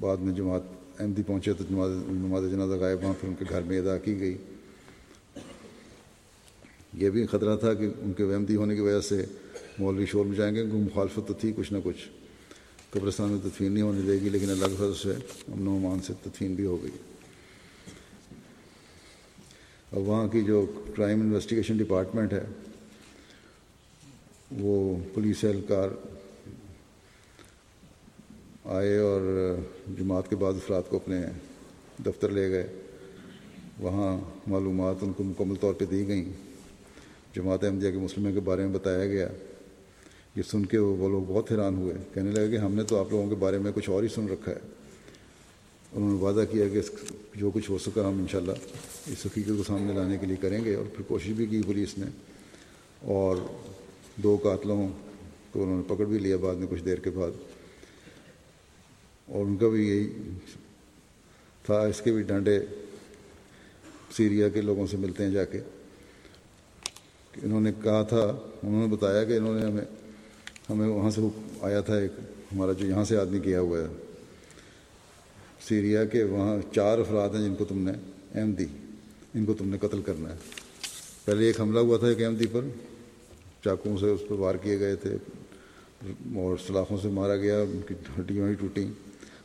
بعد 0.00 0.16
میں 0.16 0.34
جماعت 0.34 0.62
احمدی 0.98 1.22
پہنچے 1.22 1.52
تو 1.52 1.64
جماعت 1.70 1.90
نماز 2.08 2.50
جنازہ 2.50 2.72
غائب، 2.72 3.04
وہاں 3.04 3.14
پھر 3.20 3.28
ان 3.28 3.34
کے 3.34 3.44
گھر 3.48 3.62
میں 3.62 3.78
ادا 3.78 3.98
کی 3.98 4.20
گئی۔ 4.20 4.36
یہ 6.92 7.10
بھی 7.10 7.26
خطرہ 7.26 7.56
تھا 7.56 7.74
کہ 7.74 7.88
ان 7.98 8.12
کے 8.12 8.24
احمدی 8.24 8.56
ہونے 8.56 8.74
کی 8.74 8.80
وجہ 8.80 9.00
سے 9.00 9.26
مولوی 9.78 10.06
شور 10.06 10.26
میں 10.26 10.36
جائیں 10.36 10.54
گے، 10.54 10.60
کیونکہ 10.60 10.78
مخالفت 10.78 11.28
تو 11.28 11.34
تھی 11.34 11.52
کچھ 11.56 11.72
نہ 11.72 11.78
کچھ۔ 11.84 12.08
قبرستان 12.90 13.30
میں 13.30 13.38
تدفین 13.42 13.72
نہیں 13.72 13.82
ہونے 13.82 14.00
دے 14.00 14.20
گی، 14.20 14.28
لیکن 14.28 14.50
اللہ 14.50 14.66
کے 14.66 14.74
فضل 14.74 14.94
سے 14.94 15.10
امن 15.52 15.66
و 15.66 15.76
امان 15.76 16.00
سے 16.00 16.12
تدفین 16.22 16.54
بھی 16.54 16.66
ہو 16.66 16.82
گئی۔ 16.82 16.90
اب 19.92 19.98
وہاں 19.98 20.28
کی 20.28 20.42
جو 20.42 20.66
کرائم 20.96 21.20
انویسٹیگیشن 21.20 21.76
ڈپارٹمنٹ 21.76 22.32
ہے 22.32 22.44
وہ 24.60 24.96
پولیس 25.14 25.44
اہلکار 25.44 25.88
آئے 28.64 28.98
اور 28.98 29.20
جماعت 29.98 30.30
کے 30.30 30.36
بعد 30.36 30.52
افراد 30.52 30.82
کو 30.88 30.96
اپنے 30.96 31.20
دفتر 32.06 32.28
لے 32.28 32.50
گئے۔ 32.50 32.66
وہاں 33.80 34.20
معلومات 34.46 34.94
ان 35.00 35.12
کو 35.12 35.24
مکمل 35.24 35.54
طور 35.54 35.74
پہ 35.74 35.84
دی 35.84 36.08
گئیں۔ 36.08 36.24
جماعت 37.36 37.64
احمدیہ 37.64 37.90
کے 37.90 37.96
مسلموں 37.96 38.32
کے 38.32 38.40
بارے 38.40 38.66
میں 38.66 38.74
بتایا 38.74 39.06
گیا۔ 39.06 39.28
یہ 40.36 40.42
سن 40.42 40.66
کے 40.66 40.78
وہ 40.78 41.08
لوگ 41.08 41.22
بہت 41.28 41.52
حیران 41.52 41.76
ہوئے۔ 41.76 41.94
کہنے 42.14 42.30
لگے 42.30 42.50
کہ 42.50 42.56
ہم 42.56 42.74
نے 42.74 42.82
تو 42.82 42.98
آپ 42.98 43.06
لوگوں 43.10 43.28
کے 43.28 43.34
بارے 43.34 43.58
میں 43.58 43.72
کچھ 43.74 43.90
اور 43.90 44.02
ہی 44.02 44.08
سن 44.08 44.28
رکھا 44.28 44.52
ہے۔ 44.52 44.58
انہوں 45.92 46.10
نے 46.10 46.16
وعدہ 46.16 46.44
کیا 46.50 46.68
کہ 46.68 46.80
جو 47.34 47.50
کچھ 47.50 47.70
ہو 47.70 47.78
سکا 47.78 48.08
ہم 48.08 48.18
انشاءاللہ 48.18 48.52
اس 49.06 49.26
حقیقت 49.26 49.48
کو 49.56 49.62
سامنے 49.62 49.92
لانے 49.92 50.18
کے 50.18 50.26
لیے 50.26 50.36
کریں 50.36 50.64
گے 50.64 50.74
اور 50.74 50.84
پھر 50.96 51.04
کوشش 51.08 51.30
بھی 51.30 51.46
کی 51.46 51.62
پولیس 51.66 51.98
نے۔ 51.98 52.06
اور 53.00 53.36
دو 54.16 54.38
قاتلوں 54.42 54.88
کو 55.50 55.62
انہوں 55.62 55.76
نے 55.76 55.94
پکڑ 55.94 56.04
بھی 56.04 56.18
لیا 56.18 56.36
بعد 56.36 56.54
میں 56.54 56.66
کچھ 56.70 56.84
دیر 56.84 56.98
کے 56.98 57.10
بعد۔ 57.10 57.30
اور 59.26 59.46
ان 59.46 59.56
کا 59.56 59.68
بھی 59.68 59.88
یہی 59.88 60.12
تھا، 61.62 61.80
اس 61.80 62.00
کے 62.00 62.12
بھی 62.12 62.22
ڈانڈے 62.22 62.60
سیریا 64.16 64.48
کے 64.48 64.60
لوگوں 64.60 64.86
سے 64.86 64.96
ملتے 64.96 65.24
ہیں 65.24 65.30
جا 65.30 65.44
کے۔ 65.44 65.60
انہوں 67.42 67.60
نے 67.60 67.72
کہا 67.82 68.02
تھا، 68.02 68.38
انہوں 68.62 68.88
نے 68.88 68.96
بتایا 68.96 69.24
کہ 69.24 69.32
انہوں 69.32 69.58
نے 69.58 69.66
ہمیں 69.66 69.84
ہمیں 70.70 70.86
وہاں 70.86 71.10
سے 71.10 71.20
آیا 71.60 71.80
تھا، 71.80 71.96
ایک 71.96 72.12
ہمارا 72.52 72.72
جو 72.72 72.86
یہاں 72.86 73.04
سے 73.04 73.16
آدمی 73.16 73.40
کیا 73.40 73.60
ہوا 73.60 73.78
ہے، 73.78 73.86
سیریا 75.68 76.04
کے 76.04 76.24
وہاں 76.24 76.74
چار 76.74 76.98
افراد 76.98 77.30
ہیں 77.30 77.48
جن 77.48 77.54
کو 77.54 77.64
تم 77.64 77.78
نے 77.78 77.92
احمدی 78.40 78.66
ان 79.34 79.44
کو 79.44 79.54
تم 79.54 79.68
نے 79.68 79.78
قتل 79.78 80.02
کرنا 80.02 80.32
ہے۔ 80.32 80.36
پہلے 81.24 81.46
ایک 81.46 81.60
حملہ 81.60 81.78
ہوا 81.78 81.98
تھا 81.98 82.06
ایک 82.06 82.22
احمدی 82.22 82.46
پر۔ 82.46 82.64
چاقوؤں 83.64 83.96
سے 83.96 84.06
اس 84.06 84.20
پر 84.28 84.34
وار 84.34 84.54
کیے 84.54 84.78
گئے 84.78 84.96
تھے، 84.96 85.16
اور 86.36 86.56
سلاخوں 86.66 86.98
سے 87.02 87.08
مارا 87.08 87.36
گیا، 87.36 87.60
ان 87.60 87.80
کی 87.88 87.94
ہڈیاں 88.18 88.48
ہی 88.48 88.54
ٹوٹیں۔ 88.54 88.86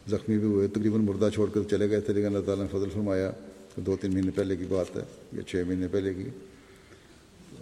زخمی 0.10 0.38
بھی 0.38 0.48
ہوئے، 0.48 0.68
تقریباً 0.68 1.02
مردہ 1.02 1.30
چھوڑ 1.34 1.50
کر 1.50 1.64
چلے 1.64 1.90
گئے 1.90 2.02
تھے، 2.02 2.14
لیکن 2.14 2.28
اللہ 2.28 2.46
تعالیٰ 2.46 2.64
نے 2.64 2.78
فضل 2.78 2.90
فرمایا 2.90 3.32
دو 3.76 3.96
تین 4.02 4.14
مہینے 4.14 4.32
پہلے 4.32 4.56
کی 4.56 4.66
بات 4.70 4.96
ہے، 4.96 5.02
یا 5.34 5.42
چھ 5.42 5.64
مہینے 5.68 5.88
پہلے 5.88 6.14
کی۔ 6.14 6.30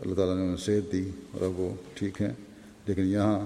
اللہ 0.01 0.15
تعالیٰ 0.15 0.35
نے 0.35 0.41
انہیں 0.41 0.57
صحت 0.57 0.91
دی 0.91 1.09
اور 1.31 1.41
اب 1.41 1.59
وہ 1.59 1.75
ٹھیک 1.93 2.21
ہیں۔ 2.21 2.33
لیکن 2.87 3.01
یہاں 3.01 3.39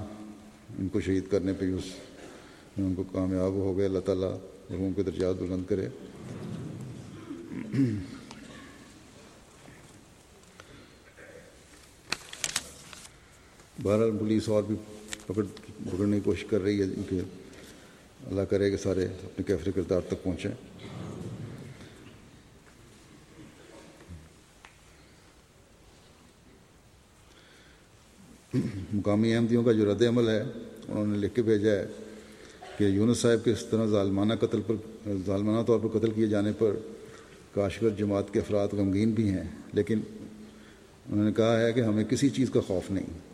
ان 0.80 0.88
کو 0.88 1.02
شہید 1.02 1.23
کرنے 1.31 1.53
پہ 1.53 1.65
اس 1.65 1.84
ان 2.77 2.94
کو 2.95 3.03
کامیاب 3.11 3.53
ہو 3.53 3.77
گئے۔ 3.77 3.86
اللہ 3.86 3.99
تعالیٰ 3.99 4.38
لوگوں 4.69 4.91
کے 4.95 5.03
درجات 5.03 5.36
بلند 5.36 5.69
کرے۔ 5.69 5.88
بہرحال 13.84 14.18
پولیس 14.19 14.49
اور 14.49 14.64
بھی 14.64 14.76
پکڑ 15.27 15.43
پکڑنے 15.89 16.15
کی 16.18 16.22
کوشش 16.23 16.45
کر 16.49 16.61
رہی 16.61 16.80
ہے، 16.80 16.84
ان 16.85 17.03
کے 17.10 17.19
اللہ 18.27 18.41
کرے 18.49 18.69
کہ 18.72 18.77
سارے 18.77 19.06
اپنے 19.06 19.43
کیفر 19.47 19.72
کردار 19.76 20.01
تک 20.07 20.23
پہنچیں۔ 20.23 20.51
مقامی 28.93 29.34
احمدیوں 29.34 29.64
کا 29.64 29.72
جو 29.72 29.91
رد 29.91 30.01
عمل 30.01 30.30
ہے، 30.30 30.39
انہوں 30.39 31.06
نے 31.07 31.18
لکھ 31.18 31.35
کے 31.35 31.41
بھیجا 31.41 31.72
ہے 31.72 31.85
کہ 32.77 32.84
یونس 32.84 33.18
صاحب 33.18 33.43
کے 33.43 33.51
اس 33.51 33.65
طرح 33.69 33.85
ظالمانہ 33.85 34.34
قتل 34.39 34.61
پر 34.68 34.76
ظالمانہ 35.26 35.64
طور 35.68 35.80
پر 35.80 35.97
قتل 35.97 36.11
کیے 36.11 36.27
جانے 36.27 36.51
پر 36.57 36.76
کاشگر 37.53 37.89
جماعت 37.89 38.34
کے 38.34 38.39
افراد 38.39 38.73
غمگین 38.73 39.11
بھی 39.11 39.30
ہیں، 39.30 39.43
لیکن 39.73 39.99
انہوں 41.10 41.26
نے 41.26 41.34
کہا 41.34 41.60
ہے 41.61 41.73
کہ 41.73 41.81
ہمیں 41.81 42.03
کسی 42.03 42.30
چیز 42.30 42.49
کا 42.49 42.61
خوف 42.68 42.91
نہیں۔ 42.91 43.28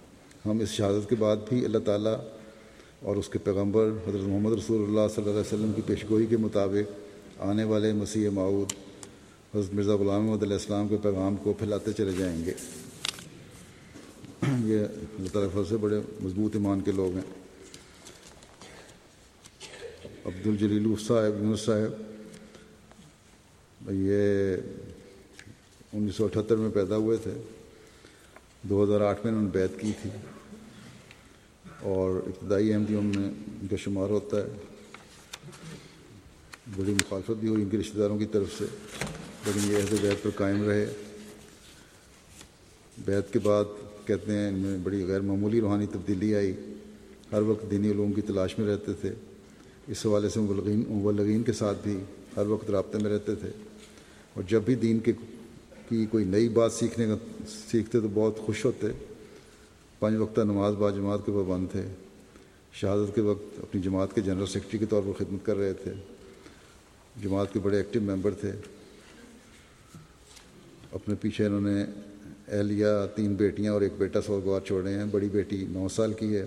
ہم 0.45 0.59
اس 0.59 0.69
شہادت 0.69 1.09
کے 1.09 1.15
بعد 1.15 1.37
بھی 1.49 1.65
اللہ 1.65 1.77
تعالیٰ 1.77 2.15
اور 3.01 3.15
اس 3.15 3.29
کے 3.29 3.39
پیغمبر 3.39 3.89
حضرت 4.07 4.21
محمد 4.21 4.53
رسول 4.53 4.81
اللہ 4.81 5.15
صلی 5.15 5.23
اللہ 5.23 5.29
علیہ 5.29 5.53
وسلم 5.53 5.71
کی 5.73 5.81
پیشگوئی 5.85 6.25
کے 6.25 6.37
مطابق 6.37 6.91
آنے 7.41 7.63
والے 7.63 7.93
مسیح 7.93 8.29
معود 8.29 8.73
حضرت 9.55 9.73
مرزا 9.73 9.95
غلام 9.95 10.25
محمد 10.25 10.43
علیہ 10.43 10.53
السلام 10.53 10.87
کے 10.87 10.97
پیغام 11.01 11.35
کو 11.35 11.53
پھیلاتے 11.53 11.93
چلے 11.93 12.11
جائیں 12.17 12.45
گے۔ 12.45 12.53
یہ 14.65 14.79
اللہ 14.79 15.27
تعالیٰ 15.33 15.63
سے 15.69 15.77
بڑے 15.77 15.99
مضبوط 16.21 16.55
ایمان 16.55 16.81
کے 16.81 16.91
لوگ 16.91 17.15
ہیں۔ 17.15 17.43
عبد 20.25 20.47
الجلیل 20.47 20.93
صاحب، 21.07 21.43
یونس 21.43 21.59
صاحب، 21.59 22.01
یہ 23.91 24.55
انیس 25.93 26.15
سو 26.15 26.25
اٹھہتر 26.25 26.55
میں 26.55 26.69
پیدا 26.69 26.95
ہوئے 26.95 27.17
تھے۔ 27.17 27.31
دو 28.61 28.83
ہزار 28.83 29.01
آٹھ 29.01 29.19
میں 29.23 29.31
انہوں 29.31 29.45
نے 29.45 29.49
بیت 29.49 29.81
کی 29.81 29.91
تھی۔ 30.01 30.09
اور 31.85 32.21
ابتدائی 32.25 32.73
احمدیوں 32.73 33.01
میں 33.01 33.31
ان 33.61 33.67
کا 33.67 33.75
شمار 33.75 34.09
ہوتا 34.09 34.37
ہے۔ 34.37 34.47
بڑی 36.77 36.91
مخالفت 36.91 37.31
بھی 37.31 37.47
ہوئی 37.47 37.63
ان 37.63 37.69
کے 37.69 37.77
رشتہ 37.77 37.97
داروں 37.97 38.19
کی 38.19 38.25
طرف 38.25 38.47
سے، 38.57 38.65
لیکن 39.45 39.71
یہ 39.71 39.77
عہد 39.77 40.01
بیت 40.01 40.23
پر 40.23 40.29
قائم 40.35 40.69
رہے۔ 40.69 40.93
بیت 43.05 43.33
کے 43.33 43.39
بعد 43.39 43.63
کہتے 44.05 44.31
ہیں 44.31 44.47
ان 44.47 44.59
میں 44.59 44.77
بڑی 44.77 45.05
غیر 45.07 45.19
معمولی 45.19 45.61
روحانی 45.61 45.85
تبدیلی 45.85 46.35
آئی۔ 46.35 46.53
ہر 47.31 47.41
وقت 47.41 47.71
دینی 47.71 47.91
علوم 47.91 48.13
کی 48.13 48.21
تلاش 48.21 48.59
میں 48.59 48.67
رہتے 48.67 48.93
تھے۔ 48.93 49.11
اس 49.87 50.05
حوالے 50.05 50.29
سے 50.29 50.39
مبلغین 50.39 50.83
مبلغین 50.89 51.43
کے 51.43 51.53
ساتھ 51.53 51.77
بھی 51.83 51.99
ہر 52.37 52.45
وقت 52.45 52.69
رابطے 52.69 52.97
میں 52.97 53.11
رہتے 53.11 53.35
تھے۔ 53.35 53.49
اور 54.33 54.43
جب 54.47 54.61
بھی 54.65 54.75
دین 54.75 54.99
کے 54.99 55.11
کی 55.89 56.05
کوئی 56.05 56.25
نئی 56.25 56.49
بات 56.49 56.73
سیکھنے 56.73 57.05
کا، 57.05 57.15
سیکھتے 57.71 57.99
تو 57.99 58.07
بہت 58.13 58.37
خوش 58.37 58.65
ہوتے۔ 58.65 58.87
پانچ 60.05 60.17
وقتہ 60.19 60.41
نماز 60.41 60.73
با 60.73 60.89
جماعت 60.89 61.19
کے 61.25 61.31
پابند 61.31 61.67
تھے۔ 61.71 61.81
شہادت 62.73 63.15
کے 63.15 63.21
وقت 63.21 63.59
اپنی 63.59 63.81
جماعت 63.81 64.15
کے 64.15 64.21
جنرل 64.21 64.45
سیکرٹری 64.45 64.77
کے 64.77 64.85
طور 64.85 65.01
پر 65.05 65.23
خدمت 65.23 65.45
کر 65.45 65.57
رہے 65.57 65.73
تھے۔ 65.73 65.93
جماعت 67.21 67.53
کے 67.53 67.59
بڑے 67.59 67.77
ایکٹیو 67.77 68.01
ممبر 68.01 68.33
تھے۔ 68.33 68.51
اپنے 70.91 71.15
پیچھے 71.15 71.45
انہوں 71.45 71.61
نے 71.61 71.85
اہلیہ 72.47 72.85
تین 73.15 73.33
بیٹیاں 73.33 73.73
اور 73.73 73.81
ایک 73.81 73.93
بیٹا 73.97 74.21
سوگوار 74.21 74.61
چھوڑے 74.61 74.93
ہیں۔ 74.93 75.05
بڑی 75.11 75.29
بیٹی 75.29 75.65
نو 75.69 75.89
سال 75.89 76.13
کی 76.13 76.35
ہے، 76.35 76.45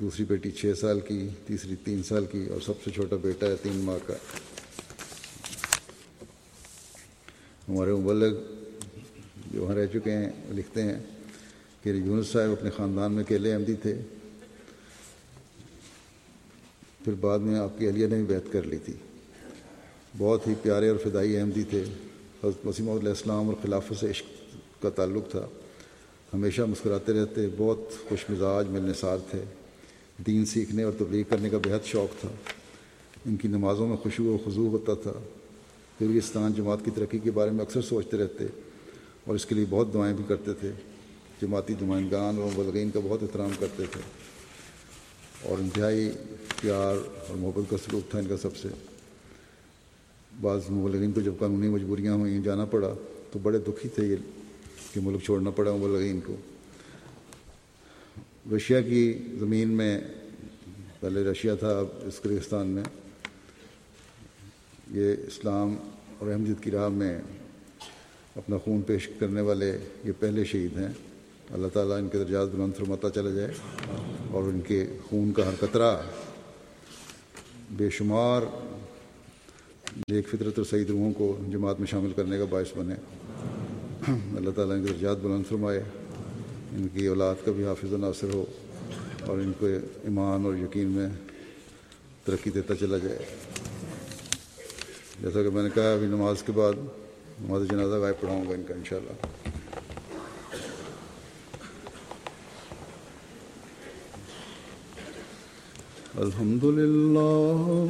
دوسری 0.00 0.24
بیٹی 0.24 0.50
چھ 0.50 0.72
سال 0.80 1.00
کی، 1.00 1.28
تیسری 1.46 1.74
تین 1.84 2.02
سال 2.02 2.24
کی 2.30 2.46
اور 2.46 2.60
سب 2.60 2.82
سے 2.84 2.90
چھوٹا 2.90 3.16
بیٹا 3.16 3.46
ہے 3.46 3.54
تین 3.62 3.76
ماہ 3.76 3.98
کا۔ 4.06 4.14
ہمارے 7.68 7.92
مبلغ 7.92 8.36
جو 9.52 9.62
وہاں 9.62 9.74
رہ 9.74 9.86
چکے 9.86 10.12
ہیں، 10.12 10.30
لکھتے 10.50 10.82
ہیں۔ 10.82 11.13
کہ 11.84 11.88
یونس 11.88 12.26
صاحب 12.26 12.50
اپنے 12.50 12.70
خاندان 12.70 13.12
میں 13.12 13.22
اکیلے 13.22 13.52
احمدی 13.52 13.74
تھے۔ 13.74 13.94
پھر 17.04 17.12
بعد 17.12 17.38
میں 17.38 17.58
آپ 17.58 17.78
کی 17.78 17.86
اہلیہ 17.86 18.06
نے 18.06 18.16
بھی 18.16 18.24
بیت 18.24 18.52
کر 18.52 18.62
لی 18.62 18.78
تھی۔ 18.84 18.94
بہت 20.18 20.46
ہی 20.46 20.54
پیارے 20.62 20.88
اور 20.88 20.96
فدائی 20.96 21.36
احمدی 21.36 21.62
تھے۔ 21.62 21.84
حضرت 22.44 22.66
وسیم 22.66 22.90
علیہ 22.90 23.08
السلام 23.08 23.46
اور 23.46 23.54
خلافت 23.62 23.92
سے 24.00 24.10
عشق 24.10 24.26
کا 24.82 24.90
تعلق 24.90 25.30
تھا۔ 25.30 25.46
ہمیشہ 26.34 26.62
مسکراتے 26.62 27.12
رہتے، 27.12 27.48
بہت 27.56 27.78
خوش 28.08 28.30
مزاج 28.30 28.68
ملنسار 28.68 29.18
تھے۔ 29.30 29.42
دین 30.26 30.44
سیکھنے 30.44 30.82
اور 30.82 30.92
تبلیغ 30.98 31.24
کرنے 31.28 31.48
کا 31.48 31.58
بہت 31.58 31.86
شوق 31.86 32.20
تھا۔ 32.20 32.28
ان 33.26 33.36
کی 33.36 33.48
نمازوں 33.48 33.88
میں 33.88 33.96
خوشو 33.96 34.24
و 34.24 34.38
خضو 34.46 34.68
ہوتا 34.68 34.94
تھا۔ 34.94 35.12
پھر 35.98 36.06
کرگستان 36.06 36.52
جماعت 36.52 36.78
کی 36.84 36.90
ترقی 36.94 37.18
کے 37.18 37.30
بارے 37.30 37.50
میں 37.50 37.60
اکثر 37.60 37.82
سوچتے 37.82 38.16
رہتے 38.16 38.44
اور 39.24 39.34
اس 39.34 39.46
کے 39.46 39.54
لیے 39.54 39.64
بہت 39.70 39.94
دعائیں 39.94 40.16
بھی 40.16 40.24
کرتے 40.28 40.52
تھے۔ 40.52 40.70
جماعتی 41.42 41.74
نمائندگان 41.80 42.38
اور 42.38 42.58
مبلغین 42.58 42.90
کا 42.90 43.00
بہت 43.04 43.22
احترام 43.22 43.50
کرتے 43.60 43.82
تھے۔ 43.92 44.00
اور 45.42 45.58
انتہائی 45.58 46.12
پیار 46.60 46.96
اور 47.28 47.36
محبت 47.36 47.70
کا 47.70 47.76
سلوک 47.76 48.10
تھا 48.10 48.18
ان 48.18 48.26
کا 48.26 48.36
سب 48.36 48.56
سے۔ 48.56 48.68
بعض 50.40 50.70
مبلغین 50.70 51.12
کو 51.12 51.20
جب 51.20 51.32
قانونی 51.38 51.68
مجبوریاں 51.68 52.14
ہوئیں، 52.14 52.40
جانا 52.40 52.64
پڑا 52.64 52.94
تو 53.32 53.38
بڑے 53.38 53.58
دکھی 53.58 53.88
تھے 53.88 54.06
یہ 54.06 54.16
کہ 54.92 55.00
ملک 55.00 55.22
چھوڑنا 55.22 55.50
پڑا 55.50 55.76
مبلغین 55.76 56.20
کو۔ 56.26 56.36
رشیا 58.56 58.80
کی 58.80 59.18
زمین 59.38 59.68
میں، 59.68 60.00
پہلے 61.00 61.24
رشیا 61.24 61.54
تھا، 61.54 61.78
اب 61.78 61.86
اس 62.02 62.20
کرگستان 62.20 62.66
میں۔ 62.66 62.84
یہ 64.90 65.12
اسلام 65.28 65.76
اور 66.18 66.30
احمدیت 66.30 66.64
کی 66.64 66.70
راہ 66.70 66.88
میں 66.88 67.20
اپنا 68.36 68.58
خون 68.58 68.82
پیش 68.82 69.08
کرنے 69.18 69.40
والے 69.40 69.78
یہ 70.04 70.12
پہلے 70.18 70.44
شہید 70.44 70.78
ہیں۔ 70.78 71.13
اللہ 71.50 71.66
تعالیٰ 71.72 71.98
ان 71.98 72.08
کے 72.08 72.18
درجات 72.18 72.48
بلند 72.48 72.76
فرماتا 72.76 73.10
چلا 73.10 73.30
جائے 73.30 73.48
اور 74.30 74.42
ان 74.42 74.60
کے 74.60 74.86
خون 75.08 75.32
کا 75.32 75.46
ہر 75.46 75.54
قطرہ 75.60 75.96
بے 77.70 77.90
شمار 77.90 78.42
ایک 80.08 80.28
فطرت 80.28 80.58
اور 80.58 80.66
سعید 80.66 80.90
روحوں 80.90 81.12
کو 81.12 81.38
جماعت 81.52 81.78
میں 81.78 81.86
شامل 81.86 82.12
کرنے 82.12 82.38
کا 82.38 82.44
باعث 82.50 82.76
بنے۔ 82.76 82.94
اللہ 84.08 84.50
تعالیٰ 84.50 84.76
ان 84.76 84.86
کے 84.86 84.92
درجات 84.92 85.16
بلند 85.16 85.42
فرمائے، 85.48 85.82
ان 86.72 86.86
کی 86.92 87.06
اولاد 87.06 87.34
کا 87.44 87.52
بھی 87.52 87.66
حافظ 87.66 87.92
و 87.92 87.96
ناصر 87.96 88.34
ہو 88.34 88.44
اور 89.20 89.38
ان 89.38 89.52
کو 89.60 89.66
ایمان 89.66 90.44
اور 90.44 90.54
یقین 90.54 90.88
میں 90.88 91.08
ترقی 92.24 92.50
دیتا 92.50 92.74
چلا 92.74 92.98
جائے۔ 92.98 93.18
جیسا 95.20 95.42
کہ 95.42 95.50
میں 95.50 95.62
نے 95.62 95.68
کہا، 95.74 95.92
ابھی 95.92 96.06
نماز 96.06 96.42
کے 96.42 96.52
بعد 96.52 96.72
نماز 97.40 97.62
جنازہ 97.70 97.94
غائب 97.94 98.20
پڑھاؤں 98.20 98.44
گا 98.48 98.54
ان 98.54 98.62
کا 98.68 98.74
انشاءاللہ۔ 98.74 99.12
الحمد 106.22 106.64
لله 106.64 107.88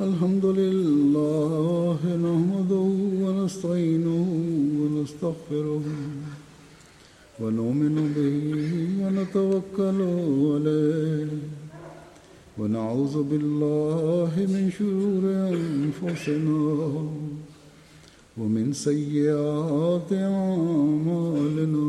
الحمد 0.00 0.44
لله 0.46 1.98
نحمده 2.26 2.86
ونستعينه 3.22 4.26
ونستغفره 4.80 5.82
ونؤمن 7.40 7.96
به 8.16 8.36
ونتوكل 9.02 9.98
عليه 10.54 11.30
ونعوذ 12.58 13.22
بالله 13.22 14.32
من 14.54 14.64
شرور 14.78 15.24
أنفسنا 15.58 16.62
ومن 18.38 18.72
سيئات 18.72 20.12
أعمالنا 20.12 21.88